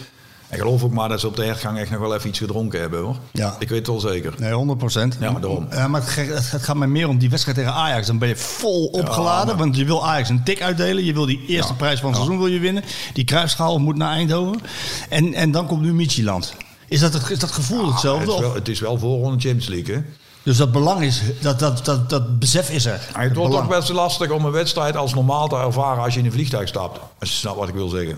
En 0.52 0.58
geloof 0.58 0.84
ook 0.84 0.92
maar 0.94 1.10
dat 1.10 1.20
ze 1.20 1.28
op 1.28 1.36
de 1.36 1.44
hertgang 1.46 1.78
echt 1.80 1.90
nog 1.92 2.00
wel 2.00 2.16
even 2.16 2.30
iets 2.30 2.40
gedronken 2.40 2.80
hebben 2.80 3.00
hoor. 3.02 3.16
Ja. 3.32 3.56
Ik 3.60 3.70
weet 3.70 3.78
het 3.78 3.88
wel 3.88 4.00
zeker. 4.00 4.34
Nee, 4.38 4.54
100 4.54 4.80
procent. 4.80 5.18
Ja, 5.20 5.32
maar 5.32 5.42
daarom. 5.42 5.68
Ja, 5.72 5.88
maar 5.88 6.02
het, 6.16 6.52
het 6.52 6.64
gaat 6.64 6.76
mij 6.76 6.88
meer 6.88 7.08
om 7.08 7.18
die 7.18 7.30
wedstrijd 7.30 7.58
tegen 7.58 7.74
Ajax. 7.74 8.08
Dan 8.08 8.18
ben 8.18 8.28
je 8.28 8.36
vol 8.36 8.86
opgeladen. 8.86 9.58
Want 9.58 9.76
je 9.76 9.86
wil 9.86 10.06
Ajax 10.08 10.30
een 10.30 10.44
tik 10.44 10.62
uitdelen. 10.62 11.04
Je 11.04 11.14
wil 11.14 11.26
die 11.26 11.46
eerste 11.48 11.72
Ja, 11.72 11.78
prijs 11.78 12.00
van 12.00 12.08
het 12.10 12.18
seizoen 12.18 12.38
wil 12.40 12.48
je 12.48 12.60
winnen. 12.60 12.84
Die 13.14 13.24
kruisschaal 13.24 13.80
moet 13.80 13.96
naar 13.96 14.12
Eindhoven. 14.12 14.62
En, 15.10 15.34
en 15.34 15.52
dan 15.52 15.68
komt 15.68 15.82
nu 15.82 15.94
Michieland. 15.94 16.54
Is 16.88 17.00
dat, 17.00 17.14
het, 17.14 17.30
is 17.30 17.40
dat 17.40 17.52
gevoel 17.52 17.82
Het 17.84 17.92
hetzelfde? 17.92 18.26
is, 18.26 18.34
Of- 18.34 18.40
wel, 18.40 18.54
het 18.54 18.68
is 18.68 18.80
wel 18.80 18.98
voorronde 19.00 19.40
Champions 19.40 19.68
League 19.68 19.96
hè. 19.96 20.02
Dus 20.44 20.58
dat 20.58 20.72
belang 20.72 21.02
is, 21.02 21.22
dat, 21.42 21.60
dat, 21.60 21.86
dat, 21.86 22.10
dat 22.10 22.40
besef 22.40 22.70
is 22.70 22.86
er. 22.86 23.10
Maar 23.14 23.24
het 23.24 23.36
wordt 23.36 23.52
belang. 23.52 23.70
ook 23.72 23.76
best 23.80 23.90
lastig 23.90 24.30
om 24.32 24.46
een 24.46 24.52
wedstrijd 24.52 24.96
als 24.98 25.14
normaal 25.14 25.48
te 25.48 25.56
ervaren 25.56 26.04
als 26.04 26.14
je 26.14 26.20
in 26.20 26.26
een 26.26 26.32
vliegtuig 26.32 26.68
stapt. 26.68 27.00
Als 27.20 27.30
je 27.30 27.36
snapt 27.36 27.58
wat 27.58 27.68
ik 27.68 27.74
wil 27.74 27.90
zeggen. 27.90 28.18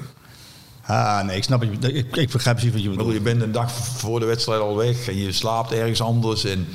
Ah, 0.86 1.24
nee, 1.24 1.38
ik 1.38 1.44
snap 1.44 1.62
het. 1.62 1.84
Ik, 1.84 2.16
ik 2.16 2.30
begrijp 2.30 2.56
precies 2.56 2.74
wat 2.74 2.84
je 2.84 2.90
bedoel, 2.90 3.06
bedoelt. 3.06 3.14
je 3.14 3.22
bent 3.22 3.42
een 3.42 3.52
dag 3.52 3.72
voor 3.72 4.20
de 4.20 4.26
wedstrijd 4.26 4.62
al 4.62 4.76
weg 4.76 5.08
en 5.08 5.18
je 5.18 5.32
slaapt 5.32 5.72
ergens 5.72 6.02
anders. 6.02 6.44
En, 6.46 6.68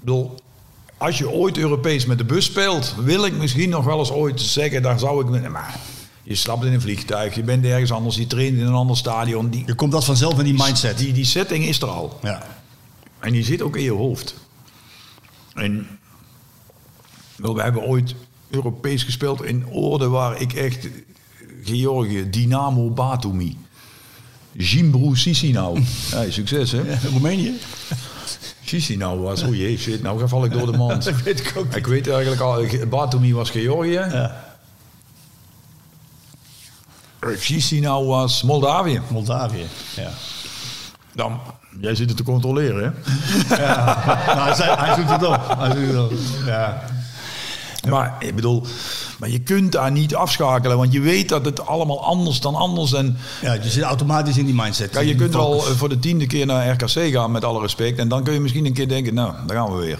bedoel, 0.00 0.34
als 0.98 1.18
je 1.18 1.30
ooit 1.30 1.58
Europees 1.58 2.06
met 2.06 2.18
de 2.18 2.24
bus 2.24 2.44
speelt, 2.44 2.94
wil 2.98 3.24
ik 3.24 3.32
misschien 3.32 3.68
nog 3.68 3.84
wel 3.84 3.98
eens 3.98 4.10
ooit 4.12 4.40
zeggen, 4.40 4.82
daar 4.82 4.98
zou 4.98 5.36
ik... 5.36 5.50
Maar 5.50 5.76
je 6.22 6.34
slaapt 6.34 6.64
in 6.64 6.72
een 6.72 6.80
vliegtuig, 6.80 7.34
je 7.34 7.42
bent 7.42 7.64
ergens 7.64 7.92
anders, 7.92 8.16
je 8.16 8.26
traint 8.26 8.58
in 8.58 8.66
een 8.66 8.72
ander 8.72 8.96
stadion. 8.96 9.50
Die, 9.50 9.62
Je 9.66 9.74
komt 9.74 9.92
dat 9.92 10.04
vanzelf 10.04 10.38
in 10.38 10.44
die 10.44 10.62
mindset. 10.62 10.98
die, 10.98 11.12
die 11.12 11.24
setting 11.24 11.64
is 11.64 11.80
er 11.80 11.88
al. 11.88 12.18
Ja. 12.22 12.42
En 13.18 13.32
die 13.32 13.44
zit 13.44 13.62
ook 13.62 13.76
in 13.76 13.82
je 13.82 13.92
hoofd. 13.92 14.34
En 15.54 15.98
wel, 17.36 17.54
we 17.54 17.62
hebben 17.62 17.82
ooit 17.82 18.14
Europees 18.50 19.02
gespeeld 19.02 19.42
in 19.44 19.68
oorden 19.68 20.10
waar 20.10 20.40
ik 20.40 20.52
echt... 20.52 20.88
Georgië, 21.64 22.30
Dynamo 22.30 22.90
Batumi. 22.90 23.58
Jimbru 24.52 25.14
Chisinau. 25.14 25.80
Ja, 26.10 26.30
succes 26.30 26.72
hè. 26.72 26.82
Roemenië? 27.10 27.52
Chisinau 28.64 29.20
was, 29.20 29.42
oh 29.42 29.54
jee, 29.54 29.78
shit, 29.78 30.02
nou 30.02 30.28
val 30.28 30.44
ik 30.44 30.52
door 30.52 30.72
de 30.72 30.78
mand. 30.78 31.04
Dat 31.04 31.22
weet 31.22 31.40
ik 31.40 31.52
ook 31.56 31.64
niet. 31.64 31.76
Ik 31.76 31.86
weet 31.86 32.08
eigenlijk 32.08 32.40
al, 32.40 32.66
Batumi 32.88 33.34
was 33.34 33.50
Georgië. 33.50 33.90
Ja. 33.90 34.44
Chisinau 37.20 38.06
was 38.06 38.42
Moldavië. 38.42 39.00
Moldavië. 39.08 39.66
Ja. 39.96 40.10
Dan, 41.12 41.40
jij 41.80 41.94
zit 41.94 42.08
het 42.08 42.16
te 42.16 42.22
controleren 42.22 42.84
hè. 42.84 42.90
Nou, 44.34 44.54
hij, 44.54 44.74
hij 44.76 44.94
zoekt 44.94 45.10
het 45.10 45.24
op. 45.24 45.54
Hij 45.58 45.70
zoekt 45.70 45.86
het 45.86 45.96
op. 45.96 46.12
Ja. 46.46 46.82
Maar 47.88 48.16
ik 48.18 48.34
bedoel, 48.34 48.62
maar 49.18 49.28
je 49.30 49.38
kunt 49.40 49.72
daar 49.72 49.90
niet 49.92 50.14
afschakelen, 50.14 50.76
want 50.76 50.92
je 50.92 51.00
weet 51.00 51.28
dat 51.28 51.44
het 51.44 51.66
allemaal 51.66 52.04
anders 52.04 52.40
dan 52.40 52.54
anders. 52.54 52.92
En 52.92 53.16
ja, 53.42 53.52
je 53.52 53.68
zit 53.68 53.82
automatisch 53.82 54.36
in 54.38 54.44
die 54.44 54.54
mindset. 54.54 54.92
ja, 54.94 55.00
je 55.00 55.06
Die 55.06 55.16
kunt 55.16 55.34
wel 55.34 55.52
focus. 55.52 55.70
eh, 55.72 55.76
voor 55.76 55.88
de 55.88 55.98
tiende 55.98 56.26
keer 56.26 56.46
naar 56.46 56.68
RKC 56.70 57.12
gaan, 57.12 57.30
met 57.30 57.44
alle 57.44 57.60
respect. 57.60 57.98
En 57.98 58.08
dan 58.08 58.22
kun 58.24 58.32
je 58.32 58.40
misschien 58.40 58.66
een 58.66 58.72
keer 58.72 58.88
denken, 58.88 59.14
nou, 59.14 59.34
daar 59.46 59.56
gaan 59.56 59.72
we 59.76 59.84
weer. 59.84 59.98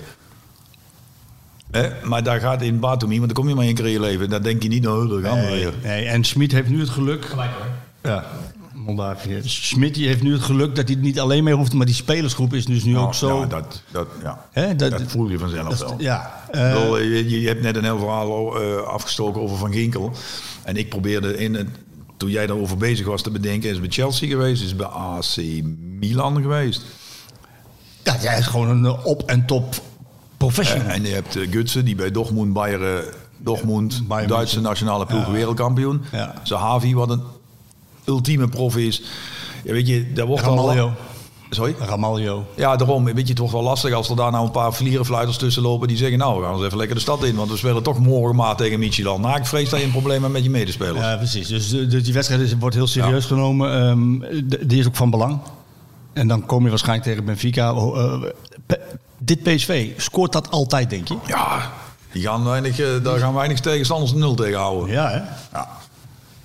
Hè? 1.71 1.89
Maar 2.05 2.23
daar 2.23 2.41
gaat 2.41 2.63
in 2.63 2.79
Batumi, 2.81 3.15
want 3.21 3.27
dan 3.35 3.37
kom 3.43 3.49
je 3.49 3.55
maar 3.55 3.65
één 3.65 3.75
keer 3.75 3.87
in 3.87 3.91
je 3.93 4.01
leven. 4.01 4.31
Dan 4.31 4.43
denk 4.43 4.63
je 4.63 4.69
niet, 4.69 4.83
nou, 4.83 5.09
daar 5.09 5.31
gaan 5.33 5.41
we 5.45 5.51
Nee, 5.51 5.61
weer. 5.65 5.73
nee, 5.83 6.05
en 6.07 6.25
Schmid 6.25 6.53
heeft 6.53 6.69
nu 6.69 6.81
het 6.81 6.91
geluk. 6.91 7.25
Gelijk 7.25 7.51
hoor. 7.51 7.67
Ja, 8.13 8.25
Moldavië. 8.85 9.41
Schmid 9.45 9.95
die 9.95 10.07
heeft 10.07 10.23
nu 10.23 10.33
het 10.33 10.43
geluk 10.43 10.75
dat 10.77 10.87
hij 10.89 10.97
er 10.97 11.03
niet 11.03 11.21
alleen 11.21 11.45
mee 11.45 11.55
hoeft, 11.55 11.73
maar 11.73 11.87
die 11.87 11.95
spelersgroep 11.95 12.55
is 12.55 12.65
dus 12.67 12.85
nu 12.85 12.99
ook 12.99 13.15
zo. 13.15 13.41
Ja, 13.41 13.47
dat, 13.47 13.83
dat, 13.91 14.07
ja. 14.23 14.47
Hè, 14.51 14.77
dat- 14.77 14.91
dat, 14.91 15.03
voel 15.07 15.29
je 15.29 15.39
vanzelf 15.39 15.69
dat- 15.69 15.89
wel. 15.89 15.95
ja, 15.99 16.45
eh, 16.51 16.73
bedoel, 16.75 16.99
je, 16.99 17.41
je 17.41 17.47
hebt 17.49 17.63
net 17.63 17.77
een 17.77 17.85
heel 17.85 17.99
verhaal 17.99 18.61
eh, 18.63 18.77
afgestoken 18.83 19.41
over 19.41 19.57
Van 19.57 19.73
Ginkel. 19.73 20.13
En 20.63 20.77
ik 20.77 20.89
probeerde 20.89 21.37
in 21.37 21.55
het, 21.55 21.69
toen 22.17 22.31
jij 22.31 22.47
daarover 22.47 22.77
bezig 22.77 23.07
was 23.07 23.23
te 23.23 23.31
bedenken, 23.31 23.69
is 23.69 23.77
het 23.77 23.81
bij 23.85 23.91
Chelsea 23.91 24.29
geweest, 24.29 24.63
is 24.63 24.69
het 24.69 24.77
bij 24.77 24.87
AC 24.87 25.37
Milan 25.99 26.43
geweest. 26.43 26.83
ja, 28.03 28.17
hij 28.19 28.39
is 28.39 28.47
gewoon 28.47 28.69
een 28.69 28.85
eh, 28.85 29.07
op- 29.07 29.23
en 29.23 29.47
top 29.47 29.75
professional. 30.37 30.87
En 30.87 31.03
je 31.03 31.09
hebt 31.13 31.39
Gutsen, 31.51 31.85
die 31.85 31.95
bij 31.95 32.11
Dortmund, 32.11 32.53
Bayern, 32.53 33.05
Dortmund, 33.39 34.03
Bayern 34.09 34.29
Duitse 34.29 34.61
nationale 34.61 35.07
ploeg, 35.07 35.27
Ja. 35.27 35.33
wereldkampioen. 35.33 36.03
Ja. 36.13 36.35
Zahavi, 36.43 36.95
wat 36.95 37.11
een 37.11 37.23
ultieme 38.05 38.49
prof 38.49 38.77
is. 38.77 39.03
Ja, 39.65 39.73
weet 39.73 39.89
je, 39.89 40.13
daar 40.13 40.27
wordt 40.27 40.45
al... 40.45 40.57
Ramaljo. 40.57 40.93
Sorry? 41.51 41.75
Ramaljo. 41.79 42.47
Ja, 42.57 42.77
daarom. 42.77 43.05
Weet 43.05 43.17
je, 43.17 43.29
het 43.29 43.39
wordt 43.39 43.53
wel 43.53 43.63
lastig 43.63 43.93
als 43.93 44.09
er 44.09 44.17
daar 44.17 44.31
nou 44.31 44.45
een 44.45 44.51
paar 44.51 44.75
vlierenfluiters 44.75 45.37
tussen 45.37 45.63
lopen 45.63 45.89
die 45.89 45.97
zeggen, 45.97 46.19
nou, 46.19 46.39
we 46.39 46.45
gaan 46.45 46.55
eens 46.55 46.65
even 46.65 46.77
lekker 46.77 46.97
de 46.97 47.03
stad 47.03 47.25
in, 47.25 47.35
want 47.35 47.51
we 47.51 47.57
spelen 47.57 47.83
toch 47.83 47.99
morgen 47.99 48.37
maat 48.37 48.59
tegen 48.59 48.79
Michilan. 48.79 49.21
Nou, 49.21 49.37
ik 49.37 49.47
vrees 49.47 49.69
dat 49.69 49.79
je 49.79 49.85
een 49.85 49.91
probleem 49.91 50.21
hebt 50.21 50.33
met 50.33 50.43
je 50.43 50.51
medespelers. 50.51 51.05
Ja, 51.05 51.17
precies. 51.17 51.49
Dus, 51.49 51.69
dus 51.69 52.05
die 52.05 52.13
wedstrijd 52.13 52.41
is, 52.41 52.57
wordt 52.59 52.75
heel 52.75 52.87
serieus 52.87 53.27
genomen. 53.27 53.73
Ehm, 53.75 54.47
die 54.67 54.79
is 54.79 54.87
ook 54.87 54.97
van 54.97 55.11
belang. 55.11 55.41
En 56.13 56.29
dan 56.29 56.47
kom 56.47 56.65
je 56.65 56.71
waarschijnlijk 56.71 57.09
tegen 57.09 57.25
Benfica. 57.25 57.75
Oh, 57.75 58.23
eh, 58.67 58.77
dit 59.19 59.43
PSV, 59.43 59.91
scoort 59.97 60.33
dat 60.33 60.51
altijd, 60.51 60.91
denk 60.91 61.09
je? 61.09 61.17
Ja, 61.27 61.71
die 62.13 62.23
gaan 62.23 62.45
weinig, 62.45 62.79
eh, 62.79 62.87
daar 63.03 63.19
gaan 63.19 63.35
weinig 63.35 63.61
tegenstanders 63.61 64.13
nul 64.13 64.35
tegen 64.35 64.59
houden. 64.59 64.95
Ja, 64.95 65.09
hè? 65.09 65.17
Ja. 65.53 65.69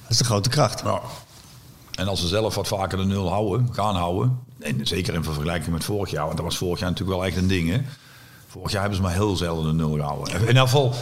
Dat 0.02 0.10
is 0.10 0.18
de 0.18 0.24
grote 0.24 0.50
kracht. 0.50 0.82
Ja. 0.86 1.02
En 2.00 2.08
als 2.08 2.20
ze 2.20 2.28
zelf 2.28 2.56
wat 2.56 2.68
vaker 2.68 2.98
de 2.98 3.06
nul 3.06 3.30
houden, 3.30 3.70
gaan 3.72 3.96
houden. 3.96 4.40
En 4.60 4.88
zeker 4.88 5.14
in 5.14 5.24
vergelijking 5.24 5.72
met 5.72 5.84
vorig 5.84 6.12
jaar, 6.12 6.26
want 6.26 6.36
dat 6.36 6.46
was 6.46 6.58
vorig 6.58 6.80
jaar 6.80 6.90
natuurlijk 6.90 7.18
wel 7.18 7.28
echt 7.28 7.38
een 7.38 7.48
ding. 7.48 7.70
Hè? 7.70 7.82
Vorig 8.48 8.72
jaar 8.72 8.82
hebben 8.82 8.98
ze 8.98 9.04
maar 9.04 9.14
heel 9.14 9.36
zelden 9.36 9.66
de 9.66 9.84
nul 9.84 9.94
gehouden. 9.94 10.34
In 10.34 10.48
ieder 10.48 10.62
geval 10.62 10.94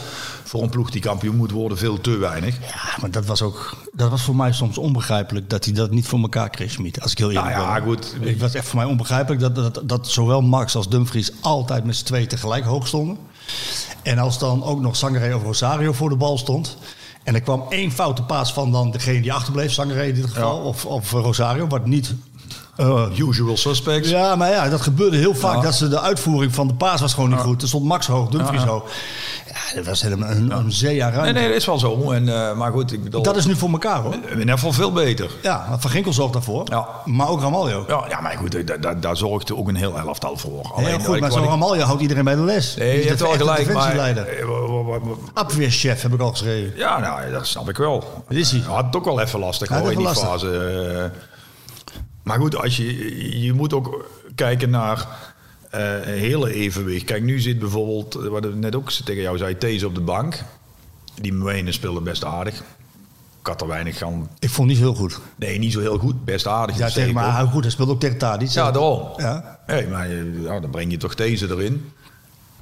voor 0.43 0.63
een 0.63 0.69
ploeg 0.69 0.89
die 0.89 1.01
kampioen 1.01 1.35
moet 1.35 1.51
worden, 1.51 1.77
veel 1.77 2.01
te 2.01 2.17
weinig. 2.17 2.57
Ja, 2.59 2.97
maar 3.01 3.11
dat 3.11 3.25
was 3.25 3.41
ook. 3.41 3.75
Dat 3.93 4.09
was 4.09 4.21
voor 4.21 4.35
mij 4.35 4.51
soms 4.51 4.77
onbegrijpelijk 4.77 5.49
dat 5.49 5.65
hij 5.65 5.73
dat 5.73 5.91
niet 5.91 6.07
voor 6.07 6.19
elkaar 6.19 6.49
kreeg, 6.49 6.71
Schmid. 6.71 7.01
Als 7.01 7.11
ik 7.11 7.17
heel 7.17 7.31
eerlijk 7.31 7.55
Nou 7.55 7.59
ja, 7.59 7.73
ben. 7.73 7.83
goed. 7.83 8.15
Het 8.19 8.39
was 8.39 8.53
echt 8.53 8.67
voor 8.67 8.79
mij 8.79 8.87
onbegrijpelijk 8.87 9.41
dat, 9.41 9.55
dat, 9.55 9.81
dat 9.83 10.07
zowel 10.07 10.41
Max 10.41 10.75
als 10.75 10.89
Dumfries 10.89 11.31
altijd 11.41 11.83
met 11.83 11.95
z'n 11.95 12.05
twee 12.05 12.27
tegelijk 12.27 12.65
hoog 12.65 12.87
stonden. 12.87 13.17
En 14.03 14.17
als 14.17 14.39
dan 14.39 14.63
ook 14.63 14.79
nog 14.79 14.95
Sangaré 14.95 15.35
of 15.35 15.43
Rosario 15.43 15.93
voor 15.93 16.09
de 16.09 16.15
bal 16.15 16.37
stond. 16.37 16.77
En 17.27 17.35
er 17.35 17.41
kwam 17.41 17.65
één 17.69 17.91
foute 17.91 18.23
paas 18.23 18.53
van 18.53 18.71
dan 18.71 18.91
degene 18.91 19.21
die 19.21 19.33
achterbleef, 19.33 19.71
Sangaré 19.71 20.07
in 20.07 20.13
dit 20.13 20.25
geval, 20.25 20.59
of, 20.59 20.85
of 20.85 21.11
Rosario, 21.11 21.67
wat 21.67 21.85
niet. 21.85 22.15
Eh, 22.77 23.05
Usual 23.27 23.57
suspects. 23.57 24.09
ja, 24.09 24.35
maar 24.35 24.49
ja, 24.51 24.69
dat 24.69 24.81
gebeurde 24.81 25.17
heel 25.17 25.35
vaak. 25.35 25.55
Ja. 25.55 25.61
Dat 25.61 25.75
ze 25.75 25.87
de 25.87 26.01
uitvoering 26.01 26.53
van 26.55 26.67
de 26.67 26.73
paas 26.73 27.01
was 27.01 27.13
gewoon 27.13 27.29
niet 27.29 27.39
goed. 27.39 27.61
Er 27.61 27.67
stond 27.67 27.83
Max 27.85 28.07
hoog, 28.07 28.29
Dumfries 28.29 28.61
Ja, 28.61 28.67
hoog. 28.67 28.83
Ja, 29.47 29.75
dat 29.75 29.85
was 29.85 30.01
helemaal 30.01 30.29
een, 30.29 30.51
een 30.51 30.71
zee 30.71 31.03
aan 31.03 31.09
Nee, 31.11 31.19
ruimte. 31.19 31.39
nee, 31.39 31.47
dat 31.47 31.57
is 31.57 31.65
wel 31.65 31.79
zo. 31.79 32.11
En, 32.11 32.29
eh, 32.49 32.55
maar 32.55 32.71
goed, 32.71 32.91
ik 32.93 33.03
bedoel, 33.03 33.21
Dat 33.23 33.35
is 33.35 33.45
nu 33.45 33.55
voor 33.55 33.69
elkaar 33.69 34.01
hoor. 34.01 34.13
in 34.13 34.39
ieder 34.39 34.53
geval 34.53 34.71
veel 34.73 34.91
beter. 34.91 35.29
Ja, 35.41 35.75
Van 35.79 35.91
Ginkel 35.91 36.13
zorgt 36.13 36.33
daarvoor. 36.33 36.61
Ja. 36.65 36.87
Maar 37.05 37.29
ook 37.29 37.41
Ramaljo. 37.41 37.85
Ja, 37.87 38.03
ja 38.09 38.21
maar 38.21 38.35
goed, 38.37 38.67
da- 38.67 38.77
da- 38.77 38.93
daar 38.93 39.17
zorgt 39.17 39.53
ook 39.53 39.67
een 39.67 39.75
heel 39.75 39.97
elftal 39.97 40.37
voor. 40.37 40.51
Heel 40.51 40.71
Alleen, 40.85 41.03
goed, 41.05 41.15
ik- 41.15 41.21
maar 41.21 41.31
zo'n 41.31 41.43
Ramaljo 41.47 41.83
houdt 41.83 42.01
iedereen 42.01 42.23
bij 42.23 42.35
de 42.35 42.41
les. 42.41 42.75
Nee, 42.75 43.01
je 43.01 43.07
hebt 43.07 43.19
wel 43.21 43.31
gelijk, 43.31 43.73
maar... 43.73 43.95
eh, 43.97 44.15
Abweerchef 45.33 46.01
heb 46.01 46.13
ik 46.13 46.19
al 46.21 46.29
geschreven. 46.29 46.77
Ja, 46.77 46.99
nou, 46.99 47.31
dat 47.31 47.47
snap 47.47 47.69
ik 47.69 47.77
wel. 47.77 48.23
Wat 48.27 48.37
is 48.37 48.51
hij? 48.51 48.61
Had 48.67 48.85
het 48.85 48.95
ook 48.95 49.05
wel 49.05 49.19
even 49.21 49.39
lastig 49.39 49.69
hoor, 49.69 49.91
in 49.91 49.97
die 49.97 50.07
fase. 50.07 51.11
Maar 52.27 52.39
goed, 52.39 52.55
als 52.55 52.77
je, 52.77 53.41
je 53.41 53.53
moet 53.53 53.73
ook 53.73 54.05
kijken 54.35 54.69
naar 54.69 55.07
eh, 55.69 56.07
een 56.07 56.17
hele 56.17 56.53
evenwicht. 56.53 57.05
Kijk, 57.05 57.23
nu 57.23 57.39
zit 57.39 57.59
bijvoorbeeld, 57.59 58.13
wat 58.13 58.45
ik 58.45 58.55
net 58.55 58.75
ook 58.75 58.91
tegen 58.91 59.21
jou 59.21 59.37
zei, 59.37 59.57
These 59.57 59.87
op 59.87 59.95
de 59.95 60.01
bank. 60.01 60.43
Die 61.21 61.33
Mwene 61.33 61.71
speelde 61.71 62.01
best 62.01 62.23
aardig. 62.23 62.55
Ik 63.39 63.47
had 63.47 63.61
er 63.61 63.67
weinig 63.67 63.97
gaan... 63.97 64.29
Ik 64.39 64.49
vond 64.49 64.67
niet 64.67 64.77
heel 64.77 64.93
goed. 64.93 65.19
Nee, 65.35 65.59
niet 65.59 65.71
zo 65.71 65.79
heel 65.79 65.97
goed. 65.97 66.25
Best 66.25 66.47
aardig. 66.47 66.77
Ja, 66.77 66.89
tegen, 66.89 67.13
maar 67.13 67.47
goed, 67.47 67.61
hij 67.61 67.71
speelde 67.71 67.91
ook 67.91 67.99
tegen 67.99 68.17
Tadic. 68.17 68.49
Ja, 68.49 68.71
daarom. 68.71 69.09
Ja. 69.17 69.59
Hey, 69.65 69.87
maar 69.87 70.09
eh, 70.09 70.43
ja, 70.43 70.59
dan 70.59 70.69
breng 70.69 70.91
je 70.91 70.97
toch 70.97 71.15
deze 71.15 71.49
erin. 71.49 71.91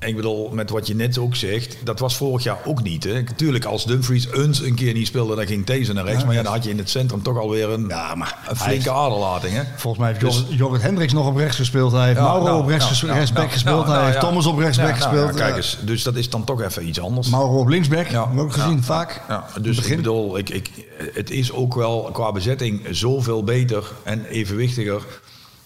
Ik 0.05 0.15
bedoel, 0.15 0.49
met 0.53 0.69
wat 0.69 0.87
je 0.87 0.95
net 0.95 1.17
ook 1.17 1.35
zegt, 1.35 1.77
dat 1.83 1.99
was 1.99 2.15
vorig 2.17 2.43
jaar 2.43 2.57
ook 2.65 2.83
niet. 2.83 3.03
Hè. 3.03 3.21
Natuurlijk, 3.21 3.65
als 3.65 3.85
Dumfries 3.85 4.31
eens 4.31 4.61
een 4.61 4.75
keer 4.75 4.93
niet 4.93 5.07
speelde, 5.07 5.35
dan 5.35 5.45
ging 5.47 5.65
deze 5.65 5.93
naar 5.93 6.03
rechts. 6.05 6.19
Ja, 6.19 6.25
maar 6.25 6.35
ja, 6.35 6.43
dan 6.43 6.53
had 6.53 6.63
je 6.63 6.69
in 6.69 6.77
het 6.77 6.89
centrum 6.89 7.21
toch 7.21 7.37
alweer 7.37 7.69
een, 7.69 7.87
Ja, 7.87 8.15
maar 8.15 8.37
een 8.49 8.55
flinke 8.55 8.91
aderlating. 8.91 9.53
Hè. 9.53 9.61
Volgens 9.75 9.97
mij 10.03 10.07
heeft 10.11 10.25
Dus- 10.25 10.35
Jorrit, 10.39 10.57
Jorrit 10.57 10.81
Hendricks 10.81 11.13
nog 11.13 11.27
op 11.27 11.35
rechts 11.35 11.55
gespeeld. 11.57 11.91
Hij 11.91 12.05
heeft 12.05 12.17
Ja, 12.19 12.23
Mauro 12.25 12.43
nou, 12.43 12.59
op 12.61 12.67
rechts, 12.67 12.85
nou, 12.89 13.05
nou, 13.05 13.13
rechtsback 13.17 13.41
nou, 13.41 13.53
gespeeld. 13.53 13.87
hij 13.87 14.05
heeft. 14.05 14.19
Thomas 14.19 14.45
op 14.45 14.57
rechtsback 14.57 14.95
gespeeld. 14.95 15.33
kijk 15.33 15.55
eens, 15.55 15.77
dus 15.81 16.03
dat 16.03 16.15
is 16.15 16.29
dan 16.29 16.43
toch 16.43 16.61
even 16.61 16.87
iets 16.87 16.99
anders. 16.99 17.29
Mauro 17.29 17.59
op 17.59 17.67
linksback, 17.67 18.07
Ja, 18.07 18.29
ook 18.37 18.53
gezien 18.53 18.83
vaak. 18.83 19.21
Dus 19.61 19.79
ik 19.79 19.95
bedoel, 19.95 20.37
ik, 20.37 20.49
ik, 20.49 20.69
het 21.13 21.29
is 21.29 21.51
ook 21.51 21.75
wel 21.75 22.09
qua 22.13 22.31
bezetting 22.31 22.81
zoveel 22.91 23.43
beter 23.43 23.91
en 24.03 24.25
evenwichtiger. 24.25 25.01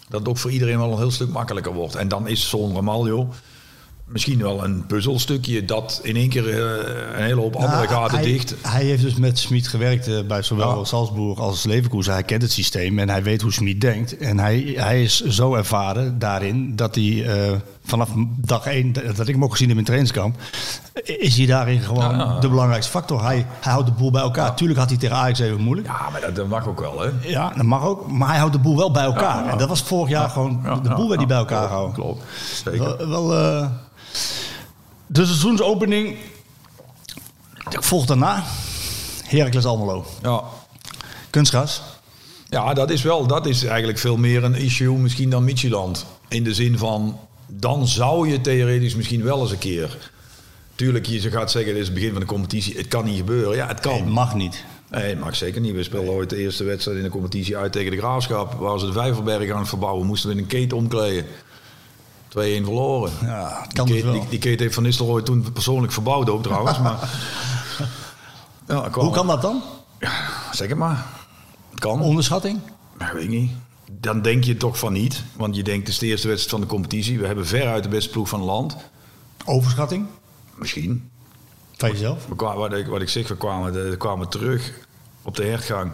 Dat 0.08 0.20
het 0.20 0.28
ook 0.28 0.38
voor 0.38 0.50
iedereen 0.50 0.78
wel 0.78 0.92
een 0.92 0.98
heel 0.98 1.10
stuk 1.10 1.28
makkelijker 1.28 1.72
wordt. 1.72 1.94
En 1.94 2.08
dan 2.08 2.28
is 2.28 2.48
zo'n 2.48 2.74
Ramaljo 2.74 3.28
misschien 4.12 4.42
wel 4.42 4.64
een 4.64 4.86
puzzelstukje 4.86 5.64
dat 5.64 6.00
in 6.02 6.16
één 6.16 6.28
keer 6.28 6.48
eh, 6.48 7.16
een 7.18 7.22
hele 7.24 7.40
hoop 7.40 7.54
andere 7.56 7.72
Nou, 7.72 7.86
gaten 7.88 8.16
hij, 8.18 8.24
dicht. 8.26 8.54
Hij 8.62 8.84
heeft 8.84 9.02
dus 9.02 9.14
met 9.14 9.38
Smit 9.38 9.68
gewerkt 9.68 10.06
eh, 10.08 10.20
bij 10.28 10.42
zowel 10.42 10.78
Ja. 10.78 10.84
Salzburg 10.84 11.38
als 11.38 11.64
Leverkusen. 11.64 12.12
Hij 12.12 12.22
kent 12.22 12.42
het 12.42 12.52
systeem 12.52 12.98
en 12.98 13.08
hij 13.08 13.22
weet 13.22 13.42
hoe 13.42 13.52
Smit 13.52 13.80
denkt. 13.80 14.16
En 14.16 14.38
hij, 14.38 14.72
hij 14.76 15.02
is 15.02 15.20
zo 15.24 15.54
ervaren 15.54 16.18
daarin 16.18 16.76
dat 16.76 16.94
hij 16.94 17.24
eh, 17.26 17.56
vanaf 17.84 18.08
dag 18.36 18.66
één, 18.66 18.92
dat 18.92 19.28
ik 19.28 19.34
hem 19.34 19.44
ook 19.44 19.50
gezien 19.52 19.68
heb 19.68 19.78
in 19.78 19.84
trainingskamp, 19.84 20.36
is 21.04 21.36
hij 21.36 21.46
daarin 21.46 21.80
gewoon 21.80 22.16
Ja. 22.16 22.38
de 22.40 22.48
belangrijkste 22.48 22.90
factor. 22.90 23.22
Hij, 23.24 23.46
hij 23.60 23.72
houdt 23.72 23.86
de 23.86 23.92
boel 23.94 24.10
bij 24.10 24.22
elkaar. 24.22 24.54
Tuurlijk 24.56 24.78
had 24.78 24.88
hij 24.88 24.98
tegen 24.98 25.16
Ajax 25.16 25.38
even 25.38 25.60
moeilijk. 25.60 25.88
Ja, 25.88 26.08
maar 26.12 26.20
dat, 26.20 26.36
dat 26.36 26.48
mag 26.48 26.68
ook 26.68 26.80
wel, 26.80 27.00
hè? 27.00 27.08
Ja, 27.22 27.52
dat 27.56 27.64
mag 27.64 27.84
ook. 27.84 28.10
Maar 28.10 28.28
hij 28.28 28.38
houdt 28.38 28.52
de 28.52 28.58
boel 28.58 28.76
wel 28.76 28.90
bij 28.90 29.04
elkaar. 29.04 29.46
En 29.48 29.58
dat 29.58 29.68
was 29.68 29.82
vorig 29.82 30.08
jaar 30.10 30.28
gewoon 30.30 30.60
de 30.82 30.88
boel 30.88 30.98
werd 31.08 31.10
ja, 31.10 31.16
die 31.16 31.26
bij 31.26 31.36
elkaar 31.36 31.66
gehouden. 31.66 31.94
Klopt, 31.94 32.22
zeker. 32.64 33.08
Wel, 33.08 33.28
wel 33.28 33.68
de 35.06 35.24
seizoensopening. 35.24 36.16
Ik 37.70 37.82
volg 37.82 38.06
daarna. 38.06 38.44
Heracles 39.24 39.64
Almelo. 39.64 40.06
Ja. 40.22 40.42
Kunstgras. 41.30 41.82
ja, 42.48 42.74
dat 42.74 42.90
is 42.90 43.02
wel, 43.02 43.26
dat 43.26 43.46
is 43.46 43.64
eigenlijk 43.64 43.98
veel 43.98 44.16
meer 44.16 44.44
een 44.44 44.54
issue 44.54 44.96
misschien 44.96 45.30
dan 45.30 45.44
Micheland. 45.44 46.06
In 46.28 46.44
de 46.44 46.54
zin 46.54 46.78
van, 46.78 47.18
dan 47.46 47.86
zou 47.88 48.28
je 48.28 48.40
theoretisch 48.40 48.94
misschien 48.94 49.22
wel 49.22 49.40
eens 49.40 49.50
een 49.50 49.58
keer... 49.58 50.10
Tuurlijk, 50.74 51.06
je 51.06 51.30
gaat 51.30 51.50
zeggen, 51.50 51.72
dit 51.72 51.80
is 51.80 51.88
het 51.88 51.96
begin 51.96 52.10
van 52.10 52.20
de 52.20 52.26
competitie. 52.26 52.76
Het 52.76 52.88
kan 52.88 53.04
niet 53.04 53.16
gebeuren. 53.16 53.56
Ja, 53.56 53.66
het 53.66 53.80
kan. 53.80 53.94
Het 53.94 54.06
mag 54.06 54.34
niet. 54.34 54.64
Nee, 54.90 55.08
het 55.08 55.20
mag 55.20 55.36
zeker 55.36 55.60
niet. 55.60 55.74
We 55.74 55.82
speelden 55.82 56.12
ooit 56.12 56.30
de 56.30 56.36
eerste 56.36 56.64
wedstrijd 56.64 56.96
in 56.98 57.02
de 57.02 57.10
competitie 57.10 57.56
uit 57.56 57.72
tegen 57.72 57.90
de 57.90 57.96
Graafschap. 57.96 58.52
Waar 58.52 58.78
ze 58.78 58.86
de 58.86 58.92
Vijverberg 58.92 59.50
aan 59.50 59.58
het 59.58 59.68
verbouwen. 59.68 60.06
Moesten 60.06 60.28
we 60.28 60.34
in 60.34 60.40
een 60.40 60.48
keten 60.48 60.76
omkleden. 60.76 61.24
2-1 62.30 62.36
verloren. 62.64 63.12
Ja, 63.22 63.66
kan 63.72 63.86
die, 63.86 63.94
dus 63.94 64.04
wel. 64.04 64.12
die, 64.12 64.28
die 64.28 64.38
keten 64.38 64.60
heeft 64.60 64.74
Van 64.74 64.82
Nistelrooy 64.82 65.22
toen 65.22 65.52
persoonlijk 65.52 65.92
verbouwd 65.92 66.30
ook 66.30 66.42
trouwens. 66.42 66.78
maar, 66.78 67.10
ja, 68.68 68.90
Hoe 68.90 69.10
kan 69.12 69.26
dat 69.26 69.42
dan? 69.42 69.62
Zeg 70.52 70.68
het 70.68 70.78
maar. 70.78 71.06
Het 71.70 71.80
kan. 71.80 72.00
Onderschatting? 72.00 72.60
Maar 72.98 73.14
weet 73.14 73.22
ik 73.22 73.28
niet. 73.28 73.52
Dan 73.92 74.22
denk 74.22 74.44
je 74.44 74.56
toch 74.56 74.78
van 74.78 74.92
niet. 74.92 75.22
Want 75.36 75.56
je 75.56 75.62
denkt, 75.62 75.80
het 75.80 75.88
is 75.88 75.98
de 75.98 76.06
eerste 76.06 76.28
wedstrijd 76.28 76.56
van 76.58 76.60
de 76.68 76.74
competitie. 76.74 77.18
We 77.18 77.26
hebben 77.26 77.46
veruit 77.46 77.82
de 77.82 77.88
beste 77.88 78.10
ploeg 78.10 78.28
van 78.28 78.38
het 78.40 78.48
land. 78.48 78.76
Overschatting? 79.44 80.06
Misschien. 80.54 81.10
Van 81.76 81.90
jezelf? 81.90 82.26
We 82.26 82.34
wat, 82.34 82.72
ik, 82.72 82.86
wat 82.86 83.00
ik 83.00 83.08
zeg, 83.08 83.28
we 83.28 83.36
kwamen, 83.36 83.72
de- 83.72 83.88
we 83.90 83.96
kwamen 83.96 84.28
terug 84.28 84.72
op 85.22 85.36
de 85.36 85.44
hertgang. 85.44 85.92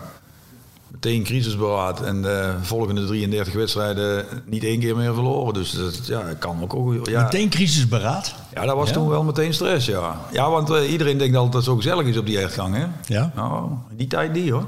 Meteen 0.90 1.22
crisisberaad. 1.22 2.00
En 2.00 2.22
de 2.22 2.54
volgende 2.62 3.06
33 3.06 3.54
wedstrijden 3.54 4.26
niet 4.44 4.64
één 4.64 4.80
keer 4.80 4.96
meer 4.96 5.14
verloren. 5.14 5.54
Dus 5.54 5.70
dat 5.72 6.06
ja, 6.06 6.34
kan 6.38 6.62
ook. 6.62 6.74
ook 6.74 7.06
ja. 7.08 7.22
Meteen 7.22 7.48
crisisberaad? 7.48 8.34
ja, 8.54 8.64
dat 8.64 8.76
was 8.76 8.88
Ja? 8.88 8.94
toen 8.94 9.08
wel 9.08 9.22
meteen 9.22 9.54
stress, 9.54 9.86
ja. 9.86 10.20
Ja, 10.32 10.50
want 10.50 10.70
eh, 10.70 10.90
iedereen 10.90 11.18
denkt 11.18 11.34
altijd 11.36 11.52
dat 11.52 11.62
het 11.62 11.70
zo 11.70 11.76
gezellig 11.76 12.06
is 12.06 12.16
op 12.18 12.26
die 12.26 12.38
hertgang, 12.38 12.74
hè? 12.74 12.86
Ja. 13.14 13.32
Nou, 13.34 13.70
die 13.90 14.06
tijd 14.06 14.32
niet, 14.32 14.50
hoor. 14.50 14.64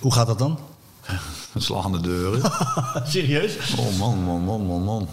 Hoe 0.00 0.12
gaat 0.12 0.26
dat 0.26 0.38
dan? 0.38 0.58
Slaande 1.56 2.00
deuren. 2.00 2.40
Serieus? 3.04 3.56
oh 3.78 3.98
man, 3.98 4.18
man, 4.24 4.40
man, 4.40 4.66
man, 4.66 4.82
man. 4.84 5.08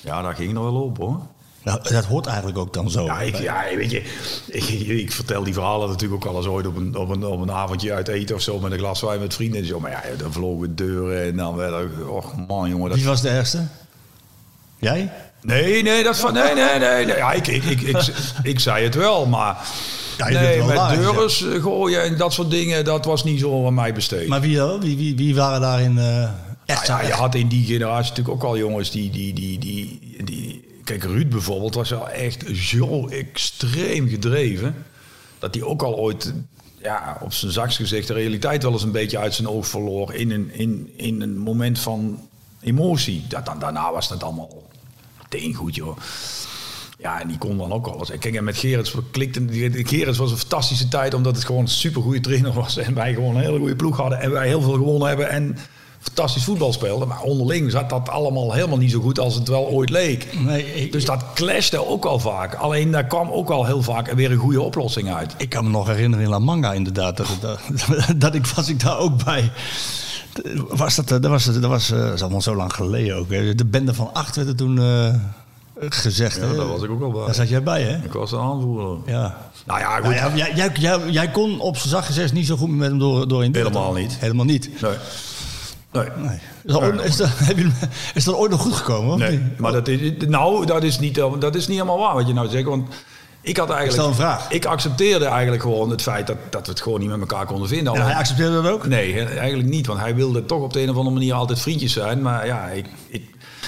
Ja, 0.00 0.22
dat 0.22 0.34
ging 0.34 0.52
nog 0.52 0.64
wel 0.64 0.82
op, 0.82 0.96
hoor. 0.96 1.20
Nou, 1.62 1.80
dat 1.82 2.04
hoort 2.04 2.26
eigenlijk 2.26 2.58
ook 2.58 2.72
dan 2.72 2.90
zo. 2.90 3.04
Ja, 3.04 3.20
ik, 3.20 3.36
ja 3.36 3.64
weet 3.76 3.90
je, 3.90 4.02
ik, 4.46 4.68
ik 4.88 5.12
vertel 5.12 5.44
die 5.44 5.52
verhalen 5.52 5.88
natuurlijk 5.88 6.14
ook 6.14 6.32
wel 6.32 6.40
eens 6.40 6.50
ooit 6.50 6.66
op 6.66 6.76
een, 6.76 6.96
op, 6.96 7.08
een, 7.08 7.24
op 7.24 7.40
een 7.40 7.52
avondje 7.52 7.92
uit 7.92 8.08
eten 8.08 8.36
of 8.36 8.42
zo 8.42 8.58
met 8.58 8.72
een 8.72 8.78
glas 8.78 9.00
wijn 9.00 9.20
met 9.20 9.34
vrienden 9.34 9.60
en 9.60 9.66
zo. 9.66 9.80
Maar 9.80 9.90
ja, 9.90 10.02
dan 10.18 10.32
vlogen 10.32 10.76
deuren 10.76 11.22
en 11.22 11.36
dan 11.36 11.56
werd 11.56 11.72
er, 11.72 12.10
och 12.10 12.34
man 12.48 12.68
jongen. 12.68 12.88
Dat... 12.88 12.98
Wie 12.98 13.06
was 13.06 13.20
de 13.20 13.28
ergste? 13.28 13.66
Jij? 14.78 15.12
Nee, 15.42 15.82
nee, 15.82 16.02
dat 16.02 16.18
van, 16.18 16.32
nee, 16.32 16.54
nee, 16.54 16.78
nee. 16.78 17.04
nee. 17.04 17.16
Ja, 17.16 17.32
ik, 17.32 17.46
ik, 17.46 17.64
ik, 17.64 17.80
ik, 17.80 17.96
ik 18.42 18.60
zei 18.60 18.84
het 18.84 18.94
wel, 18.94 19.26
maar 19.26 19.56
Ja, 20.16 20.28
nee, 20.28 20.62
met 20.62 20.76
waar, 20.76 20.96
deuren 20.96 21.54
eh, 21.54 21.62
gooien 21.62 22.02
en 22.02 22.16
dat 22.16 22.32
soort 22.32 22.50
dingen, 22.50 22.84
dat 22.84 23.04
was 23.04 23.24
niet 23.24 23.40
zo 23.40 23.66
aan 23.66 23.74
mij 23.74 23.92
besteed. 23.92 24.28
Maar 24.28 24.40
wie, 24.40 24.56
wel? 24.56 24.80
wie, 24.80 24.96
wie, 24.96 25.16
wie 25.16 25.34
waren 25.34 25.60
daarin 25.60 25.98
eh, 25.98 26.22
echt? 26.66 26.88
Nou 26.88 27.02
ja, 27.02 27.06
je 27.06 27.12
had 27.12 27.34
in 27.34 27.48
die 27.48 27.66
generatie 27.66 28.10
natuurlijk 28.10 28.36
ook 28.36 28.50
al 28.50 28.58
jongens 28.58 28.90
die, 28.90 29.10
die, 29.10 29.32
die, 29.32 29.58
die, 29.58 30.00
die... 30.24 30.67
Kijk, 30.88 31.04
Ruud 31.04 31.28
bijvoorbeeld 31.28 31.74
was 31.74 31.90
wel 31.90 32.08
echt 32.08 32.44
zo 32.54 33.08
extreem 33.08 34.08
gedreven... 34.08 34.74
dat 35.38 35.54
hij 35.54 35.62
ook 35.62 35.82
al 35.82 35.96
ooit, 35.96 36.34
ja, 36.82 37.18
op 37.20 37.32
zijn 37.32 37.52
zaks 37.52 37.76
gezegd... 37.76 38.06
de 38.06 38.12
realiteit 38.12 38.62
wel 38.62 38.72
eens 38.72 38.82
een 38.82 38.92
beetje 38.92 39.18
uit 39.18 39.34
zijn 39.34 39.48
oog 39.48 39.66
verloor... 39.66 40.14
in 40.14 40.30
een, 40.30 40.50
in, 40.52 40.92
in 40.96 41.20
een 41.20 41.38
moment 41.38 41.78
van 41.78 42.28
emotie. 42.60 43.24
Dat, 43.28 43.46
dan, 43.46 43.58
daarna 43.58 43.92
was 43.92 44.08
dat 44.08 44.22
allemaal 44.22 44.68
meteen 45.22 45.54
goed, 45.54 45.74
joh. 45.74 45.96
Ja, 46.98 47.20
en 47.20 47.28
die 47.28 47.38
kon 47.38 47.58
dan 47.58 47.72
ook 47.72 47.86
alles. 47.86 48.08
Kijk, 48.18 48.34
en 48.34 48.44
met 48.44 48.56
Gerrits 48.56 48.94
klikte... 49.10 49.44
Gerrits 49.72 50.18
was 50.18 50.30
een 50.30 50.38
fantastische 50.38 50.88
tijd... 50.88 51.14
omdat 51.14 51.36
het 51.36 51.44
gewoon 51.44 51.62
een 51.62 51.68
supergoeie 51.68 52.20
trainer 52.20 52.52
was... 52.52 52.76
en 52.76 52.94
wij 52.94 53.14
gewoon 53.14 53.36
een 53.36 53.42
hele 53.42 53.58
goede 53.58 53.76
ploeg 53.76 53.96
hadden... 53.96 54.20
en 54.20 54.30
wij 54.30 54.46
heel 54.46 54.62
veel 54.62 54.72
gewonnen 54.72 55.08
hebben... 55.08 55.28
en 55.28 55.56
fantastisch 56.00 56.44
voetbal 56.44 56.72
speelde. 56.72 57.06
Maar 57.06 57.20
onderling 57.20 57.70
zat 57.70 57.90
dat 57.90 58.08
allemaal 58.08 58.52
helemaal 58.52 58.78
niet 58.78 58.90
zo 58.90 59.00
goed 59.00 59.18
als 59.18 59.34
het 59.34 59.48
wel 59.48 59.66
ooit 59.66 59.90
leek. 59.90 60.26
Nee, 60.38 60.74
ik, 60.74 60.92
Dus 60.92 61.04
dat 61.04 61.24
clashte 61.34 61.86
ook 61.88 62.04
al 62.04 62.18
vaak. 62.18 62.54
Alleen 62.54 62.90
daar 62.90 63.06
kwam 63.06 63.30
ook 63.30 63.50
al 63.50 63.66
heel 63.66 63.82
vaak 63.82 64.12
weer 64.12 64.30
een 64.30 64.38
goede 64.38 64.60
oplossing 64.60 65.14
uit. 65.14 65.34
ik 65.36 65.48
kan 65.48 65.64
me 65.64 65.70
nog 65.70 65.86
herinneren 65.86 66.24
in 66.24 66.30
La 66.30 66.38
Manga 66.38 66.72
inderdaad. 66.72 67.16
Dat, 67.16 67.26
dat, 67.40 67.60
dat 68.16 68.34
ik, 68.34 68.46
was 68.46 68.68
ik 68.68 68.80
daar 68.80 68.98
ook 68.98 69.24
bij. 69.24 69.50
Was 70.68 70.94
dat, 70.94 71.08
dat 71.08 71.26
was, 71.26 71.44
dat 71.44 71.62
was 71.62 71.90
eh, 71.90 71.98
dat 71.98 72.14
is 72.14 72.20
allemaal 72.22 72.42
zo 72.42 72.54
lang 72.54 72.72
geleden 72.72 73.16
ook. 73.16 73.30
hè. 73.30 73.54
De 73.54 73.64
bende 73.64 73.94
van 73.94 74.10
acht 74.12 74.36
werd 74.36 74.48
er 74.48 74.56
toen 74.56 74.78
eh, 74.78 75.14
gezegd. 75.88 76.36
Ja, 76.36 76.42
hè. 76.42 76.56
daar 76.56 76.66
was 76.68 76.82
ik 76.82 76.90
ook 76.90 77.02
al 77.02 77.10
bij. 77.10 77.24
Daar 77.24 77.34
zat 77.34 77.48
jij 77.48 77.62
bij, 77.62 77.82
hè? 77.82 78.04
Ik 78.04 78.12
was 78.12 78.30
de 78.30 78.38
aanvoerder. 78.38 78.96
Ja. 79.06 79.36
Nou 79.66 79.80
ja, 79.80 79.94
goed. 79.94 80.02
Nou 80.02 80.14
ja, 80.14 80.34
jij, 80.34 80.52
jij, 80.54 80.70
jij, 80.74 81.10
jij 81.10 81.30
kon 81.30 81.60
op 81.60 81.76
zijn 81.76 81.88
zacht 81.88 82.06
gezegd 82.06 82.32
niet 82.32 82.46
zo 82.46 82.56
goed 82.56 82.70
met 82.70 82.88
hem 82.88 82.98
door, 82.98 83.28
door 83.28 83.44
in 83.44 83.54
Helemaal 83.54 83.92
niet. 83.92 84.16
Helemaal 84.18 84.44
niet. 84.44 84.70
Nee. 84.80 84.94
Nee. 85.92 86.08
Nee. 86.16 86.38
Is, 86.64 86.72
dat, 86.72 86.82
ooit- 86.82 87.00
is, 87.04 87.16
dat, 87.16 87.30
is 88.14 88.24
dat 88.24 88.34
ooit 88.34 88.50
nog 88.50 88.60
goed 88.60 88.72
gekomen? 88.74 89.12
Of 89.12 89.18
Nee, 89.18 89.30
niet? 89.38 89.58
maar 89.58 89.72
dat 89.72 89.88
is, 89.88 90.12
nou, 90.26 90.66
dat 90.66 90.82
is, 90.82 90.98
niet, 90.98 91.14
dat 91.14 91.54
is 91.54 91.66
niet 91.68 91.76
helemaal 91.76 91.98
waar 91.98 92.14
wat 92.14 92.26
je 92.26 92.32
nou 92.32 92.48
zegt. 92.48 92.64
Want 92.64 92.88
ik 93.40 93.56
had 93.56 93.68
eigenlijk. 93.68 93.98
stel 93.98 94.08
een 94.08 94.14
vraag. 94.14 94.50
Ik 94.50 94.64
accepteerde 94.64 95.24
eigenlijk 95.24 95.62
gewoon 95.62 95.90
het 95.90 96.02
feit 96.02 96.26
dat, 96.26 96.36
dat 96.50 96.66
we 96.66 96.72
het 96.72 96.80
gewoon 96.80 97.00
niet 97.00 97.08
met 97.08 97.20
elkaar 97.20 97.46
konden 97.46 97.68
vinden. 97.68 97.94
En 97.94 98.02
hij 98.04 98.14
accepteerde 98.14 98.62
dat 98.62 98.72
ook? 98.72 98.86
Nee, 98.86 99.24
eigenlijk 99.24 99.68
niet. 99.68 99.86
Want 99.86 100.00
hij 100.00 100.14
wilde 100.14 100.46
toch 100.46 100.62
op 100.62 100.72
de 100.72 100.80
een 100.82 100.90
of 100.90 100.96
andere 100.96 101.14
manier 101.14 101.34
altijd 101.34 101.60
vriendjes 101.60 101.92
zijn. 101.92 102.22
Maar 102.22 102.46
ja, 102.46 102.66
ik, 102.66 102.86
ik, 103.08 103.22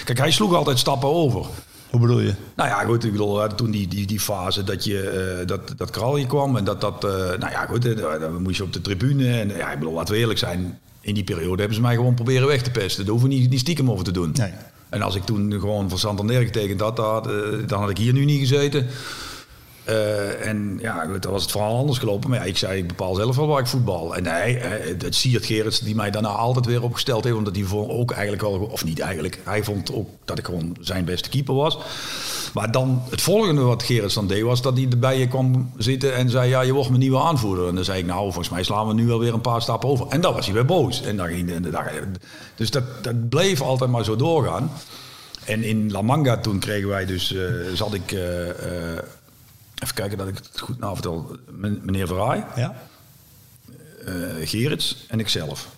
kijk, 0.04 0.18
hij 0.18 0.30
sloeg 0.30 0.54
altijd 0.54 0.78
stappen 0.78 1.08
over. 1.08 1.46
Hoe 1.90 2.00
bedoel 2.00 2.20
je? 2.20 2.34
Nou 2.56 2.68
ja, 2.68 2.84
goed, 2.84 3.04
ik 3.04 3.12
bedoel, 3.12 3.46
toen 3.54 3.70
die, 3.70 3.88
die, 3.88 4.06
die 4.06 4.20
fase 4.20 4.64
dat, 4.64 4.84
je, 4.84 5.00
eh, 5.40 5.46
dat, 5.46 5.60
dat 5.76 5.90
Kralje 5.90 6.26
kwam 6.26 6.56
en 6.56 6.64
dat 6.64 6.80
dat, 6.80 7.04
eh, 7.04 7.10
nou 7.10 7.50
ja, 7.50 7.66
goed, 7.66 7.84
eh, 7.84 8.20
dan 8.20 8.42
moest 8.42 8.56
je 8.56 8.62
op 8.62 8.72
de 8.72 8.80
tribune. 8.80 9.38
En 9.40 9.48
ja, 9.56 9.72
ik 9.72 9.78
bedoel, 9.78 9.94
laten 9.94 10.14
we 10.14 10.20
eerlijk 10.20 10.38
zijn, 10.38 10.78
in 11.00 11.14
die 11.14 11.24
periode 11.24 11.58
hebben 11.58 11.74
ze 11.74 11.80
mij 11.80 11.94
gewoon 11.94 12.14
proberen 12.14 12.46
weg 12.46 12.62
te 12.62 12.70
pesten. 12.70 13.04
Daar 13.04 13.12
hoeven 13.12 13.28
we 13.28 13.34
niet, 13.34 13.50
niet 13.50 13.60
stiekem 13.60 13.90
over 13.90 14.04
te 14.04 14.10
doen. 14.10 14.30
Nee. 14.32 14.52
En 14.88 15.02
als 15.02 15.14
ik 15.14 15.24
toen 15.24 15.52
gewoon 15.60 15.88
voor 15.88 15.98
Santander 15.98 16.42
getekend 16.42 16.80
had, 16.80 16.98
had, 16.98 17.26
eh, 17.26 17.32
dan 17.66 17.80
had 17.80 17.90
ik 17.90 17.98
hier 17.98 18.12
nu 18.12 18.24
niet 18.24 18.40
gezeten. 18.40 18.86
Eh, 19.84 20.46
en 20.46 20.78
ja, 20.80 21.04
goed, 21.04 21.22
dan 21.22 21.32
was 21.32 21.42
het 21.42 21.50
verhaal 21.50 21.76
anders 21.76 21.98
gelopen. 21.98 22.30
Maar 22.30 22.38
ja, 22.38 22.44
ik 22.44 22.56
zei, 22.56 22.78
ik 22.78 22.88
bepaal 22.88 23.14
zelf 23.14 23.36
wel 23.36 23.46
waar 23.46 23.60
ik 23.60 23.66
voetbal. 23.66 24.16
En 24.16 24.26
hij, 24.26 24.60
eh, 24.60 24.94
het 25.02 25.14
Siert 25.14 25.46
Gerrits, 25.46 25.80
die 25.80 25.94
mij 25.94 26.10
daarna 26.10 26.28
altijd 26.28 26.66
weer 26.66 26.82
opgesteld 26.82 27.24
heeft. 27.24 27.36
Omdat 27.36 27.56
hij 27.56 27.64
vond 27.64 27.90
ook 27.90 28.10
eigenlijk 28.10 28.42
wel, 28.42 28.52
of 28.52 28.84
niet 28.84 29.00
eigenlijk, 29.00 29.38
hij 29.44 29.64
vond 29.64 29.92
ook 29.92 30.08
dat 30.24 30.38
ik 30.38 30.44
gewoon 30.44 30.76
zijn 30.80 31.04
beste 31.04 31.28
keeper 31.28 31.54
was. 31.54 31.78
Maar 32.54 32.70
dan, 32.72 33.02
het 33.10 33.20
volgende 33.20 33.60
wat 33.60 33.82
Gerrits 33.82 34.14
dan 34.14 34.26
deed, 34.26 34.42
was 34.42 34.62
dat 34.62 34.76
hij 34.76 34.86
erbij 34.90 35.18
je 35.18 35.28
kwam 35.28 35.70
zitten 35.76 36.14
en 36.14 36.30
zei, 36.30 36.48
ja, 36.48 36.60
je 36.60 36.72
wordt 36.72 36.88
mijn 36.88 37.00
nieuwe 37.00 37.18
aanvoerder. 37.20 37.68
En 37.68 37.74
dan 37.74 37.84
zei 37.84 37.98
ik, 37.98 38.06
nou, 38.06 38.22
volgens 38.22 38.48
mij 38.48 38.62
slaan 38.62 38.86
we 38.86 38.94
nu 38.94 39.06
wel 39.06 39.18
weer 39.18 39.34
een 39.34 39.40
paar 39.40 39.62
stappen 39.62 39.88
over. 39.88 40.06
En 40.08 40.20
dan 40.20 40.34
was 40.34 40.44
hij 40.44 40.54
weer 40.54 40.64
boos. 40.64 41.02
En 41.02 41.16
dan 41.16 41.26
ging, 41.28 41.50
en 41.50 41.62
dan- 41.62 41.72
dus 42.54 42.70
dat, 42.70 42.84
dat 43.04 43.28
bleef 43.28 43.60
altijd 43.60 43.90
maar 43.90 44.04
zo 44.04 44.16
doorgaan. 44.16 44.70
En 45.44 45.62
in 45.62 45.90
La 45.92 46.02
Manga 46.02 46.36
toen 46.36 46.58
kregen 46.58 46.88
wij 46.88 47.06
dus, 47.06 47.34
eh, 47.34 47.42
zat 47.74 47.94
ik, 47.94 48.12
eh, 48.12 48.48
eh, 48.50 49.02
even 49.82 49.94
kijken 49.94 50.18
dat 50.18 50.28
ik 50.28 50.36
het 50.36 50.60
goed 50.60 50.78
nou 50.78 50.92
vertel, 50.94 51.36
Men- 51.50 51.80
meneer 51.82 52.06
Verraai, 52.06 52.44
Ja? 52.56 52.82
Gerits 54.44 55.04
en 55.08 55.20
ikzelf. 55.20 55.68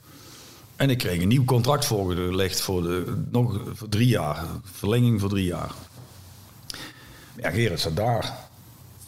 En 0.76 0.90
ik 0.90 0.98
kreeg 0.98 1.20
een 1.22 1.28
nieuw 1.28 1.44
contract 1.44 1.84
voorgelegd 1.84 2.60
voor, 2.60 2.82
de, 2.82 3.04
nog, 3.30 3.60
voor 3.74 3.88
drie 3.88 4.06
jaar, 4.08 4.44
verlenging 4.72 5.20
voor 5.20 5.28
drie 5.28 5.44
jaar. 5.44 5.70
Ja, 7.36 7.50
Gerrit 7.50 7.80
zat 7.80 7.96
daar. 7.96 8.32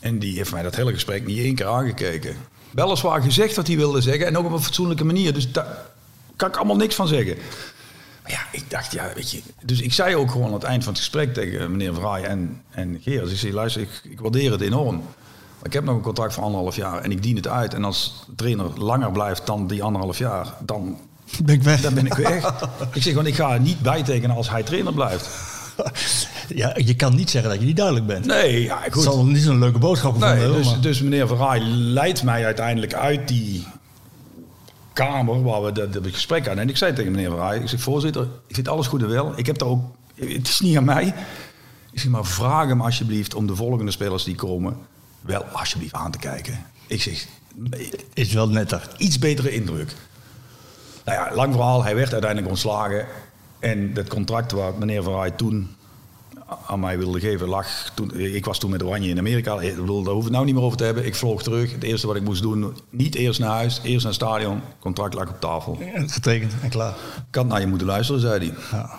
En 0.01 0.19
die 0.19 0.37
heeft 0.37 0.53
mij 0.53 0.63
dat 0.63 0.77
hele 0.77 0.93
gesprek 0.93 1.27
niet 1.27 1.39
één 1.39 1.55
keer 1.55 1.67
aangekeken. 1.67 2.37
Weliswaar 2.71 3.23
gezegd 3.23 3.57
wat 3.57 3.67
hij 3.67 3.77
wilde 3.77 4.01
zeggen 4.01 4.27
en 4.27 4.39
ook 4.39 4.45
op 4.45 4.53
een 4.53 4.63
fatsoenlijke 4.63 5.05
manier. 5.05 5.33
Dus 5.35 5.53
daar 5.53 5.79
kan 6.37 6.49
ik 6.49 6.57
allemaal 6.57 6.77
niks 6.77 6.95
van 6.95 7.09
zeggen. 7.09 7.37
Maar 8.23 8.33
ja, 8.33 8.41
ik 8.51 8.71
dacht, 8.71 8.93
ja, 8.93 9.11
weet 9.15 9.31
je. 9.31 9.43
Dus 9.63 9.81
ik 9.81 9.93
zei 9.93 10.17
ook 10.17 10.31
gewoon 10.31 10.47
aan 10.47 10.53
het 10.53 10.63
eind 10.63 10.85
van 10.85 10.93
het 10.93 11.03
gesprek 11.03 11.35
tegen 11.35 11.71
meneer 11.71 11.95
Vraaij 11.95 12.25
en, 12.25 12.63
en 12.71 13.01
Gerrit. 13.03 13.31
Ik 13.31 13.37
zei, 13.37 13.53
luister, 13.53 13.83
ik, 13.83 14.01
ik 14.03 14.21
waardeer 14.21 14.51
het 14.53 14.61
enorm. 14.61 14.97
Maar 15.59 15.67
ik 15.67 15.73
heb 15.73 15.85
nog 15.85 15.97
een 15.97 16.03
contract 16.03 16.35
van 16.35 16.45
anderhalf 16.45 16.77
jaar 16.77 17.03
en 17.03 17.11
ik 17.11 17.23
dien 17.23 17.37
het 17.37 17.49
uit. 17.49 17.75
En 17.75 17.85
als 17.85 18.25
de 18.27 18.35
trainer 18.35 18.81
langer 18.81 19.13
blijft 19.13 19.47
dan 19.47 19.67
die 19.67 19.83
anderhalf 19.83 20.19
jaar, 20.19 20.55
dan, 20.61 20.99
Ben 21.45 21.55
ik 21.55 21.63
weg? 21.63 21.81
dan 21.81 21.95
ben 21.95 22.07
ik 22.07 22.15
weg. 22.15 22.67
ik 22.93 23.03
zeg, 23.03 23.15
want 23.15 23.27
ik 23.27 23.35
ga 23.35 23.53
er 23.53 23.61
niet 23.61 23.81
bijtekenen 23.81 24.37
als 24.37 24.51
hij 24.51 24.63
trainer 24.63 24.93
blijft. 24.93 25.29
Ja, 26.49 26.73
je 26.77 26.95
kan 26.97 27.15
niet 27.15 27.31
zeggen 27.31 27.51
dat 27.51 27.61
je 27.61 27.67
niet 27.67 27.77
duidelijk 27.77 28.07
bent. 28.07 28.27
Nee, 28.27 28.63
ja, 28.63 28.81
Het 28.83 28.93
goed. 28.93 29.03
zal 29.03 29.25
niet 29.27 29.43
zo'n 29.43 29.59
leuke 29.59 29.79
boodschap 29.79 30.19
Nee, 30.19 30.53
dus, 30.53 30.67
maar- 30.67 30.81
dus 30.81 31.03
meneer 31.03 31.27
Verraai 31.27 31.61
leidt 31.75 32.23
mij 32.23 32.45
uiteindelijk 32.45 32.95
uit 32.95 33.29
die 33.29 33.67
kamer 34.93 35.43
waar 35.43 35.63
we 35.63 35.73
dat 35.73 35.93
dat 35.93 36.03
gesprek 36.07 36.47
hadden. 36.47 36.63
En 36.63 36.69
ik 36.69 36.77
zei 36.77 36.93
tegen 36.93 37.11
meneer 37.13 37.31
Verraai, 37.31 37.61
ik 37.61 37.69
zeg 37.69 37.81
voorzitter, 37.81 38.23
ik 38.47 38.55
vind 38.55 38.69
alles 38.69 38.87
goed 38.87 39.03
en 39.03 39.09
wel. 39.09 39.33
Ik 39.37 39.47
heb 39.47 39.59
daar 39.59 39.69
ook, 39.69 39.85
het 40.15 40.49
is 40.49 40.61
niet 40.61 40.77
aan 40.77 40.85
mij. 40.85 41.15
Ik 41.93 42.01
zeg 42.01 42.11
maar, 42.11 42.25
vraag 42.25 42.67
hem 42.69 42.81
alsjeblieft 42.81 43.35
om 43.35 43.47
de 43.47 43.57
volgende 43.57 43.91
spelers 43.91 44.25
die 44.25 44.35
komen 44.35 44.77
wel 45.21 45.43
alsjeblieft 45.45 45.95
aan 45.95 46.11
te 46.11 46.19
kijken. 46.19 46.67
Ik 46.87 47.03
zeg, 47.03 47.27
is 48.15 48.33
wel 48.33 48.49
netter. 48.49 48.89
iets 48.97 49.19
betere 49.19 49.51
indruk. 49.55 49.93
Nou 51.05 51.19
ja, 51.19 51.35
lang 51.35 51.53
verhaal, 51.53 51.85
hij 51.85 51.95
werd 51.95 52.13
uiteindelijk 52.13 52.51
ontslagen. 52.51 53.07
En 53.59 53.91
het 53.95 54.09
contract 54.09 54.53
wat 54.53 54.79
meneer 54.79 55.03
Verraai 55.03 55.33
toen 55.37 55.75
aan 56.67 56.81
mij 56.81 56.99
wilde 56.99 57.21
geven 57.21 57.49
lag 57.49 57.67
toen... 57.95 58.15
Ik 58.21 58.45
was 58.45 58.59
toen 58.59 58.71
met 58.71 58.83
Oranje 58.83 59.09
in 59.09 59.19
Amerika. 59.19 59.61
Ik 59.61 59.77
bedoel, 59.77 60.03
daar 60.03 60.13
hoef 60.13 60.19
ik 60.23 60.29
het 60.29 60.33
nou 60.33 60.45
niet 60.45 60.55
meer 60.55 60.65
over 60.65 60.79
te 60.79 60.85
hebben. 60.85 61.07
Ik 61.07 61.15
vloog 61.15 61.43
terug. 61.43 61.73
Het 61.73 61.83
eerste 61.83 62.07
wat 62.07 62.17
ik 62.17 62.23
moest 62.23 62.43
doen, 62.43 62.77
niet 62.91 63.15
eerst 63.15 63.41
naar 63.41 63.51
huis, 63.51 63.81
eerst 63.83 64.05
naar 64.05 64.13
het 64.13 64.23
stadion. 64.23 64.61
contract 64.81 65.15
lag 65.15 65.29
op 65.29 65.41
tafel. 65.41 65.79
Getekend 66.07 66.53
en 66.63 66.69
klaar. 66.69 66.95
Ik 67.29 67.35
had 67.35 67.47
naar 67.47 67.61
je 67.61 67.67
moeten 67.67 67.87
luisteren, 67.87 68.21
zei 68.21 68.39
hij. 68.39 68.55
Ja. 68.79 68.91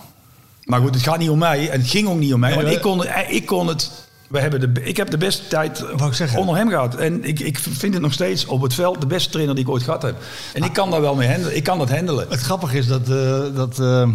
Maar 0.63 0.80
goed, 0.80 0.93
het 0.93 1.03
gaat 1.03 1.17
niet 1.17 1.30
om 1.30 1.38
mij. 1.38 1.69
En 1.69 1.80
het 1.80 1.89
ging 1.89 2.07
ook 2.07 2.19
niet 2.19 2.34
om 2.34 2.39
mij. 2.39 2.49
Nee, 2.49 2.57
want 2.59 2.69
we- 2.69 2.76
ik 2.76 2.81
kon, 2.81 3.05
ik 3.35 3.45
kon 3.45 3.67
het... 3.67 4.03
We 4.30 4.39
hebben 4.39 4.73
de, 4.73 4.84
ik 4.84 4.97
heb 4.97 5.09
de 5.09 5.17
beste 5.17 5.47
tijd 5.47 5.80
ik 6.07 6.13
zeggen. 6.13 6.39
onder 6.39 6.55
hem 6.55 6.69
gehad. 6.69 6.95
En 6.95 7.23
ik, 7.23 7.39
ik 7.39 7.57
vind 7.59 7.93
het 7.93 8.01
nog 8.03 8.13
steeds 8.13 8.45
op 8.45 8.61
het 8.61 8.73
veld 8.73 9.01
de 9.01 9.07
beste 9.07 9.30
trainer 9.30 9.55
die 9.55 9.63
ik 9.63 9.69
ooit 9.69 9.84
gehad 9.84 10.01
heb. 10.01 10.15
En 10.53 10.63
ik 10.63 10.73
kan 10.73 10.91
daar 10.91 11.01
wel 11.01 11.15
mee 11.15 11.30
handelen. 11.30 11.55
Ik 11.55 11.63
kan 11.63 11.77
dat 11.77 11.89
handelen. 11.89 12.26
Het 12.30 12.41
grappige 12.41 12.77
is 12.77 12.88
dat, 12.88 13.09
eh 13.09 13.43
dat 13.55 13.80
eh 13.80 14.09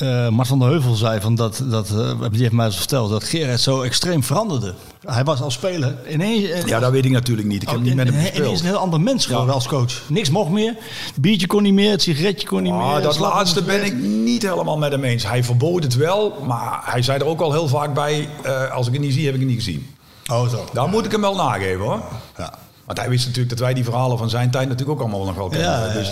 eh, 0.00 0.28
Mart 0.28 0.48
van 0.48 0.58
der 0.58 0.68
Heuvel 0.68 0.94
zei 0.94 1.20
van 1.20 1.34
dat, 1.34 1.62
dat 1.64 1.90
eh, 1.90 2.12
die 2.30 2.40
heeft 2.40 2.52
mij 2.52 2.66
eens 2.66 2.76
verteld, 2.76 3.10
dat 3.10 3.24
Gerrit 3.24 3.60
zo 3.60 3.82
extreem 3.82 4.22
veranderde. 4.24 4.74
Hij 5.06 5.24
was 5.24 5.40
als 5.40 5.54
speler 5.54 5.96
ineens... 6.08 6.48
eh, 6.48 6.62
Ja, 6.66 6.78
dat 6.78 6.90
weet 6.90 7.04
ik 7.04 7.10
natuurlijk 7.10 7.48
niet. 7.48 7.62
Ik 7.62 7.68
heb 7.68 7.76
oh, 7.78 7.84
niet 7.84 7.94
met 7.94 8.06
hem 8.06 8.14
ineens 8.14 8.30
gespeeld. 8.30 8.60
een 8.60 8.66
heel 8.66 8.76
ander 8.76 9.00
mens 9.00 9.26
geworden 9.26 9.54
als 9.54 9.66
coach. 9.66 9.92
Niks 10.06 10.30
mocht 10.30 10.50
meer. 10.50 10.74
Het 11.06 11.16
biertje 11.20 11.46
kon 11.46 11.62
niet 11.62 11.72
meer, 11.72 11.90
het 11.90 12.02
sigaretje 12.02 12.46
kon 12.46 12.62
niet 12.62 12.72
meer. 12.72 12.82
Ah, 12.82 13.02
dat 13.02 13.18
laatste 13.18 13.62
ben 13.62 13.84
ik 13.84 13.94
niet 14.02 14.42
helemaal 14.42 14.78
met 14.78 14.92
hem 14.92 15.04
eens. 15.04 15.26
Hij 15.26 15.44
verbood 15.44 15.82
het 15.82 15.96
wel, 15.96 16.34
maar 16.46 16.80
hij 16.84 17.02
zei 17.02 17.18
er 17.18 17.26
ook 17.26 17.40
al 17.40 17.52
heel 17.52 17.68
vaak 17.68 17.94
bij... 17.94 18.28
als 18.72 18.86
ik 18.86 18.92
het 18.92 19.02
niet 19.02 19.12
zie, 19.12 19.24
heb 19.24 19.34
ik 19.34 19.40
het 19.40 19.48
niet 19.48 19.58
gezien. 19.58 19.94
Oh 20.30 20.48
zo. 20.48 20.64
Daar 20.72 20.88
moet 20.88 21.04
ik 21.04 21.12
hem 21.12 21.20
wel 21.20 21.34
nageven 21.34 21.84
hoor. 21.84 22.02
Ja. 22.38 22.54
Want 22.84 22.98
hij 22.98 23.08
wist 23.08 23.22
natuurlijk 23.24 23.50
dat 23.50 23.58
wij 23.58 23.74
die 23.74 23.84
verhalen 23.84 24.18
van 24.18 24.30
zijn 24.30 24.50
tijd 24.50 24.68
natuurlijk 24.68 24.98
ook 25.00 25.06
allemaal 25.06 25.24
nog 25.26 25.34
wel 25.34 25.48
kennen. 25.48 25.92
Dus, 25.92 26.10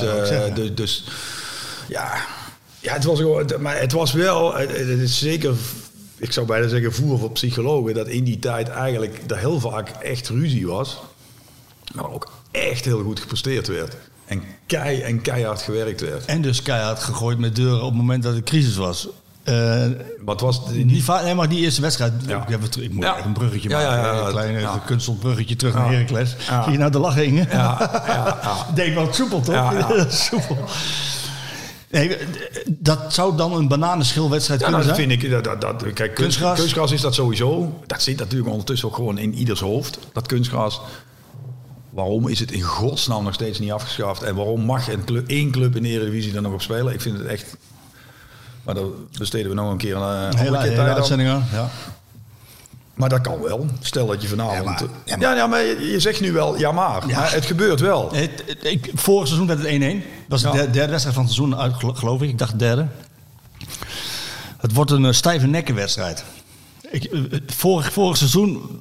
dus, 0.54 0.74
dus 0.74 1.04
ja, 1.88 2.12
ja 2.86 2.92
het, 2.92 3.04
was 3.04 3.18
gewoon, 3.18 3.46
maar 3.60 3.78
het 3.80 3.92
was 3.92 4.12
wel, 4.12 4.54
het, 4.54 4.70
is 4.76 5.18
zeker, 5.18 5.54
ik 6.16 6.32
zou 6.32 6.46
bijna 6.46 6.68
zeggen 6.68 6.92
voer 6.94 7.18
voor 7.18 7.30
psychologen, 7.32 7.94
dat 7.94 8.06
in 8.08 8.24
die 8.24 8.38
tijd 8.38 8.68
eigenlijk 8.68 9.20
er 9.26 9.38
heel 9.38 9.60
vaak 9.60 9.88
echt 9.90 10.28
ruzie 10.28 10.66
was. 10.66 10.98
Maar 11.94 12.12
ook 12.12 12.32
echt 12.50 12.84
heel 12.84 13.02
goed 13.02 13.20
gepresteerd 13.20 13.66
werd. 13.66 13.96
En, 14.24 14.42
kei, 14.66 15.00
en 15.00 15.22
keihard 15.22 15.62
gewerkt 15.62 16.00
werd. 16.00 16.24
En 16.24 16.42
dus 16.42 16.62
keihard 16.62 16.98
gegooid 17.02 17.38
met 17.38 17.56
deuren 17.56 17.80
op 17.82 17.88
het 17.88 17.96
moment 17.96 18.22
dat 18.22 18.34
het 18.34 18.44
crisis 18.44 18.76
was. 18.76 19.08
Eh, 19.42 19.84
Wat 20.24 20.40
was 20.40 20.66
de- 20.66 20.86
die, 20.86 21.04
va- 21.04 21.22
nee, 21.22 21.34
maar 21.34 21.48
die 21.48 21.60
eerste 21.60 21.80
wedstrijd. 21.80 22.12
Ja. 22.26 22.42
Ik, 22.42 22.48
heb 22.48 22.62
het, 22.62 22.76
ik 22.76 22.92
moet 22.92 23.04
Ja. 23.04 23.14
even 23.14 23.26
een 23.26 23.32
bruggetje 23.32 23.68
Ja, 23.68 23.78
maken. 23.78 24.14
ja, 24.16 24.24
een 24.26 24.30
klein 24.32 24.60
Ja. 24.60 24.82
kunsteld 24.86 25.18
bruggetje 25.18 25.56
terug 25.56 25.74
naar. 25.74 25.90
Heracles. 25.92 26.36
Zie 26.64 26.72
je 26.72 26.78
nou 26.78 26.90
de 26.90 26.98
lach 26.98 27.14
hingen? 27.14 27.48
Ja, 27.50 28.02
ja, 28.06 28.38
ja. 28.42 28.66
Denk 28.74 28.94
wel 28.94 29.12
soepel, 29.12 29.40
toch? 29.40 29.74
Soepel. 30.08 30.58
Nee, 31.90 32.16
dat 32.66 33.14
zou 33.14 33.36
dan 33.36 33.52
een 33.52 33.68
bananenschilwedstrijd 33.68 34.60
Ja, 34.60 34.66
kunnen 34.66 34.86
dat 34.86 34.96
zijn? 34.96 35.08
vind 35.08 35.22
ik. 35.22 35.30
Dat, 35.30 35.44
dat, 35.44 35.60
dat, 35.60 35.76
kijk, 35.82 35.96
kunst, 35.96 36.14
Kunstgras? 36.14 36.58
kunstgras 36.58 36.92
is 36.92 37.00
dat 37.00 37.14
sowieso. 37.14 37.80
Dat 37.86 38.02
zit 38.02 38.18
natuurlijk 38.18 38.50
ondertussen 38.50 38.88
ook 38.88 38.94
gewoon 38.94 39.18
in 39.18 39.34
ieders 39.34 39.60
hoofd. 39.60 39.98
Dat 40.12 40.26
kunstgras. 40.26 40.80
Waarom 41.90 42.28
is 42.28 42.40
het 42.40 42.52
in 42.52 42.62
godsnaam 42.62 43.24
nog 43.24 43.34
steeds 43.34 43.58
niet 43.58 43.72
afgeschaft? 43.72 44.22
En 44.22 44.34
waarom 44.34 44.60
mag 44.60 44.88
een 44.88 45.04
club, 45.04 45.28
één 45.28 45.50
club 45.50 45.76
in 45.76 45.82
de 45.82 45.88
Eredivisie 45.88 46.34
er 46.34 46.42
nog 46.42 46.52
op 46.52 46.62
spelen? 46.62 46.92
Ik 46.92 47.00
vind 47.00 47.18
het 47.18 47.26
echt... 47.26 47.56
Maar 48.62 48.74
daar 48.74 48.84
besteden 49.18 49.48
we 49.48 49.54
nog 49.54 49.70
een 49.70 49.76
keer 49.76 49.96
een, 49.96 50.02
Een 50.02 50.38
andere 50.38 50.42
hele, 50.42 50.58
hele 50.58 50.94
uitzending 50.94 51.28
aan. 51.30 51.46
Ja. 51.52 51.70
Maar 52.96 53.08
dat 53.08 53.20
kan 53.20 53.40
wel. 53.40 53.66
Stel 53.80 54.06
dat 54.06 54.22
je 54.22 54.28
vanavond... 54.28 54.80
Ja, 54.80 54.86
Ja, 55.04 55.16
maar- 55.16 55.20
ja, 55.28 55.34
ja, 55.36 55.46
maar, 55.46 55.62
je, 55.64 55.90
je 55.90 56.00
zegt 56.00 56.20
nu 56.20 56.32
wel 56.32 56.58
ja 56.58 56.72
maar. 56.72 57.08
Ja. 57.08 57.18
maar 57.20 57.32
het 57.32 57.44
gebeurt 57.46 57.80
wel. 57.80 58.12
Het, 58.14 58.42
het- 58.46 58.64
ik, 58.64 58.90
vorig 58.94 59.26
seizoen 59.26 59.46
werd 59.48 59.58
het 59.62 59.68
1-1. 60.02 60.06
Dat 60.28 60.42
was 60.42 60.42
de 60.42 60.70
derde, 60.70 60.90
wedstrijd 60.90 61.14
van 61.16 61.24
het 61.24 61.32
seizoen, 61.34 61.56
uit, 61.56 61.74
gelo- 61.74 61.94
geloof 61.94 62.22
ik. 62.22 62.28
Ik 62.28 62.38
dacht 62.38 62.50
de 62.50 62.56
derde. 62.56 62.86
Het 64.58 64.72
wordt 64.72 64.90
een 64.90 65.04
eh, 65.04 65.12
stijve 65.12 65.46
nekkenwedstrijd. 65.46 66.24
Ik, 66.90 67.04
eh, 67.04 67.20
vorig, 67.46 67.92
vorig 67.92 68.16
seizoen 68.16 68.80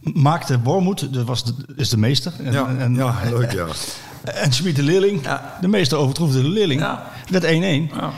maakte 0.00 0.60
Wormoed, 0.62 1.12
dat 1.14 1.24
was 1.26 1.44
de, 1.44 1.54
is 1.76 1.88
de 1.88 1.96
meester. 1.98 2.32
En, 2.44 2.52
Ja, 2.52 2.74
en- 2.78 2.94
ja, 2.94 3.14
leuk 3.30 3.52
ja. 3.52 3.66
En 4.24 4.52
Schmid 4.52 4.76
de 4.76 4.82
Leerling, 4.82 5.24
Ja. 5.24 5.56
de 5.60 5.68
meeste 5.68 5.96
overtroefde 5.96 6.42
de 6.42 6.48
Leerling, 6.48 6.80
Ja. 6.80 7.10
werd 7.30 7.44
1-1. 7.44 7.48
Ja. 7.94 8.10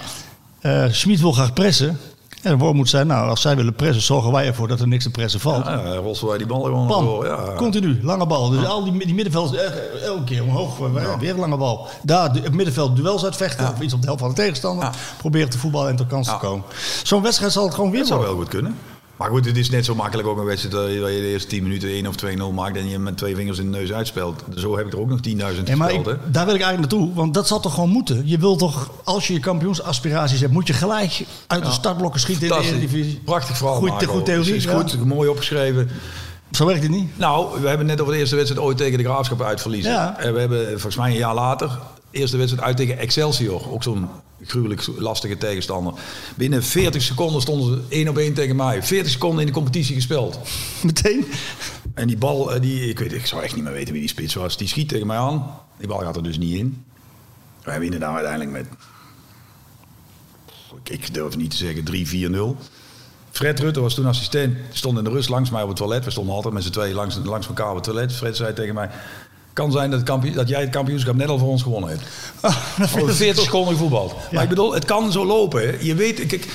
Eh 0.61 0.93
Schmid 0.93 1.21
wil 1.21 1.33
graag 1.33 1.53
pressen. 1.53 1.99
En 2.43 2.51
de 2.51 2.65
Wormoed 2.65 2.89
zei, 2.89 3.05
nou, 3.05 3.29
als 3.29 3.41
zij 3.41 3.57
willen 3.57 3.75
pressen, 3.75 4.03
zorgen 4.03 4.33
wij 4.33 4.47
ervoor 4.47 4.69
dat 4.69 4.81
er 4.81 4.89
niks 4.89 5.05
te 5.05 5.11
pressen 5.11 5.41
valt. 5.41 5.65
Ja, 5.65 5.95
rossen 5.95 6.29
wij 6.29 6.39
die 6.39 6.47
bal 6.47 6.63
gewoon 6.63 6.87
Bam, 6.87 7.05
door. 7.05 7.27
Ja. 7.27 7.55
continu, 7.57 7.99
lange 8.03 8.27
bal. 8.27 8.51
Dus 8.51 8.67
al 8.67 8.85
die, 8.85 9.07
die 9.07 9.15
middenvelders, 9.15 9.63
eh, 9.63 10.05
elke 10.05 10.25
keer 10.25 10.43
omhoog, 10.43 10.81
eh, 10.81 11.19
weer 11.19 11.35
lange 11.35 11.57
bal. 11.57 11.87
Daar, 12.03 12.31
het 12.31 12.55
middenveld 12.55 12.97
duels 12.97 13.25
uitvechten, 13.25 13.69
of 13.69 13.81
iets 13.81 13.95
op 13.95 14.01
de 14.01 14.07
helft 14.07 14.21
van 14.21 14.31
de 14.31 14.37
tegenstander. 14.37 14.91
Proberen 15.17 15.51
te 15.51 15.59
voetballen 15.59 15.91
en 15.91 15.97
tot 15.97 16.07
kans 16.07 16.29
te 16.29 16.37
komen. 16.37 16.65
Zo'n 17.03 17.23
wedstrijd 17.23 17.53
zal 17.53 17.65
het 17.65 17.75
gewoon 17.75 17.91
weer 17.91 18.01
Dat 18.01 18.09
zou 18.09 18.21
wel 18.21 18.35
goed 18.35 18.49
kunnen. 18.49 18.77
Maar 19.19 19.31
goed, 19.31 19.45
het 19.45 19.57
is 19.57 19.71
net 19.71 19.85
zo 19.85 19.95
makkelijk 19.95 20.29
ook 20.29 20.39
een 20.39 20.45
wedstrijd 20.45 20.75
waar 21.01 21.11
je 21.11 21.21
de 21.21 21.27
eerste 21.29 21.49
10 21.49 21.63
minuten 21.63 21.89
1 21.89 22.07
of 22.07 22.15
2-0 22.25 22.55
maakt 22.55 22.77
en 22.77 22.89
je 22.89 22.99
met 22.99 23.17
twee 23.17 23.37
vingers 23.37 23.59
in 23.59 23.71
de 23.73 23.79
neus 23.79 23.93
uitspeelt. 23.93 24.43
Zo 24.57 24.77
heb 24.77 24.87
ik 24.87 24.93
er 24.93 24.99
ook 25.01 25.09
nog 25.09 25.19
10.000 25.19 25.33
Ja, 25.65 25.77
maar 25.77 25.91
gespeeld. 25.91 26.07
hè. 26.07 26.31
daar 26.31 26.45
wil 26.47 26.55
ik 26.55 26.61
eigenlijk 26.63 26.93
naartoe, 26.93 27.15
want 27.15 27.35
dat 27.35 27.47
zal 27.49 27.61
toch 27.61 27.75
gewoon 27.75 27.89
moeten. 27.89 28.23
Je 28.25 28.39
wilt 28.39 28.59
toch, 28.59 28.91
als 29.05 29.27
je 29.27 29.33
je 29.33 29.41
kampioensaspiraties 29.41 30.41
hebt, 30.41 30.53
moet 30.53 30.67
je 30.67 30.73
gelijk 30.73 31.25
uit 31.47 31.65
de 31.65 31.71
startblokken 31.71 32.21
schieten 32.21 32.49
in 32.49 32.63
de. 32.63 32.69
Eredivisie. 32.69 33.21
Prachtig 33.25 33.57
verhaal. 33.57 33.77
Goed, 33.77 33.89
Marco. 33.89 34.13
goed 34.13 34.25
theorie, 34.25 34.55
Is 34.55 34.67
goed, 34.67 35.05
mooi 35.05 35.29
opgeschreven. 35.29 35.91
Zo 36.51 36.67
werkt 36.67 36.83
het 36.83 36.91
niet. 36.91 37.19
Nou, 37.19 37.61
we 37.61 37.69
hebben 37.69 37.87
net 37.87 38.01
over 38.01 38.13
de 38.13 38.19
eerste 38.19 38.37
wedstrijd 38.37 38.65
ooit 38.65 38.77
tegen 38.77 38.99
de 38.99 39.05
Graafschap 39.05 39.43
uitverliezen. 39.43 39.93
Ja. 39.93 40.19
En 40.19 40.33
we 40.35 40.41
hebben 40.41 40.69
volgens 40.71 40.97
mij 40.97 41.11
een 41.11 41.17
jaar 41.17 41.35
later 41.35 41.69
de 42.11 42.19
eerste 42.19 42.37
wedstrijd 42.37 42.67
uit 42.67 42.77
tegen 42.77 42.99
Excelsior. 42.99 43.73
Ook 43.73 43.83
zo'n 43.83 44.09
gruwelijk 44.45 44.87
lastige 44.97 45.39
tegenstander. 45.39 45.93
Binnen 46.37 46.63
40 46.65 47.03
seconden 47.03 47.43
stonden 47.43 47.75
ze 47.75 47.83
één 47.97 48.09
op 48.09 48.17
één 48.19 48.35
tegen 48.35 48.57
mij. 48.57 48.83
40 48.83 49.13
seconden 49.13 49.41
in 49.41 49.47
de 49.47 49.53
competitie 49.53 49.95
gespeeld. 49.95 50.39
Meteen. 50.83 51.25
En 51.95 52.07
die 52.07 52.17
bal, 52.17 52.53
eh, 52.55 52.61
die, 52.61 52.89
ik, 52.89 52.99
weet, 52.99 53.13
ik 53.13 53.27
zou 53.27 53.43
echt 53.43 53.55
niet 53.55 53.65
meer 53.65 53.73
weten 53.73 53.93
wie 53.93 54.01
die 54.01 54.11
spits 54.11 54.35
was. 54.35 54.57
Die 54.57 54.69
schiet 54.69 54.89
tegen 54.89 55.07
mij 55.07 55.17
aan. 55.17 55.51
Die 55.79 55.89
bal 55.89 55.99
gaat 55.99 56.17
er 56.17 56.23
dus 56.23 56.39
niet 56.39 56.55
in. 56.59 56.85
Wij 57.63 57.81
winnen 57.81 58.01
daar 58.01 58.15
uiteindelijk 58.15 58.51
met, 58.51 58.67
ik- 60.85 61.15
durf 61.15 61.37
niet 61.37 61.51
te 61.51 61.57
zeggen, 61.57 61.85
3-4-0. 61.85 62.57
Fred 63.31 63.61
Rutte 63.61 63.81
was 63.81 63.95
toen 63.95 64.07
assistent, 64.07 64.57
stond 64.73 64.99
in 64.99 65.05
de 65.05 65.11
rust 65.11 65.29
langs 65.29 65.51
mij 65.51 65.63
op 65.63 65.69
het 65.69 65.77
toilet. 65.77 66.05
We 66.05 66.11
stonden 66.11 66.35
altijd 66.35 66.55
met 66.55 66.63
z'n 66.65 66.71
tweeën 66.71 66.95
langs, 66.95 67.19
langs 67.25 67.47
elkaar 67.49 67.69
op 67.69 67.75
het 67.75 67.85
toilet. 67.85 68.13
Fred 68.13 68.37
zei 68.37 68.55
tegen 68.55 68.75
mij, 68.75 68.91
kan 69.59 69.73
zijn 69.73 69.91
dat, 69.91 70.03
kampioen, 70.03 70.35
dat 70.35 70.49
jij 70.49 70.61
het 70.61 70.71
kampioenschap 70.71 71.15
net 71.15 71.29
al 71.29 71.39
voor 71.39 71.49
ons 71.49 71.63
gewonnen 71.63 71.91
hebt. 71.91 72.03
Over 73.03 73.15
40 73.15 73.45
seconden 73.45 73.73
gevoetbald. 73.73 74.15
Maar 74.33 74.43
ik 74.43 74.49
bedoel, 74.49 74.75
het 74.75 74.85
kan 74.85 75.13
zo 75.13 75.27
lopen. 75.27 75.61
Hè. 75.61 75.77
Je 75.81 75.95
weet, 75.95 76.27
kijk, 76.27 76.47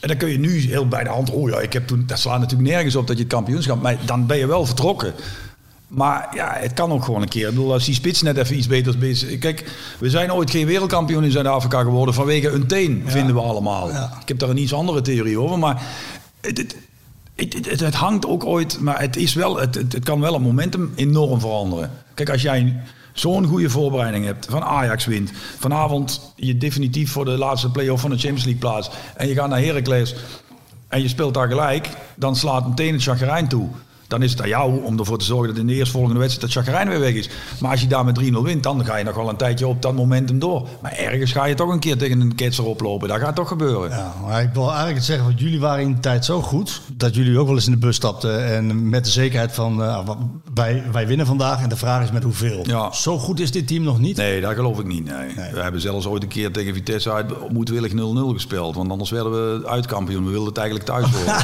en 0.00 0.08
dan 0.08 0.16
kun 0.16 0.28
je 0.28 0.38
nu 0.38 0.58
heel 0.58 0.88
bij 0.88 1.04
de 1.04 1.10
hand, 1.10 1.30
oh 1.30 1.50
ja, 1.50 1.58
ik 1.58 1.72
heb 1.72 1.86
toen, 1.86 2.04
dat 2.06 2.18
slaat 2.18 2.40
natuurlijk 2.40 2.68
nergens 2.68 2.96
op 2.96 3.06
dat 3.06 3.16
je 3.16 3.22
het 3.22 3.32
kampioenschap, 3.32 3.82
maar 3.82 3.98
dan 4.04 4.26
ben 4.26 4.38
je 4.38 4.46
wel 4.46 4.66
vertrokken. 4.66 5.14
Maar 5.88 6.28
ja, 6.34 6.56
het 6.58 6.72
kan 6.72 6.92
ook 6.92 7.04
gewoon 7.04 7.22
een 7.22 7.28
keer. 7.28 7.48
Ik 7.48 7.54
bedoel, 7.54 7.72
als 7.72 7.84
die 7.84 7.94
spits 7.94 8.22
net 8.22 8.36
even 8.36 8.56
iets 8.56 8.66
beters 8.66 8.96
is. 8.96 9.38
Kijk, 9.38 9.70
we 9.98 10.10
zijn 10.10 10.32
ooit 10.32 10.50
geen 10.50 10.66
wereldkampioen 10.66 11.24
in 11.24 11.30
Zuid-Afrika 11.30 11.82
geworden 11.82 12.14
vanwege 12.14 12.48
een 12.48 12.66
teen, 12.66 13.02
vinden 13.06 13.34
we 13.34 13.40
allemaal. 13.40 13.88
Ik 14.20 14.28
heb 14.28 14.38
daar 14.38 14.48
een 14.48 14.58
iets 14.58 14.72
andere 14.72 15.00
theorie 15.00 15.40
over, 15.40 15.58
maar 15.58 15.82
het, 16.40 16.76
het, 17.34 17.80
het, 17.80 17.94
hangt 17.94 18.26
ook 18.26 18.44
ooit, 18.44 18.80
maar 18.80 19.00
het, 19.00 19.16
is 19.16 19.34
wel, 19.34 19.56
het, 19.56 19.74
het, 19.74 19.92
het 19.92 20.04
kan 20.04 20.20
wel 20.20 20.32
het 20.32 20.42
momentum 20.42 20.92
enorm 20.94 21.40
veranderen. 21.40 21.90
Kijk, 22.18 22.30
als 22.30 22.42
jij 22.42 22.76
zo'n 23.12 23.46
goede 23.46 23.70
voorbereiding 23.70 24.24
hebt, 24.24 24.46
van 24.50 24.62
Ajax 24.62 25.06
wint, 25.06 25.32
vanavond 25.58 26.32
je 26.36 26.56
definitief 26.56 27.10
voor 27.10 27.24
de 27.24 27.30
laatste 27.30 27.70
play-off 27.70 28.00
van 28.00 28.10
de 28.10 28.16
Champions 28.16 28.44
League 28.44 28.60
plaats 28.60 28.90
en 29.16 29.28
je 29.28 29.34
gaat 29.34 29.48
naar 29.48 29.60
Heracles 29.60 30.14
en 30.88 31.02
je 31.02 31.08
speelt 31.08 31.34
daar 31.34 31.48
gelijk, 31.48 31.88
dan 32.16 32.36
slaat 32.36 32.68
meteen 32.68 32.92
het 32.92 33.02
chagrijn 33.02 33.48
toe. 33.48 33.68
Dan 34.08 34.22
is 34.22 34.30
het 34.30 34.42
aan 34.42 34.48
jou 34.48 34.82
om 34.84 34.98
ervoor 34.98 35.18
te 35.18 35.24
zorgen 35.24 35.48
dat 35.48 35.56
in 35.56 35.66
de 35.66 35.74
eerstvolgende 35.74 36.18
wedstrijd 36.18 36.54
dat 36.54 36.64
chagrijn 36.64 36.88
weer 36.88 37.00
weg 37.00 37.12
is. 37.14 37.28
Maar 37.60 37.70
als 37.70 37.80
je 37.80 37.86
daar 37.86 38.04
met 38.04 38.20
3-0 38.20 38.22
wint, 38.42 38.62
dan 38.62 38.84
ga 38.84 38.96
je 38.96 39.04
nog 39.04 39.14
wel 39.14 39.28
een 39.28 39.36
tijdje 39.36 39.66
op 39.66 39.82
dat 39.82 39.94
momentum 39.94 40.38
door. 40.38 40.68
Maar 40.82 40.92
ergens 40.92 41.32
ga 41.32 41.44
je 41.44 41.54
toch 41.54 41.70
een 41.72 41.78
keer 41.78 41.96
tegen 41.98 42.20
een 42.20 42.34
ketser 42.34 42.64
oplopen. 42.64 43.08
Dat 43.08 43.18
gaat 43.20 43.34
toch 43.36 43.48
gebeuren. 43.48 43.90
Ja, 43.90 44.14
maar 44.26 44.42
ik 44.42 44.50
wil 44.52 44.66
eigenlijk 44.66 44.96
het 44.96 45.04
zeggen, 45.04 45.26
want 45.26 45.40
jullie 45.40 45.60
waren 45.60 45.84
in 45.84 45.94
de 45.94 46.00
tijd 46.00 46.24
zo 46.24 46.42
goed 46.42 46.80
dat 46.92 47.14
jullie 47.14 47.38
ook 47.38 47.46
wel 47.46 47.54
eens 47.56 47.66
in 47.66 47.72
de 47.72 47.78
bus 47.78 47.96
stapten 47.96 48.46
en 48.46 48.88
met 48.88 49.04
de 49.04 49.10
zekerheid 49.10 49.52
van 49.52 49.82
eh, 49.82 50.06
wa- 50.06 50.16
wij, 50.54 50.82
wij 50.92 51.06
winnen 51.06 51.26
vandaag 51.26 51.62
en 51.62 51.68
de 51.68 51.76
vraag 51.76 52.02
is 52.02 52.10
met 52.12 52.22
hoeveel. 52.22 52.60
Ja. 52.66 52.92
Zo 52.92 53.18
goed 53.18 53.40
is 53.40 53.50
dit 53.50 53.66
team 53.66 53.82
nog 53.82 53.98
niet. 53.98 54.16
Nee, 54.16 54.40
dat 54.40 54.54
geloof 54.54 54.78
ik 54.78 54.86
niet. 54.86 55.04
Nee. 55.04 55.52
We 55.52 55.60
hebben 55.60 55.80
zelfs 55.80 56.06
ooit 56.06 56.22
een 56.22 56.28
keer 56.28 56.52
tegen 56.52 56.74
Vitesse 56.74 57.12
uit 57.12 57.50
moedwillig 57.50 57.92
0-0 57.92 57.94
gespeeld. 58.32 58.74
Want 58.74 58.90
anders 58.90 59.10
werden 59.10 59.32
we 59.60 59.66
uitkampioen. 59.68 60.24
We 60.24 60.30
wilden 60.30 60.48
het 60.48 60.56
eigenlijk 60.58 60.86
thuis 60.88 61.06
worden. 61.10 61.34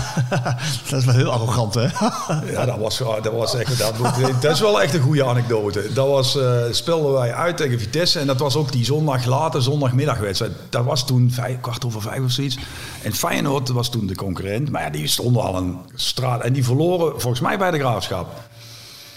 dat 0.91 0.99
is 1.01 1.05
wel 1.05 1.15
heel 1.15 1.31
arrogant, 1.31 1.74
hè? 1.74 1.86
Ja, 2.55 2.67
dat 2.67 2.79
was, 2.79 2.99
dat 2.99 3.33
was 3.33 3.55
echt. 3.55 3.79
Dat, 3.79 3.95
dat 4.41 4.53
is 4.53 4.61
wel 4.61 4.83
echt 4.83 4.95
een 4.95 5.01
goede 5.01 5.25
anekdote. 5.25 5.93
Dat 5.93 6.09
was, 6.09 6.37
eh, 6.37 6.63
speelden 6.71 7.13
wij 7.13 7.35
uit 7.35 7.57
tegen 7.57 7.79
Vitesse. 7.79 8.19
En 8.19 8.27
dat 8.27 8.39
was 8.39 8.57
ook 8.57 8.73
die 8.73 8.85
zondag 8.85 9.25
later, 9.25 9.63
zondagmiddagwedstrijd. 9.63 10.53
Dat 10.69 10.85
was 10.85 11.07
toen 11.07 11.31
vijf, 11.31 11.61
kwart 11.61 11.85
over 11.85 12.03
vijf 12.03 12.25
of 12.25 12.31
zoiets. 12.31 12.59
En 13.03 13.13
Feyenoord 13.13 13.69
was 13.69 13.91
toen 13.91 14.07
de 14.07 14.15
concurrent. 14.15 14.71
Maar 14.71 14.83
ja, 14.83 14.91
die 14.91 15.07
stonden 15.07 15.43
al 15.43 15.57
een 15.57 15.79
straat. 15.95 16.43
En 16.43 16.53
die 16.53 16.65
verloren 16.65 17.21
volgens 17.21 17.41
mij 17.41 17.59
bij 17.59 17.71
de 17.71 17.79
graafschap. 17.79 18.27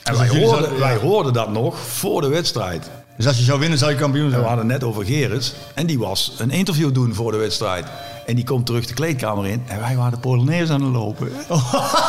En 0.03 0.17
wij 0.17 0.27
hoorden, 0.27 0.79
wij 0.79 0.95
hoorden 0.95 1.33
dat 1.33 1.51
nog 1.51 1.79
voor 1.79 2.21
de 2.21 2.27
wedstrijd. 2.27 2.89
Dus 3.17 3.27
als 3.27 3.37
je 3.37 3.43
zou 3.43 3.59
winnen, 3.59 3.77
zou 3.77 3.91
je 3.91 3.97
kampioen 3.97 4.25
En 4.25 4.29
zijn. 4.31 4.41
we 4.41 4.47
hadden 4.47 4.67
net 4.67 4.83
over 4.83 5.05
Gerrits. 5.05 5.53
En 5.73 5.85
die 5.85 5.99
was 5.99 6.33
een 6.37 6.51
interview 6.51 6.93
doen 6.93 7.13
voor 7.13 7.31
de 7.31 7.37
wedstrijd. 7.37 7.85
En 8.25 8.35
die 8.35 8.43
komt 8.43 8.65
terug 8.65 8.85
de 8.85 8.93
kleedkamer 8.93 9.47
in. 9.47 9.63
En 9.67 9.79
wij 9.79 9.95
waren 9.95 10.11
de 10.11 10.17
Polonaise 10.17 10.73
aan 10.73 10.81
het 10.81 10.93
lopen. 10.93 11.31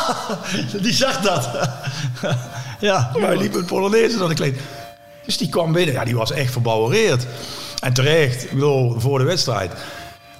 Die 0.81 0.93
zag 0.93 1.21
dat. 1.21 1.49
ja. 2.79 3.11
Wij 3.19 3.37
liepen 3.37 3.59
een 3.59 3.65
Polonaise 3.65 4.17
naar 4.17 4.27
de 4.27 4.33
kleed. 4.33 4.59
Dus 5.25 5.37
die 5.37 5.49
kwam 5.49 5.71
binnen. 5.71 5.95
Ja, 5.95 6.03
die 6.05 6.15
was 6.15 6.31
echt 6.31 6.51
verbouwereerd. 6.51 7.25
En 7.79 7.93
terecht, 7.93 8.43
ik 8.43 8.51
bedoel, 8.53 8.99
voor 8.99 9.19
de 9.19 9.25
wedstrijd. 9.25 9.71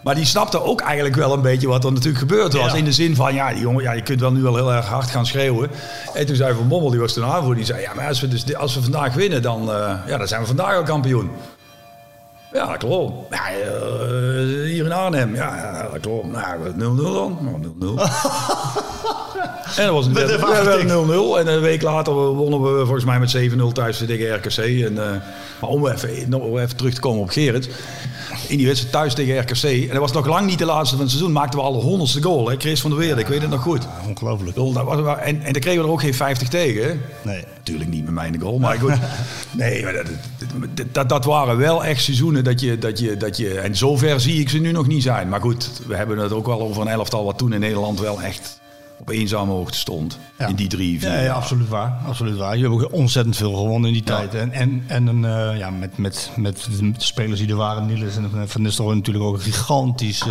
Maar 0.03 0.15
die 0.15 0.25
snapte 0.25 0.63
ook 0.63 0.81
eigenlijk 0.81 1.15
wel 1.15 1.33
een 1.33 1.41
beetje 1.41 1.67
wat 1.67 1.83
er 1.83 1.91
natuurlijk 1.91 2.19
gebeurd 2.19 2.53
was. 2.53 2.71
Ja. 2.71 2.77
In 2.77 2.83
de 2.83 2.91
zin 2.91 3.15
van, 3.15 3.33
ja, 3.33 3.49
die 3.49 3.61
jongen, 3.61 3.83
ja, 3.83 3.91
je 3.91 4.01
kunt 4.01 4.19
wel 4.19 4.31
nu 4.31 4.41
wel 4.41 4.55
heel 4.55 4.73
erg 4.73 4.85
hard 4.85 5.09
gaan 5.09 5.25
schreeuwen. 5.25 5.69
En 6.13 6.25
toen 6.25 6.35
zei 6.35 6.55
Van 6.55 6.67
Bommel, 6.67 6.89
die 6.89 6.99
was 6.99 7.13
toen 7.13 7.25
aanvoer, 7.25 7.55
die 7.55 7.65
zei... 7.65 7.81
Ja, 7.81 7.93
maar 7.93 8.07
als 8.07 8.21
we, 8.21 8.27
dus, 8.27 8.55
als 8.55 8.75
we 8.75 8.81
vandaag 8.81 9.13
winnen, 9.13 9.41
dan, 9.41 9.71
eh, 9.71 9.93
ja, 10.07 10.17
dan 10.17 10.27
zijn 10.27 10.41
we 10.41 10.47
vandaag 10.47 10.75
al 10.75 10.83
kampioen. 10.83 11.29
Ja, 12.53 12.65
dat 12.65 12.77
klopt. 12.77 13.33
Ja, 13.35 13.49
eh, 13.49 13.67
hier 14.65 14.85
in 14.85 14.91
Arnhem. 14.91 15.35
Ja, 15.35 15.87
dat 15.91 16.01
klopt. 16.01 16.31
Nou, 16.31 16.73
0-0 16.75 17.13
dan. 17.13 17.37
Nou, 17.41 17.97
0-0. 17.97 18.01
En 19.77 19.85
dat 19.85 19.93
was 19.93 20.05
een 20.05 20.13
Werd 20.13 20.29
even 20.29 20.49
ja, 20.49 20.59
afgetikt. 20.59 20.91
0-0. 20.91 21.39
En 21.39 21.47
een 21.47 21.61
week 21.61 21.81
later 21.81 22.13
wonnen 22.13 22.61
we 22.61 22.79
volgens 22.79 23.05
mij 23.05 23.19
met 23.19 23.37
7-0 23.37 23.71
thuis 23.73 23.97
tegen 23.97 24.35
RKC. 24.35 24.57
En, 24.57 24.97
eh, 24.97 25.21
maar 25.61 25.69
om 25.69 25.87
even, 25.87 26.29
nog 26.29 26.59
even 26.59 26.75
terug 26.75 26.93
te 26.93 27.01
komen 27.01 27.21
op 27.21 27.29
Gerrit. 27.29 27.69
In 28.49 28.57
die 28.57 28.65
wedstrijd 28.65 28.93
thuis 28.93 29.13
tegen 29.13 29.39
RKC. 29.39 29.63
En 29.63 29.87
dat 29.87 29.97
was 29.97 30.11
nog 30.11 30.25
lang 30.27 30.45
niet 30.47 30.57
de 30.59 30.65
laatste 30.65 30.95
van 30.95 31.03
het 31.03 31.13
seizoen. 31.13 31.33
Maakten 31.33 31.59
we 31.59 31.65
al 31.65 31.73
de 31.73 31.85
honderdste 31.85 32.21
goal. 32.21 32.49
Hè? 32.49 32.55
Chris 32.57 32.81
van 32.81 32.89
der 32.89 32.99
Weerde, 32.99 33.21
ik 33.21 33.27
weet 33.27 33.41
het 33.41 33.49
nog 33.49 33.61
goed. 33.61 33.87
Ongelooflijk. 34.07 34.57
En, 34.57 35.41
en 35.41 35.53
dan 35.53 35.61
kregen 35.61 35.81
we 35.81 35.87
er 35.87 35.91
ook 35.93 36.01
geen 36.01 36.13
50 36.13 36.47
tegen. 36.47 36.83
hè? 36.83 36.93
Nee. 37.21 37.43
Natuurlijk 37.57 37.89
niet 37.89 38.05
met 38.05 38.13
mij 38.13 38.25
in 38.25 38.31
de 38.31 38.39
goal, 38.39 38.59
maar 38.59 38.77
goed. 38.79 38.93
Nee, 39.51 39.83
maar 39.83 39.93
dat, 39.93 40.05
dat, 40.73 40.85
dat, 40.91 41.09
dat 41.09 41.25
waren 41.25 41.57
wel 41.57 41.85
echt 41.85 42.03
seizoenen 42.03 42.43
dat 42.43 42.59
je, 42.59 42.77
dat, 42.77 42.99
je, 42.99 43.17
dat 43.17 43.37
je... 43.37 43.59
En 43.59 43.75
zover 43.75 44.19
zie 44.19 44.39
ik 44.39 44.49
ze 44.49 44.57
nu 44.57 44.71
nog 44.71 44.87
niet 44.87 45.03
zijn. 45.03 45.29
Maar 45.29 45.41
goed, 45.41 45.69
we 45.87 45.95
hebben 45.95 46.17
het 46.17 46.31
ook 46.31 46.45
wel 46.45 46.61
over 46.61 46.81
een 46.81 46.87
elftal... 46.87 47.25
wat 47.25 47.37
toen 47.37 47.53
in 47.53 47.59
Nederland 47.59 47.99
wel 47.99 48.21
echt 48.21 48.58
op 48.99 49.09
eenzame 49.09 49.51
hoogte 49.51 49.77
stond. 49.77 50.17
Ja. 50.37 50.47
In 50.47 50.55
die 50.55 50.67
drie, 50.67 50.99
vier 50.99 51.21
Ja, 51.23 51.33
absoluut 51.33 51.67
waar. 51.69 51.99
Absoluut 52.07 52.37
waar. 52.37 52.57
Je 52.57 52.61
hebt 52.69 52.73
ook 52.83 52.93
ontzettend 52.93 53.35
veel 53.37 53.53
gewonnen 53.53 53.87
in 53.87 53.93
die 53.93 54.03
Ja. 54.05 54.15
tijd. 54.17 54.35
En, 54.35 54.51
en, 54.51 54.83
en 54.87 55.07
een, 55.07 55.25
eh, 55.25 55.57
ja, 55.57 55.69
met, 55.69 55.97
met, 55.97 56.31
met 56.35 56.67
de 56.79 56.91
spelers 56.97 57.39
die 57.39 57.49
er 57.49 57.55
waren, 57.55 57.85
Niels 57.85 58.15
en 58.17 58.47
Van 58.49 58.61
Nistelrooy 58.61 58.95
natuurlijk 58.95 59.25
ook 59.25 59.33
een 59.35 59.41
gigantisch 59.41 60.21
eh, 60.21 60.27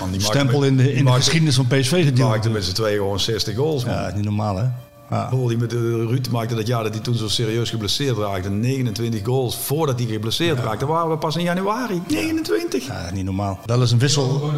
Man, 0.00 0.10
die 0.10 0.20
stempel 0.20 0.62
in 0.64 0.76
de, 0.76 0.82
die 0.82 0.92
in 0.92 1.04
de 1.04 1.10
geschiedenis 1.12 1.54
van 1.56 1.66
PSV 1.66 1.90
Die 1.94 2.04
gedeeld. 2.04 2.28
maakte 2.30 2.50
met 2.50 2.64
z'n 2.64 2.72
tweeën 2.72 2.96
gewoon 2.98 3.20
60 3.20 3.56
goals. 3.56 3.84
Man. 3.84 3.94
Ja, 3.94 4.12
niet 4.14 4.24
normaal 4.24 4.56
hè. 4.56 4.64
Ja. 5.10 5.30
Die 5.30 5.56
met 5.58 5.70
de 5.70 6.06
Ruud 6.06 6.28
maakte 6.30 6.54
dat 6.54 6.66
jaar 6.66 6.82
dat 6.82 6.92
hij 6.94 7.02
toen 7.02 7.14
zo 7.14 7.28
serieus 7.28 7.70
geblesseerd 7.70 8.16
raakte. 8.18 8.50
29 8.50 9.24
goals 9.24 9.56
voordat 9.56 9.98
hij 9.98 10.08
geblesseerd 10.08 10.58
raakte. 10.58 10.86
waren 10.86 11.10
we 11.10 11.16
pas 11.18 11.36
in 11.36 11.42
januari. 11.42 12.02
29. 12.08 12.86
Ja, 12.86 13.10
niet 13.12 13.24
normaal. 13.24 13.58
Wel 13.66 13.80
eens 13.80 13.90
een 13.90 13.98
wissel. 13.98 14.50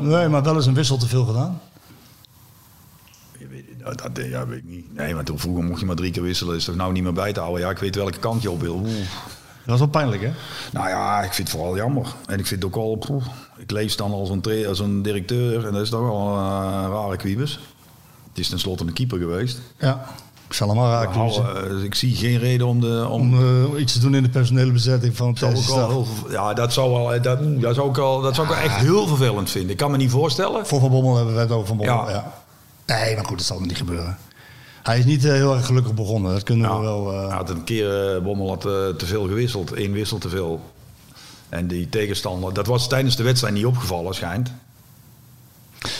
Nee, 0.00 0.28
maar 0.28 0.42
wel 0.42 0.54
eens 0.54 0.66
een 0.66 0.74
wissel 0.74 0.96
te 0.96 1.06
veel 1.08 1.24
gedaan. 1.24 1.60
Weet- 3.84 3.98
Dat, 4.02 4.14
dat, 4.16 4.24
ja, 4.26 4.46
weet 4.46 4.58
ik 4.58 4.64
niet. 4.68 4.94
Nee, 4.94 5.14
maar 5.14 5.24
toen 5.24 5.38
vroeger 5.38 5.64
mocht 5.64 5.80
je 5.80 5.86
maar 5.86 5.96
drie 5.96 6.10
keer 6.10 6.22
wisselen. 6.22 6.56
Is 6.56 6.64
toch 6.64 6.74
nou 6.76 6.92
niet 6.92 7.02
meer 7.02 7.12
bij 7.12 7.32
te 7.32 7.40
houden? 7.40 7.60
Ja, 7.62 7.70
ik 7.70 7.78
weet 7.78 7.94
welke 7.94 8.18
kant 8.18 8.42
je 8.42 8.50
op 8.50 8.60
wil. 8.60 8.74
Oeh. 8.74 8.86
Dat 8.86 9.78
was 9.78 9.78
wel 9.78 9.88
pijnlijk 9.88 10.22
hè. 10.22 10.30
Nou 10.72 10.88
ja, 10.88 11.22
ik 11.22 11.32
vind 11.32 11.48
het 11.48 11.56
vooral 11.56 11.76
jammer. 11.76 12.06
En 12.26 12.38
ik 12.38 12.46
vind 12.46 12.62
het 12.62 12.74
ook 12.74 12.74
wel... 12.84 12.96
poeh, 12.96 13.24
ik 13.56 13.70
lees 13.70 13.96
dan 13.96 14.12
als 14.12 14.30
een, 14.30 14.66
als 14.68 14.78
een 14.78 15.02
directeur. 15.02 15.66
En 15.66 15.72
dat 15.72 15.82
is 15.82 15.88
toch 15.90 16.00
wel 16.00 16.28
een 16.28 16.84
eh, 16.84 16.88
rare 16.90 17.16
kwiebus. 17.16 17.60
Het 18.28 18.38
is 18.38 18.48
tenslotte 18.48 18.84
een 18.86 18.92
keeper 18.92 19.18
geweest. 19.18 19.60
Ja. 19.78 20.04
Ik 20.46 20.52
zal 20.52 20.68
hem 20.68 20.76
maar 20.76 20.90
raken. 20.90 21.26
Dus, 21.26 21.38
eh, 21.38 21.82
ik 21.84 21.94
zie 21.94 22.14
geen 22.14 22.38
reden 22.38 22.66
om... 22.66 22.80
De, 22.80 23.06
om 23.10 23.20
om 23.34 23.72
eh, 23.74 23.80
iets 23.80 23.92
te 23.92 23.98
doen 23.98 24.14
in 24.14 24.22
de 24.22 24.28
personele 24.28 24.72
bezetting 24.72 25.16
van 25.16 25.28
het 25.28 25.42
ook 25.42 25.50
ver- 25.62 26.32
ja, 26.32 26.54
dat 26.54 26.72
zou 26.72 26.90
wel, 26.92 27.22
dat, 27.22 27.60
dat 27.60 27.74
zou 27.74 27.88
ik 27.88 27.96
wel, 27.96 28.20
dat 28.20 28.34
zou 28.34 28.46
ik 28.48 28.52
wel 28.54 28.62
echt 28.62 28.76
heel 28.76 29.06
vervelend 29.06 29.50
vinden. 29.50 29.70
Ik 29.70 29.76
kan 29.76 29.90
me 29.90 29.96
niet 29.96 30.10
voorstellen. 30.10 30.66
Voor 30.66 30.80
Van 30.80 30.90
Bommel 30.90 31.16
hebben 31.16 31.34
we 31.34 31.40
het 31.40 31.50
over 31.50 31.66
Van 31.66 31.76
Bommel. 31.76 31.94
Ja. 32.08 32.10
Ja. 32.10 32.32
Nee, 32.86 33.14
maar 33.14 33.24
goed, 33.24 33.36
dat 33.38 33.46
zal 33.46 33.60
niet 33.60 33.76
gebeuren. 33.76 34.18
Hij 34.82 34.98
is 34.98 35.04
niet 35.04 35.24
eh, 35.24 35.32
heel 35.32 35.54
erg 35.54 35.66
gelukkig 35.66 35.94
begonnen. 35.94 36.32
Dat 36.32 36.42
kunnen 36.42 36.76
we 36.76 36.80
wel... 36.84 37.12
eh, 37.12 37.26
Hij 37.26 37.36
had 37.36 37.50
een 37.50 37.64
keer, 37.64 38.14
eh, 38.16 38.22
Bommel 38.22 38.48
had 38.48 38.64
eh, 38.66 38.72
te 38.88 39.06
veel 39.06 39.22
gewisseld. 39.26 39.72
één 39.72 39.92
wissel 39.92 40.18
te 40.18 40.28
veel. 40.28 40.72
En 41.48 41.66
die 41.66 41.88
tegenstander, 41.88 42.52
dat 42.54 42.66
was 42.66 42.88
tijdens 42.88 43.16
de 43.16 43.22
wedstrijd 43.22 43.54
niet 43.54 43.66
opgevallen, 43.66 44.14
schijnt. 44.14 44.52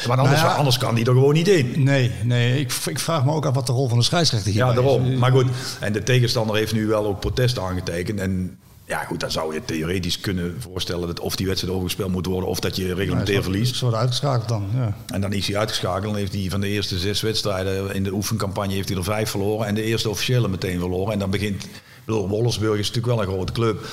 Maar 0.06 0.18
anders, 0.18 0.40
Nou 0.40 0.50
ja. 0.52 0.56
anders 0.56 0.78
kan 0.78 0.94
die 0.94 1.04
er 1.04 1.12
gewoon 1.12 1.34
niet 1.34 1.48
in. 1.48 1.82
Nee, 1.82 2.12
nee 2.22 2.60
ik, 2.60 2.72
ik 2.86 2.98
vraag 2.98 3.24
me 3.24 3.32
ook 3.32 3.46
af 3.46 3.54
wat 3.54 3.66
de 3.66 3.72
rol 3.72 3.88
van 3.88 3.98
de 3.98 4.04
scheidsrechter 4.04 4.50
hier 4.52 4.60
Ja, 4.64 4.68
is. 4.68 4.74
daarom. 4.74 5.18
Maar 5.18 5.30
goed, 5.32 5.46
en 5.80 5.92
de 5.92 6.02
tegenstander 6.02 6.56
heeft 6.56 6.72
nu 6.72 6.86
wel 6.86 7.06
ook 7.06 7.20
protest 7.20 7.58
aangetekend. 7.58 8.20
En 8.20 8.58
ja, 8.86 9.04
goed, 9.04 9.20
dan 9.20 9.30
zou 9.30 9.54
je 9.54 9.64
theoretisch 9.64 10.20
kunnen 10.20 10.56
voorstellen 10.60 11.06
dat 11.06 11.20
of 11.20 11.36
die 11.36 11.46
wedstrijd 11.46 11.74
overgespeeld 11.74 12.12
moet 12.12 12.26
worden 12.26 12.48
of 12.48 12.60
dat 12.60 12.76
je 12.76 12.94
reglementair 12.94 13.42
verliest. 13.42 13.74
Ze 13.74 13.80
worden 13.80 14.00
uitgeschakeld 14.00 14.48
dan, 14.48 14.68
ja. 14.74 14.96
En 15.06 15.20
dan 15.20 15.32
is 15.32 15.46
hij 15.46 15.56
uitgeschakeld. 15.56 16.04
Dan 16.04 16.16
heeft 16.16 16.32
hij 16.32 16.46
van 16.50 16.60
de 16.60 16.68
eerste 16.68 16.98
zes 16.98 17.20
wedstrijden 17.20 17.94
in 17.94 18.04
de 18.04 18.12
oefencampagne 18.12 18.74
heeft 18.74 18.88
hij 18.88 18.98
er 18.98 19.04
vijf 19.04 19.30
verloren. 19.30 19.66
En 19.66 19.74
de 19.74 19.82
eerste 19.82 20.10
officiële 20.10 20.48
meteen 20.48 20.78
verloren. 20.78 21.12
En 21.12 21.18
dan 21.18 21.30
begint. 21.30 21.64
Ik 21.64 21.70
bedoel, 22.04 22.28
Wolfsburg 22.28 22.78
is 22.78 22.86
natuurlijk 22.86 23.16
wel 23.16 23.26
een 23.26 23.32
grote 23.32 23.52
club. 23.52 23.86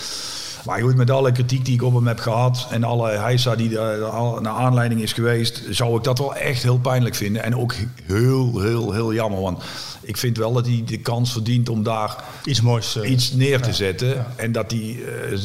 Maar 0.65 0.81
goed, 0.81 0.95
met 0.95 1.09
alle 1.11 1.31
kritiek 1.31 1.65
die 1.65 1.73
ik 1.73 1.83
op 1.83 1.93
hem 1.93 2.07
heb 2.07 2.19
gehad. 2.19 2.67
En 2.71 2.83
alle 2.83 3.09
heisa 3.09 3.55
die 3.55 3.79
er 3.79 3.99
naar 4.41 4.53
aanleiding 4.53 5.01
is 5.01 5.13
geweest. 5.13 5.61
Zou 5.69 5.97
ik 5.97 6.03
dat 6.03 6.17
wel 6.19 6.35
echt 6.35 6.63
heel 6.63 6.79
pijnlijk 6.79 7.15
vinden. 7.15 7.43
En 7.43 7.55
ook 7.55 7.73
heel, 8.03 8.59
heel, 8.61 8.91
heel 8.91 9.13
jammer. 9.13 9.41
Want 9.41 9.63
ik 10.01 10.17
vind 10.17 10.37
wel 10.37 10.53
dat 10.53 10.65
hij 10.65 10.83
de 10.85 10.97
kans 10.97 11.31
verdient 11.31 11.69
om 11.69 11.83
daar 11.83 12.23
Iets 12.45 12.61
moois. 12.61 12.95
eh, 12.95 13.09
iets 13.11 13.31
neer 13.33 13.61
te 13.61 13.73
zetten. 13.73 14.25
En 14.35 14.51
dat 14.51 14.71
hij. 14.71 14.99
eh, 15.31 15.39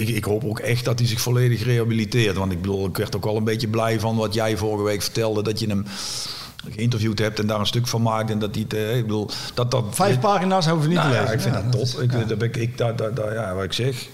ik, 0.00 0.08
ik 0.08 0.24
hoop 0.24 0.44
ook 0.44 0.58
echt 0.58 0.84
dat 0.84 0.98
hij 0.98 1.08
zich 1.08 1.20
volledig 1.20 1.64
rehabiliteert. 1.64 2.36
Want 2.36 2.52
ik 2.52 2.60
bedoel, 2.60 2.86
ik 2.86 2.96
werd 2.96 3.16
ook 3.16 3.24
wel 3.24 3.36
een 3.36 3.44
beetje 3.44 3.68
blij 3.68 4.00
van 4.00 4.16
wat 4.16 4.34
jij 4.34 4.56
vorige 4.56 4.84
week 4.84 5.02
vertelde. 5.02 5.42
Dat 5.42 5.58
je 5.60 5.66
hem 5.66 5.84
geïnterviewd 6.70 7.18
hebt 7.18 7.38
en 7.38 7.46
daar 7.46 7.60
een 7.60 7.66
stuk 7.66 7.86
van 7.86 8.02
maakt. 8.02 8.30
En 8.30 8.38
dat 8.38 8.54
het, 8.54 8.74
eh, 8.74 8.96
ik 8.96 9.02
bedoel, 9.02 9.28
dat 9.54 9.70
dat. 9.70 9.84
Vijf 9.90 10.20
pagina's 10.20 10.66
hoeven 10.66 10.88
we 10.88 10.94
niet 10.94 11.02
Nou 11.04 11.10
te 11.10 11.20
ja, 11.20 11.30
ik 11.30 11.40
vind 11.40 11.54
Ja, 11.54 11.62
dat 11.62 11.72
top. 11.92 12.02
Ik, 12.02 12.12
ja. 12.12 12.24
dat 12.24 12.38
ben 12.38 12.48
ik, 12.48 12.56
ik, 12.56 12.78
daar, 12.78 12.96
daar- 12.96 13.34
ja, 13.34 13.54
wat 13.54 13.64
ik 13.64 13.72
zeg. 13.72 14.08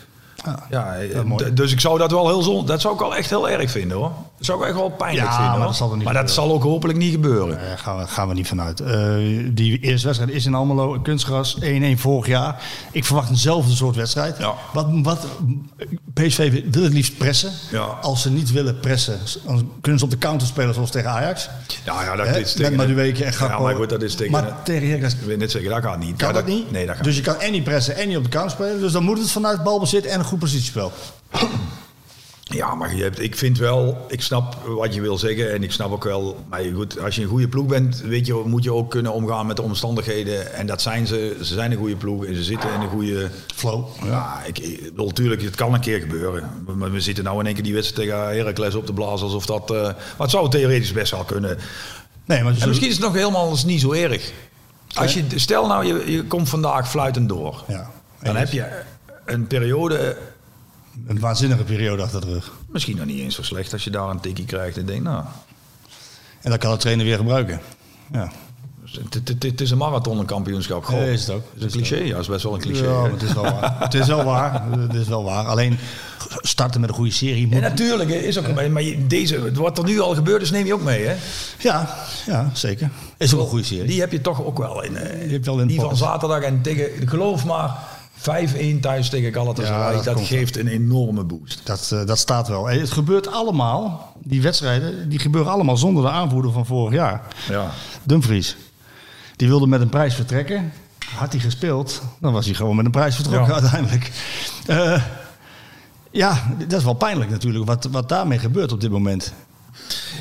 Ja. 0.44 0.58
Ja, 0.70 0.94
eh, 0.96 1.12
Ja, 1.14 1.22
d- 1.36 1.56
dus 1.56 1.72
ik 1.72 1.80
zou 1.80 1.98
dat 1.98 2.10
wel 2.10 2.26
heel 2.28 2.42
zon, 2.42 2.66
dat 2.66 2.80
zou 2.80 2.94
ik 2.94 3.00
wel 3.00 3.16
echt 3.16 3.30
heel 3.30 3.48
erg 3.48 3.70
vinden 3.70 3.96
hoor. 3.96 4.12
Dat 4.36 4.46
zou 4.46 4.60
ik 4.60 4.66
echt 4.66 4.74
wel 4.76 4.90
pijnlijk 4.90 5.26
Ja, 5.26 5.30
vinden. 5.32 5.48
maar 5.50 5.56
hoor. 5.58 5.66
dat 5.66 5.76
zal 5.76 5.94
niet 5.94 6.04
maar 6.04 6.14
dat 6.14 6.30
gebeuren. 6.30 6.50
zal 6.50 6.52
ook 6.52 6.62
hopelijk 6.72 6.98
niet 6.98 7.12
gebeuren. 7.12 7.58
Daar 7.68 7.78
gaan 7.78 7.98
we, 7.98 8.06
gaan 8.06 8.28
we 8.28 8.34
niet 8.34 8.48
vanuit. 8.48 8.80
Eh 8.80 9.14
die 9.52 9.78
eerste 9.78 10.06
wedstrijd 10.06 10.32
is 10.34 10.46
in 10.46 10.54
Almelo, 10.54 10.98
kunstgras, 11.02 11.56
1-1 11.60 11.98
vorig 11.98 12.26
jaar. 12.26 12.62
Ik 12.92 13.04
verwacht 13.04 13.30
eenzelfde 13.30 13.74
soort 13.74 13.96
wedstrijd. 13.96 14.36
Wat, 14.72 14.86
wat, 15.02 15.26
PSV 16.14 16.62
wil 16.70 16.82
het 16.82 16.92
liefst 16.92 17.16
pressen. 17.18 17.50
Als 18.00 18.22
ze 18.22 18.30
niet 18.30 18.52
willen 18.52 18.80
pressen, 18.80 19.18
dan 19.46 19.70
kunnen 19.80 19.98
ze 19.98 20.04
op 20.04 20.10
de 20.10 20.18
counter 20.18 20.46
spelen 20.46 20.74
zoals 20.74 20.90
tegen 20.90 21.10
Ajax. 21.10 21.48
Ja, 21.84 22.02
ja, 22.04 22.16
dat 22.16 22.26
Hè, 22.26 22.38
is 22.38 22.54
met 22.54 22.56
tegen... 22.56 22.76
Madueke 22.76 23.24
en 23.24 23.32
Gakpo. 23.32 23.54
Ja, 23.56 23.62
maar 23.62 23.74
goed, 23.74 23.88
dat 23.88 24.02
is 24.02 24.14
tegen... 24.14 24.32
Maar 24.32 24.62
tegen 24.62 24.86
Heracles 24.88 25.12
ik 25.14 25.20
wil 25.20 25.36
net 25.36 25.50
zeggen, 25.50 25.70
dat 25.70 25.82
gaat 25.82 25.98
niet. 25.98 26.16
kan 26.16 26.32
dat 26.34 26.46
niet. 26.46 26.70
Nee, 26.70 26.86
dat 26.86 26.94
gaat 26.96 27.04
dus 27.04 27.16
je 27.16 27.22
kan 27.22 27.40
en 27.40 27.52
niet 27.52 27.64
pressen 27.64 27.96
en 27.96 28.08
niet 28.08 28.16
op 28.16 28.22
de 28.24 28.28
counter 28.30 28.50
spelen. 28.52 28.80
Dus 28.80 28.92
dan 28.92 29.02
moet 29.04 29.18
het 29.18 29.30
vanuit 29.30 29.62
balbezit 29.62 30.06
en 30.06 30.24
goed 30.26 30.38
positiespel. 30.38 30.92
Ja, 32.48 32.74
maar 32.74 32.96
je 32.96 33.02
hebt, 33.02 33.20
ik 33.20 33.36
vind 33.36 33.58
wel, 33.58 34.06
ik 34.08 34.22
snap 34.22 34.54
wat 34.66 34.94
je 34.94 35.00
wil 35.00 35.18
zeggen 35.18 35.52
en 35.52 35.62
ik 35.62 35.72
snap 35.72 35.92
ook 35.92 36.04
wel, 36.04 36.44
maar 36.48 36.60
goed, 36.74 37.00
als 37.00 37.14
je 37.16 37.22
een 37.22 37.28
goede 37.28 37.48
ploeg 37.48 37.66
bent, 37.66 38.00
weet 38.00 38.26
je, 38.26 38.42
moet 38.44 38.64
je 38.64 38.72
ook 38.72 38.90
kunnen 38.90 39.12
omgaan 39.12 39.46
met 39.46 39.56
de 39.56 39.62
omstandigheden. 39.62 40.54
En 40.54 40.66
dat 40.66 40.82
zijn 40.82 41.06
ze, 41.06 41.36
ze 41.42 41.54
zijn 41.54 41.72
een 41.72 41.78
goede 41.78 41.96
ploeg 41.96 42.24
en 42.24 42.34
ze 42.34 42.42
zitten 42.42 42.72
in 42.72 42.80
een 42.80 42.88
goede 42.88 43.30
Flow. 43.54 43.86
Ja, 44.04 44.42
ik, 44.44 44.58
ik 44.58 44.82
bedoel, 44.82 45.06
natuurlijk, 45.06 45.42
het 45.42 45.54
kan 45.54 45.74
een 45.74 45.80
keer 45.80 46.00
gebeuren. 46.00 46.50
Maar 46.76 46.92
we 46.92 47.00
zitten 47.00 47.24
nou 47.24 47.40
in 47.40 47.46
één 47.46 47.54
keer 47.54 47.64
die 47.64 47.74
wedstrijd 47.74 48.08
tegen 48.08 48.24
Heracles 48.26 48.74
op 48.74 48.86
te 48.86 48.92
blazen 48.92 49.26
alsof 49.26 49.46
dat, 49.46 49.70
eh, 49.70 49.82
maar 49.82 49.94
het 50.18 50.30
zou 50.30 50.50
theoretisch 50.50 50.92
best 50.92 51.10
wel 51.10 51.24
kunnen. 51.24 51.58
Nee, 52.24 52.42
maar 52.42 52.54
En 52.60 52.68
misschien 52.68 52.88
is 52.88 52.96
het 52.96 53.04
nog 53.04 53.14
helemaal 53.14 53.56
niet 53.66 53.80
zo 53.80 53.92
erg. 53.92 54.32
Als 54.94 55.14
je, 55.14 55.24
stel 55.34 55.66
nou, 55.66 55.86
je, 55.86 56.12
je 56.12 56.24
komt 56.24 56.48
vandaag 56.48 56.90
fluitend 56.90 57.28
door. 57.28 57.64
Ja. 57.68 57.90
Dan 58.22 58.36
heb 58.36 58.52
je 58.52 58.64
een 59.26 59.46
periode, 59.46 60.16
Een 61.06 61.20
waanzinnige 61.20 61.62
periode 61.64 62.02
achter 62.02 62.20
de 62.20 62.26
rug. 62.32 62.52
misschien 62.68 62.96
nog 62.96 63.06
niet 63.06 63.18
eens 63.20 63.34
zo 63.34 63.42
slecht, 63.42 63.72
als 63.72 63.84
je 63.84 63.90
daar 63.90 64.08
een 64.08 64.20
tikkie 64.20 64.44
krijgt 64.44 64.76
en 64.76 64.86
denkt, 64.86 65.04
nou, 65.04 65.24
En 66.40 66.50
dat 66.50 66.60
kan 66.60 66.70
de 66.72 66.76
trainer 66.78 67.04
weer 67.04 67.16
gebruiken. 67.16 67.60
Ja. 68.12 68.30
het, 69.02 69.14
het, 69.14 69.28
het- 69.28 69.42
het 69.42 69.60
is 69.60 69.70
een 69.70 69.78
marathon, 69.78 70.18
een 70.18 70.24
kampioenschap. 70.26 70.84
Goh, 70.84 71.02
is 71.06 71.20
het 71.20 71.30
ook. 71.30 71.42
Is 71.54 71.62
een 71.62 71.70
cliché, 71.70 71.96
ja, 71.96 72.18
is 72.18 72.26
best 72.26 72.42
wel 72.42 72.54
een 72.54 72.60
cliché. 72.60 72.84
Ja, 72.84 73.00
maar 73.00 73.10
het 73.10 73.22
is 73.22 73.32
wel 73.32 73.42
waar. 73.44 73.76
het 73.84 73.94
is 73.94 74.06
wel 74.06 74.24
waar. 74.24 74.62
Het 74.78 74.94
is 74.94 75.08
wel 75.08 75.24
waar. 75.24 75.44
Alleen 75.46 75.78
starten 76.40 76.80
met 76.80 76.88
een 76.90 76.94
goede 76.96 77.10
serie 77.12 77.48
Ja, 77.48 77.58
natuurlijk, 77.60 78.10
is 78.10 78.38
ook. 78.38 78.54
Maar 78.70 78.82
deze, 79.06 79.52
wat 79.52 79.78
er 79.78 79.84
nu 79.84 80.00
al 80.00 80.14
gebeurd 80.14 80.42
is, 80.42 80.50
neem 80.50 80.66
je 80.66 80.74
ook 80.74 80.82
mee, 80.82 81.06
hè? 81.06 81.14
Ja, 81.58 81.96
ja, 82.26 82.50
zeker. 82.52 82.90
Is 83.16 83.34
ook 83.34 83.40
een 83.40 83.46
goede 83.46 83.64
serie. 83.64 83.86
Die 83.86 84.00
heb 84.00 84.12
je 84.12 84.20
toch 84.20 84.44
ook 84.44 84.58
wel 84.58 84.82
in. 84.82 84.96
eh, 84.96 85.10
Die 85.22 85.32
heb 85.32 85.44
je 85.44 85.50
wel 85.50 85.60
in 85.60 85.66
die 85.66 85.80
van 85.80 85.96
zaterdag 85.96 86.40
en 86.42 86.62
tegen, 86.62 87.08
geloof 87.08 87.44
maar, 87.44 87.76
5-1 88.18 88.80
thuis 88.80 89.08
tegen 89.08 89.32
Galatasaray. 89.32 89.96
Ja, 89.96 90.02
dat 90.02 90.04
dat 90.16 90.26
geeft 90.26 90.56
een 90.56 90.66
enorme 90.66 91.24
boost. 91.24 91.60
Dat, 91.64 91.90
eh, 91.92 92.06
dat 92.06 92.18
staat 92.18 92.48
wel. 92.48 92.70
En 92.70 92.80
het 92.80 92.90
gebeurt 92.90 93.26
allemaal, 93.32 94.12
die 94.22 94.42
wedstrijden, 94.42 95.08
die 95.08 95.18
gebeuren 95.18 95.52
allemaal 95.52 95.76
zonder 95.76 96.02
de 96.02 96.10
aanvoerder 96.10 96.52
van 96.52 96.66
vorig 96.66 96.94
jaar. 96.94 97.22
Ja. 97.48 97.70
Dumfries. 98.02 98.56
Die 99.36 99.48
wilde 99.48 99.66
met 99.66 99.80
een 99.80 99.88
prijs 99.88 100.14
vertrekken. 100.14 100.72
Had 101.14 101.32
hij 101.32 101.40
gespeeld, 101.40 102.02
dan 102.20 102.32
was 102.32 102.46
hij 102.46 102.54
gewoon 102.54 102.76
met 102.76 102.84
een 102.84 102.90
prijs 102.90 103.14
vertrokken 103.14 103.54
Ja. 103.54 103.60
uiteindelijk. 103.60 104.10
Eh, 104.66 105.02
ja, 106.10 106.54
dat 106.68 106.78
is 106.78 106.84
wel 106.84 106.94
pijnlijk 106.94 107.30
natuurlijk, 107.30 107.64
wat, 107.64 107.88
wat 107.90 108.08
daarmee 108.08 108.38
gebeurt 108.38 108.72
op 108.72 108.80
dit 108.80 108.90
moment. 108.90 109.32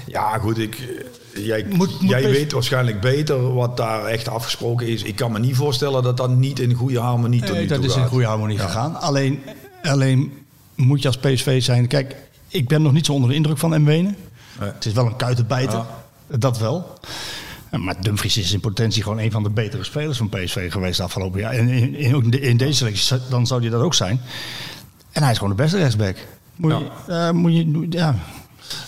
Ja, 0.06 0.38
goed, 0.38 0.58
ik, 0.58 1.06
jij, 1.44 1.66
Moet- 1.70 2.02
moet 2.02 2.10
jij 2.10 2.22
PSV 2.22 2.32
weet 2.32 2.52
waarschijnlijk 2.52 3.02
beter 3.02 3.54
wat 3.54 3.78
daar 3.78 4.06
echt 4.06 4.28
afgesproken 4.28 4.88
is. 4.88 5.04
Ik 5.04 5.16
kan 5.16 5.32
me 5.32 5.40
niet 5.40 5.56
voorstellen 5.56 6.04
dat 6.04 6.18
dat 6.18 6.30
niet 6.30 6.60
in 6.60 6.74
goede 6.74 7.00
harmonie 7.00 7.42
tot 7.42 7.56
Nee, 7.56 7.68
dat 7.68 7.84
is 7.84 7.96
in 7.96 8.06
goede 8.08 8.26
harmonie 8.26 8.58
gegaan. 8.60 8.96
Alleen, 9.02 9.40
alleen 9.82 10.34
moet 10.76 11.02
je 11.02 11.08
als 11.08 11.18
PSV 11.18 11.64
zijn. 11.64 11.88
Kijk, 11.88 12.16
ik 12.48 12.68
ben 12.68 12.82
nog 12.82 12.92
niet 12.92 13.06
zo 13.06 13.14
onder 13.14 13.30
de 13.30 13.36
indruk 13.36 13.58
van 13.58 13.82
Mwene. 13.82 14.14
Nee. 14.60 14.70
Het 14.72 14.86
is 14.86 14.94
wel 14.94 15.06
een 15.06 15.16
kuitenbijter. 15.16 15.86
Dat 16.28 16.58
wel. 16.60 16.94
Maar 17.72 18.02
Dumfries 18.02 18.38
is 18.38 18.54
in 18.54 18.60
potentie 18.60 19.04
gewoon 19.04 19.20
een 19.20 19.32
van 19.32 19.44
de 19.44 19.50
betere 19.50 19.84
spelers 19.84 20.18
van 20.18 20.30
PSV 20.30 20.72
geweest 20.72 21.00
afgelopen 21.00 21.40
jaar. 21.40 21.52
En 21.54 21.68
in, 21.68 21.96
in, 21.96 22.16
ook 22.16 22.24
in 22.24 22.30
de- 22.30 22.40
in 22.42 22.58
deze 22.58 22.74
selectie, 22.78 23.18
dan 23.30 23.48
zou 23.48 23.62
hij 23.62 23.70
dat 23.70 23.82
ook 23.82 23.94
zijn. 23.94 24.22
En 25.12 25.22
hij 25.22 25.32
is 25.32 25.38
gewoon 25.38 25.56
de 25.56 25.62
beste 25.62 25.78
rechtsback. 25.78 26.18
Moet 26.56 26.72
je, 26.72 27.14
eh, 27.14 27.32
moet 27.32 27.56
je, 27.56 27.86
ja, 27.90 28.16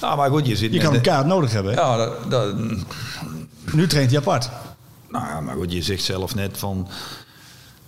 Ja, 0.02 0.16
maar 0.16 0.30
goed, 0.30 0.48
je 0.48 0.56
zit 0.56 0.74
je 0.74 0.80
kan 0.80 0.94
een 0.94 1.02
kaart 1.02 1.26
nodig 1.26 1.52
hebben. 1.52 1.74
hè? 1.74 1.80
Ja, 1.82 1.98
dat, 1.98 2.32
dat, 2.32 2.56
Nu 3.72 3.88
traint 3.88 4.10
hij 4.12 4.20
apart. 4.20 4.50
Nou 5.10 5.26
ja, 5.26 5.42
maar 5.42 5.56
goed, 5.56 5.72
je 5.72 5.82
zegt 5.82 6.04
zelf 6.04 6.36
net 6.36 6.58
van... 6.58 6.88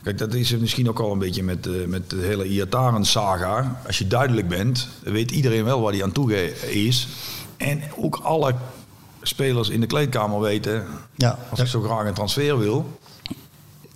Kijk, 0.04 0.18
dat 0.18 0.34
is 0.34 0.58
misschien 0.58 0.90
ook 0.90 1.00
al 1.00 1.12
een 1.12 1.20
beetje 1.20 1.44
met, 1.44 1.68
eh, 1.68 1.86
met 1.86 2.10
de 2.10 2.16
hele 2.22 2.46
Iataren-saga. 2.46 3.82
Als 3.88 3.98
je 3.98 4.08
duidelijk 4.08 4.48
bent, 4.48 4.88
weet 5.04 5.32
iedereen 5.32 5.64
wel 5.64 5.82
waar 5.82 5.94
hij 5.94 6.04
aan 6.04 6.12
toe 6.12 6.54
is. 6.72 7.08
En 7.58 7.82
ook 7.98 8.20
alle 8.24 8.56
spelers 9.22 9.70
in 9.70 9.80
de 9.82 9.88
kleedkamer 9.88 10.40
weten... 10.40 10.86
Ja, 11.16 11.40
Als 11.50 11.60
ik 11.60 11.68
zo 11.68 11.82
graag 11.82 12.06
een 12.08 12.14
transfer 12.14 12.58
wil, 12.60 13.00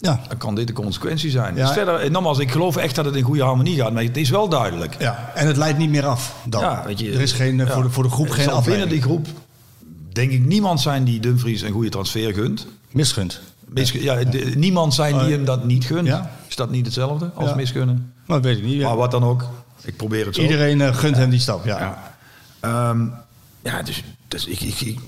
ja, 0.03 0.19
dan 0.27 0.38
kan 0.38 0.55
dit 0.55 0.67
de 0.67 0.73
consequentie 0.73 1.31
zijn. 1.31 1.55
Ja. 1.55 1.65
Dus 1.65 1.73
verder, 1.73 1.95
eh, 1.95 2.09
nogmaals, 2.09 2.39
ik 2.39 2.51
geloof 2.51 2.75
echt 2.77 2.95
dat 2.95 3.05
het 3.05 3.15
in 3.15 3.23
goede 3.23 3.43
harmonie 3.43 3.75
gaat. 3.77 3.93
Maar 3.93 4.03
het 4.03 4.17
is 4.17 4.30
wel 4.30 4.49
duidelijk. 4.49 4.95
ja. 4.99 5.31
En 5.35 5.47
het 5.47 5.57
leidt 5.57 5.77
niet 5.77 5.89
meer 5.89 6.05
af 6.05 6.35
dan. 6.45 6.61
Ja, 6.61 6.84
weet 6.85 6.99
je, 6.99 7.11
er 7.11 7.21
is 7.21 7.31
geen, 7.31 7.59
eh, 7.59 7.67
ja. 7.67 7.73
voor, 7.73 7.84
de, 7.84 7.89
voor 7.89 8.03
de 8.03 8.09
groep 8.09 8.27
Er 8.27 8.34
geen 8.34 8.43
zal 8.43 8.61
binnen 8.61 8.73
afleiding. 8.73 9.01
die 9.01 9.01
groep, 9.11 9.27
denk 10.11 10.31
ik, 10.31 10.45
niemand 10.45 10.81
zijn 10.81 11.03
die 11.03 11.19
Dumfries 11.19 11.61
een 11.61 11.71
goede 11.71 11.89
transfer 11.89 12.34
gunt. 12.34 12.67
Misgund. 12.91 13.41
Mis- 13.65 13.91
ja, 13.91 14.23
de- 14.23 14.51
niemand 14.55 14.93
zijn 14.93 15.19
die 15.19 15.31
hem 15.31 15.45
dat 15.45 15.63
niet 15.65 15.85
gunt. 15.85 16.07
Ja. 16.07 16.31
Is 16.47 16.55
dat 16.55 16.69
niet 16.71 16.85
hetzelfde 16.85 17.30
als 17.35 17.49
Ja. 17.49 17.55
misgunnen? 17.55 18.13
Maar 18.25 18.41
dat 18.41 18.45
weet 18.51 18.57
ik 18.57 18.63
niet. 18.63 18.73
ja. 18.80 18.88
Maar 18.88 18.97
wat 18.97 19.11
dan 19.11 19.23
ook, 19.23 19.45
ik 19.84 19.97
probeer 19.97 20.25
het 20.25 20.35
zo. 20.35 20.41
Iedereen 20.41 20.81
eh, 20.81 20.95
gunt 20.95 21.15
hem 21.17 21.30
die 21.30 21.39
stap, 21.39 21.65
ja. 21.65 21.80
Ja, 21.80 22.11
Ehm, 22.59 23.05
ja 23.63 23.81
dus, 23.81 24.03
dus 24.27 24.45
ik, 24.45 24.59
ik, 24.61 24.81
ik- 24.81 24.99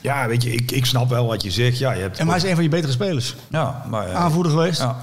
ja, 0.00 0.26
weet 0.28 0.42
je, 0.42 0.52
ik, 0.52 0.70
ik 0.70 0.86
snap 0.86 1.08
wel 1.08 1.26
wat 1.26 1.42
je 1.42 1.50
zegt. 1.50 1.78
Ja, 1.78 1.92
je 1.92 2.00
hebt 2.00 2.18
En 2.18 2.28
hij 2.28 2.36
is 2.36 2.42
een 2.42 2.54
van 2.54 2.62
je 2.62 2.68
betere 2.70 2.92
spelers. 2.92 3.34
ja, 3.50 3.84
maar, 3.88 4.08
eh, 4.08 4.14
Aanvoerder 4.14 4.52
geweest. 4.52 4.80
Ja. 4.80 4.96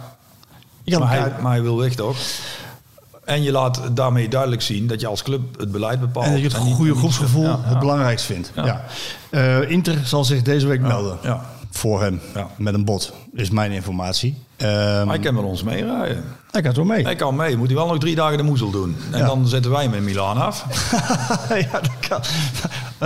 Je 0.84 1.00
Maar, 1.00 1.10
hij, 1.10 1.32
maar 1.42 1.52
hij 1.52 1.62
wil 1.62 1.78
weg 1.78 1.96
toch? 1.96 2.18
En 3.26 3.44
je 3.44 3.52
laat 3.52 3.82
daarmee 3.92 4.28
duidelijk 4.30 4.62
zien 4.62 4.88
dat 4.88 5.02
je 5.02 5.08
als 5.08 5.24
club 5.24 5.60
het 5.60 5.72
beleid 5.72 6.00
bepaalt. 6.00 6.26
en 6.26 6.32
dat 6.32 6.42
je 6.42 6.48
het 6.48 6.56
goede 6.58 6.90
niet- 6.92 6.98
groepsgevoel 7.00 7.44
Ja, 7.44 7.60
het 7.64 7.80
belangrijkst 7.80 8.26
vindt. 8.26 8.52
Ja. 8.56 8.84
Eh, 9.30 9.70
Inter 9.70 9.98
zal 10.06 10.24
zich 10.24 10.42
deze 10.42 10.68
week 10.68 10.82
melden. 10.82 11.18
ja. 11.24 11.46
Voor 11.72 12.02
hem. 12.02 12.22
Ja. 12.34 12.48
Met 12.58 12.74
een 12.74 12.86
bot. 12.86 13.14
Is 13.34 13.50
mijn 13.50 13.72
informatie. 13.72 14.38
Ehm, 14.64 15.08
Hij 15.08 15.20
kan 15.20 15.34
met 15.34 15.44
ons 15.44 15.64
meerijden. 15.64 16.24
hij 16.52 16.64
gaat 16.64 16.76
wel 16.76 16.86
mee. 16.86 17.04
Hij 17.04 17.16
kan 17.16 17.36
mee. 17.36 17.58
Moet 17.58 17.68
hij 17.68 17.76
wel 17.76 17.88
nog 17.88 17.98
drie 18.00 18.16
dagen 18.16 18.38
de 18.38 18.44
moezel 18.44 18.70
doen. 18.72 18.98
En 19.12 19.20
Ja. 19.20 19.26
dan 19.26 19.48
zetten 19.48 19.72
wij 19.72 19.84
hem 19.84 19.94
in 19.94 20.04
Milaan 20.04 20.38
af. 20.38 20.66
ja, 21.72 21.80
dat 21.82 21.90
kan. 22.10 22.22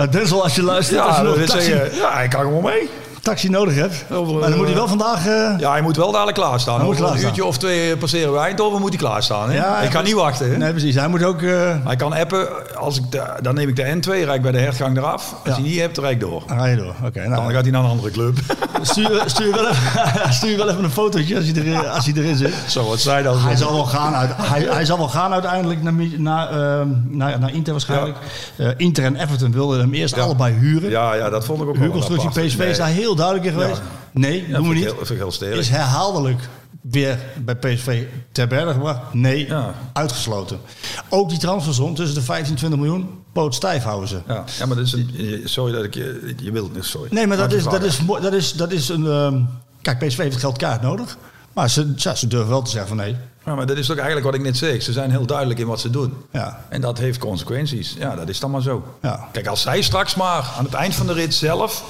Uh, 0.04 0.10
Denzel, 0.12 0.42
als 0.42 0.54
je 0.54 0.62
luistert. 0.62 1.00
als 1.00 1.16
Ja, 1.16 1.22
je 1.22 1.36
wil 1.36 1.46
taxi- 1.46 1.64
zeggen, 1.70 1.96
ja, 1.98 2.12
hij 2.14 2.28
kan 2.28 2.40
gewoon 2.40 2.62
mee. 2.64 2.88
Taxi 3.22 3.48
nodig 3.48 3.74
hebt. 3.74 4.04
Maar 4.08 4.18
dan 4.18 4.30
moet 4.56 4.60
hij 4.60 4.66
eh, 4.68 4.74
wel 4.74 4.88
vandaag... 4.88 5.26
eh, 5.26 5.54
Ja, 5.58 5.70
hij 5.70 5.80
moet 5.82 5.96
wel 5.96 6.10
dadelijk 6.12 6.36
klaarstaan. 6.36 6.80
Een 6.80 7.18
uurtje 7.20 7.44
of 7.44 7.58
twee 7.58 7.96
passeren 7.96 8.32
we 8.32 8.38
Eindhoven, 8.38 8.80
moet 8.80 8.88
hij 8.88 8.98
klaarstaan. 8.98 9.50
Hè? 9.50 9.56
Ja, 9.56 9.80
ik 9.80 9.90
ga 9.90 9.98
moet- 9.98 10.06
niet 10.06 10.16
wachten. 10.16 10.50
Hè? 10.50 10.56
Nee, 10.56 10.70
precies. 10.70 10.94
Hij 10.94 11.08
moet 11.08 11.24
ook... 11.24 11.42
eh 11.42 11.74
Hij 11.84 11.96
kan 11.96 12.12
appen, 12.12 12.48
als 12.76 12.96
ik 12.98 13.10
de- 13.10 13.32
dan 13.42 13.54
neem 13.54 13.68
ik 13.68 13.76
de 13.76 13.82
N2, 13.96 14.08
rijd 14.10 14.34
ik 14.34 14.42
bij 14.42 14.52
de 14.52 14.58
hertgang 14.58 14.96
eraf. 14.96 15.32
Als 15.32 15.42
Ja. 15.44 15.52
hij 15.52 15.62
niet 15.62 15.78
hebt, 15.80 15.94
dan 15.94 16.04
rijd 16.04 16.16
ik 16.16 16.20
door. 16.28 16.42
dan 16.46 16.58
ga 16.58 16.64
je 16.66 16.76
door. 16.76 16.94
Oké, 17.04 17.28
nou, 17.28 17.42
Dan 17.42 17.50
gaat 17.52 17.62
hij 17.62 17.70
naar 17.70 17.84
een 17.84 17.90
andere 17.90 18.10
club. 18.10 18.38
stuur, 18.82 19.22
stuur, 19.26 19.52
wel 19.52 19.68
even, 19.68 20.32
stuur 20.38 20.56
wel 20.56 20.68
even 20.70 20.84
een 20.84 20.90
fotootje 20.90 21.36
als 21.36 21.44
hij, 21.46 21.66
er, 21.66 21.86
als 21.88 22.04
hij 22.04 22.14
erin 22.16 22.36
zit. 22.36 22.52
Zo, 22.66 22.84
wat 22.88 23.00
zei 23.00 23.22
dat? 23.22 23.36
Hij 23.42 23.56
zal 23.56 23.72
wel 23.72 23.84
gaan, 23.84 24.14
uit, 24.14 24.30
hij, 24.36 24.66
hij 24.70 24.84
zal 24.84 24.98
wel 24.98 25.08
gaan 25.08 25.32
uiteindelijk 25.32 25.82
naar, 26.18 26.50
ehm, 26.50 26.88
naar, 27.08 27.38
naar 27.38 27.52
Inter 27.54 27.72
waarschijnlijk. 27.72 28.16
Eh, 28.56 28.66
Inter 28.76 29.04
en 29.04 29.16
Everton 29.16 29.52
wilden 29.52 29.78
hem 29.80 29.92
eerst 29.94 30.18
allebei 30.18 30.54
huren. 30.54 30.90
Ja, 30.90 31.14
ja, 31.14 31.30
dat 31.30 31.44
vond 31.44 31.62
ik 31.62 31.68
ook 31.68 31.76
wel 31.76 31.82
Huurconstructie. 31.82 32.28
PSV 32.46 32.58
is 32.58 32.76
daar 32.78 32.86
heel 32.88 33.07
duidelijk 33.16 33.46
in 33.46 33.52
geweest. 33.60 33.80
Nee, 34.12 34.48
Ja, 34.48 34.56
doen 34.56 34.68
we 34.68 34.74
niet. 34.74 34.84
heel- 34.84 35.28
heel. 35.38 35.58
Is 35.58 35.68
herhaaldelijk 35.68 36.48
weer 36.80 37.18
bij 37.38 37.56
PSV 37.56 38.04
ter 38.32 38.48
berde 38.48 38.72
gebracht? 38.72 39.00
Nee, 39.12 39.46
Ja. 39.46 39.74
uitgesloten. 39.92 40.60
Ook 41.08 41.28
die 41.28 41.38
transfersom 41.38 41.94
tussen 41.94 42.14
de 42.14 42.22
15 42.22 42.52
en 42.52 42.58
20 42.58 42.78
miljoen, 42.80 43.08
poot 43.32 43.54
stijf 43.54 43.82
houden 43.82 44.08
ze. 44.08 44.18
Ja, 44.26 44.44
ja, 44.58 44.66
maar 44.66 44.76
dat 44.76 44.86
is 44.86 44.92
een, 44.92 45.40
sorry 45.44 45.72
dat 45.72 45.84
ik 45.84 45.94
je, 45.94 46.34
je 46.36 46.52
wilt 46.52 46.74
niet, 46.74 46.84
sorry. 46.84 47.08
Nee, 47.12 47.26
maar 47.26 47.36
dat 47.36 47.52
is, 47.52 47.64
dat, 47.64 47.82
is, 47.82 47.98
dat, 48.20 48.32
is, 48.32 48.52
dat 48.52 48.72
is 48.72 48.88
een... 48.88 49.06
ehm, 49.06 49.40
kijk, 49.82 49.98
PSV 49.98 50.16
heeft 50.18 50.32
het 50.32 50.40
geld 50.40 50.56
kaart 50.58 50.82
nodig. 50.82 51.16
Maar 51.52 51.70
ze, 51.70 51.92
ja, 51.96 52.14
ze 52.14 52.26
durven 52.26 52.48
wel 52.48 52.62
te 52.62 52.70
zeggen 52.70 52.88
van 52.88 52.96
nee. 52.96 53.16
Ja, 53.44 53.54
maar 53.54 53.66
dat 53.66 53.76
is 53.76 53.86
toch 53.86 53.96
eigenlijk 53.96 54.26
wat 54.26 54.34
ik 54.34 54.42
net 54.42 54.56
zeg. 54.56 54.82
Ze 54.82 54.92
zijn 54.92 55.10
heel 55.10 55.26
duidelijk 55.26 55.60
in 55.60 55.66
wat 55.66 55.80
ze 55.80 55.90
doen. 55.90 56.14
Ja. 56.32 56.64
En 56.68 56.80
dat 56.80 56.98
heeft 56.98 57.18
consequenties. 57.18 57.94
Ja, 57.98 58.14
dat 58.16 58.28
is 58.28 58.40
dan 58.40 58.50
maar 58.50 58.62
zo. 58.62 58.84
Ja. 59.02 59.28
Kijk, 59.32 59.46
als 59.46 59.60
zij 59.62 59.82
straks 59.82 60.14
maar 60.14 60.50
aan 60.58 60.64
het 60.64 60.74
eind 60.74 60.94
van 60.94 61.06
de 61.06 61.12
rit 61.12 61.34
zelf 61.34 61.84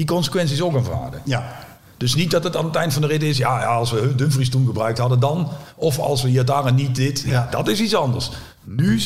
die 0.00 0.08
consequenties 0.08 0.62
ook 0.62 0.76
aanvaarden. 0.76 1.20
Ja, 1.24 1.56
Dus 1.96 2.14
niet 2.14 2.30
dat 2.30 2.44
het 2.44 2.56
aan 2.56 2.64
het 2.64 2.74
eind 2.74 2.92
van 2.92 3.02
de 3.02 3.08
rit 3.08 3.22
is, 3.22 3.36
ja, 3.36 3.60
ja 3.60 3.66
als 3.66 3.90
we 3.90 4.14
Dumfries 4.14 4.50
toen 4.50 4.66
gebruikt 4.66 4.98
hadden 4.98 5.20
dan, 5.20 5.48
of 5.76 5.98
als 5.98 6.22
we 6.22 6.28
hier 6.28 6.44
daar 6.44 6.66
en 6.66 6.74
niet 6.74 6.94
dit, 6.94 7.20
ja. 7.26 7.48
Dat 7.50 7.68
is 7.68 7.80
iets 7.80 7.94
anders. 7.94 8.30
Nu 8.64 9.00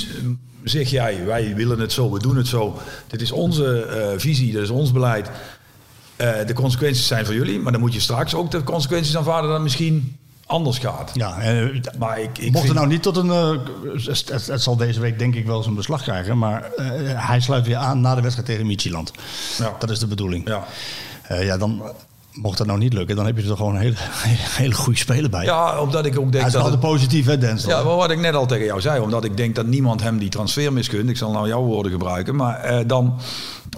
zeg 0.65 0.91
jij, 0.91 1.25
wij 1.25 1.55
willen 1.55 1.79
het 1.79 1.93
zo, 1.93 2.11
we 2.11 2.19
doen 2.19 2.37
het 2.37 2.47
zo. 2.47 2.79
Dit 3.07 3.21
is 3.21 3.33
onze 3.33 3.83
eh, 3.83 4.19
visie, 4.19 4.53
dit 4.53 4.63
is 4.63 4.71
ons 4.71 4.93
beleid. 4.93 5.31
Eh, 6.17 6.33
de 6.47 6.53
consequenties 6.53 7.07
zijn 7.07 7.25
voor 7.25 7.35
jullie, 7.35 7.59
maar 7.59 7.73
dan 7.73 7.81
moet 7.81 7.95
je 7.95 8.01
straks 8.01 8.35
ook 8.35 8.51
de 8.51 8.63
consequenties 8.63 9.17
aanvaarden 9.17 9.45
dat 9.45 9.53
het 9.53 9.63
misschien 9.63 10.17
anders 10.47 10.79
gaat. 10.79 11.11
ja. 11.15 11.39
En, 11.41 11.73
eh, 11.85 11.99
Maar 11.99 12.21
ik, 12.21 12.39
ik 12.39 12.45
Mocht 12.53 12.59
vind- 12.59 12.69
er 12.69 12.75
nou 12.75 12.87
niet 12.87 13.03
tot 13.03 13.17
een. 13.17 13.31
eh, 13.31 13.51
het, 14.47 14.63
zal 14.63 14.77
deze 14.77 15.01
week 15.01 15.19
denk 15.19 15.35
ik 15.35 15.47
wel 15.47 15.63
zijn 15.63 15.75
beslag 15.75 16.03
krijgen. 16.03 16.39
Maar 16.39 16.63
eh, 16.73 16.87
hij 17.29 17.41
sluit 17.41 17.67
weer 17.67 17.77
aan 17.77 18.01
na 18.01 18.15
de 18.15 18.21
wedstrijd 18.21 18.49
tegen 18.49 18.67
Michieland. 18.67 19.13
Ja. 19.59 19.73
Dat 19.79 19.91
is 19.91 19.99
de 19.99 20.07
bedoeling. 20.07 20.49
Ja. 20.49 20.65
Ja, 21.41 21.57
dan. 21.59 21.83
Mocht 22.35 22.59
dat 22.59 22.67
nou 22.67 22.79
niet 22.79 22.93
lukken, 22.93 23.17
dan 23.17 23.27
heb 23.27 23.37
je 23.37 23.43
er 23.43 23.49
toch 23.49 23.57
gewoon 23.57 23.75
een 23.75 23.81
hele, 23.81 23.95
hele 24.63 24.75
goede 24.75 24.99
speler 24.99 25.31
bij. 25.31 25.45
ja, 25.45 25.81
omdat 25.81 26.07
ik 26.07 26.19
ook 26.19 26.23
hij 26.23 26.31
denk 26.31 26.47
is 26.47 26.53
dat 26.53 26.63
altijd 26.63 26.83
het, 26.83 26.91
positief, 26.91 27.27
hè, 27.27 27.39
Denzel? 27.39 27.71
Ja, 27.71 27.83
maar 27.83 27.97
wat 27.97 28.11
ik 28.11 28.19
net 28.19 28.35
al 28.35 28.47
tegen 28.47 28.65
jou 28.65 28.81
zei, 28.81 29.01
omdat 29.01 29.25
ik 29.25 29.37
denk 29.37 29.55
dat 29.55 29.67
niemand 29.67 30.03
hem 30.03 30.19
die 30.19 30.29
transfer 30.29 30.73
miskunt. 30.73 31.11
Ik 31.11 31.17
zal 31.17 31.31
nou 31.31 31.49
jouw 31.49 31.63
woorden 31.63 31.93
gebruiken. 31.93 32.37
Maar 32.37 32.61
eh, 32.61 32.79
dan 32.87 33.19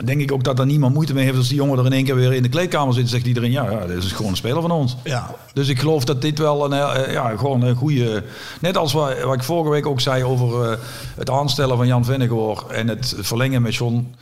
denk 0.05 0.20
ik 0.20 0.33
ook 0.33 0.45
dat 0.45 0.59
er 0.59 0.66
niemand 0.66 0.95
moeite 0.95 1.15
mee 1.15 1.24
heeft 1.24 1.37
als 1.37 1.49
die 1.49 1.57
jongen 1.57 1.78
er 1.78 1.87
in 1.87 1.93
één 1.93 2.05
keer 2.05 2.15
weer 2.15 2.33
in 2.33 2.43
de 2.43 2.49
kleedkamer 2.49 2.95
zit. 2.95 3.09
Zegt 3.09 3.27
iedereen, 3.27 3.51
ja, 3.51 3.70
ja 3.70 3.87
dit 3.87 4.05
is 4.05 4.12
gewoon 4.12 4.31
een 4.31 4.37
speler 4.37 4.61
van 4.61 4.70
ons. 4.70 4.97
Ja. 5.05 5.35
Dus 5.53 5.69
ik 5.69 5.78
geloof 5.78 6.05
dat 6.05 6.23
dit 6.23 6.39
wel 6.39 6.65
een, 6.65 6.73
eh, 6.73 7.12
ja, 7.12 7.37
gewoon 7.37 7.62
een 7.62 7.77
goede... 7.77 8.23
Net 8.61 8.77
als 8.77 8.93
wat, 8.93 9.23
wat 9.23 9.35
ik 9.35 9.43
vorige 9.43 9.70
week 9.70 9.87
ook 9.87 10.01
zei 10.01 10.24
over 10.24 10.70
eh, 10.70 10.78
het 11.16 11.31
aanstellen 11.31 11.77
van 11.77 11.87
Jan 11.87 12.05
Vennegoor 12.05 12.65
en 12.70 12.89
het 12.89 13.15
verlengen 13.19 13.62
met 13.62 13.74
John... 13.74 14.15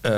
Eh, 0.00 0.12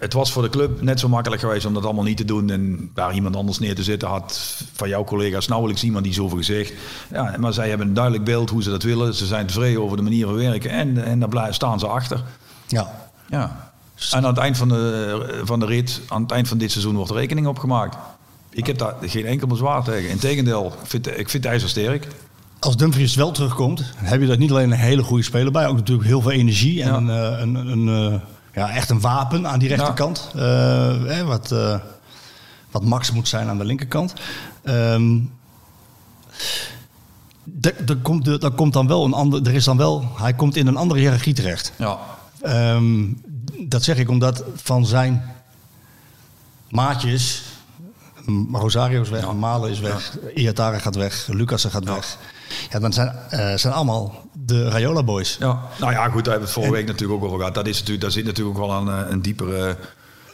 het 0.00 0.12
was 0.12 0.32
voor 0.32 0.42
de 0.42 0.48
club 0.48 0.82
net 0.82 1.00
zo 1.00 1.08
makkelijk 1.08 1.40
geweest 1.42 1.66
om 1.66 1.74
dat 1.74 1.84
allemaal 1.84 2.04
niet 2.04 2.16
te 2.16 2.24
doen 2.24 2.50
en 2.50 2.90
daar 2.94 3.14
iemand 3.14 3.36
anders 3.36 3.58
neer 3.58 3.74
te 3.74 3.82
zetten. 3.82 4.08
Had 4.08 4.56
van 4.72 4.88
jouw 4.88 5.04
collega's 5.04 5.48
nauwelijks 5.48 5.84
iemand 5.84 6.04
die 6.04 6.12
zoveel 6.14 6.36
gezegd. 6.36 6.72
Ja, 7.12 7.34
maar 7.38 7.52
zij 7.52 7.68
hebben 7.68 7.86
een 7.88 7.94
duidelijk 7.94 8.24
beeld 8.24 8.50
hoe 8.50 8.62
ze 8.62 8.70
dat 8.70 8.82
willen. 8.82 9.14
Ze 9.14 9.26
zijn 9.26 9.46
tevreden 9.46 9.82
over 9.82 9.96
de 9.96 10.02
manier 10.02 10.26
van 10.26 10.34
werken 10.34 10.70
en, 10.70 11.04
en 11.04 11.18
daar 11.20 11.54
staan 11.54 11.78
ze 11.78 11.86
achter. 11.86 12.22
ja. 12.68 13.08
Ja. 13.28 13.72
En 14.10 14.16
aan 14.18 14.24
het 14.24 14.38
eind 14.38 14.56
van 14.56 14.68
de, 14.68 15.40
van 15.44 15.60
de 15.60 15.66
rit, 15.66 16.00
aan 16.08 16.22
het 16.22 16.30
eind 16.30 16.48
van 16.48 16.58
dit 16.58 16.70
seizoen 16.70 16.94
wordt 16.96 17.10
rekening 17.10 17.46
opgemaakt. 17.46 17.96
Ik 18.50 18.66
heb 18.66 18.78
daar 18.78 18.94
geen 19.00 19.26
enkel 19.26 19.46
bezwaar 19.46 19.84
tegen. 19.84 20.10
Integendeel, 20.10 20.66
ik 20.66 20.86
vind, 20.88 21.18
ik 21.18 21.28
vind 21.28 21.44
IJzersterk. 21.44 22.06
Als 22.58 22.76
Dumfries 22.76 23.14
wel 23.14 23.30
terugkomt, 23.30 23.82
heb 23.96 24.20
je 24.20 24.26
daar 24.26 24.36
niet 24.38 24.50
alleen 24.50 24.70
een 24.70 24.78
hele 24.78 25.02
goede 25.02 25.22
speler 25.24 25.52
bij, 25.52 25.66
ook 25.66 25.76
natuurlijk 25.76 26.08
heel 26.08 26.20
veel 26.20 26.30
energie 26.30 26.82
en 26.82 26.88
Ja. 26.88 26.96
een, 26.96 27.10
eh, 27.10 27.40
een, 27.40 27.54
een, 27.54 28.12
eh, 28.12 28.20
ja, 28.54 28.70
echt 28.70 28.90
een 28.90 29.00
wapen 29.00 29.46
aan 29.46 29.58
die 29.58 29.68
rechterkant. 29.68 30.30
Eh, 30.36 31.20
wat, 31.20 31.52
eh, 31.52 31.78
wat 32.70 32.84
max 32.84 33.10
moet 33.10 33.28
zijn 33.28 33.48
aan 33.48 33.58
de 33.58 33.64
linkerkant. 33.64 34.14
Er, 37.60 37.74
er 37.86 37.96
komt, 38.02 38.26
er, 38.26 38.50
komt 38.50 38.72
dan 38.72 38.86
wel 38.86 39.04
een 39.04 39.12
ander, 39.12 39.46
er 39.46 39.54
is 39.54 39.64
dan 39.64 39.76
wel, 39.76 40.08
hij 40.16 40.34
komt 40.34 40.56
in 40.56 40.66
een 40.66 40.76
andere 40.76 41.00
hiërarchie 41.00 41.34
terecht. 41.34 41.72
Ja. 41.76 41.98
Ehm, 42.40 43.06
dat 43.68 43.82
zeg 43.82 43.96
ik 43.96 44.08
omdat 44.08 44.44
van 44.54 44.86
zijn 44.86 45.34
maatjes, 46.68 47.42
Rosario 48.52 49.00
is 49.00 49.08
weg, 49.08 49.32
Malen 49.32 49.70
is 49.70 49.80
weg, 49.80 50.18
Iatara 50.34 50.78
gaat 50.78 50.96
weg, 50.96 51.26
Lucassen 51.26 51.70
gaat 51.70 51.84
weg. 51.84 52.18
Ja, 52.70 52.78
dan 52.78 52.92
zijn, 52.92 53.16
eh, 53.30 53.56
zijn 53.56 53.72
allemaal 53.74 54.28
de 54.32 54.68
Rayola 54.68 55.02
boys. 55.02 55.36
ja. 55.40 55.60
Nou 55.78 55.92
ja, 55.92 56.08
goed, 56.08 56.24
daar 56.24 56.32
hebben 56.32 56.32
we 56.32 56.40
het 56.40 56.50
vorige 56.50 56.72
week 56.72 56.86
natuurlijk 56.86 57.18
ook 57.18 57.26
over 57.26 57.38
gehad. 57.38 57.54
Dat 57.54 57.66
is 57.66 57.74
natuurlijk, 57.74 58.00
daar 58.00 58.10
zit 58.10 58.24
natuurlijk 58.24 58.58
ook 58.58 58.66
wel 58.66 58.76
een, 58.76 59.04
eh, 59.04 59.10
een 59.10 59.22
diepere... 59.22 59.76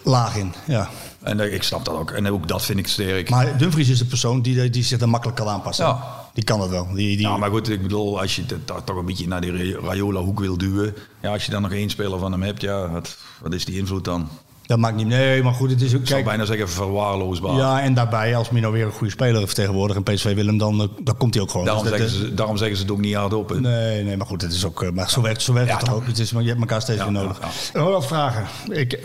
Laag 0.03 0.37
in, 0.37 0.55
ja. 0.67 0.89
En 1.23 1.41
eh, 1.41 1.55
ik 1.55 1.63
snap 1.63 1.85
dat 1.85 1.95
ook. 1.95 2.11
En 2.11 2.31
ook 2.31 2.49
dat 2.49 2.65
vind 2.65 2.79
ik 2.79 2.89
sterk. 2.89 3.31
Maar 3.31 3.59
Dumfries 3.59 3.89
is 3.89 3.99
de 3.99 4.05
persoon 4.05 4.43
die, 4.43 4.71
die 4.71 4.85
zich 4.85 5.01
er 5.01 5.09
makkelijk 5.09 5.39
kan 5.39 5.49
aanpassen. 5.49 5.87
Ja. 5.87 6.25
Die 6.35 6.45
kan 6.45 6.59
dat 6.61 6.69
wel. 6.69 6.87
Die, 6.95 7.17
die, 7.17 7.21
Ja, 7.21 7.37
maar 7.37 7.51
goed, 7.51 7.69
ik 7.69 7.83
bedoel, 7.83 8.21
als 8.21 8.37
je 8.37 8.45
toch 8.65 8.97
een 8.97 9.05
beetje 9.05 9.29
naar 9.29 9.41
die 9.41 9.79
Rayola-hoek 9.81 10.41
wil 10.41 10.59
duwen... 10.59 10.95
Ja, 11.23 11.33
als 11.33 11.45
je 11.45 11.51
dan 11.51 11.63
nog 11.63 11.73
één 11.73 11.91
speler 11.91 12.19
van 12.19 12.33
hem 12.33 12.43
hebt, 12.43 12.61
ja, 12.61 12.91
wat, 12.91 13.17
wat 13.43 13.55
is 13.55 13.65
die 13.65 13.79
invloed 13.79 14.05
dan? 14.05 14.29
Dat 14.67 14.79
maakt 14.79 14.97
niet... 14.97 15.07
Nee, 15.07 15.43
maar 15.43 15.53
goed, 15.53 15.71
het 15.71 15.81
is 15.83 15.95
ook... 15.95 16.01
Ik 16.01 16.07
zou 16.07 16.23
bijna 16.25 16.45
zeggen 16.45 16.69
verwaarloosbaar. 16.69 17.57
ja, 17.57 17.81
en 17.83 17.95
daarbij, 17.95 18.37
als 18.37 18.51
Mino 18.51 18.71
weer 18.73 18.85
een 18.87 18.93
goede 18.93 19.13
speler 19.13 19.47
vertegenwoordigt 19.47 20.07
en 20.07 20.15
PSV 20.15 20.35
wil 20.35 20.47
hem, 20.47 20.59
dan, 20.59 20.81
eh, 20.83 20.89
dan 21.05 21.17
komt 21.17 21.35
hij 21.35 21.43
ook 21.43 21.51
gewoon. 21.51 21.67
Daarom, 21.67 21.83
Dus 21.85 21.93
zeggen 21.99 22.11
ze, 22.19 22.35
daarom 22.35 22.57
zeggen 22.57 22.77
ze 22.77 22.83
het 22.83 22.93
ook 22.93 22.99
niet 23.01 23.15
hardop. 23.15 23.49
hè. 23.49 23.61
Nee, 23.61 24.03
nee, 24.05 24.17
maar 24.17 24.27
goed, 24.27 24.43
het 24.43 24.53
is 24.53 24.65
ook. 24.65 24.83
eh, 24.83 24.91
Maar 24.91 25.11
zo 25.11 25.23
werkt, 25.23 25.43
zo 25.43 25.53
werkt 25.53 25.69
Ja, 25.71 25.77
het 25.77 25.85
toch 25.85 25.95
ook. 25.95 26.07
Het 26.07 26.19
is, 26.19 26.33
maar 26.33 26.43
je 26.43 26.49
hebt 26.49 26.61
elkaar 26.61 26.81
steeds 26.83 26.99
Ja, 26.99 27.05
weer 27.05 27.13
nodig. 27.23 27.41
ja, 27.73 27.83
wat 27.85 28.07
vragen. 28.07 28.47
Ik, 28.71 28.99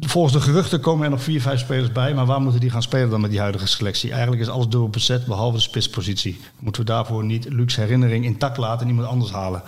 volgens 0.00 0.34
de 0.34 0.40
geruchten 0.40 0.80
komen 0.80 1.04
er 1.04 1.10
nog 1.10 1.22
vier, 1.22 1.40
vijf 1.40 1.60
spelers 1.60 1.92
bij. 1.92 2.14
Maar 2.14 2.26
waar 2.26 2.40
moeten 2.40 2.60
die 2.60 2.70
gaan 2.70 2.82
spelen 2.82 3.10
dan 3.10 3.20
met 3.20 3.30
die 3.30 3.40
huidige 3.40 3.66
selectie? 3.66 4.10
Eigenlijk 4.10 4.42
is 4.42 4.48
alles 4.48 4.68
dubbel 4.68 4.88
bezet, 4.88 5.26
behalve 5.26 5.56
de 5.56 5.62
spitspositie. 5.62 6.40
Moeten 6.58 6.82
we 6.82 6.88
daarvoor 6.88 7.24
niet 7.24 7.46
Lucs 7.48 7.76
herinnering 7.76 8.24
intact 8.24 8.56
laten 8.56 8.80
en 8.80 8.88
iemand 8.88 9.08
anders 9.08 9.32
halen? 9.32 9.62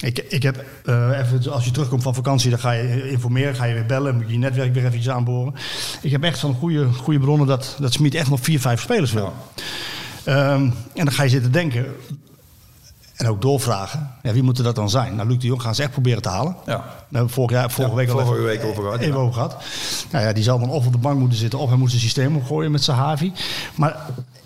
Ik, 0.00 0.18
ik 0.18 0.42
heb 0.42 0.64
eh, 0.84 1.18
even, 1.18 1.52
als 1.52 1.64
je 1.64 1.70
terugkomt 1.70 2.02
van 2.02 2.14
vakantie, 2.14 2.50
dan 2.50 2.58
ga 2.58 2.72
je 2.72 3.10
informeren, 3.10 3.54
ga 3.54 3.64
je 3.64 3.74
weer 3.74 3.86
bellen, 3.86 4.14
moet 4.16 4.26
je 4.26 4.32
je 4.32 4.38
netwerk 4.38 4.74
weer 4.74 4.86
even 4.86 5.14
aanboren. 5.14 5.54
Ik 6.02 6.10
heb 6.10 6.22
echt 6.22 6.38
van 6.38 6.54
goede, 6.54 6.92
goede 6.92 7.20
bronnen 7.20 7.46
dat, 7.46 7.76
dat 7.80 7.92
Smit 7.92 8.14
echt 8.14 8.30
nog 8.30 8.40
vier, 8.40 8.60
vijf 8.60 8.80
spelers 8.80 9.12
wil. 9.12 9.32
Ehm, 10.24 10.62
en 10.94 11.04
dan 11.04 11.12
ga 11.12 11.22
je 11.22 11.28
zitten 11.28 11.52
denken, 11.52 11.86
en 13.16 13.28
ook 13.28 13.42
doorvragen. 13.42 14.10
Ja, 14.22 14.32
wie 14.32 14.42
moet 14.42 14.58
er 14.58 14.64
dat 14.64 14.74
dan 14.74 14.90
zijn? 14.90 15.14
Nou, 15.16 15.28
Luc 15.28 15.38
de 15.38 15.46
Jong 15.46 15.62
gaan 15.62 15.74
ze 15.74 15.82
echt 15.82 15.90
proberen 15.92 16.22
te 16.22 16.28
halen. 16.28 16.56
Ja. 16.66 16.72
Daar 16.76 16.94
hebben 17.10 17.26
we 17.26 17.32
vorig 17.32 17.50
jaar, 17.50 17.70
vorige 17.70 17.90
Ja, 17.90 17.96
week 17.96 18.10
al 18.10 18.26
vorige 18.26 18.42
week 18.44 18.64
over 18.64 18.82
gehad, 18.82 19.00
even 19.00 19.12
ja. 19.14 19.20
over 19.20 19.34
gehad. 19.34 19.56
Nou 20.10 20.24
ja, 20.24 20.32
die 20.32 20.42
zal 20.42 20.58
dan 20.58 20.68
of 20.70 20.86
op 20.86 20.92
de 20.92 20.98
bank 20.98 21.18
moeten 21.18 21.38
zitten... 21.38 21.58
of 21.58 21.68
hij 21.68 21.78
moet 21.78 21.90
zijn 21.90 22.02
systeem 22.02 22.36
opgooien 22.36 22.70
met 22.70 22.82
Sahavi. 22.84 23.32
Maar 23.74 23.96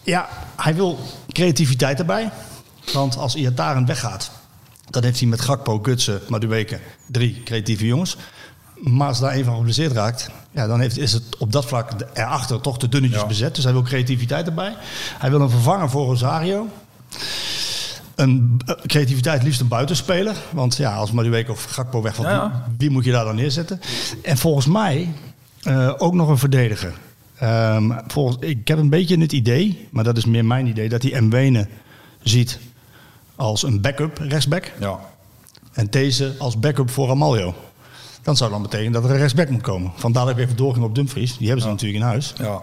ja, 0.03 0.29
hij 0.57 0.75
wil 0.75 0.99
creativiteit 1.33 1.99
erbij. 1.99 2.31
Want 2.93 3.17
als 3.17 3.35
Iataren 3.35 3.87
weggaat... 3.87 4.31
dan 4.91 5.03
heeft 5.03 5.19
hij 5.21 5.29
met 5.29 5.41
Gakpo, 5.41 5.79
Gutsen, 5.83 6.21
Madueke... 6.29 6.79
drie 7.07 7.43
creatieve 7.45 7.87
jongens. 7.87 8.17
Maar 8.75 9.09
als 9.09 9.21
daar 9.21 9.35
een 9.35 9.45
van 9.45 9.57
geblesseerd 9.57 9.93
raakt... 9.93 10.31
Ja, 10.51 10.67
dan 10.67 10.81
heeft, 10.81 10.99
is 10.99 11.13
het 11.13 11.37
op 11.39 11.53
dat 11.53 11.67
vlak 11.67 11.91
erachter 12.15 12.61
toch 12.61 12.79
te 12.79 12.89
dunnetjes 12.89 13.21
Ja. 13.21 13.27
bezet. 13.27 13.55
Dus 13.55 13.65
hij 13.65 13.73
wil 13.73 13.83
creativiteit 13.83 14.47
erbij. 14.47 14.77
Hij 15.19 15.31
wil 15.31 15.41
een 15.41 15.51
vervanger 15.51 15.91
voor 15.91 16.07
Rosario 16.07 16.67
een 18.21 18.61
eh, 18.67 18.75
creativiteit 18.87 19.43
liefst 19.43 19.61
een 19.61 19.69
buitenspeler. 19.69 20.37
Want 20.53 20.77
ja, 20.77 20.95
als 20.95 21.13
Madueke 21.13 21.51
of 21.51 21.65
Gakpo 21.65 22.03
wegvalt, 22.03 22.29
Ja, 22.29 22.65
wie, 22.79 22.91
moet 22.91 23.05
je 23.05 23.13
daar 23.13 23.25
dan 23.25 23.35
neerzetten? 23.37 23.81
En 24.23 24.39
volgens 24.39 24.67
mij 24.67 25.09
eh, 25.63 25.93
ook 25.99 26.15
nog 26.15 26.29
een 26.29 26.39
verdediger. 26.39 26.93
Ehm, 27.39 27.91
volgens, 28.07 28.37
ik 28.41 28.69
heb 28.69 28.79
een 28.79 28.91
beetje 28.91 29.19
het 29.19 29.33
idee, 29.33 29.89
maar 29.91 30.05
dat 30.05 30.17
is 30.17 30.25
meer 30.25 30.45
mijn 30.45 30.67
idee, 30.67 30.89
dat 30.89 31.03
hij 31.03 31.21
Mwene 31.21 31.69
ziet 32.23 32.59
als 33.37 33.63
een 33.63 33.81
backup 33.81 34.19
rechtsback. 34.19 34.73
Ja. 34.81 34.99
En 35.73 35.87
deze 35.91 36.35
als 36.39 36.59
backup 36.59 36.91
voor 36.91 37.11
Amaljo. 37.11 37.55
Dan 38.23 38.37
zou 38.37 38.51
dan 38.51 38.63
betekenen 38.63 38.93
dat 38.93 39.05
er 39.05 39.11
een 39.11 39.17
rechtsback 39.17 39.49
moet 39.49 39.61
komen. 39.63 39.93
Vandaar 39.97 40.25
dat 40.27 40.37
ik 40.37 40.45
even 40.45 40.57
doorging 40.57 40.85
op 40.85 40.95
Dumfries. 40.95 41.37
Die 41.37 41.47
hebben 41.47 41.65
ze 41.65 41.71
natuurlijk 41.71 42.01
in 42.01 42.07
huis. 42.09 42.33
Ja. 42.39 42.61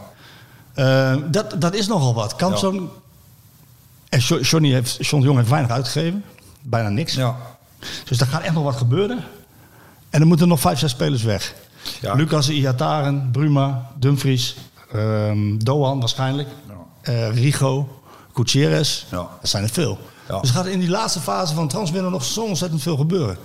Eh, 0.74 1.22
dat, 1.32 1.56
dat 1.62 1.76
is 1.76 1.88
nogal 1.88 2.14
wat. 2.14 2.36
Kan 2.36 2.52
Ja. 2.52 2.58
zo'n... 2.58 2.90
En 4.18 4.24
Jo- 4.24 4.40
Johnny 4.40 4.72
heeft, 4.72 4.98
John 5.06 5.24
Jong 5.24 5.38
heeft 5.38 5.50
weinig 5.50 5.72
uitgegeven. 5.72 6.24
Bijna 6.62 6.90
niks. 6.90 7.14
ja. 7.14 7.36
Dus 8.06 8.18
daar 8.18 8.28
gaat 8.28 8.42
echt 8.42 8.54
nog 8.54 8.64
wat 8.64 8.76
gebeuren. 8.76 9.24
En 10.10 10.22
er 10.22 10.28
moeten 10.28 10.48
nog 10.48 10.60
vijf, 10.60 10.80
zes 10.80 10.92
spelers 10.92 11.24
weg. 11.24 11.54
Ja. 12.02 12.14
Lucas, 12.14 12.50
Iataren, 12.50 13.30
Bruma, 13.32 13.92
Dumfries, 14.00 14.56
ehm, 14.92 15.58
Doan 15.58 16.00
waarschijnlijk, 16.00 16.50
eh, 17.02 17.34
Rigo, 17.36 18.02
Gutierrez. 18.34 19.06
Ja. 19.12 19.18
Dat 19.18 19.50
zijn 19.50 19.64
er 19.64 19.70
veel. 19.70 19.98
Ja. 20.28 20.40
Dus 20.40 20.50
gaat 20.50 20.66
in 20.66 20.80
die 20.80 20.90
laatste 20.90 21.20
fase 21.20 21.54
van 21.54 21.68
transfer 21.68 22.04
nog 22.12 22.24
zo 22.24 22.44
ontzettend 22.44 22.82
veel 22.82 22.98
gebeuren. 22.98 23.38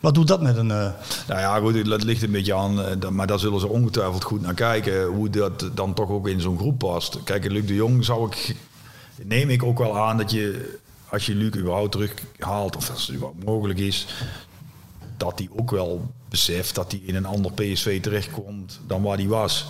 Wat 0.00 0.14
doet 0.14 0.28
dat 0.28 0.40
met 0.42 0.56
een... 0.56 0.70
eh, 0.70 0.88
Nou 1.28 1.40
ja, 1.40 1.58
goed, 1.58 1.84
dat 1.86 2.02
ligt 2.04 2.22
een 2.22 2.30
beetje 2.30 2.54
aan. 2.54 2.82
eh, 2.82 3.08
Maar 3.08 3.26
daar 3.26 3.38
zullen 3.38 3.60
ze 3.60 3.68
ongetwijfeld 3.68 4.24
goed 4.24 4.42
naar 4.42 4.54
kijken. 4.54 5.04
Hoe 5.06 5.30
dat 5.30 5.70
dan 5.74 5.94
toch 5.94 6.08
ook 6.10 6.28
in 6.28 6.40
zo'n 6.40 6.58
groep 6.58 6.78
past. 6.78 7.18
Kijk, 7.24 7.50
Luc 7.50 7.66
de 7.66 7.74
Jong 7.74 8.04
zou 8.04 8.26
ik. 8.26 8.56
Neem 9.22 9.50
ik 9.50 9.62
ook 9.62 9.78
wel 9.78 9.98
aan 9.98 10.16
dat 10.16 10.30
je. 10.30 10.74
Als 11.08 11.26
je 11.26 11.34
Luc 11.34 11.54
überhaupt 11.56 11.92
terughaalt, 11.92 12.76
of 12.76 12.90
als 12.90 13.06
het 13.06 13.16
überhaupt 13.16 13.44
mogelijk 13.44 13.78
is. 13.78 14.06
Dat 15.16 15.38
hij 15.38 15.48
ook 15.56 15.70
wel 15.70 16.10
beseft 16.28 16.74
dat 16.74 16.90
hij 16.92 17.00
in 17.04 17.14
een 17.14 17.26
ander 17.26 17.52
PSV 17.52 18.00
terechtkomt 18.00 18.80
dan 18.86 19.02
waar 19.02 19.16
hij 19.16 19.26
was. 19.26 19.66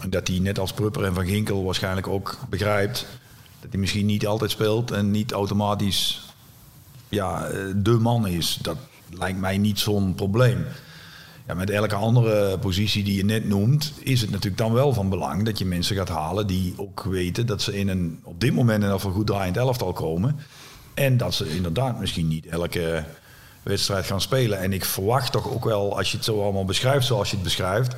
En 0.00 0.10
dat 0.10 0.28
hij 0.28 0.38
net 0.38 0.58
als 0.58 0.72
Prupper 0.72 1.04
en 1.04 1.14
Van 1.14 1.26
Ginkel 1.26 1.64
waarschijnlijk 1.64 2.06
ook 2.06 2.38
begrijpt. 2.48 3.06
Dat 3.60 3.70
hij 3.70 3.80
misschien 3.80 4.06
niet 4.06 4.26
altijd 4.26 4.50
speelt 4.50 4.90
en 4.90 5.10
niet 5.10 5.32
automatisch 5.32 6.20
ja, 7.08 7.46
eh, 7.46 7.64
de 7.76 7.90
man 7.90 8.26
is. 8.26 8.58
Dat 8.62 8.76
lijkt 9.10 9.38
mij 9.38 9.58
niet 9.58 9.78
zo'n 9.78 10.14
probleem. 10.14 10.66
Ja, 11.48 11.54
met 11.54 11.70
elke 11.70 11.94
andere 11.94 12.58
positie 12.58 13.04
die 13.04 13.16
je 13.16 13.24
net 13.24 13.48
noemt, 13.48 13.92
is 14.00 14.20
het 14.20 14.30
natuurlijk 14.30 14.58
dan 14.58 14.72
wel 14.72 14.92
van 14.92 15.08
belang 15.08 15.44
dat 15.44 15.58
je 15.58 15.64
mensen 15.64 15.96
gaat 15.96 16.08
halen 16.08 16.46
die 16.46 16.74
ook 16.76 17.02
weten 17.02 17.46
dat 17.46 17.62
ze 17.62 17.78
in 17.78 17.88
een, 17.88 18.20
op 18.22 18.40
dit 18.40 18.54
moment 18.54 18.82
in 18.84 18.90
een 18.90 19.00
goed 19.00 19.26
draaiend 19.26 19.56
elftal 19.56 19.92
komen. 19.92 20.36
En 20.94 21.16
dat 21.16 21.34
ze 21.34 21.54
inderdaad 21.54 22.00
misschien 22.00 22.28
niet 22.28 22.46
elke 22.46 23.04
wedstrijd 23.62 24.06
gaan 24.06 24.20
spelen. 24.20 24.58
En 24.58 24.72
ik 24.72 24.84
verwacht 24.84 25.32
toch 25.32 25.50
ook 25.52 25.64
wel, 25.64 25.96
als 25.96 26.10
je 26.10 26.16
het 26.16 26.26
zo 26.26 26.42
allemaal 26.42 26.64
beschrijft 26.64 27.06
zoals 27.06 27.28
je 27.30 27.34
het 27.34 27.44
beschrijft, 27.44 27.94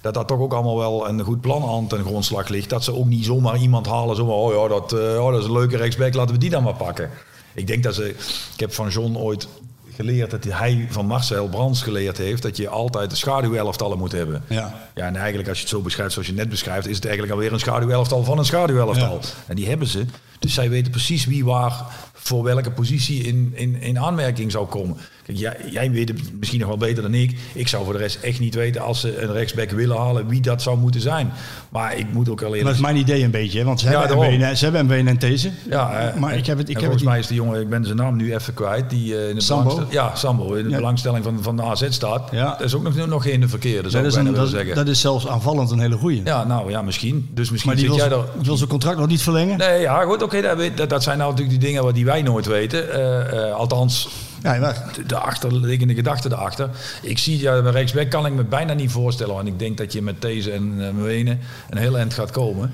dat 0.00 0.14
dat 0.14 0.28
toch 0.28 0.38
ook 0.38 0.52
allemaal 0.52 0.78
wel 0.78 1.08
een 1.08 1.20
goed 1.20 1.40
plan 1.40 1.64
aan 1.64 1.86
ten 1.86 2.04
grondslag 2.04 2.48
ligt. 2.48 2.70
Dat 2.70 2.84
ze 2.84 2.94
ook 2.94 3.06
niet 3.06 3.24
zomaar 3.24 3.58
iemand 3.58 3.86
halen, 3.86 4.16
zomaar, 4.16 4.34
oh 4.34 4.52
ja, 4.52 4.68
dat, 4.68 4.92
eh, 4.92 5.24
oh, 5.24 5.30
dat 5.30 5.40
is 5.40 5.46
een 5.46 5.52
leuke 5.52 5.76
rechtsback, 5.76 6.14
laten 6.14 6.34
we 6.34 6.40
die 6.40 6.50
dan 6.50 6.62
maar 6.62 6.74
pakken. 6.74 7.10
Ik 7.54 7.66
denk 7.66 7.82
dat 7.82 7.94
ze, 7.94 8.08
ik 8.52 8.60
heb 8.60 8.72
van 8.72 8.88
John 8.88 9.16
ooit 9.16 9.48
geleerd 9.96 10.30
dat 10.30 10.44
hij 10.44 10.86
van 10.90 11.06
Marcel 11.06 11.48
Brands 11.48 11.82
geleerd 11.82 12.18
heeft 12.18 12.42
dat 12.42 12.56
je 12.56 12.68
altijd 12.68 13.10
de 13.10 13.16
schaduwelftallen 13.16 13.98
moet 13.98 14.12
hebben. 14.12 14.44
Ja. 14.48 14.74
Ja, 14.94 15.06
en 15.06 15.16
eigenlijk 15.16 15.48
als 15.48 15.56
je 15.56 15.64
het 15.64 15.72
zo 15.72 15.80
beschrijft 15.80 16.12
zoals 16.12 16.28
je 16.28 16.34
net 16.34 16.48
beschrijft, 16.48 16.86
is 16.86 16.96
het 16.96 17.04
eigenlijk 17.04 17.34
alweer 17.34 17.52
een 17.52 17.58
schaduwelftal 17.58 18.24
van 18.24 18.38
een 18.38 18.44
schaduwelftal. 18.44 19.18
Ja. 19.22 19.28
En 19.46 19.56
die 19.56 19.68
hebben 19.68 19.86
ze. 19.86 20.04
Dus 20.38 20.54
zij 20.54 20.70
weten 20.70 20.90
precies 20.90 21.24
wie 21.24 21.44
waar 21.44 21.84
voor 22.22 22.42
welke 22.42 22.70
positie 22.70 23.22
in, 23.22 23.52
in, 23.54 23.80
in 23.80 23.98
aanmerking 23.98 24.50
zou 24.50 24.66
komen. 24.66 24.96
Kijk, 25.24 25.38
jij, 25.38 25.56
jij 25.70 25.90
weet 25.90 26.08
het 26.08 26.38
misschien 26.38 26.60
nog 26.60 26.68
wel 26.68 26.78
beter 26.78 27.02
dan 27.02 27.14
ik. 27.14 27.38
Ik 27.52 27.68
zou 27.68 27.84
voor 27.84 27.92
de 27.92 27.98
rest 27.98 28.18
echt 28.22 28.40
niet 28.40 28.54
weten 28.54 28.82
als 28.82 29.00
ze 29.00 29.22
een 29.22 29.32
rechtsback 29.32 29.70
willen 29.70 29.96
halen 29.96 30.28
wie 30.28 30.40
dat 30.40 30.62
zou 30.62 30.78
moeten 30.78 31.00
zijn. 31.00 31.32
Maar 31.68 31.96
ik 31.96 32.12
moet 32.12 32.28
ook 32.28 32.42
al 32.42 32.50
dat 32.50 32.74
is 32.74 32.80
mijn 32.80 32.96
idee 32.96 33.24
een 33.24 33.30
beetje, 33.30 33.64
want 33.64 33.80
ze 33.80 33.90
Ja, 33.90 34.06
hebben. 34.06 34.16
MWN, 34.16 34.54
ze 34.56 34.70
hebben 34.70 35.06
en 35.08 35.18
These. 35.18 35.50
Ja, 35.70 35.92
eh, 35.92 36.20
maar 36.20 36.36
ik 36.36 36.46
heb 36.46 36.58
het... 36.58 36.68
Ik 36.68 36.74
heb 36.74 36.84
volgens 36.84 37.04
mij 37.04 37.18
is 37.18 37.26
de 37.26 37.34
jongen, 37.34 37.60
ik 37.60 37.68
ben 37.68 37.84
zijn 37.84 37.96
naam 37.96 38.16
nu 38.16 38.34
even 38.34 38.54
kwijt, 38.54 38.90
die 38.90 39.16
eh, 39.16 39.28
in 39.28 39.34
de 39.34 39.40
Sambo? 39.40 39.86
ja, 39.90 40.14
Sambo, 40.14 40.54
in 40.54 40.64
de 40.64 40.70
Ja. 40.70 40.76
belangstelling 40.76 41.24
van, 41.24 41.42
van 41.42 41.56
de 41.56 41.62
AZ 41.62 41.86
staat. 41.88 42.28
Ja. 42.32 42.50
Dat 42.50 42.60
is 42.60 42.74
ook 42.74 42.82
nog, 42.82 43.06
nog 43.06 43.22
geen 43.22 43.48
verkeerde, 43.48 43.90
zou 43.90 44.02
dat, 44.02 44.12
is 44.12 44.18
een, 44.18 44.34
dat, 44.34 44.48
zeggen. 44.48 44.74
dat 44.74 44.88
is 44.88 45.00
zelfs 45.00 45.28
aanvallend 45.28 45.70
een 45.70 45.80
hele 45.80 45.96
goeie. 45.96 46.20
ja, 46.24 46.44
nou 46.44 46.70
ja, 46.70 46.82
misschien. 46.82 47.28
Dus 47.34 47.50
misschien 47.50 47.72
maar 47.72 47.80
die 47.82 47.90
zit 47.92 48.08
wil, 48.08 48.08
jij 48.08 48.18
er... 48.18 48.44
wil 48.44 48.56
zijn 48.56 48.68
contract 48.68 48.98
nog 48.98 49.08
niet 49.08 49.22
verlengen? 49.22 49.58
Nee, 49.58 49.80
ja, 49.80 50.02
goed, 50.04 50.22
oké, 50.22 50.40
dat, 50.40 50.76
dat, 50.76 50.90
dat 50.90 51.02
zijn 51.02 51.18
nou 51.18 51.30
natuurlijk 51.30 51.60
die 51.60 51.68
dingen 51.68 51.84
wat 51.84 51.94
die 51.94 52.04
wij 52.04 52.11
nooit 52.20 52.46
weten. 52.46 52.92
Eh, 52.92 53.48
eh, 53.48 53.54
althans, 53.54 54.08
Ja, 54.42 54.58
maar, 54.58 54.84
de, 54.94 55.06
de 55.06 55.16
achterliggende 55.18 55.94
gedachte 55.94 56.28
erachter. 56.32 56.68
Ik 57.02 57.18
zie, 57.18 57.40
ja, 57.40 57.62
bij 57.62 57.72
rechtsback 57.72 58.10
kan 58.10 58.26
ik 58.26 58.32
me 58.32 58.44
bijna 58.44 58.72
niet 58.72 58.90
voorstellen. 58.90 59.34
Want 59.34 59.46
ik 59.48 59.58
denk 59.58 59.76
dat 59.78 59.92
je 59.92 60.02
met 60.02 60.20
deze 60.22 60.50
en 60.52 60.74
uh, 60.78 60.90
Mwene 60.90 61.36
een 61.70 61.78
heel 61.78 61.98
eind 61.98 62.14
gaat 62.14 62.30
komen. 62.30 62.72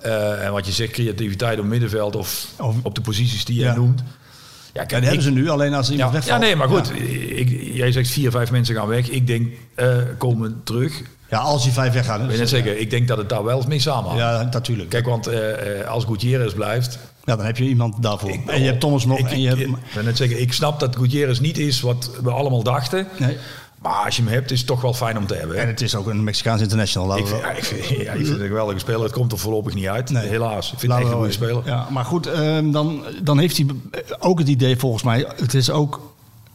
Eh, 0.00 0.44
en 0.46 0.52
wat 0.52 0.66
je 0.66 0.72
zegt, 0.72 0.92
creativiteit 0.92 1.58
op 1.58 1.64
middenveld 1.64 2.16
of 2.16 2.46
Of- 2.58 2.76
op 2.82 2.94
de 2.94 3.00
posities 3.00 3.44
die 3.44 3.56
je 3.58 3.64
Ja. 3.64 3.74
noemt. 3.74 4.02
Ja, 4.72 4.84
die 4.84 4.98
hebben 4.98 5.22
ze 5.22 5.30
nu, 5.30 5.48
alleen 5.48 5.74
als 5.74 5.90
iemand 5.90 6.08
ja, 6.12 6.14
wegvalt. 6.18 6.40
ja, 6.40 6.46
nee, 6.46 6.56
maar 6.56 6.68
goed. 6.68 6.90
Ik, 7.30 7.74
jij 7.74 7.92
zegt 7.92 8.10
vier, 8.10 8.30
vijf 8.30 8.50
mensen 8.50 8.74
gaan 8.74 8.86
weg. 8.88 9.08
Ik 9.08 9.26
denk, 9.26 9.52
eh, 9.74 9.96
komen 10.18 10.60
terug. 10.64 11.02
Ja, 11.30 11.38
als 11.38 11.62
die 11.62 11.72
vijf 11.72 11.92
weggaan. 11.92 12.20
Wil 12.22 12.30
je 12.30 12.38
net 12.38 12.48
zeggen, 12.48 12.80
ik 12.80 12.90
denk 12.90 13.08
dat 13.08 13.18
het 13.18 13.28
daar 13.28 13.44
wel 13.44 13.64
mee 13.68 13.78
samenhangt. 13.80 14.18
Ja, 14.20 14.48
natuurlijk. 14.52 14.88
Kijk, 14.88 15.06
want 15.06 15.26
eh, 15.26 15.80
eh, 15.80 15.88
als 15.88 16.04
Gutierrez 16.04 16.52
blijft... 16.54 16.98
Ja, 17.24 17.36
dan 17.36 17.46
heb 17.46 17.56
je 17.56 17.64
iemand 17.64 18.02
daarvoor. 18.02 18.30
Ik- 18.30 18.46
en 18.46 18.60
je 18.60 18.66
hebt 18.66 18.80
Thomas 18.80 19.04
nog. 19.06 19.18
Ik, 19.18 19.30
en 19.30 19.40
je 19.40 19.48
hebt, 19.48 19.60
ik, 19.60 20.02
net 20.02 20.16
zeggen, 20.16 20.40
ik 20.40 20.52
snap 20.52 20.80
dat 20.80 20.96
Gutierrez 20.96 21.38
niet 21.38 21.58
is 21.58 21.80
wat 21.80 22.10
we 22.22 22.30
allemaal 22.30 22.62
dachten. 22.62 23.06
nee. 23.18 23.36
Maar 23.82 24.04
als 24.04 24.16
je 24.16 24.22
hem 24.22 24.32
hebt, 24.32 24.50
is 24.50 24.58
het 24.58 24.66
toch 24.66 24.80
wel 24.80 24.94
fijn 24.94 25.18
om 25.18 25.26
te 25.26 25.34
hebben. 25.34 25.56
hè? 25.56 25.62
En 25.62 25.68
het 25.68 25.80
is 25.80 25.94
ook 25.94 26.06
een 26.06 26.24
Mexicaans 26.24 26.60
international. 26.62 27.16
Ik 27.18 27.26
vind, 27.26 27.40
ja, 27.40 27.50
ik, 27.50 27.64
vind, 27.64 27.86
ja, 27.88 27.94
ik 28.12 28.16
vind 28.16 28.28
het 28.28 28.40
een 28.40 28.46
geweldige 28.54 28.78
speler. 28.78 29.02
Het 29.02 29.12
komt 29.12 29.32
er 29.32 29.38
voorlopig 29.38 29.74
niet 29.74 29.86
uit. 29.86 30.10
Nee. 30.10 30.28
Helaas. 30.28 30.72
Ik 30.72 30.78
vind 30.78 30.92
het 30.92 31.00
echt 31.00 31.10
een 31.10 31.16
goede 31.16 31.32
speler. 31.32 31.62
Ja, 31.64 31.86
maar 31.90 32.04
goed, 32.04 32.26
ehm, 32.26 32.70
dan, 32.70 33.02
dan 33.22 33.38
heeft 33.38 33.56
hij 33.56 33.66
ook 34.18 34.38
het 34.38 34.48
idee 34.48 34.76
volgens 34.76 35.02
mij. 35.02 35.26
Het 35.36 35.54
is 35.54 35.70
ook, 35.70 36.00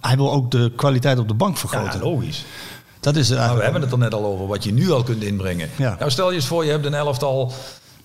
hij 0.01 0.15
wil 0.15 0.31
ook 0.31 0.51
de 0.51 0.71
kwaliteit 0.75 1.19
op 1.19 1.27
de 1.27 1.33
bank 1.33 1.53
Ja, 1.53 1.59
vergroten. 1.59 1.99
logisch. 1.99 2.45
Dat 3.05 3.15
is 3.15 3.29
we 3.29 3.35
hebben 3.35 3.81
het 3.81 3.91
er 3.91 3.97
net 3.97 4.13
al 4.13 4.25
over, 4.25 4.47
wat 4.47 4.63
je 4.63 4.73
nu 4.73 4.91
al 4.91 5.03
kunt 5.03 5.23
inbrengen. 5.23 5.69
Ja. 5.75 5.95
Nou, 5.99 6.11
stel 6.11 6.29
je 6.29 6.35
eens 6.35 6.45
voor, 6.45 6.65
je 6.65 6.71
hebt 6.71 6.85
een 6.85 6.93
elftal 6.93 7.51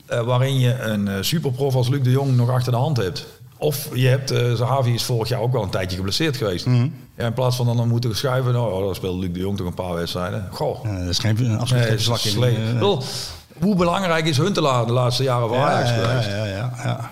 eh, 0.07 0.21
waarin 0.21 0.59
je 0.59 0.81
een 0.81 1.09
eh, 1.09 1.15
superprof 1.21 1.75
als 1.75 1.89
Luc 1.89 2.03
de 2.03 2.11
Jong 2.11 2.37
nog 2.37 2.51
achter 2.51 2.73
de 2.73 2.79
hand 2.79 2.97
hebt. 2.97 3.27
Of 3.59 3.89
je 3.95 4.09
hebt, 4.09 4.31
eh 4.31 4.53
Zahavi 4.53 4.95
is 4.95 5.03
vorig 5.03 5.29
jaar 5.29 5.41
ook 5.41 5.53
wel 5.53 5.63
een 5.63 5.71
tijdje 5.71 5.97
geblesseerd 5.97 6.37
geweest. 6.37 6.67
Mhm. 6.67 6.89
ja, 7.17 7.27
in 7.27 7.33
plaats 7.33 7.57
van 7.57 7.77
dan, 7.77 7.89
moeten 7.89 8.17
schuiven, 8.17 8.53
nou, 8.53 8.73
oh, 8.73 8.85
dan 8.85 8.95
speelt 8.95 9.19
Luc 9.19 9.33
de 9.33 9.41
Jong 9.41 9.57
toch 9.57 9.67
een 9.67 9.75
paar 9.75 9.95
wedstrijden. 9.95 10.49
Goh, 10.51 10.85
Ja, 10.85 10.99
dat 10.99 11.09
is 11.09 11.19
geen 11.19 11.45
een 11.45 11.59
absoluut 11.59 12.39
nee, 12.39 12.55
in. 12.55 12.99
hoe 13.59 13.77
belangrijk 13.77 14.27
is 14.27 14.37
Huntelaar 14.37 14.87
de 14.87 14.93
laatste 14.93 15.23
jaren 15.23 15.51
ja, 15.51 15.67
Ajax 15.67 15.91
ja, 15.91 15.95
geweest? 15.97 16.29
ja, 16.29 16.45
ja, 16.45 16.73
ja. 16.85 17.11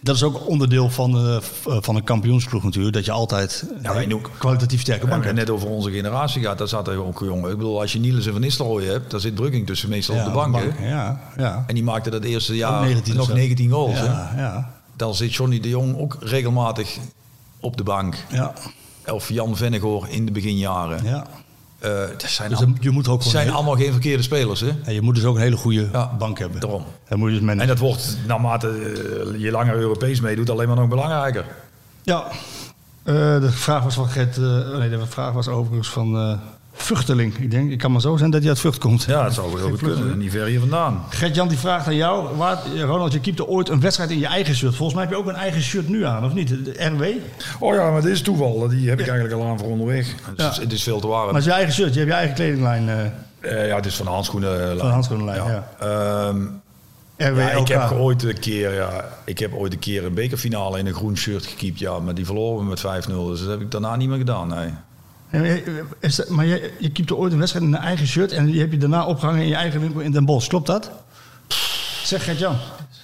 Dat 0.00 0.14
is 0.16 0.22
ook 0.22 0.48
onderdeel 0.48 0.90
van, 0.90 1.16
eh, 1.16 1.36
eh, 1.36 1.42
van 1.80 1.96
een 1.96 2.04
kampioensploeg 2.04 2.62
natuurlijk. 2.64 2.94
Dat 2.94 3.04
je 3.04 3.12
altijd 3.12 3.64
Ja, 3.82 4.02
een 4.02 4.14
ook- 4.14 4.30
kwalitatief 4.38 4.80
sterke 4.80 5.06
bank 5.06 5.24
hebt. 5.24 5.36
net 5.36 5.50
over 5.50 5.68
onze 5.68 5.90
generatie 5.90 6.40
gehad, 6.40 6.58
daar 6.58 6.68
zat 6.68 6.88
er 6.88 7.04
ook 7.04 7.20
jongen. 7.20 7.50
Ik 7.50 7.56
bedoel, 7.56 7.80
als 7.80 7.92
je 7.92 7.98
Niels 7.98 8.26
en 8.26 8.32
Van 8.32 8.40
Nistelrooy 8.40 8.84
hebt, 8.84 9.10
daar 9.10 9.20
zit 9.20 9.34
Brugking 9.34 9.66
tussen 9.66 9.88
meestal 9.88 10.16
op 10.16 10.24
de 10.24 10.30
bank. 10.30 10.56
Ja, 10.80 11.20
ja. 11.36 11.64
En 11.66 11.74
die 11.74 11.84
maakte 11.84 12.10
dat 12.10 12.24
eerste 12.24 12.56
jaar 12.56 12.84
19 12.84 13.14
nog 13.14 13.22
of 13.22 13.28
zo. 13.30 13.34
19 13.36 13.70
goals. 13.70 13.98
hè? 13.98 14.04
Ja, 14.40 14.70
Dan 14.96 15.14
zit 15.14 15.34
Johnny 15.34 15.60
de 15.60 15.68
Jong 15.68 15.98
ook 15.98 16.16
regelmatig 16.20 16.98
op 17.60 17.76
de 17.76 17.82
bank. 17.82 18.16
ja, 18.30 18.52
Of 19.06 19.28
Jan 19.28 19.56
Vennegoor 19.56 20.06
in 20.08 20.26
de 20.26 20.32
beginjaren. 20.32 21.04
ja. 21.04 21.26
Eh, 21.84 22.08
dat 22.18 22.30
zijn, 22.30 22.50
Dus 22.50 22.58
al- 22.58 22.72
je 22.80 22.90
moet 22.90 23.08
ook 23.08 23.22
zijn 23.22 23.44
heel- 23.46 23.54
allemaal 23.54 23.76
geen 23.76 23.92
verkeerde 23.92 24.22
spelers. 24.22 24.60
Hè? 24.60 24.70
En 24.84 24.94
je 24.94 25.00
moet 25.02 25.14
dus 25.14 25.24
ook 25.24 25.34
een 25.36 25.40
hele 25.42 25.56
goede 25.56 25.88
Ja, 25.92 26.10
bank 26.18 26.38
hebben. 26.38 26.60
daarom. 26.60 26.84
Dan 27.08 27.18
moet 27.18 27.32
je 27.32 27.40
dus 27.40 27.48
En 27.56 27.66
dat 27.66 27.78
wordt 27.78 28.16
naarmate 28.26 28.68
eh, 28.68 29.40
je 29.40 29.50
langer 29.50 29.74
Europees 29.76 30.20
meedoet 30.20 30.50
alleen 30.50 30.66
maar 30.68 30.76
nog 30.76 30.88
belangrijker. 30.88 31.44
Ja, 32.02 32.24
Eh, 33.02 33.14
de 33.40 33.50
vraag 33.52 33.82
was 33.82 33.94
van 33.94 34.08
Gert. 34.08 34.36
eh, 34.36 34.76
nee, 34.78 34.90
de 34.90 35.06
vraag 35.06 35.32
was 35.32 35.48
overigens 35.48 35.88
van 35.88 36.16
eh 36.16 36.38
Vuchteling. 36.76 37.36
Ik 37.38 37.50
denk, 37.50 37.70
ik 37.70 37.78
kan 37.78 37.92
maar 37.92 38.00
zo 38.00 38.16
zijn 38.16 38.30
dat 38.30 38.40
hij 38.40 38.48
uit 38.50 38.58
Vught 38.60 38.78
komt. 38.78 39.02
Ja, 39.02 39.22
dat 39.24 39.34
zou 39.34 39.52
wel 39.52 39.68
goed 39.68 39.78
kunnen. 39.82 40.18
Niet 40.18 40.30
ver 40.30 40.46
hier 40.46 40.60
vandaan. 40.60 41.04
Gert-Jan 41.10 41.48
die 41.48 41.58
vraagt 41.58 41.86
aan 41.86 41.94
jou. 41.96 42.36
Waar, 42.36 42.58
Ronald, 42.80 43.12
je 43.12 43.20
keepte 43.20 43.46
ooit 43.46 43.68
een 43.68 43.80
wedstrijd 43.80 44.10
in 44.10 44.18
je 44.18 44.26
eigen 44.26 44.54
shirt. 44.54 44.74
Volgens 44.74 44.94
mij 44.98 45.02
heb 45.02 45.12
je 45.12 45.18
ook 45.18 45.26
een 45.28 45.34
eigen 45.40 45.62
shirt 45.62 45.88
nu 45.88 46.04
aan, 46.04 46.24
of 46.24 46.34
niet? 46.34 46.48
De 46.48 46.84
RW? 46.84 47.02
Oh 47.60 47.74
ja, 47.74 47.90
maar 47.90 48.02
dit 48.02 48.10
is 48.12 48.22
toeval. 48.22 48.68
Die 48.68 48.88
heb 48.88 49.00
ik 49.00 49.06
eigenlijk 49.08 49.40
al 49.40 49.46
aan 49.48 49.58
voor 49.58 49.68
onderweg. 49.68 50.06
Het, 50.22 50.38
is, 50.38 50.56
Ja. 50.56 50.62
het 50.62 50.72
is 50.72 50.82
veel 50.82 51.00
te 51.00 51.06
warm. 51.06 51.24
Maar 51.24 51.34
het 51.34 51.42
is 51.42 51.48
je 51.48 51.52
eigen 51.52 51.74
shirt. 51.74 51.92
Je 51.92 51.98
hebt 51.98 52.10
je 52.10 52.16
eigen 52.16 52.34
kledinglijn 52.34 52.88
eh, 52.88 53.04
Eh, 53.40 53.66
ja, 53.68 53.76
het 53.76 53.86
is 53.86 53.94
van 53.96 54.04
de 54.06 54.12
handschoenen. 54.12 54.68
van 54.78 54.86
de 54.86 54.92
handschoenenlijn. 54.92 55.42
Ja. 55.44 55.68
Ehm, 55.80 56.42
RW 57.16 57.38
ja, 57.38 57.50
ik 57.50 57.68
heb 57.68 57.90
ooit 57.90 58.22
een 58.22 58.38
keer, 58.38 58.74
ja, 58.74 59.04
ik 59.24 59.38
heb 59.38 59.54
ooit 59.54 59.72
een 59.72 59.78
keer 59.78 60.04
een 60.04 60.14
bekerfinale 60.14 60.78
in 60.78 60.86
een 60.86 60.94
groen 60.94 61.16
shirt 61.16 61.46
gekiept, 61.46 61.78
ja, 61.78 61.98
maar 61.98 62.14
die 62.14 62.24
verloren 62.24 62.58
we 62.64 62.68
met 62.70 62.80
5-0, 62.80 63.28
dus 63.28 63.40
dat 63.40 63.48
heb 63.48 63.60
ik 63.60 63.70
daarna 63.70 63.96
niet 63.96 64.08
meer 64.08 64.18
gedaan, 64.18 64.48
nee. 64.48 64.68
En, 65.34 65.44
eh, 66.00 66.16
dat- 66.16 66.28
maar 66.28 66.46
je, 66.46 66.72
je 66.78 66.90
keepte 66.90 67.16
ooit 67.16 67.32
een 67.32 67.38
wedstrijd 67.38 67.66
in 67.66 67.74
een 67.74 67.80
eigen 67.80 68.06
shirt. 68.06 68.32
En 68.32 68.46
die 68.46 68.60
heb 68.60 68.72
je 68.72 68.78
daarna 68.78 69.06
opgehangen 69.06 69.42
in 69.42 69.48
je 69.48 69.54
eigen 69.54 69.80
winkel 69.80 70.00
in 70.00 70.12
Den 70.12 70.24
Bosch. 70.24 70.48
Klopt 70.48 70.66
dat? 70.66 70.90
Zeg 72.04 72.24
Gert-Jan. 72.24 72.56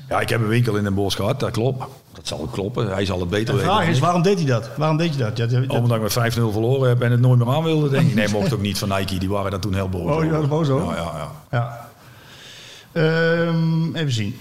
Ja, 0.08 0.20
ik 0.20 0.28
heb 0.28 0.40
een 0.40 0.48
winkel 0.48 0.76
in 0.76 0.82
Den 0.84 0.94
Bosch 0.94 1.16
gehad, 1.16 1.40
dat 1.40 1.50
klopt. 1.50 1.84
Dat 2.12 2.26
zal 2.26 2.40
ook 2.40 2.52
kloppen, 2.52 2.88
hij 2.92 3.04
zal 3.04 3.20
het 3.20 3.28
beter 3.28 3.46
De 3.46 3.52
weten. 3.52 3.66
vraag 3.70 3.80
dan 3.84 3.90
is, 3.90 3.98
waarom 3.98 4.22
deed 4.22 4.36
hij 4.38 4.46
dat? 4.46 4.70
Waarom 4.76 4.96
deed 4.96 5.12
je 5.12 5.18
dat? 5.18 5.36
Ja, 5.36 5.46
dat- 5.46 5.68
dat- 5.68 5.76
Omdat 5.78 5.96
ik 5.96 6.02
met 6.02 6.12
5-0 6.12 6.52
verloren 6.52 6.88
heb 6.88 7.02
en 7.02 7.10
het 7.10 7.20
nooit 7.20 7.38
meer 7.38 7.54
aan 7.54 7.62
wilde, 7.62 7.88
denk 7.88 8.08
ik. 8.08 8.14
Nee, 8.14 8.28
mocht 8.38 8.52
ook 8.52 8.60
niet 8.60 8.78
van 8.78 8.88
Nike, 8.88 9.18
die 9.18 9.28
waren 9.28 9.50
daar 9.50 9.60
toen 9.60 9.74
heel 9.74 9.88
boos 9.88 10.10
Oh, 10.14 10.20
die 10.20 10.30
waren 10.30 10.48
boos 10.48 10.68
over? 10.68 10.86
Ja, 10.86 11.02
ja, 11.02 11.12
ja. 11.16 11.30
Ja. 11.50 11.88
Ehm, 12.92 13.94
even 13.96 14.12
zien. 14.12 14.40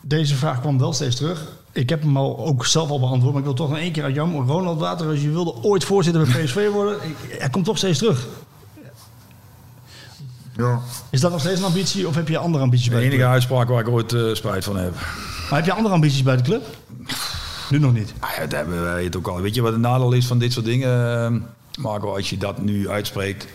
Deze 0.00 0.34
vraag 0.34 0.60
kwam 0.60 0.78
wel 0.78 0.92
steeds 0.92 1.16
terug. 1.16 1.46
Ik 1.74 1.88
heb 1.88 2.02
hem 2.02 2.16
al 2.16 2.38
ook 2.46 2.66
zelf 2.66 2.90
al 2.90 3.00
beantwoord, 3.00 3.30
maar 3.32 3.40
ik 3.40 3.46
wil 3.46 3.56
toch 3.56 3.68
nog 3.68 3.78
één 3.78 3.92
keer 3.92 4.02
uit 4.02 4.14
jou. 4.14 4.46
Ronald 4.46 4.80
Water, 4.80 5.06
als 5.08 5.20
je 5.22 5.30
wilde 5.30 5.54
ooit 5.62 5.84
voorzitter 5.84 6.26
bij 6.32 6.44
PSV 6.44 6.68
worden, 6.72 6.96
ik- 7.02 7.36
hij 7.38 7.50
komt 7.50 7.64
toch 7.64 7.76
steeds 7.78 7.98
terug. 7.98 8.26
ja. 10.56 10.80
Is 11.10 11.20
dat 11.20 11.30
nog 11.30 11.40
steeds 11.40 11.58
een 11.58 11.66
ambitie 11.66 12.08
of 12.08 12.14
heb 12.14 12.28
je 12.28 12.38
andere 12.38 12.64
ambities 12.64 12.86
De 12.86 12.90
bij 12.92 13.00
de 13.00 13.06
enige 13.06 13.20
club? 13.20 13.32
uitspraak 13.32 13.68
waar 13.68 13.80
ik 13.80 13.88
ooit 13.88 14.12
eh, 14.12 14.34
spijt 14.34 14.64
van 14.64 14.76
heb. 14.76 14.94
Maar 15.50 15.58
heb 15.58 15.64
je 15.64 15.72
andere 15.72 15.94
ambities 15.94 16.22
bij 16.22 16.36
de 16.36 16.42
club? 16.42 16.76
Nu 17.70 17.78
nog 17.78 17.92
niet. 17.92 18.12
Ah 18.18 18.30
ja, 18.38 18.46
daar 18.46 18.60
hebben 18.60 18.82
wij 18.82 19.04
het 19.04 19.16
ook 19.16 19.28
al. 19.28 19.40
Weet 19.40 19.54
je 19.54 19.62
wat 19.62 19.72
het 19.72 19.80
nadeel 19.80 20.12
is 20.12 20.26
van 20.26 20.38
dit 20.38 20.52
soort 20.52 20.64
dingen, 20.64 21.24
eh, 21.24 21.82
Marco? 21.82 22.14
Als 22.14 22.30
je 22.30 22.36
dat 22.38 22.62
nu 22.62 22.88
uitspreekt, 22.88 23.46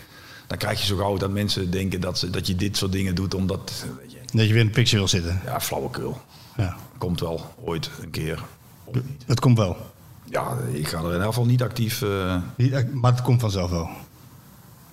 dan 0.46 0.58
krijg 0.58 0.80
je 0.80 0.86
zo 0.86 0.96
gauw 0.96 1.16
dat 1.16 1.30
mensen 1.30 1.70
denken 1.70 2.00
dat, 2.00 2.18
ze, 2.18 2.30
dat 2.30 2.46
je 2.46 2.54
dit 2.54 2.76
soort 2.76 2.92
dingen 2.92 3.14
doet 3.14 3.34
omdat... 3.34 3.84
weet 4.00 4.12
je, 4.12 4.18
Dat 4.32 4.46
je 4.46 4.52
weer 4.52 4.60
in 4.60 4.66
de 4.66 4.72
picture 4.72 4.96
wil 4.98 5.08
zitten. 5.08 5.40
Ja, 5.44 5.60
flauwekul. 5.60 6.20
Ja. 6.56 6.76
Komt 6.98 7.20
wel, 7.20 7.40
ooit, 7.64 7.90
een 8.02 8.10
keer. 8.10 8.42
Of 8.84 8.94
niet. 8.94 9.22
Dat 9.26 9.40
komt 9.40 9.58
wel. 9.58 9.76
Ja, 10.24 10.56
ik 10.72 10.88
ga 10.88 10.98
er 10.98 11.04
in 11.04 11.10
ieder 11.12 11.26
geval 11.26 11.44
niet 11.46 11.62
actief... 11.62 12.02
eh, 12.02 12.36
Die- 12.56 12.72
Maar 12.92 13.12
het 13.12 13.22
komt 13.22 13.40
vanzelf 13.40 13.70
wel. 13.70 13.88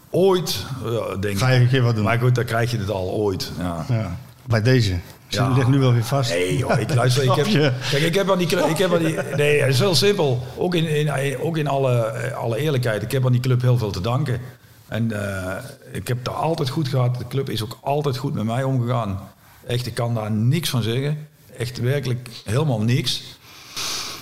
ooit, 0.09 0.65
ja, 0.83 1.15
denk 1.15 1.23
ik. 1.33 1.37
Ga 1.37 1.49
je 1.49 1.59
een 1.59 1.67
keer 1.67 1.81
wat 1.81 1.95
doen. 1.95 2.03
Maar 2.03 2.19
goed, 2.19 2.35
dan 2.35 2.45
krijg 2.45 2.71
je 2.71 2.77
het 2.77 2.89
al 2.89 3.09
ooit. 3.11 3.51
Ja. 3.57 3.85
Ja. 3.89 4.17
Bij 4.45 4.61
deze. 4.61 4.97
Ze 5.27 5.39
Ja. 5.41 5.49
ligt 5.49 5.67
nu 5.67 5.79
wel 5.79 5.93
weer 5.93 6.03
vast. 6.05 6.29
Nee 6.29 6.57
joh, 6.57 6.79
ik 6.79 6.93
luister, 6.93 7.23
ik 7.23 7.31
heb, 7.45 7.73
kijk, 7.91 8.03
ik 8.03 8.15
heb 8.15 8.31
aan 8.31 8.37
die, 8.37 8.47
club- 8.47 8.65
ik 8.65 8.77
heb 8.77 8.93
aan 8.93 8.99
die, 9.03 9.15
nee, 9.35 9.59
het 9.61 9.69
is 9.73 9.79
heel 9.79 9.95
simpel. 9.95 10.43
Ook 10.57 10.75
in, 10.75 10.87
in, 10.87 11.39
ook 11.39 11.57
in 11.57 11.67
alle, 11.67 11.95
eh, 12.03 12.37
alle 12.37 12.57
eerlijkheid, 12.57 13.01
ik 13.03 13.11
heb 13.11 13.25
aan 13.25 13.31
die 13.31 13.41
club 13.41 13.61
heel 13.61 13.77
veel 13.77 13.91
te 13.91 14.01
danken. 14.01 14.39
En 14.87 15.11
eh, 15.11 15.63
ik 15.91 16.07
heb 16.07 16.23
daar 16.25 16.33
altijd 16.33 16.69
goed 16.69 16.87
gehad. 16.87 17.17
De 17.17 17.27
club 17.27 17.49
is 17.49 17.63
ook 17.63 17.77
altijd 17.81 18.17
goed 18.17 18.33
met 18.33 18.43
mij 18.43 18.63
omgegaan. 18.63 19.19
Echt, 19.67 19.85
ik 19.85 19.93
kan 19.93 20.13
daar 20.13 20.31
niks 20.31 20.69
van 20.69 20.81
zeggen. 20.81 21.27
Echt 21.57 21.79
werkelijk 21.79 22.29
helemaal 22.43 22.81
niks. 22.81 23.23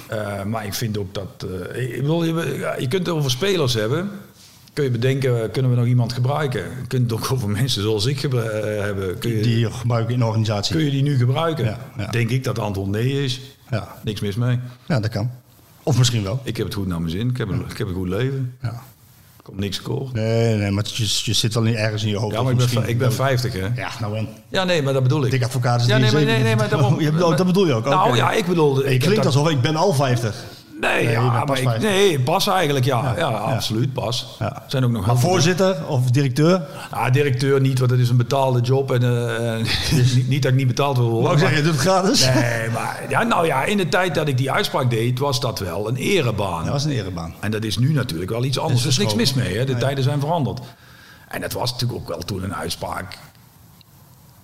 Eh, 0.08 0.44
maar 0.44 0.66
ik 0.66 0.74
vind 0.74 0.98
ook 0.98 1.14
dat... 1.14 1.46
eh, 1.74 1.94
ik 1.94 2.02
bedoel, 2.02 2.24
je, 2.24 2.76
je 2.80 2.88
kunt 2.88 3.06
het 3.08 3.16
over 3.16 3.32
spelers 3.32 3.74
hebben. 3.74 4.10
Kun 4.74 4.84
je 4.84 4.92
bedenken, 4.92 5.52
kunnen 5.52 5.72
we 5.72 5.78
nog 5.78 5.86
iemand 5.86 6.14
gebruiken? 6.14 6.62
Je 6.62 6.88
kunt 6.88 7.12
het 7.12 7.20
ook 7.20 7.32
over 7.32 7.50
mensen 7.50 7.82
zoals 7.82 8.06
ik 8.06 8.24
eh, 8.24 8.32
hebben. 8.82 9.18
Kun 9.20 9.32
je, 9.36 9.42
Die 9.42 9.60
je 9.60 9.72
gebruikt 9.72 10.12
in 10.12 10.20
de 10.20 10.26
organisatie. 10.26 10.76
kun 10.76 10.86
je 10.86 10.92
die 10.92 11.02
nu 11.04 11.18
gebruiken? 11.18 11.66
Ja, 11.66 11.80
ja. 11.98 12.08
Denk 12.08 12.30
ik 12.30 12.44
dat 12.44 12.56
het 12.56 12.66
antwoord 12.66 12.90
nee 12.90 13.24
is. 13.24 13.42
Ja. 13.70 13.96
Niks 14.04 14.20
mis 14.22 14.36
mee. 14.36 14.60
ja, 14.88 15.00
dat 15.00 15.12
kan. 15.12 15.32
Of 15.84 15.98
misschien 15.98 16.24
wel. 16.24 16.40
Ik 16.44 16.58
heb 16.58 16.66
het 16.66 16.76
goed 16.76 16.88
naar 16.88 17.00
mijn 17.00 17.12
zin. 17.12 17.30
Ik 17.30 17.38
heb 17.38 17.50
een, 17.50 17.66
ik 17.70 17.78
heb 17.78 17.88
een 17.88 17.94
goed 17.94 18.08
leven. 18.08 18.56
Ja. 18.62 18.84
Komt 19.46 19.60
niks 19.60 19.82
kort. 19.82 20.14
Nee, 20.14 20.56
nee, 20.56 20.72
maar 20.72 20.84
je, 20.88 21.04
je 21.24 21.34
zit 21.34 21.54
wel 21.54 21.64
niet 21.64 21.76
ergens 21.76 22.04
in 22.04 22.10
je 22.10 22.18
hoofd. 22.18 22.36
Ja, 22.36 22.42
maar 22.42 22.52
ik 22.52 22.58
ben, 22.58 22.66
misschien- 22.66 22.90
ik 22.90 22.98
ben 22.98 23.14
50 23.14 23.54
hè. 23.54 23.68
Ja, 23.76 23.90
nou 24.00 24.18
en. 24.18 24.28
Ja, 24.50 24.64
nee, 24.64 24.82
maar 24.82 24.94
dat 24.94 25.04
bedoel 25.04 25.26
ik. 25.26 25.32
Dik 25.32 25.44
advocaat 25.44 25.82
is 25.82 25.88
Ja, 25.88 25.98
nee, 25.98 26.12
maar, 26.12 26.22
73. 26.22 26.36
nee, 26.36 26.44
nee, 26.44 26.56
maar 26.56 26.70
daarom. 26.70 27.02
Je 27.30 27.36
dat 27.36 27.46
bedoel 27.46 27.66
je 27.68 27.74
ook? 27.74 27.86
Nou 27.86 28.16
ja, 28.16 28.32
ik 28.32 28.46
bedoelde... 28.46 28.84
Je 28.84 28.94
ik 28.94 29.00
klinkt 29.00 29.26
alsof 29.26 29.50
ik 29.50 29.62
ben 29.62 29.76
al 29.76 29.94
50. 29.94 30.36
Nee, 30.82 31.04
Nee, 31.06 31.12
ja, 31.14 31.22
maar 31.32 31.46
pas 31.46 31.60
ik, 31.60 31.64
50. 31.68 31.90
nee, 31.90 32.20
pas 32.20 32.48
eigenlijk, 32.48 32.86
ja. 32.86 33.14
Ja, 33.18 33.28
absoluut, 33.28 33.94
pas. 33.94 34.36
Ja. 34.40 34.64
Zijn 34.68 34.84
ook 34.84 34.92
nog 34.92 35.02
Maar 35.02 35.10
heel 35.10 35.20
veel- 35.20 35.30
voorzitter 35.30 35.88
of 35.88 36.12
directeur? 36.12 36.62
Ah, 36.90 37.12
directeur 37.14 37.62
niet, 37.62 37.80
want 37.80 37.92
het 37.92 38.00
is 38.00 38.10
een 38.10 38.18
betaalde 38.18 38.62
job. 38.62 38.92
En 38.92 39.04
eh, 39.04 39.66
niet, 40.16 40.28
niet 40.28 40.42
dat 40.42 40.52
ik 40.52 40.58
niet 40.58 40.68
betaald 40.68 40.98
wil 40.98 41.06
worden. 41.10 41.24
Wou 41.24 41.34
ik 41.34 41.40
zeggen, 41.40 41.58
je 41.58 41.64
doet 41.64 41.72
het 41.74 41.82
gratis? 41.82 42.26
Nee, 42.34 42.70
maar 42.70 43.04
ja, 43.10 43.24
nou 43.24 43.46
ja, 43.46 43.64
in 43.64 43.78
de 43.78 43.90
tijd 43.90 44.16
dat 44.16 44.28
ik 44.28 44.38
die 44.38 44.52
uitspraak 44.52 44.90
deed, 44.90 45.20
was 45.20 45.40
dat 45.40 45.60
wel 45.60 45.88
een 45.88 45.96
erebaan. 45.96 46.64
Dat 46.64 46.74
was 46.74 46.84
een 46.84 46.92
erebaan. 46.92 47.34
En 47.40 47.52
dat 47.52 47.64
is 47.64 47.78
nu 47.78 47.94
natuurlijk 47.94 48.32
wel 48.32 48.44
iets 48.44 48.60
anders. 48.60 48.82
Er 48.84 48.90
is 48.90 48.98
niks 48.98 49.16
mis 49.16 49.34
mee, 49.34 49.58
hè? 49.58 49.66
de 49.66 49.76
tijden 49.78 50.04
zijn 50.04 50.20
veranderd. 50.20 50.60
En 51.28 51.42
dat 51.42 51.54
was 51.54 51.72
natuurlijk 51.72 52.00
ook 52.02 52.08
wel 52.08 52.20
toen 52.20 52.44
een 52.44 52.56
uitspraak 52.56 53.18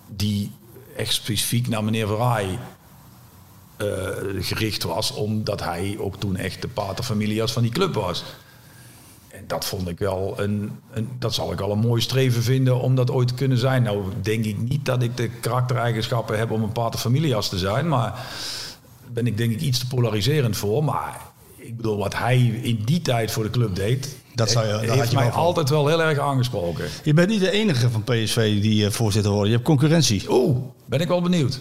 die 0.08 0.52
echt 0.96 1.12
specifiek 1.12 1.68
naar 1.68 1.84
meneer 1.84 2.06
Verraai 2.06 2.58
eh, 3.82 4.44
gericht 4.44 4.82
was, 4.82 5.12
omdat 5.12 5.62
hij 5.62 5.96
ook 5.98 6.16
toen 6.16 6.36
echt 6.36 6.62
de 6.62 6.68
paterfamilias 6.68 7.52
van 7.52 7.62
die 7.62 7.72
club 7.72 7.94
was. 7.94 8.24
En 9.28 9.44
dat 9.46 9.64
vond 9.64 9.88
ik 9.88 9.98
wel 9.98 10.34
een, 10.36 10.70
een, 10.92 11.08
dat 11.18 11.34
zal 11.34 11.52
ik 11.52 11.58
wel 11.58 11.70
een 11.70 11.78
mooi 11.78 12.00
streven 12.00 12.42
vinden 12.42 12.80
om 12.80 12.94
dat 12.94 13.10
ooit 13.10 13.28
te 13.28 13.34
kunnen 13.34 13.58
zijn. 13.58 13.82
Nou 13.82 14.02
denk 14.22 14.44
ik 14.44 14.58
niet 14.58 14.84
dat 14.84 15.02
ik 15.02 15.16
de 15.16 15.28
karaktereigenschappen 15.28 16.38
heb 16.38 16.50
om 16.50 16.62
een 16.62 16.72
paterfamilias 16.72 17.48
te 17.48 17.58
zijn, 17.58 17.88
maar 17.88 18.26
ben 19.12 19.26
ik 19.26 19.36
denk 19.36 19.52
ik 19.52 19.60
iets 19.60 19.78
te 19.78 19.86
polariserend 19.86 20.56
voor. 20.56 20.84
Maar 20.84 21.20
ik 21.56 21.76
bedoel, 21.76 21.96
wat 21.96 22.16
hij 22.16 22.38
in 22.62 22.82
die 22.84 23.02
tijd 23.02 23.30
voor 23.30 23.42
de 23.42 23.50
club 23.50 23.74
deed, 23.74 24.16
Dat 24.34 24.50
zou 24.50 24.66
je- 24.66 24.86
daar 24.86 24.96
had 24.98 25.10
je 25.10 25.16
mij 25.16 25.30
van. 25.32 25.40
altijd 25.42 25.68
wel 25.70 25.86
heel 25.88 26.02
erg 26.02 26.18
aangesproken. 26.18 26.84
Je 27.02 27.14
bent 27.14 27.28
niet 27.28 27.40
de 27.40 27.50
enige 27.50 27.90
van 27.90 28.02
PSV 28.04 28.60
die 28.60 28.86
eh, 28.86 28.90
voorzitter 28.92 29.32
wordt. 29.32 29.46
Je 29.48 29.54
hebt 29.54 29.66
concurrentie. 29.66 30.24
Oeh, 30.28 30.56
ben 30.86 31.00
ik 31.00 31.08
wel 31.08 31.22
benieuwd. 31.22 31.58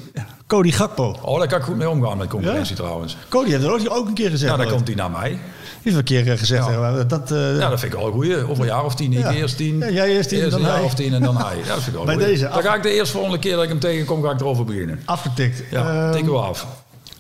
Cody 0.48 0.72
Gakpo. 0.72 1.15
Oh, 1.22 1.38
daar 1.39 1.48
kan 1.48 1.57
ik 1.60 1.64
goed 1.64 1.77
mee 1.77 1.89
omgaan 1.89 2.18
met 2.18 2.27
concurrentie 2.27 2.76
trouwens. 2.76 3.18
Cody 3.30 3.49
heeft 3.49 3.64
er 3.64 3.91
ook, 3.91 4.07
een 4.07 4.14
keer 4.14 4.30
gezegd. 4.30 4.52
Ja, 4.52 4.57
dan 4.57 4.65
ooit. 4.65 4.76
komt 4.76 4.88
hij 4.88 4.95
naar 4.95 5.11
mij. 5.11 5.30
Die 5.30 5.39
heeft 5.84 5.95
een 5.95 6.03
keer 6.03 6.31
eh, 6.31 6.38
gezegd. 6.38 6.65
Ja. 6.68 6.98
eh, 6.98 7.07
Dat, 7.07 7.30
Ja, 7.60 7.69
dat 7.69 7.80
vind 7.80 7.93
ik 7.93 7.99
wel 7.99 8.07
een 8.07 8.14
goeie. 8.14 8.38
Over 8.49 8.60
een 8.60 8.65
jaar 8.69 8.85
of 8.85 8.95
tien. 8.95 9.14
Ik 9.14 9.19
Ja. 9.19 9.31
eerst 9.31 9.57
tien. 9.57 9.80
Ja, 9.80 9.89
jij 9.89 10.10
eerst 10.15 10.30
tien, 10.30 10.38
Eerst 10.39 10.52
dan 10.52 10.60
een 10.60 10.65
jaar 10.65 10.76
hij. 10.76 10.85
of 10.85 10.93
tien 10.93 11.14
en 11.14 11.22
dan 11.22 11.38
hij. 11.38 11.57
Ja, 11.57 11.64
dat 11.65 11.73
vind 11.73 11.88
ik 11.88 11.93
wel 11.93 12.03
Bij 12.06 12.14
goeie. 12.14 12.30
deze, 12.30 12.43
Dan 12.43 12.52
af- 12.52 12.64
ga 12.64 12.76
ik 12.76 12.84
de 12.84 12.89
eerste 12.91 13.14
volgende 13.14 13.39
keer 13.39 13.53
dat 13.56 13.64
ik 13.64 13.69
hem 13.69 13.80
tegenkom, 13.80 14.23
ga 14.23 14.31
ik 14.31 14.39
erover 14.39 14.65
beginnen. 14.65 14.99
Afgetikt. 15.06 15.64
Ja, 15.72 16.03
Ehm, 16.03 16.11
tikken 16.11 16.31
we 16.34 16.39
af. 16.39 16.68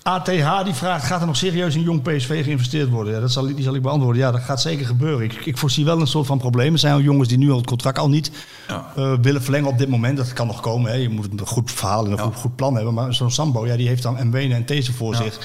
ATH 0.03 0.63
die 0.63 0.73
vraagt, 0.73 1.05
gaat 1.05 1.21
er 1.21 1.27
nog 1.27 1.35
serieus 1.35 1.75
in 1.75 1.81
jong 1.81 2.01
PSV 2.01 2.43
geïnvesteerd 2.43 2.89
worden? 2.89 3.13
Ja, 3.13 3.19
dat 3.19 3.31
zal, 3.31 3.45
die 3.45 3.63
zal 3.63 3.75
ik 3.75 3.81
beantwoorden. 3.81 4.21
Ja, 4.21 4.31
dat 4.31 4.41
gaat 4.41 4.61
zeker 4.61 4.85
gebeuren. 4.85 5.23
Ik, 5.25 5.33
ik 5.45 5.57
voorzie 5.57 5.85
wel 5.85 5.99
een 6.01 6.07
soort 6.07 6.27
van 6.27 6.37
probleem. 6.37 6.73
Er 6.73 6.79
zijn 6.79 6.93
al 6.93 7.01
jongens 7.01 7.27
die 7.29 7.37
nu 7.37 7.51
al 7.51 7.57
het 7.57 7.65
contract 7.65 7.97
al 7.97 8.09
niet 8.09 8.31
Ja. 8.67 8.91
eh, 8.95 9.13
willen 9.21 9.41
verlengen 9.43 9.69
op 9.69 9.77
dit 9.77 9.89
moment. 9.89 10.17
Dat 10.17 10.33
kan 10.33 10.47
nog 10.47 10.59
komen. 10.61 10.91
Hè. 10.91 10.97
Je 10.97 11.09
moet 11.09 11.27
een 11.31 11.47
goed 11.47 11.71
verhaal 11.71 12.05
en 12.05 12.11
een 12.11 12.17
Ja. 12.17 12.23
goed, 12.23 12.35
goed 12.35 12.55
plan 12.55 12.75
hebben. 12.75 12.93
Maar 12.93 13.13
zo'n 13.13 13.31
Sambo, 13.31 13.65
ja, 13.65 13.75
die 13.75 13.87
heeft 13.87 14.03
dan 14.03 14.27
Mwene 14.29 14.53
en 14.53 14.65
These 14.65 14.93
voor 14.93 15.15
zich. 15.15 15.39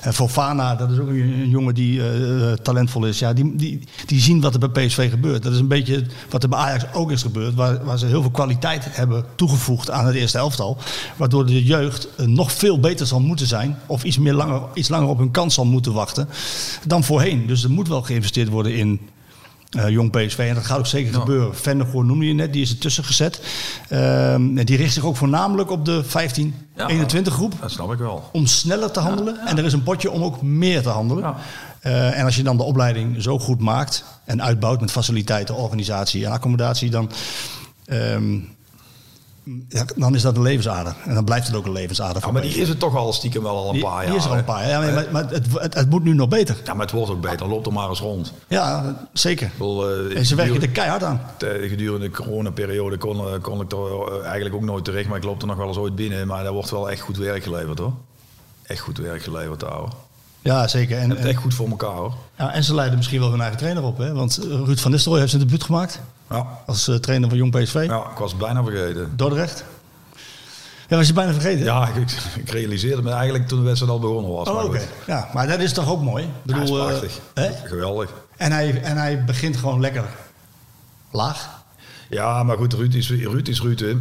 En 0.00 0.14
Fofana, 0.14 0.74
dat 0.74 0.90
is 0.90 0.98
ook 0.98 1.08
een, 1.08 1.16
een 1.40 1.48
jongen 1.48 1.74
die 1.74 2.02
eh, 2.10 2.52
talentvol 2.52 3.04
is. 3.06 3.18
Ja, 3.18 3.32
die, 3.32 3.56
die, 3.56 3.80
die 4.06 4.20
zien 4.20 4.40
wat 4.40 4.54
er 4.54 4.70
bij 4.70 4.86
PSV 4.86 5.10
gebeurt. 5.10 5.42
Dat 5.42 5.52
is 5.52 5.58
een 5.58 5.68
beetje 5.68 6.04
wat 6.30 6.42
er 6.42 6.48
bij 6.48 6.58
Ajax 6.58 6.84
ook 6.92 7.10
is 7.10 7.22
gebeurd. 7.22 7.54
Waar, 7.54 7.84
waar 7.84 7.98
ze 7.98 8.06
heel 8.06 8.20
veel 8.22 8.30
kwaliteit 8.30 8.84
hebben 8.90 9.24
toegevoegd 9.34 9.90
aan 9.90 10.06
het 10.06 10.14
eerste 10.14 10.38
elftal. 10.38 10.76
Waardoor 11.16 11.46
de 11.46 11.64
jeugd 11.64 12.08
eh, 12.16 12.26
nog 12.26 12.52
veel 12.52 12.80
beter 12.80 13.06
zal 13.06 13.20
moeten 13.20 13.46
zijn. 13.46 13.78
Of 13.98 14.04
iets, 14.04 14.18
meer 14.18 14.34
langer, 14.34 14.62
iets 14.74 14.88
langer 14.88 15.08
op 15.08 15.18
hun 15.18 15.30
kans 15.30 15.54
zal 15.54 15.64
moeten 15.64 15.92
wachten. 15.92 16.28
Dan 16.86 17.04
voorheen. 17.04 17.46
Dus 17.46 17.64
er 17.64 17.70
moet 17.70 17.88
wel 17.88 18.02
geïnvesteerd 18.02 18.48
worden 18.48 18.74
in 18.74 19.00
eh, 19.70 19.88
jong 19.88 20.10
PSV. 20.10 20.38
En 20.38 20.54
dat 20.54 20.64
gaat 20.64 20.78
ook 20.78 20.86
zeker 20.86 21.14
gebeuren. 21.14 21.56
Vennegoor 21.56 22.04
noemde 22.04 22.26
je 22.26 22.34
net, 22.34 22.52
die 22.52 22.62
is 22.62 22.70
ertussen 22.70 23.04
gezet. 23.04 23.40
Ehm, 23.88 24.58
en 24.58 24.64
die 24.64 24.76
richt 24.76 24.92
zich 24.92 25.04
ook 25.04 25.16
voornamelijk 25.16 25.70
op 25.70 25.84
de 25.84 26.04
15, 26.04 26.54
Ja, 26.76 26.88
21 26.88 27.32
groep. 27.32 27.52
Dat 27.60 27.70
snap 27.70 27.92
ik 27.92 27.98
wel. 27.98 28.28
Om 28.32 28.46
sneller 28.46 28.90
te 28.90 29.00
handelen. 29.00 29.46
En 29.46 29.58
er 29.58 29.64
is 29.64 29.72
een 29.72 29.82
potje 29.82 30.10
om 30.10 30.22
ook 30.22 30.42
meer 30.42 30.82
te 30.82 30.88
handelen. 30.88 31.22
Ja. 31.22 31.36
Eh, 31.80 32.18
en 32.18 32.24
als 32.24 32.36
je 32.36 32.42
dan 32.42 32.56
de 32.56 32.62
opleiding 32.62 33.22
zo 33.22 33.38
goed 33.38 33.60
maakt 33.60 34.04
en 34.24 34.42
uitbouwt 34.42 34.80
met 34.80 34.90
faciliteiten, 34.90 35.56
organisatie 35.56 36.24
en 36.24 36.32
accommodatie, 36.32 36.90
dan, 36.90 37.10
ehm, 37.84 38.34
ja, 38.34 38.40
dan 39.96 40.14
is 40.14 40.22
dat 40.22 40.36
een 40.36 40.42
levensader. 40.42 40.94
En 41.04 41.14
dan 41.14 41.24
blijft 41.24 41.46
het 41.46 41.56
ook 41.56 41.66
een 41.66 41.72
levensader. 41.72 42.22
Ja, 42.26 42.30
maar 42.30 42.42
die 42.42 42.54
is 42.54 42.68
het 42.68 42.78
toch 42.78 42.96
al 42.96 43.12
stiekem 43.12 43.42
wel 43.42 43.56
al 43.56 43.66
een 43.68 43.72
Die- 43.72 43.82
paar 43.82 43.98
die 44.00 44.06
jaar. 44.08 44.16
is 44.16 44.24
er 44.24 44.30
al 44.30 44.36
een 44.36 44.44
paar 44.44 44.68
jaar. 44.68 44.86
Ja, 44.86 44.92
maar, 44.94 45.06
maar 45.12 45.28
het, 45.30 45.46
het, 45.52 45.74
het 45.74 45.90
moet 45.90 46.04
nu 46.04 46.14
nog 46.14 46.28
beter. 46.28 46.56
Ja, 46.64 46.72
maar 46.74 46.82
het 46.86 46.94
wordt 46.94 47.10
ook 47.10 47.20
beter. 47.20 47.46
Loopt 47.48 47.66
er 47.66 47.72
maar 47.72 47.88
eens 47.88 48.00
rond. 48.00 48.32
Ja, 48.48 48.96
zeker. 49.12 49.50
Bedoel, 49.52 49.88
eh, 49.90 50.16
En 50.16 50.26
ze 50.26 50.34
werken 50.34 50.60
er 50.62 50.68
keihard 50.68 51.02
aan. 51.02 51.20
de- 51.38 51.66
Gedurende 51.68 52.10
de 52.10 52.16
coronaperiode 52.16 52.98
kon, 52.98 53.18
eh, 53.18 53.40
kon 53.42 53.60
ik 53.60 53.72
er 53.72 53.78
eh, 53.78 54.24
eigenlijk 54.24 54.54
ook 54.54 54.62
nooit 54.64 54.84
terecht. 54.84 55.08
Maar 55.08 55.18
ik 55.18 55.24
loop 55.24 55.40
er 55.40 55.46
nog 55.46 55.56
wel 55.56 55.68
eens 55.68 55.76
ooit 55.76 55.94
binnen. 55.94 56.26
Maar 56.26 56.42
daar 56.42 56.52
wordt 56.52 56.70
wel 56.70 56.90
echt 56.90 57.00
goed 57.00 57.16
werk 57.16 57.42
geleverd 57.42 57.78
hoor. 57.78 57.92
Echt 58.62 58.80
goed 58.80 58.98
werk 58.98 59.22
geleverd 59.22 59.62
hoor. 59.62 59.88
Ja, 60.42 60.68
zeker. 60.68 60.98
En, 60.98 61.10
het 61.10 61.18
echt 61.24 61.38
goed 61.40 61.54
voor 61.54 61.68
elkaar 61.68 61.90
hoor. 61.94 62.14
ja, 62.38 62.52
en 62.52 62.64
ze 62.64 62.74
leiden 62.74 62.96
misschien 62.96 63.20
wel 63.20 63.30
hun 63.30 63.40
eigen 63.40 63.58
trainer 63.58 63.82
op. 63.82 63.98
Hè? 63.98 64.12
Want 64.12 64.38
Ruud 64.42 64.78
van 64.78 64.90
Nistelrooy 64.90 65.20
heeft 65.20 65.32
zijn 65.32 65.42
debuut 65.44 65.62
gemaakt 65.64 66.00
Ja, 66.30 66.46
als 66.66 66.88
eh, 66.88 66.94
trainer 66.94 67.28
van 67.28 67.38
Jong 67.38 67.50
PSV. 67.62 67.84
ja 67.88 68.10
ik 68.10 68.18
was 68.18 68.30
het 68.30 68.40
bijna 68.40 68.62
vergeten. 68.64 69.12
Dordrecht. 69.16 69.64
Ja, 70.88 70.96
was 70.96 71.06
je 71.06 71.12
bijna 71.12 71.32
vergeten? 71.32 71.64
Ja, 71.64 71.88
ik, 71.94 72.10
ik 72.36 72.50
realiseerde 72.50 73.02
me 73.02 73.10
eigenlijk 73.10 73.48
toen 73.48 73.58
de 73.58 73.64
wedstrijd 73.64 73.92
al 73.92 73.98
begonnen 74.00 74.30
was. 74.32 74.48
Oh, 74.48 74.54
maar 74.54 74.64
oké. 74.64 74.80
Ja, 75.06 75.28
maar 75.34 75.46
dat 75.46 75.60
is 75.60 75.72
toch 75.72 75.88
ook 75.90 76.02
mooi? 76.02 76.24
Ik 76.24 76.30
Ja, 76.42 76.52
dat 76.54 76.62
is 76.62 76.70
bedoel, 76.70 76.80
eh, 76.80 76.86
prachtig. 76.86 77.20
hè? 77.34 77.50
Geweldig. 77.68 78.10
En, 78.36 78.52
hij, 78.52 78.82
en 78.82 78.96
hij 78.96 79.24
begint 79.24 79.56
gewoon 79.56 79.80
lekker 79.80 80.04
laag. 81.10 81.56
Ja, 82.10 82.42
maar 82.42 82.56
goed, 82.56 82.72
Ruud 82.72 82.94
is 82.94 83.10
Ruud, 83.10 83.48
is 83.48 83.60
Ruud 83.60 83.80
hè. 83.80 83.96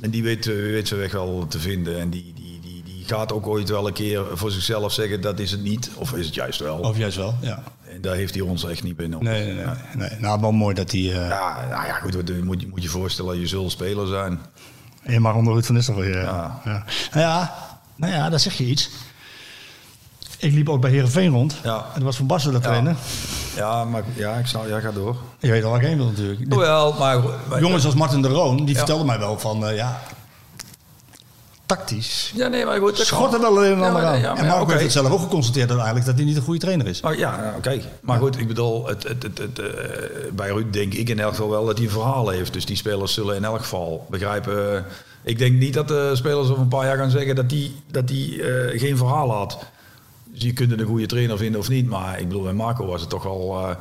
En 0.00 0.10
die 0.10 0.22
weet, 0.22 0.46
eh, 0.46 0.54
weet 0.54 0.88
zijn 0.88 1.00
weg 1.00 1.12
wel 1.12 1.46
te 1.48 1.58
vinden. 1.58 1.98
En 2.00 2.10
die, 2.10 2.32
die, 2.34 2.60
die, 2.62 2.82
die 2.84 3.04
gaat 3.06 3.32
ook 3.32 3.46
ooit 3.46 3.68
wel 3.68 3.86
een 3.86 3.92
keer 3.92 4.24
voor 4.32 4.50
zichzelf 4.50 4.92
zeggen 4.92 5.20
dat 5.20 5.38
is 5.38 5.50
het 5.50 5.62
niet. 5.62 5.90
Of 5.94 6.12
is 6.12 6.26
het 6.26 6.34
juist 6.34 6.60
wel. 6.60 6.78
Of 6.78 6.96
juist 6.96 7.16
wel, 7.16 7.34
ja. 7.40 7.62
En 7.98 8.04
daar 8.04 8.14
heeft 8.16 8.34
hij 8.34 8.42
ons 8.42 8.64
echt 8.64 8.82
niet 8.82 8.96
bij 8.96 9.06
nodig. 9.06 9.28
Nee, 9.28 9.52
nee, 9.52 9.64
nee. 9.96 10.10
Nou, 10.18 10.40
wel 10.40 10.52
mooi 10.52 10.74
dat 10.74 10.90
hij... 10.90 11.00
eh, 11.00 11.28
Ja, 11.28 11.66
nou 11.70 11.86
ja, 11.86 11.92
goed, 11.94 12.14
wat- 12.14 12.42
moet 12.44 12.60
je 12.60 12.66
moet 12.68 12.82
je 12.82 12.88
voorstellen, 12.88 13.40
je 13.40 13.46
zult 13.46 13.70
speler 13.70 14.06
zijn. 14.06 14.40
Je 15.02 15.20
mag 15.20 15.34
onder 15.34 15.52
Ruud 15.52 15.64
van 15.64 15.74
Nistelrooy. 15.74 16.06
Ja. 16.08 16.22
Ja. 16.22 16.60
Ja. 16.64 16.84
Nou 17.12 17.20
ja, 17.26 17.54
nou 17.96 18.12
ja, 18.12 18.28
daar 18.30 18.40
zeg 18.40 18.54
je 18.54 18.64
iets. 18.64 18.90
Ik 20.38 20.52
liep 20.52 20.68
ook 20.68 20.80
bij 20.80 20.90
Herenveen 20.90 21.30
rond. 21.30 21.56
Ja. 21.62 21.86
En 21.94 21.98
er 21.98 22.04
was 22.04 22.16
Van 22.16 22.26
Basten 22.26 22.52
dat 22.52 22.62
Ja. 22.62 22.68
trainer. 22.68 22.96
Ja, 23.56 23.84
maar 23.84 24.02
ja, 24.14 24.34
ik 24.34 24.46
snap, 24.46 24.68
ja, 24.68 24.80
ga 24.80 24.90
door. 24.92 25.16
Je 25.38 25.50
weet 25.50 25.64
al 25.64 25.70
waar 25.70 25.80
ik 25.80 25.86
heen 25.86 25.96
wil 25.96 26.06
natuurlijk. 26.06 26.52
Hoewel, 26.52 26.92
maar... 26.98 27.20
maar- 27.48 27.60
jongens 27.60 27.84
als 27.84 27.94
Martin 27.94 28.22
de 28.22 28.28
Roon, 28.28 28.56
die 28.56 28.68
Ja. 28.68 28.74
vertelden 28.74 29.06
mij 29.06 29.18
wel 29.18 29.38
van... 29.38 29.66
eh, 29.66 29.76
ja, 29.76 30.00
tactisch. 31.68 32.32
Ja, 32.34 32.48
nee, 32.48 32.64
maar 32.64 32.78
goed. 32.78 32.98
Schot 32.98 33.32
er 33.34 33.40
wel 33.40 33.64
een 33.64 33.78
Ja, 33.78 33.86
ander 33.86 33.92
maar- 33.92 34.04
aan. 34.04 34.20
ja, 34.20 34.32
maar 34.34 34.42
en 34.42 34.48
Marco 34.48 34.70
heeft 34.70 34.82
het 34.82 34.92
zelf 34.92 35.10
ook 35.10 35.20
geconstateerd 35.20 35.68
uiteindelijk... 35.68 36.06
dat 36.06 36.16
hij 36.16 36.24
niet 36.24 36.36
een 36.36 36.42
goede 36.42 36.60
trainer 36.60 36.86
is. 36.86 37.00
Oh, 37.00 37.14
ja, 37.14 37.18
ja, 37.42 37.54
oké. 37.56 37.80
Maar 38.00 38.18
goed, 38.18 38.38
ik 38.38 38.46
bedoel, 38.48 38.86
het, 38.86 39.02
het, 39.02 39.22
het, 39.22 39.38
het, 39.38 39.58
eh, 39.58 39.66
bij 40.32 40.48
Ruud 40.48 40.72
denk 40.72 40.94
ik 40.94 41.08
in 41.08 41.18
elk 41.20 41.30
geval 41.30 41.50
wel 41.50 41.64
dat 41.66 41.76
hij 41.76 41.86
een 41.86 41.92
verhaal 41.92 42.28
heeft. 42.28 42.52
Dus 42.52 42.64
die 42.66 42.76
spelers 42.76 43.14
zullen 43.14 43.36
in 43.36 43.44
elk 43.44 43.58
geval 43.60 44.06
begrijpen. 44.10 44.74
eh, 44.76 44.80
ik 45.22 45.38
denk 45.38 45.58
niet 45.58 45.74
dat 45.74 45.88
de 45.88 46.10
spelers 46.14 46.48
over 46.48 46.62
een 46.62 46.68
paar 46.68 46.86
jaar 46.86 46.96
gaan 46.96 47.10
zeggen 47.10 47.34
dat 47.34 47.48
die, 47.48 47.74
dat 47.90 48.08
die 48.08 48.42
eh, 48.42 48.80
geen 48.80 48.96
verhaal 48.96 49.30
had. 49.32 49.58
Dus 50.24 50.42
je 50.42 50.52
kunt 50.52 50.72
een 50.80 50.86
goede 50.86 51.06
trainer 51.06 51.38
vinden 51.38 51.60
of 51.60 51.68
niet. 51.68 51.88
Maar 51.88 52.20
ik 52.20 52.28
bedoel, 52.28 52.42
bij 52.42 52.52
Marco 52.52 52.86
was 52.86 53.00
het 53.00 53.10
toch 53.10 53.26
al... 53.26 53.76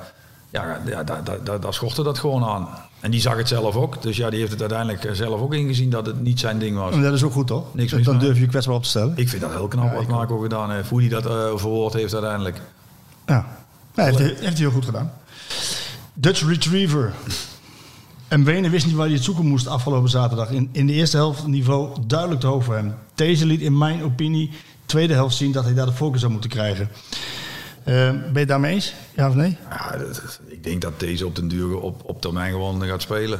Ja, 0.64 0.82
ja 0.86 1.04
daar, 1.04 1.60
daar, 1.62 1.74
schortte 1.74 2.04
dat 2.04 2.20
gewoon 2.20 2.44
aan. 2.44 2.68
En 3.00 3.12
die 3.12 3.22
zag 3.22 3.38
het 3.38 3.48
zelf 3.48 3.76
ook. 3.76 4.02
Dus 4.02 4.18
ja, 4.18 4.30
die 4.30 4.40
heeft 4.40 4.52
het 4.52 4.60
uiteindelijk 4.62 5.04
eh, 5.06 5.14
zelf 5.14 5.42
ook 5.42 5.54
ingezien 5.54 5.90
dat 5.90 6.06
het 6.06 6.22
niet 6.22 6.40
zijn 6.40 6.60
ding 6.60 6.78
was. 6.78 6.94
En 6.94 7.02
dat 7.02 7.14
is 7.14 7.24
ook 7.24 7.32
goed, 7.32 7.48
toch? 7.48 7.74
Niks 7.74 7.92
dan 7.92 8.20
durf 8.20 8.36
je 8.36 8.42
je 8.42 8.48
kwetsbaar 8.48 8.76
op 8.76 8.84
te 8.84 8.90
stellen. 8.90 9.14
Ik 9.16 9.30
vind 9.30 9.42
dat 9.42 9.52
heel 9.52 9.68
knap 9.68 9.94
wat 9.94 10.08
Marco 10.08 10.38
gedaan 10.38 10.72
heeft. 10.72 10.90
Hoe 10.90 11.00
hij 11.00 11.10
dat 11.10 11.26
eh, 11.26 11.32
verwoord 11.56 11.94
heeft 11.94 12.14
uiteindelijk. 12.14 12.62
Ja, 13.26 13.46
ja 13.96 14.04
heeft, 14.04 14.18
hij- 14.18 14.28
heeft 14.28 14.40
hij 14.42 14.56
heel 14.56 14.72
goed 14.72 14.86
gedaan. 14.86 15.12
Dutch 16.14 16.48
Retriever. 16.48 17.14
En 18.28 18.44
Wenen 18.44 18.72
wist 18.72 18.86
niet 18.86 18.96
waar 18.96 19.06
hij 19.06 19.16
het 19.16 19.24
zoeken 19.24 19.46
moest 19.46 19.68
afgelopen 19.68 20.10
zaterdag. 20.10 20.50
In, 20.50 20.70
in 20.72 20.88
de 20.88 20.94
eerste 20.94 21.18
helft 21.18 21.48
niveau 21.48 21.90
duidelijk 22.08 22.40
te 22.42 22.48
hoog 22.48 22.64
voor 22.64 22.76
hem. 22.76 22.94
Deze 23.16 23.46
liet 23.46 23.62
in 23.62 23.78
mijn 23.78 24.04
opinie 24.04 24.52
tweede 24.86 25.14
helft 25.14 25.36
zien 25.36 25.52
dat 25.52 25.64
hij 25.64 25.74
daar 25.74 25.86
de 25.86 25.92
focus 25.92 26.20
zou 26.20 26.32
moeten 26.32 26.50
krijgen. 26.50 26.90
Eh, 27.88 28.12
ben 28.32 28.40
je 28.42 28.46
daarmee 28.46 28.74
eens? 28.74 28.94
Ja 29.16 29.28
of 29.28 29.36
nee? 29.36 29.58
Ja, 29.70 29.98
dat- 29.98 30.40
ik 30.48 30.64
denk 30.64 30.82
dat 30.82 31.00
deze 31.00 31.26
op 31.26 31.36
den 31.36 31.48
duur 31.48 31.80
op, 31.80 32.02
op 32.06 32.22
termijn 32.22 32.52
gewoon 32.52 32.84
gaat 32.84 33.02
spelen. 33.02 33.40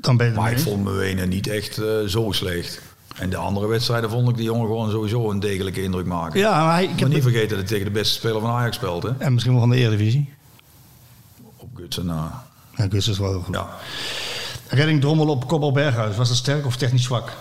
Dan 0.00 0.16
ben 0.16 0.26
je 0.26 0.32
Maar 0.32 0.52
ik 0.52 0.58
vond 0.58 0.84
Mwene 0.84 1.26
niet 1.26 1.46
echt 1.46 1.78
eh, 1.78 1.86
zo 2.06 2.32
slecht. 2.32 2.80
En 3.16 3.30
de 3.30 3.36
andere 3.36 3.66
wedstrijden 3.66 4.10
vond 4.10 4.28
ik 4.28 4.36
die 4.36 4.44
jongen 4.44 4.66
gewoon 4.66 4.90
sowieso 4.90 5.30
een 5.30 5.40
degelijke 5.40 5.82
indruk 5.82 6.06
maken. 6.06 6.40
Ja, 6.40 6.64
maar 6.64 6.72
hij, 6.74 6.82
ik 6.82 6.88
heb 6.88 6.98
moet 7.00 7.08
niet 7.08 7.22
vergeten 7.22 7.48
dat 7.48 7.58
hij 7.58 7.66
tegen 7.66 7.84
de 7.84 7.90
beste 7.98 8.14
speler 8.14 8.40
van 8.40 8.50
Ajax 8.50 8.76
speelt. 8.76 9.02
Hè? 9.02 9.10
En 9.18 9.32
misschien 9.32 9.52
wel 9.52 9.62
van 9.62 9.70
de 9.70 9.76
Eredivisie. 9.76 10.32
Op 11.56 11.68
Gutsen 11.74 12.06
na. 12.06 12.44
Ja, 12.76 12.86
Gus 12.90 13.08
is 13.08 13.18
wel 13.18 13.40
goed. 13.40 13.54
Ja. 13.54 13.68
Redding 14.68 15.00
Drommel 15.00 15.28
op 15.28 15.48
Koppel 15.48 15.72
Berghuis. 15.72 16.16
Was 16.16 16.28
dat 16.28 16.36
sterk 16.36 16.66
of 16.66 16.76
technisch 16.76 17.02
zwak? 17.04 17.32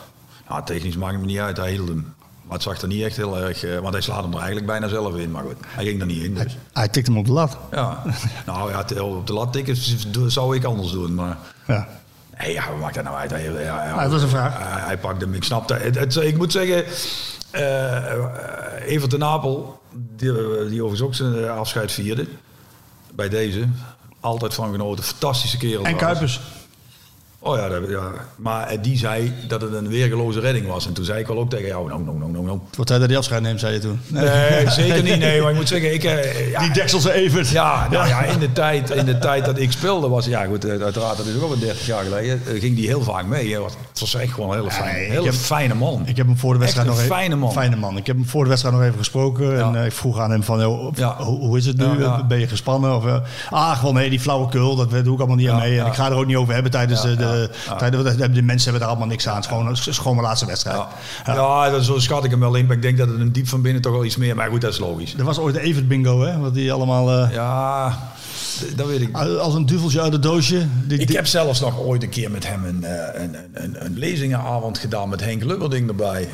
ja, 0.50 0.62
technisch 0.62 0.98
maakt 0.98 1.12
het 1.12 1.22
me 1.22 1.28
niet 1.28 1.40
uit. 1.40 1.58
Hij 1.58 1.72
hield 1.72 1.88
hem. 1.88 2.14
Maar 2.44 2.54
het 2.54 2.62
zag 2.64 2.82
er 2.82 2.88
niet 2.88 3.04
echt 3.04 3.16
heel 3.18 3.38
erg... 3.38 3.64
eh, 3.64 3.80
want 3.80 3.94
hij 3.94 4.02
slaat 4.02 4.22
hem 4.22 4.32
er 4.32 4.38
eigenlijk 4.38 4.66
bijna 4.68 4.88
zelf 4.88 5.16
in. 5.16 5.32
Maar 5.32 5.44
goed, 5.44 5.56
hij 5.68 5.86
ging 5.86 6.00
er 6.00 6.06
niet 6.06 6.24
in. 6.24 6.34
Dus. 6.34 6.58
Hij 6.74 6.88
tikte 6.88 7.12
hem 7.12 7.20
op 7.20 7.26
de 7.26 7.32
lat. 7.32 7.58
Ja. 7.72 8.04
nou 8.46 8.72
ja, 8.72 9.02
op 9.04 9.28
de 9.28 9.34
lat 9.34 9.54
tikken 9.54 9.76
zou 10.32 10.56
ik 10.56 10.64
anders 10.64 10.92
doen. 10.92 11.14
Maar 11.16 11.38
Ja. 11.68 11.88
nee, 12.40 12.54
ja, 12.54 12.70
wat 12.70 12.80
maakt 12.80 12.96
dat 12.96 13.04
nou 13.04 13.16
uit? 13.18 13.30
Hij, 13.32 13.52
ja, 13.64 13.92
Ah, 13.92 14.02
dat 14.02 14.12
was 14.12 14.22
een 14.22 14.30
vraag. 14.30 14.58
Hij, 14.58 14.82
hij 14.86 14.98
pakte 14.98 15.26
hem. 15.26 15.34
Ik 15.34 15.44
snap 15.44 15.68
dat. 15.68 15.82
Het, 15.82 16.00
het- 16.00 16.16
ik 16.16 16.38
moet 16.38 16.52
zeggen... 16.52 16.86
eh 17.52 18.14
Evert 18.86 19.12
de 19.12 19.18
Napel, 19.18 19.82
die, 20.16 20.32
die 20.70 20.84
overigens 20.84 21.02
ook 21.02 21.16
zijn 21.16 21.44
eh, 21.44 21.58
afscheid 21.58 21.92
vierde. 21.92 22.28
Bij 23.14 23.30
deze. 23.30 23.68
Altijd 24.20 24.54
van 24.54 24.72
genoten. 24.72 25.04
Fantastische 25.04 25.58
kerel. 25.58 25.84
En. 25.86 25.96
Kuipers. 25.96 26.42
Oh 27.46 27.58
ja, 27.58 27.68
dat, 27.70 27.82
ja, 27.90 28.12
maar 28.36 28.68
eh, 28.68 28.78
die 28.82 28.98
zei 28.98 29.34
dat 29.48 29.62
het 29.62 29.74
een 29.74 29.88
weergeloze 29.88 30.40
redding 30.40 30.68
was. 30.68 30.88
En 30.88 30.94
toen 30.94 31.06
zei 31.06 31.20
ik 31.20 31.28
wel 31.28 31.38
ook 31.40 31.50
tegen 31.50 31.68
jou, 31.68 31.88
nou, 31.88 32.04
nou, 32.04 32.18
nou, 32.18 32.32
nou, 32.32 32.46
nou. 32.46 32.60
Wordt 32.76 32.90
hij 32.90 33.00
dat 33.00 33.08
die 33.08 33.18
afscheid 33.18 33.42
neemt, 33.42 33.60
zei 33.60 33.74
je 33.74 33.80
toen? 33.80 34.00
Nee, 34.08 34.70
zeker 34.70 35.04
niet. 35.04 35.20
Nee, 35.20 35.42
maar 35.42 35.50
ik 35.52 35.56
moet 35.56 35.68
zeggen, 35.68 35.94
ik... 35.94 36.04
eh, 36.04 36.50
ja, 36.52 36.60
Die 36.60 36.72
Dekselse 36.74 37.14
Evert. 37.14 37.50
ja, 37.50 37.88
nou 37.92 38.08
ja, 38.08 38.24
in 38.24 38.40
de, 38.40 38.52
tijd, 38.54 38.90
in 38.90 39.06
de 39.06 39.18
tijd 39.20 39.46
dat 39.46 39.60
ik 39.60 39.72
speelde 39.72 40.08
was... 40.08 40.26
Ja, 40.26 40.46
goed, 40.46 40.66
eh, 40.66 40.82
uiteraard, 40.82 41.18
dat 41.18 41.26
is 41.26 41.36
ook 41.36 41.52
al 41.52 41.60
30 41.60 41.86
jaar 41.86 42.04
geleden. 42.04 42.42
eh, 42.48 42.60
ging 42.60 42.76
die 42.76 42.88
heel 42.88 43.02
vaak 43.02 43.26
mee. 43.26 43.54
hè. 43.54 43.64
Het 43.64 43.93
was 44.12 44.22
echt 44.22 44.34
gewoon 44.34 44.50
een 44.50 44.56
hele 44.70 44.84
Nee, 44.94 45.06
ik 45.06 45.12
hele 45.12 45.24
heb- 45.26 45.34
fijne 45.34 45.74
man. 45.74 46.02
Ik 46.06 46.18
heb 46.18 46.26
hem 46.26 46.38
voor 46.38 46.54
de 46.54 46.60
wedstrijd 46.60 46.88
nog 46.88 46.96
even... 46.98 47.08
fijne 47.16 47.36
man. 47.36 47.52
Fijne 47.52 47.76
man. 47.76 47.98
Ik 47.98 48.08
heb 48.08 48.16
hem 48.16 48.26
voor 48.28 48.44
de 48.44 48.50
wedstrijd 48.50 48.76
nog 48.76 48.84
even 48.86 48.98
gesproken. 48.98 49.60
En 49.66 49.76
eh, 49.76 49.86
ik 49.86 49.92
vroeg 49.92 50.20
aan 50.20 50.32
hem 50.32 50.44
van, 50.44 50.64
hoe, 50.64 50.92
hoe 51.18 51.58
is 51.58 51.66
het 51.66 51.78
nu? 51.78 51.86
Ben 52.28 52.40
je 52.40 52.48
gespannen? 52.48 52.96
Of, 52.96 53.06
eh, 53.06 53.16
ah, 53.50 53.78
gewoon 53.78 53.94
nee, 53.94 54.10
die 54.10 54.20
flauwekul, 54.20 54.76
dat 54.76 54.90
doe 54.90 55.00
ik 55.14 55.18
allemaal 55.20 55.36
niet 55.36 55.50
aan 55.50 55.60
mee. 55.60 55.80
En 55.80 55.86
ik 55.86 55.94
ga 55.94 56.10
er 56.10 56.16
ook 56.16 56.26
niet 56.26 56.36
over 56.36 56.54
hebben 56.54 56.72
tijdens 56.72 57.02
de... 57.02 57.16
de, 57.16 57.50
tijdens 57.78 58.16
de, 58.16 58.32
de 58.32 58.42
mensen 58.42 58.64
hebben 58.70 58.82
er 58.82 58.94
allemaal 58.94 59.08
niks 59.12 59.28
aan. 59.28 59.36
Het 59.36 59.44
is 59.44 59.50
gewoon, 59.50 59.68
het 59.68 59.88
is 59.88 59.98
gewoon 59.98 60.16
mijn 60.16 60.28
laatste 60.28 60.46
wedstrijd. 60.46 60.82
Ja, 61.26 61.70
dat, 61.70 61.84
zo 61.84 62.00
schat 62.00 62.24
ik 62.24 62.32
hem 62.32 62.40
wel 62.40 62.56
in. 62.56 62.66
Maar 62.66 62.76
ik 62.76 62.82
denk 62.82 62.98
dat 62.98 63.08
het 63.08 63.18
hem 63.18 63.32
diep 63.32 63.48
van 63.48 63.62
binnen 63.62 63.82
toch 63.82 63.92
wel 63.92 64.06
iets 64.06 64.18
meer... 64.18 64.36
Maar 64.36 64.50
goed, 64.50 64.62
dat 64.62 64.74
is 64.74 64.80
logisch. 64.80 65.14
Er 65.18 65.24
was 65.24 65.40
ooit 65.40 65.56
Evert 65.56 65.88
bingo, 65.88 66.22
hè? 66.22 66.38
Wat 66.40 66.54
die 66.54 66.74
allemaal... 66.74 67.12
eh, 67.12 67.34
Ja, 67.34 67.98
dat 68.76 68.88
weet 68.88 69.02
ik. 69.02 69.18
Als 69.18 69.54
een 69.54 69.66
duveltje 69.66 70.02
uit 70.02 70.14
het 70.14 70.24
doosje. 70.24 70.68
Die, 70.88 71.00
Ik 71.00 71.08
die- 71.08 71.16
heb 71.16 71.26
zelfs 71.28 71.60
nog 71.60 71.80
ooit 71.80 72.04
een 72.04 72.10
keer 72.10 72.32
met 72.32 72.48
hem 72.48 72.66
een, 72.66 72.84
eh, 72.84 73.22
een, 73.22 73.36
een, 73.36 73.50
een, 73.64 73.86
een 73.86 73.98
lezingenavond 73.98 74.78
gedaan 74.78 75.10
met 75.10 75.20
Henk 75.22 75.44
Lubberding 75.44 75.88
erbij. 75.90 76.30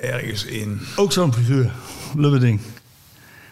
Ergens 0.00 0.44
in... 0.44 0.80
Ook 0.96 1.12
zo'n 1.12 1.32
figuur. 1.34 1.70
Lubberding. 2.16 2.60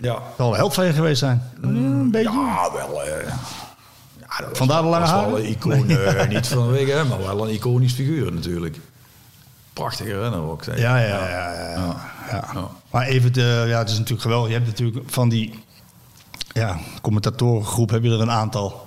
Ja, 0.01 0.19
Zal 0.37 0.55
held 0.55 0.75
van 0.75 0.85
je 0.87 0.93
geweest 0.93 1.19
zijn. 1.19 1.43
Een 1.61 2.11
beetje. 2.11 2.31
ja 2.33 2.71
wel... 2.73 3.03
eh, 3.03 3.27
ja, 4.21 4.49
Vandaar 4.53 4.83
de 4.83 4.89
lange 4.89 5.05
wel 5.07 5.15
haren? 5.15 5.37
een 5.37 5.45
icoon, 5.49 5.89
eh, 5.91 6.29
niet 6.29 6.47
vanwege 6.59 6.91
hem, 6.93 7.09
maar 7.09 7.19
wel 7.19 7.49
een 7.49 7.55
iconisch 7.55 7.93
figuur 7.93 8.33
natuurlijk. 8.33 8.77
Prachtige 9.73 10.21
renner 10.21 10.41
ook. 10.51 10.65
zeg. 10.65 10.79
Ja, 10.79 10.99
ja, 10.99 11.07
ja. 11.07 11.29
ja, 11.29 11.53
ja. 11.53 11.71
Ja. 11.71 11.97
Ja. 12.31 12.45
Ja. 12.55 12.69
Maar 12.91 13.07
even, 13.07 13.33
de, 13.33 13.65
ja, 13.69 13.79
het 13.79 13.89
is 13.89 13.95
natuurlijk 13.95 14.23
geweldig. 14.23 14.49
Je 14.49 14.55
hebt 14.55 14.67
natuurlijk 14.67 15.11
van 15.11 15.29
die 15.29 15.64
ja, 16.55 16.79
commentatorengroep 17.03 17.91
heb 17.91 18.03
je 18.03 18.11
er 18.11 18.21
een 18.21 18.31
aantal. 18.31 18.85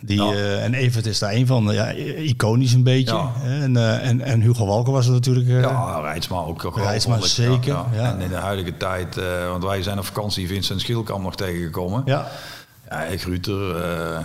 Die, 0.00 0.22
Ja. 0.22 0.32
eh, 0.32 0.64
en 0.64 0.74
Evert 0.74 1.06
is 1.06 1.18
daar 1.18 1.32
een 1.32 1.46
van. 1.46 1.72
Ja, 1.74 1.92
iconisch 2.16 2.72
een 2.72 2.82
beetje. 2.82 3.14
Ja. 3.14 3.32
En, 3.44 3.76
eh, 3.76 4.08
en, 4.08 4.20
en 4.20 4.40
Hugo 4.40 4.66
Walker 4.66 4.92
was 4.92 5.06
er 5.06 5.12
natuurlijk. 5.12 5.48
eh, 5.48 5.60
Ja, 5.60 6.00
Rijtsma 6.00 6.36
ook. 6.38 6.64
ook 6.64 6.76
Rijtsma 6.76 7.20
zeker, 7.20 7.76
ja. 7.92 8.12
En 8.12 8.20
in 8.20 8.28
de 8.28 8.34
huidige 8.34 8.76
tijd, 8.76 9.20
want 9.48 9.64
wij 9.64 9.82
zijn 9.82 9.98
op 9.98 10.04
vakantie 10.04 10.46
Vincent 10.46 10.80
Schielkamp 10.80 11.22
nog 11.22 11.36
tegengekomen. 11.36 12.02
ja. 12.04 12.28
Ja, 12.90 13.02
ik 13.02 13.20
Ruter, 13.22 13.76
eh, 13.82 14.18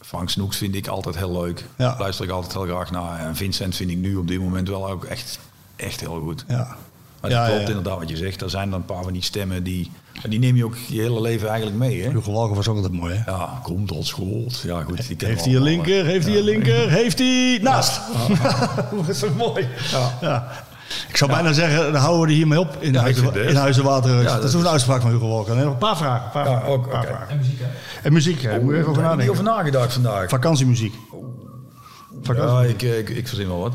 Frank 0.00 0.30
Snoeks 0.30 0.56
vind 0.56 0.74
ik 0.74 0.86
altijd 0.86 1.16
heel 1.16 1.32
leuk. 1.40 1.64
Ja. 1.76 1.96
Luister 1.98 2.24
ik 2.24 2.30
altijd 2.30 2.52
heel 2.52 2.64
graag 2.64 2.90
naar. 2.90 3.18
En 3.20 3.36
Vincent 3.36 3.76
vind 3.76 3.90
ik 3.90 3.96
nu 3.96 4.16
op 4.16 4.28
dit 4.28 4.40
moment 4.40 4.68
wel 4.68 4.90
ook 4.90 5.04
echt, 5.04 5.38
echt 5.76 6.00
heel 6.00 6.20
goed. 6.20 6.44
ja. 6.48 6.76
Maar 7.20 7.30
Ja, 7.30 7.44
dat 7.46 7.54
klopt 7.54 7.68
inderdaad 7.68 7.98
wat 7.98 8.08
je 8.08 8.16
zegt. 8.16 8.42
Er 8.42 8.50
zijn 8.50 8.70
dan 8.70 8.78
een 8.80 8.84
paar 8.86 9.02
van 9.02 9.12
die 9.12 9.22
stemmen 9.22 9.62
die... 9.62 9.90
en 10.22 10.30
die 10.30 10.38
neem 10.38 10.56
je 10.56 10.64
ook 10.64 10.76
je 10.88 11.00
hele 11.00 11.20
leven 11.20 11.48
eigenlijk 11.48 11.78
mee, 11.78 12.02
hè? 12.02 12.10
Hugo 12.10 12.32
Walker 12.32 12.54
was 12.56 12.68
ook 12.68 12.76
altijd 12.76 12.92
mooi. 12.92 13.14
Hè? 13.14 13.30
Ja, 13.30 13.60
komt 13.62 13.88
tot 13.88 14.06
school. 14.06 14.46
Ja, 14.62 14.82
goed. 14.82 15.06
Die 15.18 15.28
Heeft 15.28 15.44
hij 15.44 15.54
een 15.54 15.62
linker? 15.62 16.04
Heeft 16.04 16.24
hij 16.26 16.32
Ja. 16.34 16.38
een 16.38 16.44
linker? 16.44 16.90
Heeft 17.00 17.18
hij 17.18 17.58
naast? 17.62 18.00
Dat 18.96 19.08
is 19.08 19.18
zo 19.18 19.28
mooi. 19.36 19.68
Ja. 20.20 20.48
Ik 21.08 21.16
zou 21.16 21.30
bijna 21.30 21.52
zeggen, 21.52 21.92
dan 21.92 22.00
houden 22.00 22.20
we 22.20 22.26
er 22.28 22.32
hiermee 22.34 22.60
op 22.60 22.76
in, 22.80 22.92
Ja, 22.92 23.00
Huizen, 23.00 23.48
in 23.48 23.54
Huizenwater. 23.56 24.10
Ja, 24.16 24.22
dat, 24.22 24.34
dat 24.42 24.44
is 24.44 24.54
een 24.54 24.68
uitspraak 24.68 25.00
van 25.00 25.10
Hugo 25.10 25.28
Walker. 25.28 25.56
Een 25.56 25.78
paar 25.78 25.96
vragen. 25.96 26.24
Een 26.24 26.30
paar, 26.30 26.44
Ja, 26.44 26.50
vragen, 26.50 26.68
ook, 26.68 26.90
paar 26.90 27.04
vragen. 27.06 27.28
En 27.28 27.36
muziek, 27.38 27.58
hè? 27.60 27.66
En 28.02 28.12
muziek, 28.12 28.42
hè? 28.42 28.60
Moet 28.60 28.72
je 28.72 28.78
even 28.78 28.90
over 28.90 29.02
ik 29.02 29.08
nadenken. 29.08 29.32
over 29.32 29.44
nagedacht 29.44 29.92
vandaag. 29.92 30.28
Vakantiemuziek. 30.28 30.94
Ja, 32.22 32.62
ik, 32.62 32.82
ik, 32.82 33.08
ik 33.08 33.28
verzin 33.28 33.46
wel 33.48 33.58
wat. 33.60 33.72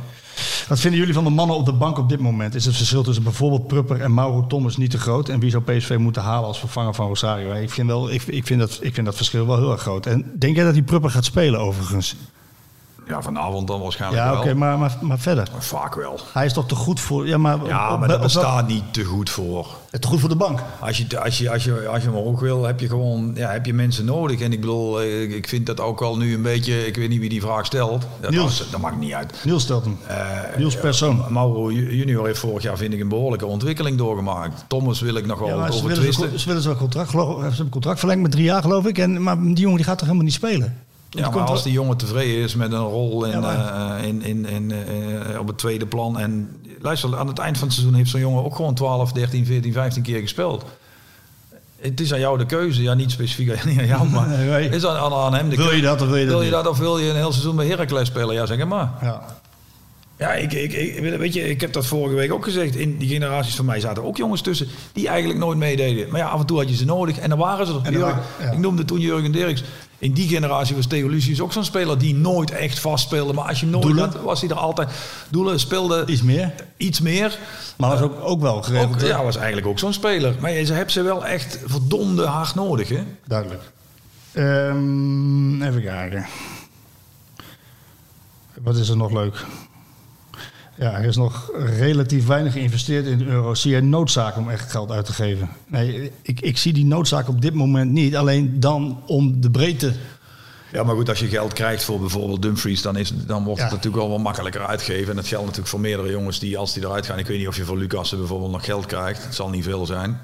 Wat 0.68 0.80
vinden 0.80 1.00
jullie 1.00 1.14
van 1.14 1.24
de 1.24 1.30
mannen 1.30 1.56
op 1.56 1.66
de 1.66 1.74
bank 1.74 1.98
op 1.98 2.10
dit 2.10 2.20
moment? 2.20 2.56
Is 2.56 2.66
het 2.66 2.76
verschil 2.76 3.04
tussen 3.04 3.24
bijvoorbeeld 3.24 3.68
Prupper 3.68 4.02
en 4.02 4.14
Mauro 4.14 4.48
Thomas 4.48 4.78
niet 4.78 4.92
te 4.92 4.98
groot? 4.98 5.30
En 5.30 5.40
wie 5.40 5.50
zou 5.50 5.64
PSV 5.64 5.96
moeten 6.00 6.22
halen 6.22 6.48
als 6.48 6.60
vervanger 6.60 6.94
van 6.94 7.08
Rosario? 7.08 7.54
Ik 7.54 7.70
vind, 7.70 7.88
wel, 7.88 8.12
ik, 8.12 8.24
ik, 8.24 8.46
vind 8.46 8.60
dat, 8.60 8.80
ik 8.82 8.94
vind 8.94 9.06
dat 9.06 9.16
verschil 9.16 9.48
wel 9.48 9.58
heel 9.58 9.72
erg 9.72 9.82
groot. 9.82 10.06
En 10.06 10.32
denk 10.40 10.56
jij 10.56 10.66
dat 10.66 10.74
die 10.74 10.84
Prupper 10.84 11.10
gaat 11.10 11.26
spelen 11.26 11.60
overigens? 11.60 12.16
Ja, 13.12 13.22
vanavond 13.22 13.68
dan 13.68 13.82
waarschijnlijk 13.82 14.22
Ja, 14.24 14.32
wel. 14.32 14.40
oké, 14.40 14.54
maar, 14.54 14.78
maar, 14.78 14.98
maar 15.02 15.20
verder. 15.20 15.48
Maar 15.52 15.64
vaak 15.64 15.96
wel. 15.96 16.20
Hij 16.34 16.46
is 16.46 16.54
toch 16.54 16.68
te 16.68 16.76
goed 16.76 17.00
voor... 17.00 17.28
Ja, 17.28 17.38
maar, 17.38 17.58
Ja, 17.66 17.94
op- 17.94 18.00
maar 18.00 18.08
dat 18.08 18.22
bestaat 18.22 18.68
niet 18.68 18.84
te 18.94 19.04
goed 19.04 19.30
voor. 19.30 19.68
Te 20.00 20.08
goed 20.08 20.20
voor 20.20 20.30
de 20.30 20.36
bank. 20.36 20.60
Als 20.80 20.98
je, 20.98 21.20
als 21.20 21.38
je, 21.38 21.52
als 21.52 21.64
je, 21.64 21.88
als 21.88 22.04
je 22.04 22.10
omhoog 22.12 22.40
wil, 22.40 22.64
heb 22.66 22.80
je 22.80 22.88
gewoon 22.88 23.32
ja, 23.36 23.50
heb 23.50 23.66
je 23.66 23.74
mensen 23.74 24.06
nodig. 24.06 24.40
En 24.42 24.52
ik 24.54 24.60
bedoel, 24.60 25.02
eh, 25.02 25.36
ik 25.36 25.48
vind 25.48 25.66
dat 25.66 25.80
ook 25.80 26.00
wel 26.00 26.18
nu 26.18 26.34
een 26.34 26.42
beetje... 26.42 26.88
Ik 26.88 26.96
weet 26.96 27.10
niet 27.10 27.20
wie 27.20 27.30
die 27.30 27.42
vraag 27.42 27.66
stelt. 27.66 28.06
Dat, 28.20 28.32
Niels. 28.32 28.58
dat, 28.58 28.68
dat 28.72 28.82
maakt 28.82 29.00
niet 29.00 29.14
uit. 29.14 29.34
Niels 29.44 29.64
stelt 29.64 29.84
hem. 29.86 29.98
Eh, 30.08 30.18
Niels 30.58 30.76
persoon. 30.78 31.24
Mauro 31.30 31.72
junior 31.72 32.26
heeft 32.26 32.40
vorig 32.40 32.64
jaar, 32.64 32.78
vind 32.78 32.94
ik, 32.94 33.00
een 33.00 33.10
behoorlijke 33.10 33.46
ontwikkeling 33.46 33.98
doorgemaakt. 33.98 34.64
Thomas 34.68 35.02
wil 35.02 35.16
ik 35.16 35.26
nog 35.26 35.40
wel 35.40 35.48
Ja, 35.48 35.68
over 35.68 35.88
willen, 35.88 36.04
twisten. 36.04 36.30
ze, 36.32 36.40
ze 36.40 36.48
willen 36.48 36.62
zo'n 36.62 36.78
contract, 36.78 37.10
geloof, 37.10 37.36
ze 37.36 37.42
hebben 37.42 37.60
een 37.60 37.70
contract 37.70 38.00
verlengd 38.00 38.22
met 38.22 38.32
drie 38.32 38.44
jaar, 38.44 38.62
geloof 38.62 38.86
ik. 38.86 38.98
En, 38.98 39.24
maar 39.24 39.42
die 39.42 39.56
jongen 39.56 39.76
die 39.78 39.86
gaat 39.86 39.98
toch 39.98 40.06
helemaal 40.08 40.26
niet 40.28 40.36
spelen? 40.36 40.78
Ja, 41.14 41.30
maar 41.30 41.42
als 41.42 41.64
die 41.64 41.72
jongen 41.72 41.98
tevreden 41.98 42.44
is 42.44 42.56
met 42.56 42.72
een 42.72 42.80
rol 42.80 43.26
in, 43.26 43.42
Ja, 43.42 43.98
eh, 43.98 44.08
in, 44.08 44.22
in, 44.24 44.46
in, 44.46 44.72
eh, 44.72 45.40
op 45.40 45.48
het 45.48 45.58
tweede 45.58 45.86
plan. 45.86 46.20
En 46.20 46.62
luister, 46.82 47.18
aan 47.18 47.28
het 47.28 47.40
eind 47.40 47.58
van 47.58 47.68
het 47.68 47.76
seizoen 47.76 47.96
heeft 47.98 48.10
zo'n 48.10 48.20
jongen 48.20 48.44
ook 48.44 48.56
gewoon 48.56 48.74
12, 48.74 49.12
13, 49.12 49.46
14, 49.46 49.74
15 49.74 50.04
keer 50.04 50.20
gespeeld. 50.20 50.66
Het 51.80 52.00
is 52.00 52.14
aan 52.14 52.20
jou 52.20 52.38
de 52.38 52.46
keuze. 52.46 52.82
Ja, 52.82 52.94
niet 52.94 53.12
specifiek 53.12 53.66
niet 53.66 53.80
aan 53.80 53.86
jou, 53.86 54.10
maar 54.10 54.28
Nee, 54.28 54.50
nee. 54.50 54.64
het 54.64 54.74
is 54.74 54.86
aan, 54.86 55.14
aan, 55.14 55.34
hem 55.34 55.50
de 55.50 55.56
Wil 55.56 55.66
je 55.66 55.72
keuze. 55.72 55.86
dat 55.86 56.02
of 56.02 56.08
wil 56.08 56.18
je 56.18 56.26
dat 56.26 56.32
wil 56.34 56.40
je 56.42 56.46
niet? 56.46 56.54
dat 56.64 56.68
of 56.68 56.78
wil 56.78 56.98
je 56.98 57.10
een 57.10 57.16
heel 57.16 57.32
seizoen 57.32 57.56
bij 57.56 57.68
Heracles 57.68 58.08
spelen? 58.08 58.36
Ja, 58.36 58.46
zeg 58.46 58.66
maar. 58.66 58.92
Ja. 59.02 59.22
Ja, 60.22 60.34
ik, 60.34 60.54
ik, 60.54 60.74
ik, 60.74 61.18
weet 61.18 61.34
je, 61.34 61.50
ik 61.50 61.62
heb 61.62 61.74
dat 61.74 61.86
vorige 61.86 62.16
week 62.16 62.34
ook 62.34 62.44
gezegd. 62.44 62.76
In 62.76 62.98
die 62.98 63.08
generaties 63.10 63.56
van 63.56 63.66
mij 63.66 63.80
zaten 63.80 64.04
ook 64.04 64.18
jongens 64.18 64.42
tussen 64.42 64.68
die 64.94 65.08
eigenlijk 65.08 65.40
nooit 65.40 65.58
meededen. 65.58 66.10
Maar 66.10 66.20
ja, 66.20 66.28
af 66.28 66.40
en 66.40 66.46
toe 66.46 66.58
had 66.58 66.70
je 66.70 66.76
ze 66.76 66.86
nodig 66.86 67.18
en 67.20 67.30
dan 67.30 67.38
waren 67.38 67.66
ze 67.68 67.80
er. 67.84 67.92
Jurgen- 67.92 68.22
ja. 68.40 68.52
Ik 68.52 68.58
noemde 68.58 68.86
toen 68.86 69.00
Jurgen 69.00 69.32
Dirks. 69.32 69.64
In 69.98 70.12
die 70.14 70.28
generatie 70.28 70.76
was 70.76 70.86
Theo 70.88 71.08
Lucius 71.08 71.42
ook 71.42 71.54
zo'n 71.54 71.64
speler 71.64 71.98
die 71.98 72.16
nooit 72.16 72.52
echt 72.52 72.80
vast 72.80 73.04
speelde. 73.06 73.34
Maar 73.34 73.48
als 73.48 73.60
je 73.60 73.66
hem 73.66 73.74
nodig 73.74 73.90
Doelen? 73.90 74.10
had, 74.12 74.22
was 74.22 74.42
hij 74.42 74.50
er 74.50 74.56
altijd. 74.56 74.90
Doelen 75.30 75.60
speelde 75.60 76.04
Iets 76.06 76.22
meer. 76.22 76.54
iets 76.78 77.00
meer. 77.02 77.38
Maar 77.78 77.90
was 77.90 78.02
ook, 78.02 78.20
ook 78.24 78.42
wel 78.42 78.62
geregeld. 78.62 79.02
Ja, 79.02 79.24
was 79.24 79.36
eigenlijk 79.38 79.68
ook 79.68 79.80
zo'n 79.80 79.94
speler. 79.94 80.36
Maar 80.40 80.52
je 80.52 80.74
hebt 80.74 80.92
ze 80.92 81.02
wel 81.02 81.26
echt 81.26 81.60
verdomde 81.66 82.26
hard 82.26 82.56
nodig, 82.56 82.90
hè? 82.90 83.04
Duidelijk. 83.28 83.62
Ehm, 84.32 85.62
even 85.62 85.82
kijken. 85.82 86.26
Wat 88.62 88.76
is 88.78 88.90
er 88.90 88.98
nog 88.98 89.12
leuk? 89.12 89.46
Ja, 90.82 90.98
er 90.98 91.04
is 91.06 91.16
nog 91.16 91.52
relatief 91.78 92.26
weinig 92.26 92.54
geïnvesteerd 92.54 93.06
in 93.06 93.18
de 93.18 93.26
euro. 93.26 93.54
Zie 93.54 93.72
jij 93.72 93.82
noodzaak 93.82 94.38
om 94.38 94.50
echt 94.50 94.72
geld 94.72 94.92
uit 94.92 95.06
te 95.06 95.14
geven? 95.14 95.50
Nee, 95.68 96.12
ik, 96.22 96.40
ik 96.42 96.58
zie 96.58 96.74
die 96.74 96.86
noodzaak 96.86 97.28
op 97.28 97.42
dit 97.42 97.54
moment 97.54 97.92
niet. 97.92 98.16
Alleen 98.16 98.60
dan 98.60 99.04
om 99.06 99.42
de 99.42 99.52
breedte. 99.52 99.94
Ja, 100.72 100.84
maar 100.84 100.96
goed, 100.96 101.10
als 101.10 101.20
je 101.20 101.28
geld 101.28 101.54
krijgt 101.54 101.84
voor 101.84 102.00
bijvoorbeeld 102.00 102.42
Dumfries, 102.42 102.82
dan, 102.82 102.98
is, 102.98 103.12
dan 103.26 103.44
wordt 103.44 103.62
het 103.62 103.70
Ja. 103.70 103.76
natuurlijk 103.76 104.04
wel 104.04 104.12
wat 104.12 104.20
makkelijker 104.24 104.66
uitgeven. 104.66 105.10
En 105.10 105.16
dat 105.16 105.28
geldt 105.28 105.44
natuurlijk 105.44 105.72
voor 105.72 105.80
meerdere 105.80 106.12
jongens 106.12 106.40
die, 106.40 106.58
als 106.58 106.74
die 106.74 106.84
eruit 106.84 107.06
gaan, 107.06 107.20
ik 107.20 107.28
weet 107.28 107.38
niet 107.38 107.48
of 107.48 107.56
je 107.58 107.64
voor 107.64 107.78
Lucassen 107.78 108.18
bijvoorbeeld 108.18 108.52
nog 108.52 108.66
geld 108.66 108.86
krijgt. 108.86 109.24
Het 109.24 109.36
zal 109.36 109.50
niet 109.50 109.64
veel 109.64 109.86
zijn. 109.86 110.20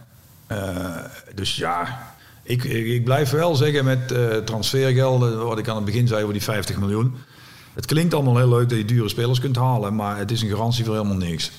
Eh, 0.47 0.95
dus 1.35 1.55
ja, 1.55 1.99
ik, 2.43 2.63
ik, 2.63 2.85
ik 2.85 3.03
blijf 3.03 3.29
wel 3.29 3.55
zeggen 3.55 3.85
met 3.85 4.11
eh, 4.11 4.37
transfergelden, 4.37 5.45
wat 5.45 5.57
ik 5.57 5.67
aan 5.67 5.75
het 5.75 5.85
begin 5.85 6.07
zei 6.07 6.21
over 6.21 6.33
die 6.33 6.43
50 6.43 6.77
miljoen. 6.77 7.15
Het 7.77 7.85
klinkt 7.85 8.13
allemaal 8.13 8.37
heel 8.37 8.49
leuk 8.49 8.69
dat 8.69 8.77
je 8.77 8.85
dure 8.85 9.09
spelers 9.09 9.39
kunt 9.39 9.55
halen, 9.55 9.95
maar 9.95 10.17
het 10.17 10.31
is 10.31 10.41
een 10.41 10.49
garantie 10.49 10.85
voor 10.85 10.93
helemaal 10.95 11.17
niks. 11.17 11.51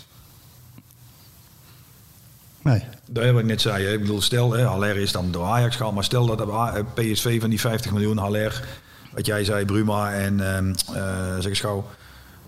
Nee. 2.63 2.83
Dat 3.07 3.25
heb 3.25 3.39
ik 3.39 3.45
net 3.45 3.61
zei. 3.61 3.85
Hè. 3.85 3.93
Ik 3.93 4.01
bedoel, 4.01 4.21
stel, 4.21 4.53
hè, 4.53 4.65
Haller 4.65 4.97
is 4.97 5.13
dan 5.13 5.31
door 5.31 5.45
Ajax 5.45 5.77
gehaald, 5.77 5.95
maar 5.95 6.05
stel 6.05 6.27
dat 6.27 6.39
de 6.39 6.85
PSV 6.95 7.41
van 7.41 7.51
die 7.51 7.61
50 7.61 7.93
miljoen 7.93 8.19
Haller, 8.19 8.65
wat 9.13 9.27
jij 9.27 9.45
zei, 9.45 9.65
Bruma 9.65 10.13
en 10.13 10.55
ehm 10.55 10.73
eh, 10.95 11.35
zeg 11.35 11.45
eens 11.45 11.61
gauw, 11.61 11.87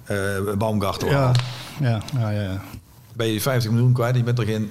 eh 0.05 0.16
Baumgartel. 0.59 1.09
Ja, 1.09 1.32
ja, 1.80 2.02
ja, 2.18 2.30
ja. 2.30 2.62
Ben 3.12 3.26
je 3.26 3.40
50 3.40 3.70
miljoen 3.70 3.92
kwijt 3.92 4.16
je 4.16 4.22
bent 4.22 4.38
er 4.38 4.44
geen 4.44 4.70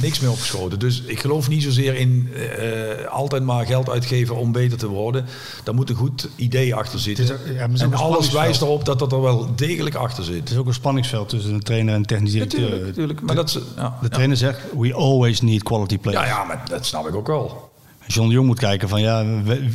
niks 0.00 0.20
meer 0.20 0.30
opgeschoten. 0.30 0.78
Dus 0.78 1.02
ik 1.06 1.20
geloof 1.20 1.48
niet 1.48 1.62
zozeer 1.62 1.94
in 1.94 2.28
eh, 2.34 3.06
altijd 3.08 3.42
maar 3.42 3.66
geld 3.66 3.90
uitgeven 3.90 4.36
om 4.36 4.52
beter 4.52 4.78
te 4.78 4.88
worden. 4.88 5.24
Daar 5.64 5.74
moet 5.74 5.90
een 5.90 5.96
goed 5.96 6.28
idee 6.36 6.74
achter 6.74 6.98
zitten. 7.00 7.32
Ook- 7.32 7.54
ja, 7.54 7.68
en 7.84 7.94
alles 7.94 8.30
wijst 8.32 8.60
erop 8.62 8.84
dat 8.84 8.98
dat 8.98 9.12
er 9.12 9.20
wel 9.22 9.54
degelijk 9.56 9.94
achter 9.94 10.24
zit. 10.24 10.34
Het 10.40 10.50
is 10.50 10.56
ook 10.56 10.66
een 10.66 10.74
spanningsveld 10.74 11.28
tussen 11.28 11.54
een 11.54 11.62
trainer 11.62 11.92
en 11.94 12.00
een 12.00 12.06
technisch 12.06 12.32
directeur. 12.32 12.60
Natuurlijk, 12.60 12.86
natuurlijk. 12.88 13.20
Maar 13.20 13.34
dat 13.34 13.48
is, 13.48 13.58
ja, 13.76 13.98
De 14.02 14.08
trainer 14.08 14.36
zegt, 14.36 14.60
we 14.78 14.94
always 14.94 15.40
need 15.40 15.62
quality 15.62 15.98
players. 15.98 16.28
ja, 16.28 16.36
ja, 16.36 16.44
maar 16.44 16.62
dat 16.68 16.86
snap 16.86 17.08
ik 17.08 17.14
ook 17.14 17.26
wel. 17.26 17.65
John 18.06 18.28
de 18.28 18.34
Jong 18.34 18.46
moet 18.46 18.58
kijken 18.58 18.88
van, 18.88 19.00
ja, 19.00 19.24
we- 19.42 19.70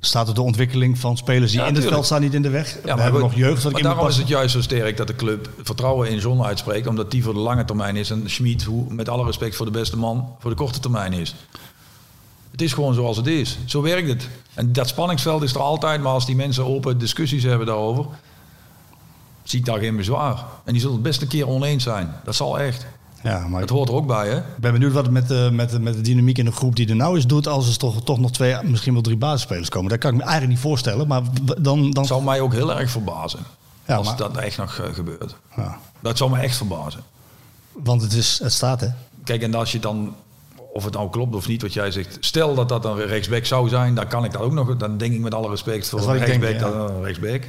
staat 0.00 0.28
er 0.28 0.34
de 0.34 0.42
ontwikkeling 0.42 0.98
van 0.98 1.16
spelers 1.16 1.50
die 1.50 1.60
Ja, 1.60 1.66
in 1.66 1.74
het 1.74 1.84
veld 1.84 2.04
staan 2.04 2.20
niet 2.20 2.34
in 2.34 2.42
de 2.42 2.50
weg? 2.50 2.78
Ja, 2.84 2.96
we 2.96 3.02
hebben 3.02 3.20
nog 3.20 3.34
jeugd 3.34 3.62
dat 3.62 3.70
ik 3.76 3.82
maar 3.82 3.92
daarom 3.92 4.08
is 4.08 4.16
het 4.16 4.28
juist 4.28 4.52
zo 4.52 4.60
sterk 4.60 4.96
dat 4.96 5.06
de 5.06 5.14
club 5.14 5.50
vertrouwen 5.62 6.10
in 6.10 6.18
John 6.18 6.42
uitspreekt. 6.42 6.86
Omdat 6.86 7.10
die 7.10 7.22
voor 7.22 7.34
de 7.34 7.40
lange 7.40 7.64
termijn 7.64 7.96
is. 7.96 8.10
En 8.10 8.22
Schmid, 8.30 8.64
hoe, 8.64 8.92
met 8.94 9.08
alle 9.08 9.24
respect 9.24 9.56
voor 9.56 9.66
de 9.66 9.72
beste 9.72 9.96
man, 9.96 10.28
voor 10.38 10.50
de 10.50 10.56
korte 10.56 10.80
termijn 10.80 11.12
is. 11.12 11.34
Het 12.50 12.62
is 12.62 12.72
gewoon 12.72 12.94
zoals 12.94 13.16
het 13.16 13.26
is. 13.26 13.58
Zo 13.64 13.82
werkt 13.82 14.08
het. 14.08 14.28
En 14.54 14.72
dat 14.72 14.88
spanningsveld 14.88 15.42
is 15.42 15.54
er 15.54 15.60
altijd. 15.60 16.00
Maar 16.02 16.12
als 16.12 16.26
die 16.26 16.36
mensen 16.36 16.64
open 16.66 16.98
discussies 16.98 17.42
hebben 17.42 17.66
daarover, 17.66 18.06
zie 19.42 19.58
ik 19.58 19.64
daar 19.64 19.78
geen 19.78 19.96
bezwaar. 19.96 20.44
En 20.64 20.72
die 20.72 20.80
zullen 20.80 20.94
het 20.94 21.04
best 21.04 21.22
een 21.22 21.28
keer 21.28 21.48
oneens 21.48 21.82
zijn. 21.82 22.12
Dat 22.24 22.34
zal 22.34 22.58
echt. 22.58 22.86
Ja, 23.26 23.48
maar 23.48 23.60
Het 23.60 23.70
hoort 23.70 23.88
er 23.88 23.94
ook 23.94 24.06
bij, 24.06 24.28
hè? 24.28 24.36
ik 24.36 24.42
ben 24.60 24.72
benieuwd 24.72 24.92
wat 24.92 25.02
het 25.02 25.12
met 25.12 25.28
de, 25.28 25.48
met, 25.52 25.70
de, 25.70 25.80
met 25.80 25.94
de 25.94 26.00
dynamiek 26.00 26.38
in 26.38 26.44
de 26.44 26.52
groep 26.52 26.76
die 26.76 26.88
er 26.88 26.96
nou 26.96 27.16
is 27.16 27.26
doet... 27.26 27.46
als 27.46 27.68
er 27.68 27.76
toch, 27.78 28.02
toch 28.04 28.18
nog 28.18 28.30
twee, 28.30 28.56
misschien 28.62 28.92
wel 28.92 29.02
drie 29.02 29.16
basisspelers 29.16 29.68
komen. 29.68 29.90
Dat 29.90 29.98
kan 29.98 30.10
ik 30.10 30.16
me 30.16 30.22
eigenlijk 30.22 30.52
niet 30.52 30.62
voorstellen, 30.62 31.06
maar 31.06 31.22
dan... 31.60 31.90
dan 31.90 32.04
zou 32.06 32.22
mij 32.22 32.40
ook 32.40 32.52
heel 32.52 32.78
erg 32.78 32.90
verbazen. 32.90 33.40
Ja, 33.86 33.96
als 33.96 34.06
maar- 34.06 34.16
dat 34.16 34.36
echt 34.36 34.56
nog 34.58 34.78
eh, 34.78 34.94
gebeurt. 34.94 35.36
ja, 35.56 35.78
Dat 36.00 36.16
zou 36.16 36.30
me 36.30 36.38
echt 36.38 36.56
verbazen. 36.56 37.00
want 37.72 38.02
het, 38.02 38.12
is, 38.12 38.38
het 38.42 38.52
staat, 38.52 38.80
hè? 38.80 38.88
Kijk, 39.24 39.42
en 39.42 39.54
als 39.54 39.72
je 39.72 39.78
dan, 39.78 40.14
of 40.72 40.84
het 40.84 40.94
nou 40.94 41.10
klopt 41.10 41.34
of 41.34 41.48
niet 41.48 41.62
wat 41.62 41.72
jij 41.72 41.90
zegt, 41.90 42.16
stel 42.20 42.54
dat 42.54 42.68
dat 42.68 42.84
een 42.84 43.06
rechtsback 43.06 43.44
zou 43.44 43.68
zijn, 43.68 43.94
dan 43.94 44.06
kan 44.08 44.24
ik 44.24 44.32
dat 44.32 44.40
ook 44.40 44.52
nog, 44.52 44.76
dan 44.76 44.96
denk 44.98 45.12
ik 45.14 45.20
met 45.20 45.34
alle 45.34 45.48
respect 45.48 45.88
voor 45.88 45.98
een 46.00 46.18
rechtsback, 46.18 46.40
denk, 46.40 46.60
ja. 46.60 46.70
dat 46.70 46.90
een 46.90 47.02
rechtsback. 47.02 47.42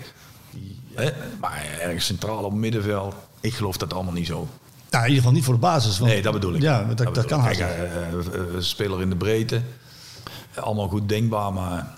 Die, 0.52 0.82
hè, 0.94 1.10
maar 1.40 1.66
ergens 1.82 2.06
centraal 2.06 2.44
op 2.44 2.54
middenveld, 2.54 3.16
ik 3.42 3.54
geloof 3.54 3.78
dat 3.78 3.94
allemaal 3.94 4.14
niet 4.14 4.28
zo. 4.28 4.48
Nou, 4.90 5.04
in 5.04 5.10
ieder 5.10 5.16
geval 5.16 5.32
niet 5.32 5.44
voor 5.44 5.54
de 5.54 5.60
basis. 5.60 6.00
Want, 6.00 6.12
Nee, 6.12 6.22
dat 6.22 6.34
bedoel 6.34 6.54
ik. 6.54 6.62
Ja, 6.62 6.84
dat, 6.84 7.16
dat, 7.16 7.26
kan. 7.26 7.44
Kijk, 7.44 7.60
eh, 7.60 7.70
speler 8.60 9.02
in 9.02 9.10
de 9.10 9.16
breedte, 9.16 9.62
allemaal 10.56 10.88
goed 10.88 11.10
denkbaar, 11.10 11.54
maar 11.54 11.98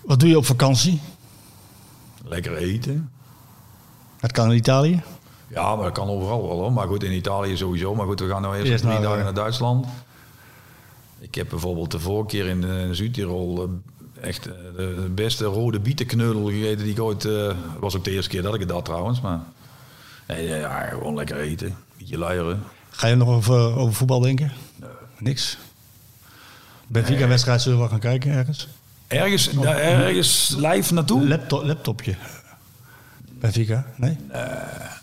Wat 0.00 0.20
doe 0.20 0.28
je 0.28 0.36
op 0.36 0.46
vakantie? 0.46 1.00
lekker 2.24 2.56
eten. 2.56 3.10
Dat 4.20 4.32
kan 4.32 4.50
in 4.50 4.56
Italië. 4.56 5.02
Ja, 5.48 5.74
maar 5.74 5.84
dat 5.84 5.94
kan 5.94 6.08
overal 6.08 6.48
wel 6.48 6.58
hoor. 6.58 6.72
Maar 6.72 6.86
goed, 6.86 7.02
in 7.02 7.12
Italië 7.12 7.56
sowieso. 7.56 7.94
Maar 7.94 8.06
goed, 8.06 8.20
we 8.20 8.28
gaan 8.28 8.42
nou 8.42 8.56
eerst, 8.56 8.70
Eerst 8.70 8.84
drie 8.84 9.00
dagen 9.00 9.24
naar 9.24 9.34
Duitsland. 9.34 9.86
Ik 11.18 11.34
heb 11.34 11.48
bijvoorbeeld 11.48 11.90
de 11.90 12.00
vorige 12.00 12.26
keer 12.26 12.46
in 12.46 12.94
Zuid-Tirol 12.94 13.70
echt 14.20 14.44
de, 14.76 15.10
beste 15.14 15.44
rode 15.44 15.80
bietenkneudel 15.80 16.44
gegeten 16.46 16.84
die 16.84 16.92
ik 16.92 17.00
ooit... 17.00 17.28
was 17.80 17.96
ook 17.96 18.04
de 18.04 18.10
eerste 18.10 18.30
keer 18.30 18.42
dat 18.42 18.54
ik 18.54 18.60
het 18.60 18.70
had 18.70 18.84
trouwens, 18.84 19.20
maar... 19.20 19.40
Nee, 20.32 20.46
ja, 20.48 20.80
gewoon 20.80 21.14
lekker 21.14 21.36
eten. 21.36 21.76
Beetje 21.98 22.18
luieren. 22.18 22.62
Ga 22.90 23.06
je 23.06 23.14
nog 23.14 23.28
over, 23.28 23.76
over 23.76 23.94
voetbal 23.94 24.20
denken? 24.20 24.52
Niks. 25.18 25.58
Benfica-wedstrijd 26.86 27.62
zullen 27.62 27.76
we 27.76 27.82
wel 27.82 27.92
gaan 27.92 28.00
kijken 28.00 28.30
ergens? 28.32 28.68
Ergens, 29.06 29.50
ja, 29.60 29.76
ergens 29.78 30.54
live 30.58 30.94
naartoe? 30.94 31.28
Laptop, 31.28 31.64
laptopje. 31.64 32.14
Benfica? 33.40 33.86
Nee? 33.96 34.16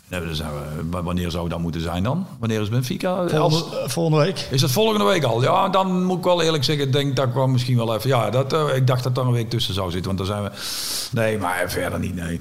Nee, 0.08 0.20
dan 0.26 0.34
zijn 0.34 0.50
we, 0.50 0.82
maar 0.90 1.02
wanneer 1.02 1.30
zou 1.30 1.48
dat 1.48 1.58
moeten 1.58 1.80
zijn 1.80 2.02
dan? 2.02 2.26
Wanneer 2.38 2.60
is 2.60 2.68
Benfica? 2.68 3.10
Als- 3.14 3.30
Volgende, 3.32 3.76
eh, 3.78 3.88
volgende 3.88 4.18
week? 4.24 4.38
Is 4.50 4.60
dat 4.60 4.70
volgende 4.70 5.04
week 5.04 5.22
al? 5.24 5.42
Ja, 5.42 5.68
dan 5.68 6.04
moet 6.04 6.18
ik 6.18 6.24
wel 6.24 6.42
eerlijk 6.42 6.64
zeggen, 6.64 6.86
ik 6.86 6.92
denk 6.92 7.16
dat 7.16 7.28
ik 7.28 7.34
wel 7.34 7.46
misschien 7.46 7.76
wel 7.76 7.94
even... 7.94 8.08
Ja, 8.08 8.30
dat, 8.30 8.52
eh, 8.52 8.76
ik 8.76 8.86
dacht 8.86 9.02
dat 9.02 9.16
er 9.16 9.24
een 9.24 9.32
week 9.32 9.50
tussen 9.50 9.74
zou 9.74 9.90
zitten, 9.90 10.14
want 10.14 10.18
dan 10.18 10.26
zijn 10.26 10.42
we... 10.42 10.50
Nee, 11.20 11.38
maar 11.38 11.70
verder 11.70 11.98
niet, 11.98 12.14
nee. 12.14 12.40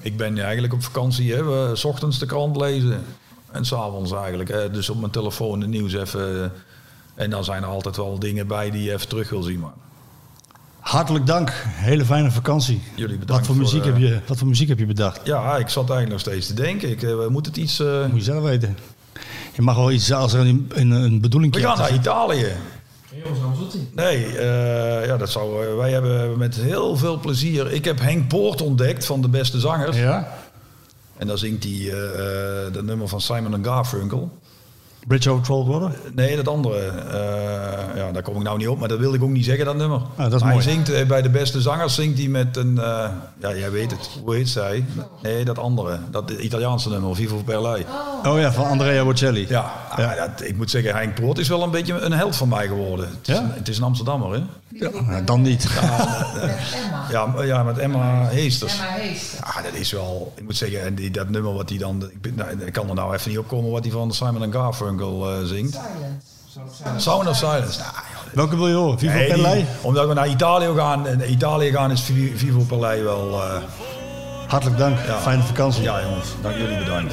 Ik 0.00 0.16
ben 0.16 0.38
eigenlijk 0.38 0.72
op 0.72 0.82
vakantie, 0.82 1.32
hè. 1.34 1.44
We, 1.44 1.70
's 1.76 1.84
ochtends 1.84 2.18
de 2.18 2.26
krant 2.26 2.56
lezen 2.56 3.04
en 3.52 3.64
s'avonds 3.64 4.12
eigenlijk. 4.12 4.48
Hè. 4.50 4.70
Dus 4.70 4.90
op 4.90 5.00
mijn 5.00 5.12
telefoon 5.12 5.60
het 5.60 5.70
nieuws 5.70 5.92
even... 5.92 6.44
eh, 6.44 6.50
En 7.24 7.30
dan 7.30 7.44
zijn 7.44 7.62
er 7.62 7.68
altijd 7.68 7.96
wel 7.96 8.18
dingen 8.18 8.46
bij 8.46 8.70
die 8.70 8.82
je 8.82 8.92
even 8.92 9.08
terug 9.08 9.30
wil 9.30 9.42
zien, 9.42 9.60
maar... 9.60 9.72
Hartelijk 10.80 11.26
dank. 11.26 11.52
Hele 11.66 12.04
fijne 12.04 12.30
vakantie. 12.30 12.82
Jullie 12.94 13.18
bedankt 13.18 13.46
Wat 13.46 13.56
voor, 13.56 13.66
voor, 13.66 13.74
muziek 13.74 13.80
eh, 13.80 13.86
heb 13.86 13.96
je, 13.98 14.20
wat 14.26 14.38
voor 14.38 14.48
muziek 14.48 14.68
heb 14.68 14.78
je 14.78 14.86
bedacht? 14.86 15.20
Ja, 15.24 15.56
ik 15.56 15.68
zat 15.68 15.90
eigenlijk 15.90 16.10
nog 16.10 16.20
steeds 16.20 16.46
te 16.46 16.54
denken. 16.54 16.90
Ik 16.90 17.02
eh, 17.02 17.26
moet 17.26 17.46
het 17.46 17.56
iets... 17.56 17.78
Moet 17.78 18.16
je 18.18 18.22
zelf 18.22 18.42
weten. 18.42 18.78
Je 19.52 19.62
mag 19.62 19.76
wel 19.76 19.90
iets 19.92 20.12
als 20.12 20.32
er 20.32 20.40
een, 20.40 20.70
een, 20.74 20.90
een 20.90 21.20
bedoeling 21.20 21.54
We 21.54 21.60
gaan 21.60 21.78
naar 21.78 21.94
Italië. 21.94 22.52
Nee, 23.94 24.38
eh, 24.38 25.06
ja, 25.06 25.16
dat 25.16 25.30
zou, 25.30 25.66
eh, 25.66 25.76
wij 25.76 25.92
hebben 25.92 26.38
met 26.38 26.54
heel 26.54 26.96
veel 26.96 27.18
plezier. 27.18 27.72
Ik 27.72 27.84
heb 27.84 28.00
Henk 28.00 28.28
Poort 28.28 28.60
ontdekt 28.60 29.04
van 29.06 29.20
de 29.20 29.28
beste 29.28 29.60
zangers. 29.60 29.96
Ja? 29.96 30.36
En 31.16 31.26
dan 31.26 31.38
zingt 31.38 31.64
hij 31.64 31.72
eh, 31.72 32.66
eh, 32.66 32.72
dat 32.72 32.84
nummer 32.84 33.08
van 33.08 33.20
Simon 33.20 33.64
Garfunkel. 33.64 34.38
Bridge 35.06 35.30
over 35.30 35.42
Troubled 35.44 35.80
Water? 35.80 35.98
Nee, 36.14 36.36
dat 36.36 36.48
andere. 36.48 36.78
eh, 36.78 37.96
ja, 37.96 38.12
daar 38.12 38.22
kom 38.22 38.36
ik 38.36 38.42
nou 38.42 38.58
niet 38.58 38.68
op, 38.68 38.78
maar 38.78 38.88
dat 38.88 38.98
wilde 38.98 39.16
ik 39.16 39.22
ook 39.22 39.30
niet 39.30 39.44
zeggen, 39.44 39.64
dat 39.64 39.76
nummer. 39.76 40.00
Ah, 40.16 40.24
dat 40.24 40.32
is 40.34 40.40
maar 40.42 40.52
mooi. 40.52 40.64
hij 40.64 40.72
zingt 40.74 40.90
eh, 40.92 41.06
bij 41.06 41.22
de 41.22 41.30
beste 41.30 41.60
zangers 41.60 41.94
zingt 41.94 42.18
hij 42.18 42.28
met 42.28 42.56
een. 42.56 42.78
eh, 42.78 43.08
ja, 43.38 43.54
jij 43.54 43.70
weet 43.70 43.90
het. 43.90 44.10
Hoe 44.24 44.34
heet 44.34 44.48
zij? 44.48 44.84
Nee, 45.22 45.44
dat 45.44 45.58
andere. 45.58 45.98
Dat 46.10 46.30
Italiaanse 46.30 46.88
nummer, 46.88 47.14
Vivo 47.16 47.36
per 47.44 47.62
Lei. 47.62 47.86
Oh 48.24 48.38
ja, 48.40 48.52
van 48.52 48.64
Andrea 48.64 49.04
Bocelli. 49.04 49.46
Ja, 49.48 49.72
ah, 49.90 50.16
dat, 50.16 50.42
ik 50.48 50.56
moet 50.56 50.70
zeggen, 50.70 50.94
Henk 50.94 51.14
Poort 51.14 51.38
is 51.38 51.48
wel 51.48 51.62
een 51.62 51.70
beetje 51.70 52.00
een 52.00 52.12
held 52.12 52.36
van 52.36 52.48
mij 52.48 52.66
geworden. 52.66 53.08
Het 53.08 53.28
is, 53.28 53.34
Ja? 53.34 53.40
een, 53.42 53.50
het 53.54 53.68
is 53.68 53.76
een 53.78 53.84
Amsterdammer, 53.84 54.32
hè? 54.32 54.40
Nou, 54.68 55.24
dan 55.24 55.42
niet. 55.42 55.64
Met 55.70 55.80
Emma. 56.84 57.06
Ja, 57.10 57.26
maar- 57.26 57.46
ja 57.46 57.62
met 57.62 57.78
Emma 57.78 58.24
Heesters. 58.28 58.72
Emma 58.78 58.90
Heest. 58.92 59.38
Ja, 59.44 59.62
dat 59.62 59.74
is 59.80 59.92
wel. 59.92 60.32
Ik 60.36 60.44
moet 60.44 60.56
zeggen, 60.56 60.82
en 60.84 60.94
die, 60.94 61.10
dat 61.10 61.28
nummer 61.28 61.52
wat 61.54 61.68
hij 61.68 61.78
dan. 61.78 62.02
Ik, 62.10 62.20
ben- 62.20 62.34
nou, 62.34 62.50
ik 62.64 62.72
kan 62.72 62.88
er 62.88 62.94
nou 62.94 63.14
even 63.14 63.30
niet 63.30 63.38
op 63.38 63.48
komen 63.48 63.70
wat 63.70 63.82
hij 63.82 63.92
van 63.92 64.12
Simon 64.12 64.52
Garfunkel 64.52 64.94
eh, 65.00 65.44
zingt. 65.44 65.72
Silence. 65.72 67.00
Sound 67.00 67.28
of 67.28 67.36
Silence. 67.36 67.78
Nou, 67.78 67.90
joh, 68.12 68.34
Welke 68.34 68.56
wil 68.56 68.68
je 68.68 68.74
horen? 68.74 68.98
Vivo 68.98 69.42
nee, 69.42 69.66
omdat 69.82 70.08
we 70.08 70.14
naar 70.14 70.28
Italië 70.28 70.74
gaan. 70.76 71.06
En 71.06 71.30
Italië 71.30 71.70
gaan 71.72 71.90
is 71.90 72.00
Vi- 72.00 72.32
Vivo 72.36 72.80
Lei 72.80 73.02
wel. 73.02 73.42
eh, 73.42 73.62
Hartelijk 74.48 74.78
dank. 74.78 74.98
Ja. 75.06 75.18
Fijne 75.18 75.42
vakantie. 75.42 75.82
ja, 75.82 76.02
jongens. 76.02 76.28
Dank 76.42 76.56
jullie 76.56 76.78
bedankt. 76.78 77.12